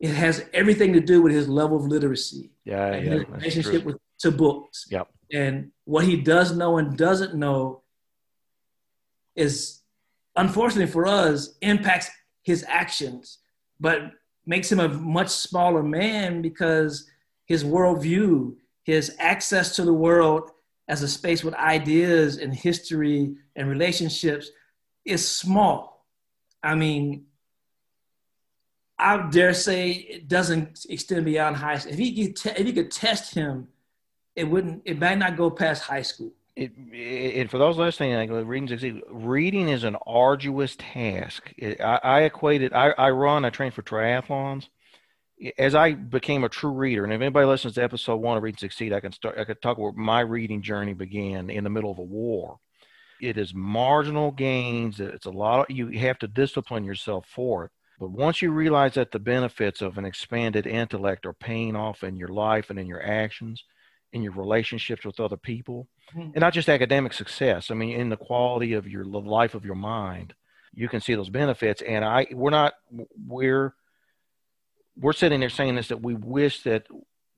it 0.00 0.10
has 0.10 0.46
everything 0.54 0.94
to 0.94 1.00
do 1.00 1.20
with 1.20 1.34
his 1.34 1.46
level 1.46 1.76
of 1.76 1.84
literacy. 1.84 2.50
Yeah, 2.64 2.86
and 2.86 3.04
yeah. 3.04 3.12
His 3.12 3.28
relationship 3.28 3.84
with, 3.84 3.96
to 4.20 4.30
books. 4.30 4.86
Yep. 4.90 5.08
And 5.32 5.70
what 5.84 6.06
he 6.06 6.16
does 6.16 6.56
know 6.56 6.78
and 6.78 6.96
doesn't 6.96 7.34
know 7.34 7.82
is, 9.36 9.82
unfortunately 10.36 10.90
for 10.90 11.06
us, 11.06 11.54
impacts 11.60 12.10
his 12.42 12.64
actions, 12.66 13.38
but 13.78 14.12
makes 14.46 14.72
him 14.72 14.80
a 14.80 14.88
much 14.88 15.28
smaller 15.28 15.82
man 15.82 16.40
because 16.40 17.09
his 17.50 17.64
worldview, 17.64 18.54
his 18.84 19.16
access 19.18 19.74
to 19.74 19.82
the 19.84 19.92
world 19.92 20.52
as 20.86 21.02
a 21.02 21.08
space 21.08 21.42
with 21.42 21.52
ideas 21.54 22.36
and 22.38 22.54
history 22.54 23.34
and 23.56 23.68
relationships 23.68 24.50
is 25.04 25.28
small. 25.28 26.06
I 26.62 26.76
mean, 26.76 27.26
I 28.96 29.28
dare 29.30 29.52
say 29.52 29.90
it 29.90 30.28
doesn't 30.28 30.86
extend 30.88 31.24
beyond 31.24 31.56
high 31.56 31.78
school. 31.78 31.92
If 31.92 31.98
he 31.98 32.26
could, 32.26 32.36
te- 32.36 32.60
if 32.60 32.66
he 32.68 32.72
could 32.72 32.92
test 32.92 33.34
him, 33.34 33.66
it 34.36 34.44
wouldn't. 34.44 34.82
It 34.84 35.00
might 35.00 35.18
not 35.18 35.36
go 35.36 35.50
past 35.50 35.82
high 35.82 36.02
school. 36.02 36.30
It, 36.54 36.70
it, 36.92 37.50
for 37.50 37.58
those 37.58 37.78
listening, 37.78 38.14
like 38.14 38.30
reading, 38.46 39.02
reading 39.10 39.68
is 39.68 39.82
an 39.82 39.96
arduous 40.06 40.76
task. 40.78 41.52
It, 41.56 41.80
I, 41.80 41.98
I 42.04 42.20
equate 42.22 42.62
it. 42.62 42.72
I, 42.72 42.90
I 42.90 43.10
run. 43.10 43.44
I 43.44 43.50
train 43.50 43.72
for 43.72 43.82
triathlons, 43.82 44.68
as 45.56 45.74
I 45.74 45.94
became 45.94 46.44
a 46.44 46.48
true 46.48 46.72
reader, 46.72 47.04
and 47.04 47.12
if 47.12 47.20
anybody 47.20 47.46
listens 47.46 47.74
to 47.74 47.82
episode 47.82 48.16
one 48.16 48.36
of 48.36 48.42
Read 48.42 48.54
and 48.54 48.60
Succeed, 48.60 48.92
I 48.92 49.00
can 49.00 49.12
start. 49.12 49.38
I 49.38 49.44
could 49.44 49.62
talk 49.62 49.78
about 49.78 49.96
my 49.96 50.20
reading 50.20 50.62
journey 50.62 50.92
began 50.92 51.50
in 51.50 51.64
the 51.64 51.70
middle 51.70 51.90
of 51.90 51.98
a 51.98 52.02
war. 52.02 52.58
It 53.20 53.38
is 53.38 53.54
marginal 53.54 54.30
gains. 54.30 55.00
It's 55.00 55.26
a 55.26 55.30
lot. 55.30 55.70
Of, 55.70 55.76
you 55.76 55.88
have 56.00 56.18
to 56.20 56.28
discipline 56.28 56.84
yourself 56.84 57.26
for 57.34 57.66
it. 57.66 57.70
But 57.98 58.10
once 58.10 58.40
you 58.40 58.50
realize 58.50 58.94
that 58.94 59.12
the 59.12 59.18
benefits 59.18 59.82
of 59.82 59.98
an 59.98 60.06
expanded 60.06 60.66
intellect 60.66 61.26
are 61.26 61.34
paying 61.34 61.76
off 61.76 62.02
in 62.02 62.16
your 62.16 62.28
life 62.28 62.70
and 62.70 62.78
in 62.78 62.86
your 62.86 63.02
actions, 63.02 63.62
in 64.12 64.22
your 64.22 64.32
relationships 64.32 65.04
with 65.04 65.20
other 65.20 65.36
people, 65.36 65.86
mm-hmm. 66.14 66.30
and 66.32 66.40
not 66.40 66.54
just 66.54 66.70
academic 66.70 67.12
success. 67.12 67.70
I 67.70 67.74
mean, 67.74 68.00
in 68.00 68.08
the 68.08 68.16
quality 68.16 68.72
of 68.72 68.88
your 68.88 69.04
life 69.04 69.54
of 69.54 69.66
your 69.66 69.74
mind, 69.74 70.34
you 70.72 70.88
can 70.88 71.00
see 71.00 71.14
those 71.14 71.28
benefits. 71.28 71.82
And 71.82 72.04
I, 72.04 72.26
we're 72.32 72.50
not, 72.50 72.72
we're 73.26 73.74
we're 75.00 75.12
sitting 75.12 75.40
there 75.40 75.50
saying 75.50 75.74
this 75.74 75.88
that 75.88 76.02
we 76.02 76.14
wish 76.14 76.62
that 76.62 76.86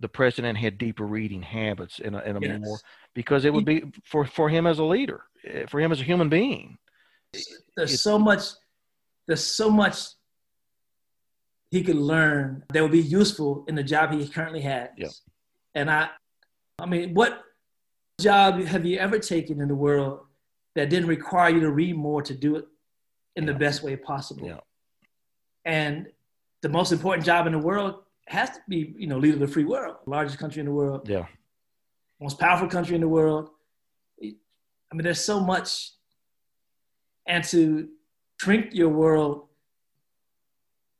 the 0.01 0.09
president 0.09 0.59
had 0.59 0.79
deeper 0.79 1.07
reading 1.07 1.43
habits 1.43 2.01
in 2.01 2.15
a, 2.15 2.21
in 2.23 2.37
a 2.37 2.41
yes. 2.41 2.61
more 2.61 2.79
because 3.15 3.45
it 3.45 3.53
would 3.53 3.65
be 3.65 3.85
for 4.05 4.27
for 4.27 4.49
him 4.49 4.67
as 4.67 4.79
a 4.79 4.85
leader, 4.85 5.23
eh, 5.45 5.65
for 5.69 5.81
him 5.81 5.93
as 5.93 6.01
a 6.01 6.05
human 6.05 6.29
being. 6.29 6.77
There's 7.77 8.03
so 8.03 8.19
much 8.19 8.43
there's 9.27 9.45
so 9.45 9.71
much 9.71 9.97
he 11.71 11.83
could 11.83 11.97
learn 11.97 12.65
that 12.73 12.83
would 12.83 12.93
be 12.93 13.01
useful 13.01 13.65
in 13.67 13.75
the 13.75 13.83
job 13.83 14.13
he 14.13 14.29
currently 14.29 14.61
has. 14.61 14.91
Yep. 14.99 15.11
And 15.75 15.91
I, 15.91 16.11
I 16.79 16.85
mean, 16.85 17.15
what 17.15 17.41
job 18.21 18.61
have 18.61 18.85
you 18.85 18.99
ever 18.99 19.19
taken 19.19 19.61
in 19.61 19.69
the 19.69 19.75
world 19.75 20.21
that 20.75 20.91
didn't 20.91 21.09
require 21.09 21.49
you 21.49 21.61
to 21.61 21.71
read 21.71 21.97
more 21.97 22.21
to 22.23 22.35
do 22.35 22.57
it 22.57 22.67
in 23.37 23.47
the 23.47 23.55
best 23.55 23.83
way 23.83 23.97
possible? 23.97 24.47
Yeah. 24.47 24.59
And 25.65 26.09
the 26.63 26.69
most 26.69 26.93
important 26.93 27.27
job 27.27 27.47
in 27.47 27.53
the 27.53 27.59
world 27.59 28.03
has 28.29 28.51
to 28.51 28.61
be, 28.69 28.95
you 28.97 29.07
know, 29.07 29.19
leader 29.19 29.35
of 29.35 29.41
the 29.41 29.49
free 29.49 29.65
world, 29.65 29.97
largest 30.07 30.39
country 30.39 30.61
in 30.61 30.67
the 30.67 30.73
world, 30.73 31.09
Yeah. 31.09 31.27
most 32.21 32.39
powerful 32.39 32.69
country 32.69 32.95
in 32.95 33.01
the 33.01 33.09
world. 33.09 33.51
I 34.23 34.95
mean, 34.95 35.05
there's 35.05 35.25
so 35.25 35.41
much, 35.41 35.93
and 37.27 37.43
to 37.45 37.89
shrink 38.39 38.75
your 38.75 38.91
world 38.91 39.49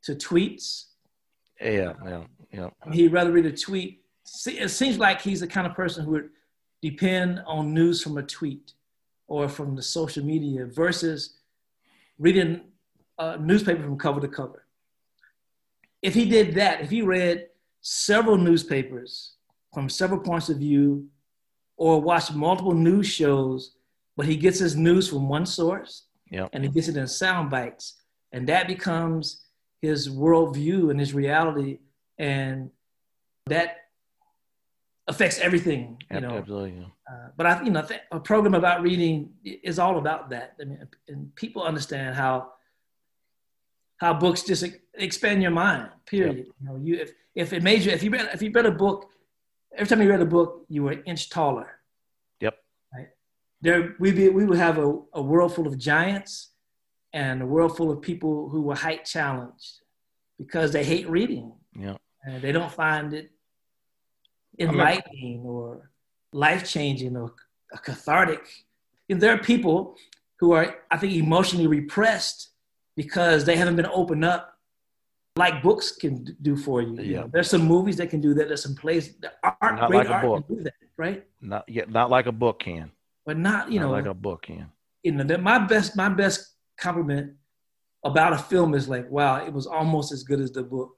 to 0.03 0.15
tweets. 0.15 0.85
Yeah. 1.61 1.93
Yeah. 2.05 2.23
Yeah. 2.51 2.69
I 2.81 2.89
mean, 2.89 2.99
he'd 2.99 3.13
rather 3.13 3.31
read 3.31 3.45
a 3.45 3.51
tweet. 3.55 4.03
See, 4.25 4.59
It 4.59 4.69
seems 4.69 4.97
like 4.97 5.21
he's 5.21 5.39
the 5.41 5.47
kind 5.47 5.65
of 5.67 5.73
person 5.75 6.03
who 6.05 6.11
would 6.11 6.29
depend 6.81 7.41
on 7.45 7.73
news 7.73 8.01
from 8.03 8.17
a 8.17 8.23
tweet 8.23 8.73
or 9.27 9.47
from 9.47 9.75
the 9.75 9.81
social 9.81 10.25
media 10.25 10.65
versus 10.65 11.37
reading 12.19 12.61
a 13.19 13.37
newspaper 13.37 13.81
from 13.83 13.97
cover 13.97 14.19
to 14.19 14.27
cover. 14.27 14.62
If 16.03 16.13
he 16.13 16.25
did 16.25 16.53
that, 16.55 16.81
if 16.81 16.89
he 16.91 17.01
read 17.01 17.47
several 17.81 18.37
newspapers 18.37 19.33
from 19.73 19.89
several 19.89 20.19
points 20.19 20.49
of 20.49 20.57
view 20.57 21.07
or 21.77 21.99
watched 22.01 22.33
multiple 22.35 22.73
news 22.75 23.07
shows, 23.07 23.75
but 24.15 24.25
he 24.27 24.35
gets 24.35 24.59
his 24.59 24.75
news 24.75 25.09
from 25.09 25.27
one 25.27 25.45
source 25.45 26.05
Yeah. 26.29 26.47
and 26.53 26.63
he 26.63 26.69
gets 26.69 26.87
it 26.87 26.97
in 26.97 27.07
sound 27.07 27.49
bites, 27.49 28.01
and 28.31 28.47
that 28.49 28.67
becomes 28.67 29.45
his 29.81 30.09
worldview 30.09 30.91
and 30.91 30.99
his 30.99 31.13
reality, 31.13 31.79
and 32.19 32.69
that 33.47 33.77
affects 35.07 35.39
everything. 35.39 36.01
You 36.11 36.21
know, 36.21 36.37
Absolutely. 36.37 36.79
yeah. 36.79 36.85
uh, 37.13 37.27
but 37.35 37.45
I, 37.45 37.63
you 37.63 37.71
know, 37.71 37.85
a 38.11 38.19
program 38.19 38.53
about 38.53 38.81
reading 38.81 39.33
is 39.43 39.79
all 39.79 39.97
about 39.97 40.29
that. 40.29 40.53
I 40.61 40.65
mean, 40.65 40.87
and 41.07 41.33
people 41.35 41.63
understand 41.63 42.15
how 42.15 42.52
how 44.03 44.13
books 44.13 44.43
just 44.43 44.63
expand 45.07 45.41
your 45.41 45.51
mind. 45.65 45.89
Period. 46.05 46.37
You 46.59 46.65
know, 46.67 46.75
you 46.85 46.93
if 47.03 47.09
if 47.43 47.53
it 47.53 47.61
made 47.69 47.79
you 47.85 47.91
if 47.97 48.03
you 48.03 48.11
read 48.15 48.27
if 48.33 48.41
you 48.43 48.51
read 48.57 48.65
a 48.65 48.77
book, 48.85 48.99
every 49.75 49.87
time 49.87 50.01
you 50.03 50.09
read 50.09 50.21
a 50.29 50.31
book, 50.37 50.49
you 50.73 50.83
were 50.83 50.91
an 50.97 51.03
inch 51.11 51.23
taller. 51.29 51.69
Yep. 52.45 52.55
Right. 52.95 53.09
There 53.65 53.95
we 54.03 54.11
be 54.11 54.25
we 54.39 54.43
would 54.45 54.61
have 54.67 54.77
a, 54.77 54.89
a 55.13 55.21
world 55.31 55.51
full 55.55 55.67
of 55.71 55.75
giants 55.77 56.33
and 57.13 57.35
a 57.41 57.45
world 57.55 57.71
full 57.77 57.89
of 57.93 57.97
people 58.01 58.33
who 58.51 58.61
were 58.67 58.75
height 58.87 59.05
challenged 59.05 59.71
because 60.37 60.69
they 60.75 60.83
hate 60.93 61.07
reading 61.17 61.47
Yeah. 61.85 61.97
and 62.25 62.41
they 62.43 62.51
don't 62.57 62.71
find 62.83 63.07
it 63.19 63.25
mean- 64.57 64.69
enlightening 64.69 65.39
or 65.53 65.89
life 66.45 66.63
changing 66.75 67.15
or 67.21 67.27
cathartic. 67.87 68.43
And 69.09 69.21
there 69.21 69.33
are 69.35 69.37
people 69.53 69.77
who 70.39 70.47
are, 70.57 70.67
I 70.89 70.97
think, 70.97 71.13
emotionally 71.13 71.67
repressed 71.67 72.49
because 72.95 73.45
they 73.45 73.55
haven't 73.55 73.75
been 73.75 73.87
opened 73.87 74.25
up 74.25 74.49
like 75.35 75.63
books 75.63 75.93
can 75.93 76.25
do 76.43 76.55
for 76.55 76.81
you. 76.81 76.95
you 76.95 77.03
Yeah. 77.03 77.21
know, 77.21 77.29
there's 77.33 77.49
some 77.49 77.63
movies 77.65 77.97
that 77.97 78.09
can 78.11 78.21
do 78.21 78.33
that. 78.35 78.47
There's 78.47 78.61
some 78.63 78.75
plays 78.75 79.15
that 79.17 79.33
aren't 79.43 79.79
great 79.87 79.97
like 79.99 80.07
a 80.09 80.13
art 80.13 80.25
book. 80.25 80.47
can 80.47 80.55
do 80.57 80.63
that, 80.63 80.73
right? 80.97 81.25
Not 81.41 81.67
yet. 81.67 81.89
Not 81.89 82.09
like 82.11 82.27
a 82.27 82.31
book 82.31 82.59
can. 82.59 82.91
But 83.25 83.37
not, 83.37 83.71
you 83.71 83.79
not 83.79 83.87
know, 83.87 83.91
like 83.91 84.05
a 84.05 84.13
book 84.13 84.43
can. 84.43 84.67
you 85.01 85.11
know, 85.13 85.23
that 85.23 85.41
my 85.41 85.57
best, 85.57 85.95
my 85.95 86.09
best 86.09 86.53
compliment 86.77 87.33
about 88.03 88.33
a 88.33 88.37
film 88.37 88.73
is 88.75 88.87
like, 88.87 89.09
wow, 89.09 89.43
it 89.43 89.51
was 89.51 89.65
almost 89.65 90.11
as 90.11 90.23
good 90.23 90.39
as 90.39 90.51
the 90.51 90.61
book. 90.61 90.91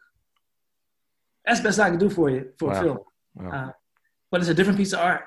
That's 1.45 1.59
the 1.59 1.65
best 1.69 1.79
I 1.79 1.89
can 1.91 1.99
do 1.99 2.09
for 2.09 2.29
you 2.29 2.49
for 2.57 2.69
Wow. 2.69 2.79
a 2.79 2.83
film. 2.83 2.99
Wow. 3.35 3.49
Uh, 3.51 3.71
but 4.31 4.41
it's 4.41 4.49
a 4.49 4.53
different 4.53 4.77
piece 4.77 4.91
of 4.93 4.99
art, 4.99 5.21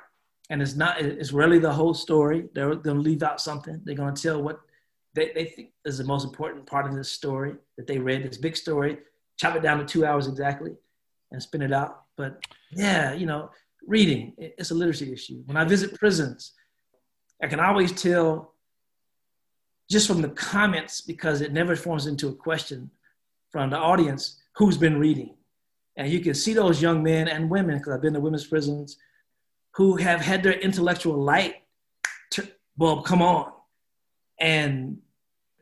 and 0.51 0.61
it's 0.61 0.74
not. 0.74 1.01
It's 1.01 1.32
rarely 1.32 1.59
the 1.61 1.73
whole 1.73 1.95
story. 1.95 2.49
They're 2.55 2.74
going 2.74 2.97
to 2.97 3.03
leave 3.03 3.23
out 3.23 3.40
something. 3.40 3.81
They're 3.85 3.95
going 3.95 4.15
to 4.15 4.23
tell 4.23 4.43
what 4.43 4.59
they, 5.19 5.32
they 5.35 5.45
think 5.45 5.70
is 5.85 5.99
the 5.99 6.05
most 6.05 6.24
important 6.24 6.66
part 6.66 6.86
of 6.86 6.95
this 6.95 7.11
story 7.11 7.55
that 7.77 7.86
they 7.86 7.99
read. 7.99 8.23
This 8.23 8.39
big 8.39 8.57
story, 8.57 8.99
chop 9.36 9.57
it 9.57 9.62
down 9.62 9.78
to 9.78 9.85
two 9.85 10.07
hours 10.07 10.27
exactly, 10.27 10.73
and 11.32 11.43
spin 11.43 11.62
it 11.62 11.73
out. 11.73 12.03
But 12.16 12.43
yeah, 12.70 13.12
you 13.12 13.27
know, 13.27 13.51
reading 13.86 14.35
it's 14.39 14.70
a 14.70 14.74
literacy 14.74 15.12
issue. 15.12 15.43
When 15.47 15.57
I 15.57 15.65
visit 15.65 15.99
prisons, 15.99 16.53
I 17.43 17.47
can 17.47 17.61
always 17.61 17.93
tell 17.93 18.55
just 19.90 20.07
from 20.07 20.23
the 20.23 20.28
comments 20.31 21.01
because 21.01 21.40
it 21.40 21.53
never 21.53 21.74
forms 21.74 22.07
into 22.07 22.28
a 22.28 22.35
question 22.35 22.90
from 23.51 23.70
the 23.70 23.78
audience 23.78 24.40
who's 24.57 24.77
been 24.77 24.99
reading. 24.99 25.35
And 25.97 26.11
you 26.11 26.20
can 26.20 26.35
see 26.35 26.53
those 26.53 26.82
young 26.82 27.03
men 27.03 27.27
and 27.28 27.51
women, 27.51 27.78
because 27.78 27.95
I've 27.95 28.03
been 28.03 28.15
to 28.15 28.20
women's 28.20 28.47
prisons, 28.47 28.99
who 29.74 29.97
have 29.97 30.20
had 30.20 30.43
their 30.43 30.53
intellectual 30.53 31.16
light 31.16 31.57
bulb 32.77 33.05
come 33.05 33.23
on. 33.23 33.53
And 34.39 34.99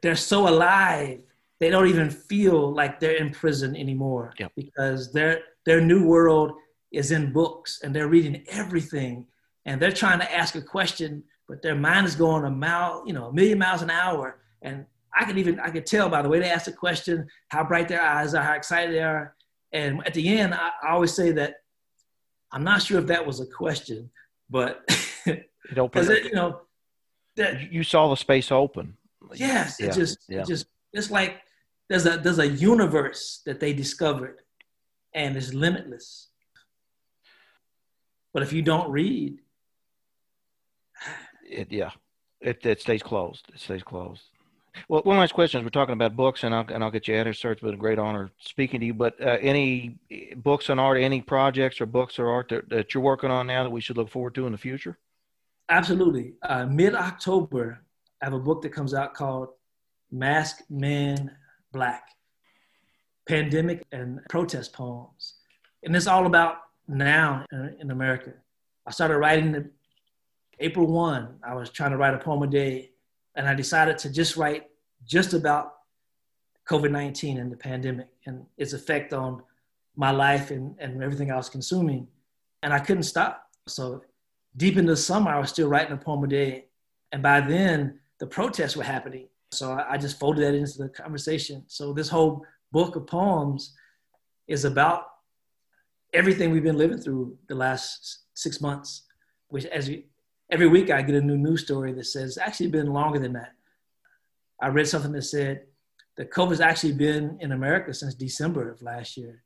they're 0.07 0.15
so 0.17 0.49
alive, 0.49 1.21
they 1.59 1.71
don't 1.71 1.89
even 1.89 2.11
feel 2.11 2.73
like 2.73 3.01
they're 3.01 3.17
in 3.17 3.31
prison 3.31 3.75
anymore 3.77 4.33
Yep. 4.39 4.53
because 4.57 5.13
their, 5.13 5.41
their 5.65 5.81
new 5.81 6.07
world 6.07 6.53
is 6.93 7.11
in 7.11 7.33
books 7.33 7.81
and 7.83 7.95
they're 7.95 8.09
reading 8.09 8.45
everything. 8.49 9.27
And 9.65 9.83
they're 9.83 9.91
trying 9.93 10.21
to 10.21 10.33
ask 10.35 10.55
a 10.55 10.63
question, 10.63 11.25
but 11.49 11.61
their 11.63 11.75
mind 11.75 12.07
is 12.07 12.15
going 12.15 12.45
a 12.45 12.51
mile, 12.51 13.03
you 13.07 13.13
know, 13.13 13.27
a 13.27 13.33
million 13.33 13.59
miles 13.59 13.83
an 13.83 13.91
hour. 13.91 14.39
And 14.63 14.87
I 15.15 15.25
can 15.25 15.39
even, 15.39 15.59
I 15.59 15.71
could 15.71 15.87
tell 15.87 16.09
by 16.09 16.23
the 16.23 16.29
way 16.29 16.39
they 16.39 16.51
ask 16.51 16.67
the 16.67 16.73
question, 16.73 17.27
how 17.49 17.65
bright 17.65 17.89
their 17.89 18.03
eyes 18.03 18.35
are, 18.35 18.43
how 18.43 18.55
excited 18.55 18.95
they 18.95 19.03
are. 19.03 19.35
And 19.73 20.07
at 20.07 20.15
the 20.15 20.39
end, 20.39 20.55
I, 20.55 20.71
I 20.83 20.91
always 20.93 21.13
say 21.15 21.33
that 21.33 21.57
I'm 22.53 22.63
not 22.63 22.83
sure 22.83 22.99
if 23.01 23.07
that 23.09 23.27
was 23.27 23.41
a 23.41 23.47
question, 23.47 24.11
but 24.49 24.85
It 25.27 25.79
opened. 25.79 26.07
because 26.09 26.09
you 26.25 26.33
know, 26.35 26.61
that 27.37 27.73
you 27.73 27.83
saw 27.83 28.09
the 28.09 28.17
space 28.17 28.53
open. 28.53 28.97
Yes, 29.35 29.77
Yeah, 29.79 29.87
it 29.87 29.93
just, 29.95 30.19
yeah. 30.29 30.41
it 30.41 30.47
just, 30.47 30.67
it's 30.93 31.11
like 31.11 31.43
there's 31.89 32.07
a 32.07 32.19
there's 32.19 32.39
a 32.39 32.49
universe 32.49 33.43
that 33.47 33.61
they 33.61 33.73
discovered, 33.73 34.41
and 35.15 35.37
it's 35.37 35.53
limitless. 35.55 36.29
But 38.33 38.43
if 38.43 38.53
you 38.53 38.63
don't 38.63 38.91
read, 38.91 39.39
It, 41.49 41.71
yeah, 41.71 41.91
it, 42.41 42.65
it 42.67 42.81
stays 42.81 43.03
closed. 43.03 43.47
It 43.55 43.61
stays 43.61 43.83
closed. 43.83 44.23
Well, 44.89 45.01
one 45.03 45.17
last 45.17 45.33
question. 45.33 45.61
is 45.61 45.65
We're 45.65 45.71
talking 45.71 45.95
about 45.95 46.17
books, 46.17 46.45
and 46.45 46.55
I'll 46.55 46.67
and 46.69 46.83
I'll 46.85 46.91
get 46.91 47.09
you 47.09 47.15
out 47.15 47.21
of 47.21 47.27
here, 47.29 47.33
sir. 47.35 47.53
It's 47.53 47.63
been 47.63 47.75
a 47.75 47.79
great 47.79 47.99
honor 47.99 48.31
speaking 48.39 48.81
to 48.81 48.87
you. 48.87 48.95
But 48.95 49.19
uh, 49.21 49.39
any 49.41 49.97
books 50.37 50.69
on 50.69 50.79
art, 50.79 50.99
any 50.99 51.23
projects 51.23 51.81
or 51.81 51.87
books 51.87 52.19
or 52.19 52.29
art 52.29 52.49
that, 52.51 52.69
that 52.69 52.93
you're 52.93 53.03
working 53.03 53.31
on 53.31 53.47
now 53.47 53.63
that 53.63 53.71
we 53.71 53.81
should 53.81 53.97
look 53.97 54.11
forward 54.11 54.35
to 54.35 54.47
in 54.47 54.53
the 54.53 54.59
future? 54.59 54.99
Absolutely. 55.69 56.35
Uh, 56.43 56.67
Mid 56.67 56.95
October, 56.95 57.81
I 58.23 58.27
have 58.27 58.35
a 58.35 58.39
book 58.39 58.63
that 58.63 58.73
comes 58.73 58.95
out 58.95 59.15
called 59.15 59.49
Masked 60.11 60.71
Man 60.71 61.37
Black 61.73 62.09
Pandemic 63.29 63.83
and 63.93 64.21
Protest 64.29 64.73
Poems. 64.73 65.35
And 65.83 65.95
it's 65.95 66.07
all 66.07 66.27
about 66.27 66.57
now 66.89 67.45
in, 67.53 67.91
America. 67.91 68.33
I 68.87 68.91
started 68.91 69.19
writing 69.19 69.55
in 69.55 69.71
April 70.61 70.87
1. 70.87 71.41
I 71.47 71.55
was 71.55 71.71
trying 71.71 71.91
to 71.91 71.97
write 71.97 72.15
a 72.15 72.19
poem 72.19 72.43
a 72.43 72.47
day, 72.47 72.93
and 73.35 73.47
I 73.47 73.55
decided 73.55 73.99
to 73.99 74.11
just 74.11 74.37
write 74.37 74.69
just 75.05 75.35
about 75.35 75.75
COVID 76.69 76.91
19 76.91 77.39
and 77.39 77.53
the 77.53 77.57
pandemic 77.57 78.09
and 78.27 78.47
its 78.57 78.73
effect 78.73 79.13
on 79.13 79.43
my 79.97 80.11
life 80.11 80.51
and, 80.51 80.75
and 80.79 81.03
everything 81.03 81.31
I 81.31 81.37
was 81.37 81.49
consuming. 81.49 82.09
And 82.63 82.73
I 82.73 82.79
couldn't 82.79 83.05
stop. 83.05 83.49
So 83.69 84.03
deep 84.57 84.77
into 84.77 84.93
the 84.93 84.97
summer, 84.97 85.31
I 85.31 85.39
was 85.39 85.51
still 85.51 85.69
writing 85.69 85.93
a 85.93 85.97
poem 85.97 86.25
a 86.25 86.27
day. 86.27 86.67
And 87.13 87.23
by 87.23 87.41
then, 87.41 88.01
the 88.21 88.27
protests 88.27 88.77
were 88.77 88.85
happening. 88.85 89.29
So 89.53 89.73
I, 89.73 89.93
I 89.93 89.97
just 89.99 90.19
folded 90.19 90.43
that 90.45 90.55
into 90.55 90.79
the 90.79 90.89
conversation. 90.89 91.65
So 91.69 91.93
this 91.93 92.09
whole 92.09 92.45
book 92.73 92.97
of 92.97 93.07
poems 93.07 93.75
is 94.49 94.65
about 94.65 95.05
everything 96.13 96.51
we've 96.51 96.63
been 96.63 96.79
living 96.79 96.99
through 96.99 97.37
the 97.49 97.55
last 97.55 98.21
six 98.35 98.61
months, 98.61 99.03
which 99.49 99.67
as 99.67 99.89
you, 99.89 100.05
every 100.51 100.69
week 100.69 100.91
I 100.91 101.03
get 101.03 101.15
a 101.15 101.21
new 101.21 101.37
news 101.37 101.65
story 101.65 101.93
that 101.93 102.05
says 102.07 102.31
it's 102.31 102.39
actually 102.39 102.69
been 102.69 102.93
longer 102.93 103.19
than 103.19 103.33
that. 103.35 103.53
I 104.61 104.69
read 104.69 104.89
something 104.89 105.13
that 105.13 105.23
said 105.23 105.67
that 106.17 106.31
COVID's 106.31 106.61
actually 106.61 106.93
been 106.93 107.37
in 107.41 107.53
America 107.53 107.93
since 107.93 108.15
December 108.15 108.71
of 108.71 108.81
last 108.81 109.17
year. 109.17 109.43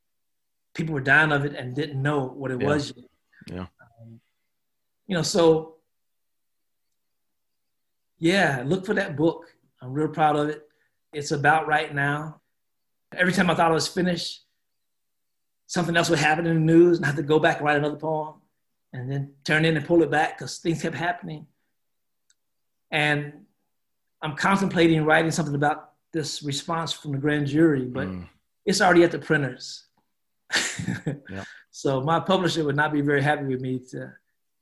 People 0.75 0.95
were 0.95 1.01
dying 1.01 1.33
of 1.33 1.45
it 1.45 1.55
and 1.57 1.75
didn't 1.75 2.01
know 2.01 2.27
what 2.27 2.53
it 2.53 2.61
Yeah. 2.61 2.67
was 2.69 2.93
yet 2.97 3.07
Yeah. 3.49 3.67
Um, 4.01 4.21
you 5.09 5.17
know, 5.17 5.23
so 5.23 5.80
yeah, 8.21 8.63
look 8.65 8.87
for 8.87 8.95
that 8.95 9.17
book. 9.17 9.47
I'm 9.83 9.93
real 9.93 10.09
proud 10.09 10.37
of 10.37 10.49
it. 10.51 10.69
It's 11.13 11.33
about 11.33 11.67
right 11.67 11.93
now. 11.93 12.41
Every 13.17 13.33
time 13.33 13.51
I 13.51 13.55
thought 13.55 13.73
I 13.73 13.75
was 13.75 13.89
finished, 13.89 14.45
something 15.67 15.97
else 15.97 16.11
would 16.11 16.19
happen 16.19 16.47
in 16.47 16.55
the 16.55 16.73
news 16.73 16.99
and 16.99 17.07
I 17.07 17.09
had 17.09 17.17
to 17.17 17.23
go 17.23 17.39
back 17.39 17.57
and 17.57 17.67
write 17.67 17.79
another 17.79 17.97
poem 17.97 18.35
and 18.93 19.11
then 19.11 19.33
turn 19.45 19.65
in 19.65 19.77
and 19.77 19.87
pull 19.87 20.03
it 20.03 20.11
back 20.11 20.39
because 20.39 20.59
things 20.59 20.83
kept 20.83 20.95
happening. 20.95 21.47
And 22.91 23.33
I'm 24.23 24.37
contemplating 24.37 25.05
writing 25.05 25.31
something 25.31 25.55
about 25.55 25.93
this 26.13 26.43
response 26.43 26.93
from 26.93 27.13
the 27.13 27.19
grand 27.19 27.47
jury, 27.47 27.87
but 27.87 28.09
mm. 28.09 28.29
it's 28.67 28.81
already 28.81 29.03
at 29.03 29.13
the 29.13 29.19
printers. 29.19 29.87
yep. 31.07 31.47
So 31.71 32.01
my 32.01 32.21
publisher 32.21 32.65
would 32.65 32.77
not 32.77 32.93
be 32.93 33.01
very 33.01 33.23
happy 33.23 33.45
with 33.45 33.61
me 33.61 33.81
to 33.91 34.13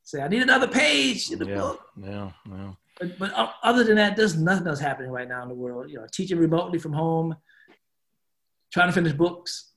say, 0.03 0.23
I 0.23 0.29
need 0.29 0.43
another 0.43 0.69
page 0.69 1.33
in 1.33 1.39
the 1.39 1.47
yeah, 1.47 1.55
book. 1.55 1.87
Yeah, 1.97 2.31
yeah. 2.49 2.73
But, 2.99 3.19
but 3.19 3.55
other 3.63 3.85
than 3.85 3.97
that, 3.97 4.17
there's 4.17 4.37
nothing 4.37 4.67
else 4.67 4.81
happening 4.81 5.11
right 5.11 5.29
now 5.29 5.43
in 5.43 5.49
the 5.49 5.55
world. 5.55 5.91
You 5.91 5.99
know, 5.99 6.07
teaching 6.13 6.39
remotely 6.39 6.79
from 6.79 6.93
home, 6.93 7.37
trying 8.73 8.89
to 8.89 8.93
finish 8.93 9.13
books. 9.13 9.73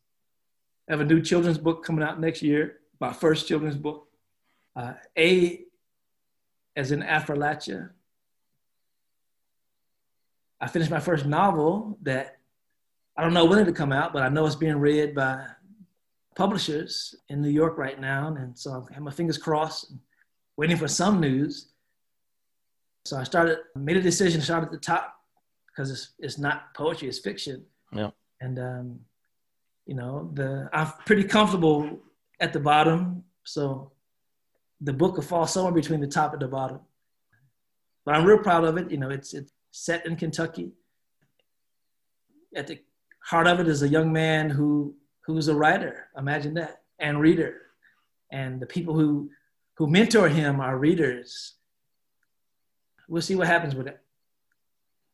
I 0.89 0.93
have 0.93 1.01
a 1.01 1.05
new 1.05 1.21
children's 1.21 1.57
book 1.57 1.85
coming 1.85 2.03
out 2.03 2.19
next 2.19 2.41
year, 2.41 2.79
my 2.99 3.13
first 3.13 3.47
children's 3.47 3.77
book. 3.77 4.07
Uh, 4.75 4.93
a 5.17 5.61
as 6.75 6.91
in 6.91 7.01
Affrilachian. 7.01 7.89
I 10.59 10.67
finished 10.67 10.91
my 10.91 10.99
first 10.99 11.25
novel 11.25 11.97
that 12.03 12.37
I 13.17 13.23
don't 13.23 13.33
know 13.33 13.45
when 13.45 13.59
it'll 13.59 13.73
come 13.73 13.91
out, 13.91 14.13
but 14.13 14.21
I 14.21 14.29
know 14.29 14.45
it's 14.45 14.55
being 14.55 14.77
read 14.77 15.15
by 15.15 15.45
publishers 16.35 17.15
in 17.29 17.41
New 17.41 17.49
York 17.49 17.77
right 17.77 17.99
now. 17.99 18.33
And 18.37 18.57
so 18.57 18.87
I 18.89 18.93
have 18.93 19.03
my 19.03 19.11
fingers 19.11 19.37
crossed, 19.37 19.93
waiting 20.55 20.77
for 20.77 20.87
some 20.87 21.19
news. 21.19 21.70
So 23.05 23.17
I 23.17 23.23
started, 23.23 23.59
made 23.75 23.97
a 23.97 24.01
decision 24.01 24.39
to 24.39 24.45
start 24.45 24.63
at 24.63 24.71
the 24.71 24.77
top 24.77 25.15
because 25.67 25.91
it's, 25.91 26.11
it's 26.19 26.37
not 26.37 26.73
poetry, 26.73 27.07
it's 27.07 27.19
fiction. 27.19 27.63
Yeah. 27.93 28.11
And, 28.39 28.59
um, 28.59 28.99
you 29.85 29.95
know, 29.95 30.29
the, 30.33 30.69
I'm 30.71 30.87
pretty 31.05 31.23
comfortable 31.23 31.99
at 32.39 32.53
the 32.53 32.59
bottom. 32.59 33.23
So 33.43 33.91
the 34.79 34.93
book 34.93 35.15
will 35.15 35.23
fall 35.23 35.47
somewhere 35.47 35.73
between 35.73 35.99
the 35.99 36.07
top 36.07 36.33
and 36.33 36.41
the 36.41 36.47
bottom. 36.47 36.79
But 38.05 38.15
I'm 38.15 38.25
real 38.25 38.39
proud 38.39 38.63
of 38.63 38.77
it. 38.77 38.91
You 38.91 38.97
know, 38.97 39.09
it's, 39.09 39.33
it's 39.33 39.51
set 39.71 40.05
in 40.05 40.15
Kentucky. 40.15 40.71
At 42.55 42.67
the 42.67 42.79
heart 43.23 43.47
of 43.47 43.59
it 43.59 43.67
is 43.67 43.81
a 43.81 43.87
young 43.87 44.11
man 44.11 44.49
who 44.49 44.95
who's 45.25 45.47
a 45.47 45.55
writer. 45.55 46.07
Imagine 46.17 46.53
that, 46.55 46.81
and 46.99 47.21
reader, 47.21 47.61
and 48.31 48.59
the 48.59 48.65
people 48.65 48.93
who 48.93 49.29
who 49.75 49.87
mentor 49.87 50.27
him 50.27 50.59
are 50.59 50.77
readers. 50.77 51.55
We'll 53.11 53.21
see 53.21 53.35
what 53.35 53.47
happens 53.47 53.75
with 53.75 53.87
it. 53.87 53.99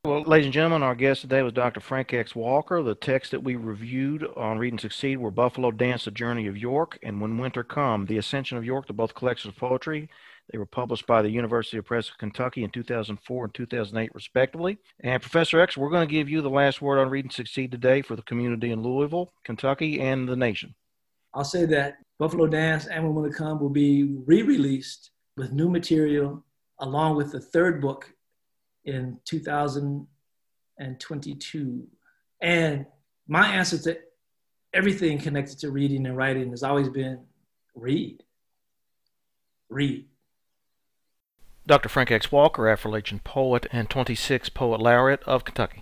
Well, 0.06 0.22
ladies 0.22 0.46
and 0.46 0.54
gentlemen, 0.54 0.84
our 0.84 0.94
guest 0.94 1.22
today 1.22 1.42
was 1.42 1.52
Dr. 1.52 1.80
Frank 1.80 2.14
X. 2.14 2.36
Walker. 2.36 2.84
The 2.84 2.94
texts 2.94 3.32
that 3.32 3.44
we 3.44 3.56
reviewed 3.56 4.24
on 4.38 4.60
Read 4.60 4.74
and 4.74 4.80
Succeed 4.80 5.18
were 5.18 5.32
Buffalo 5.32 5.72
Dance, 5.72 6.06
The 6.06 6.12
Journey 6.12 6.46
of 6.46 6.56
York, 6.56 7.00
and 7.02 7.20
When 7.20 7.40
Winter 7.40 7.64
Come, 7.64 8.06
The 8.06 8.20
Ascension 8.20 8.56
of 8.56 8.64
York, 8.64 8.86
They're 8.86 8.94
both 8.94 9.16
collections 9.16 9.56
of 9.56 9.60
poetry. 9.60 10.12
They 10.52 10.60
were 10.60 10.68
published 10.68 11.08
by 11.08 11.24
the 11.24 11.32
University 11.32 11.80
of 11.80 11.86
Press 11.86 12.08
of 12.08 12.20
Kentucky 12.20 12.64
in 12.64 12.70
2004 12.70 13.46
and 13.46 13.54
2008, 13.56 14.14
respectively. 14.14 14.78
And 15.00 15.20
Professor 15.20 15.60
X, 15.60 15.76
we're 15.76 15.90
going 15.90 16.08
to 16.08 16.14
give 16.14 16.30
you 16.30 16.44
the 16.44 16.52
last 16.52 16.84
word 16.84 17.00
on 17.00 17.10
Read 17.10 17.26
and 17.26 17.34
Succeed 17.34 17.72
today 17.72 18.04
for 18.04 18.16
the 18.16 18.22
community 18.22 18.72
in 18.72 18.84
Louisville, 18.84 19.34
Kentucky, 19.44 20.02
and 20.02 20.30
the 20.30 20.36
nation. 20.36 20.76
I'll 21.34 21.44
say 21.44 21.66
that 21.66 21.96
Buffalo 22.20 22.46
Dance 22.46 22.86
and 22.86 23.04
When 23.04 23.16
Winter 23.16 23.36
Come 23.36 23.60
will 23.60 23.72
be 23.72 24.18
re 24.28 24.44
released 24.44 25.10
with 25.36 25.52
new 25.52 25.68
material 25.68 26.44
along 26.80 27.16
with 27.16 27.32
the 27.32 27.40
third 27.40 27.82
book 27.82 28.14
in 28.86 29.20
2022. 29.26 31.88
And 32.42 32.86
my 33.28 33.48
answer 33.48 33.80
to 33.80 33.98
everything 34.74 35.20
connected 35.20 35.60
to 35.60 35.72
reading 35.72 36.06
and 36.06 36.16
writing 36.16 36.52
has 36.52 36.64
always 36.64 36.88
been 36.90 37.26
read. 37.76 38.24
Read. 39.70 40.06
Dr. 41.66 41.90
Frank 41.90 42.12
X. 42.12 42.32
Walker, 42.32 42.62
Affrilachian 42.64 43.22
poet 43.24 43.66
and 43.72 43.90
26 43.90 44.50
Poet 44.50 44.80
Laureate 44.80 45.24
of 45.24 45.44
Kentucky. 45.44 45.82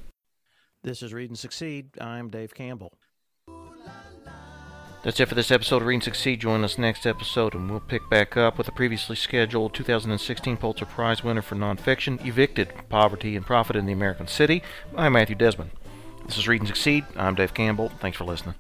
This 0.82 1.04
is 1.04 1.14
Read 1.14 1.30
and 1.30 1.38
Succeed. 1.38 1.90
I'm 2.02 2.30
Dave 2.30 2.56
Campbell. 2.56 2.94
That's 5.06 5.20
it 5.20 5.30
for 5.30 5.36
this 5.36 5.52
episode 5.52 5.84
of 5.84 5.86
Read 5.86 5.98
and 5.98 6.04
Succeed. 6.04 6.42
Join 6.42 6.64
us 6.64 6.80
next 6.80 7.06
episode, 7.06 7.54
and 7.54 7.70
we'll 7.70 7.80
pick 7.80 8.10
back 8.10 8.36
up 8.36 8.58
with 8.58 8.66
the 8.66 8.72
previously 8.72 9.16
scheduled 9.16 9.76
2016 9.76 10.58
Pulitzer 10.58 10.88
Prize 10.88 11.24
winner 11.24 11.44
for 11.44 11.54
nonfiction, 11.54 12.26
Evicted 12.26 12.74
Poverty 12.90 13.36
and 13.36 13.46
Profit 13.46 13.76
in 13.76 13.86
the 13.86 13.94
American 13.94 14.28
City, 14.28 14.64
by 14.94 15.08
Matthew 15.10 15.36
Desmond. 15.36 15.70
This 16.26 16.40
is 16.40 16.48
Read 16.48 16.62
and 16.62 16.68
Succeed. 16.68 17.06
I'm 17.16 17.36
Dave 17.36 17.54
Campbell. 17.54 17.90
Thanks 18.00 18.18
for 18.18 18.24
listening. 18.24 18.56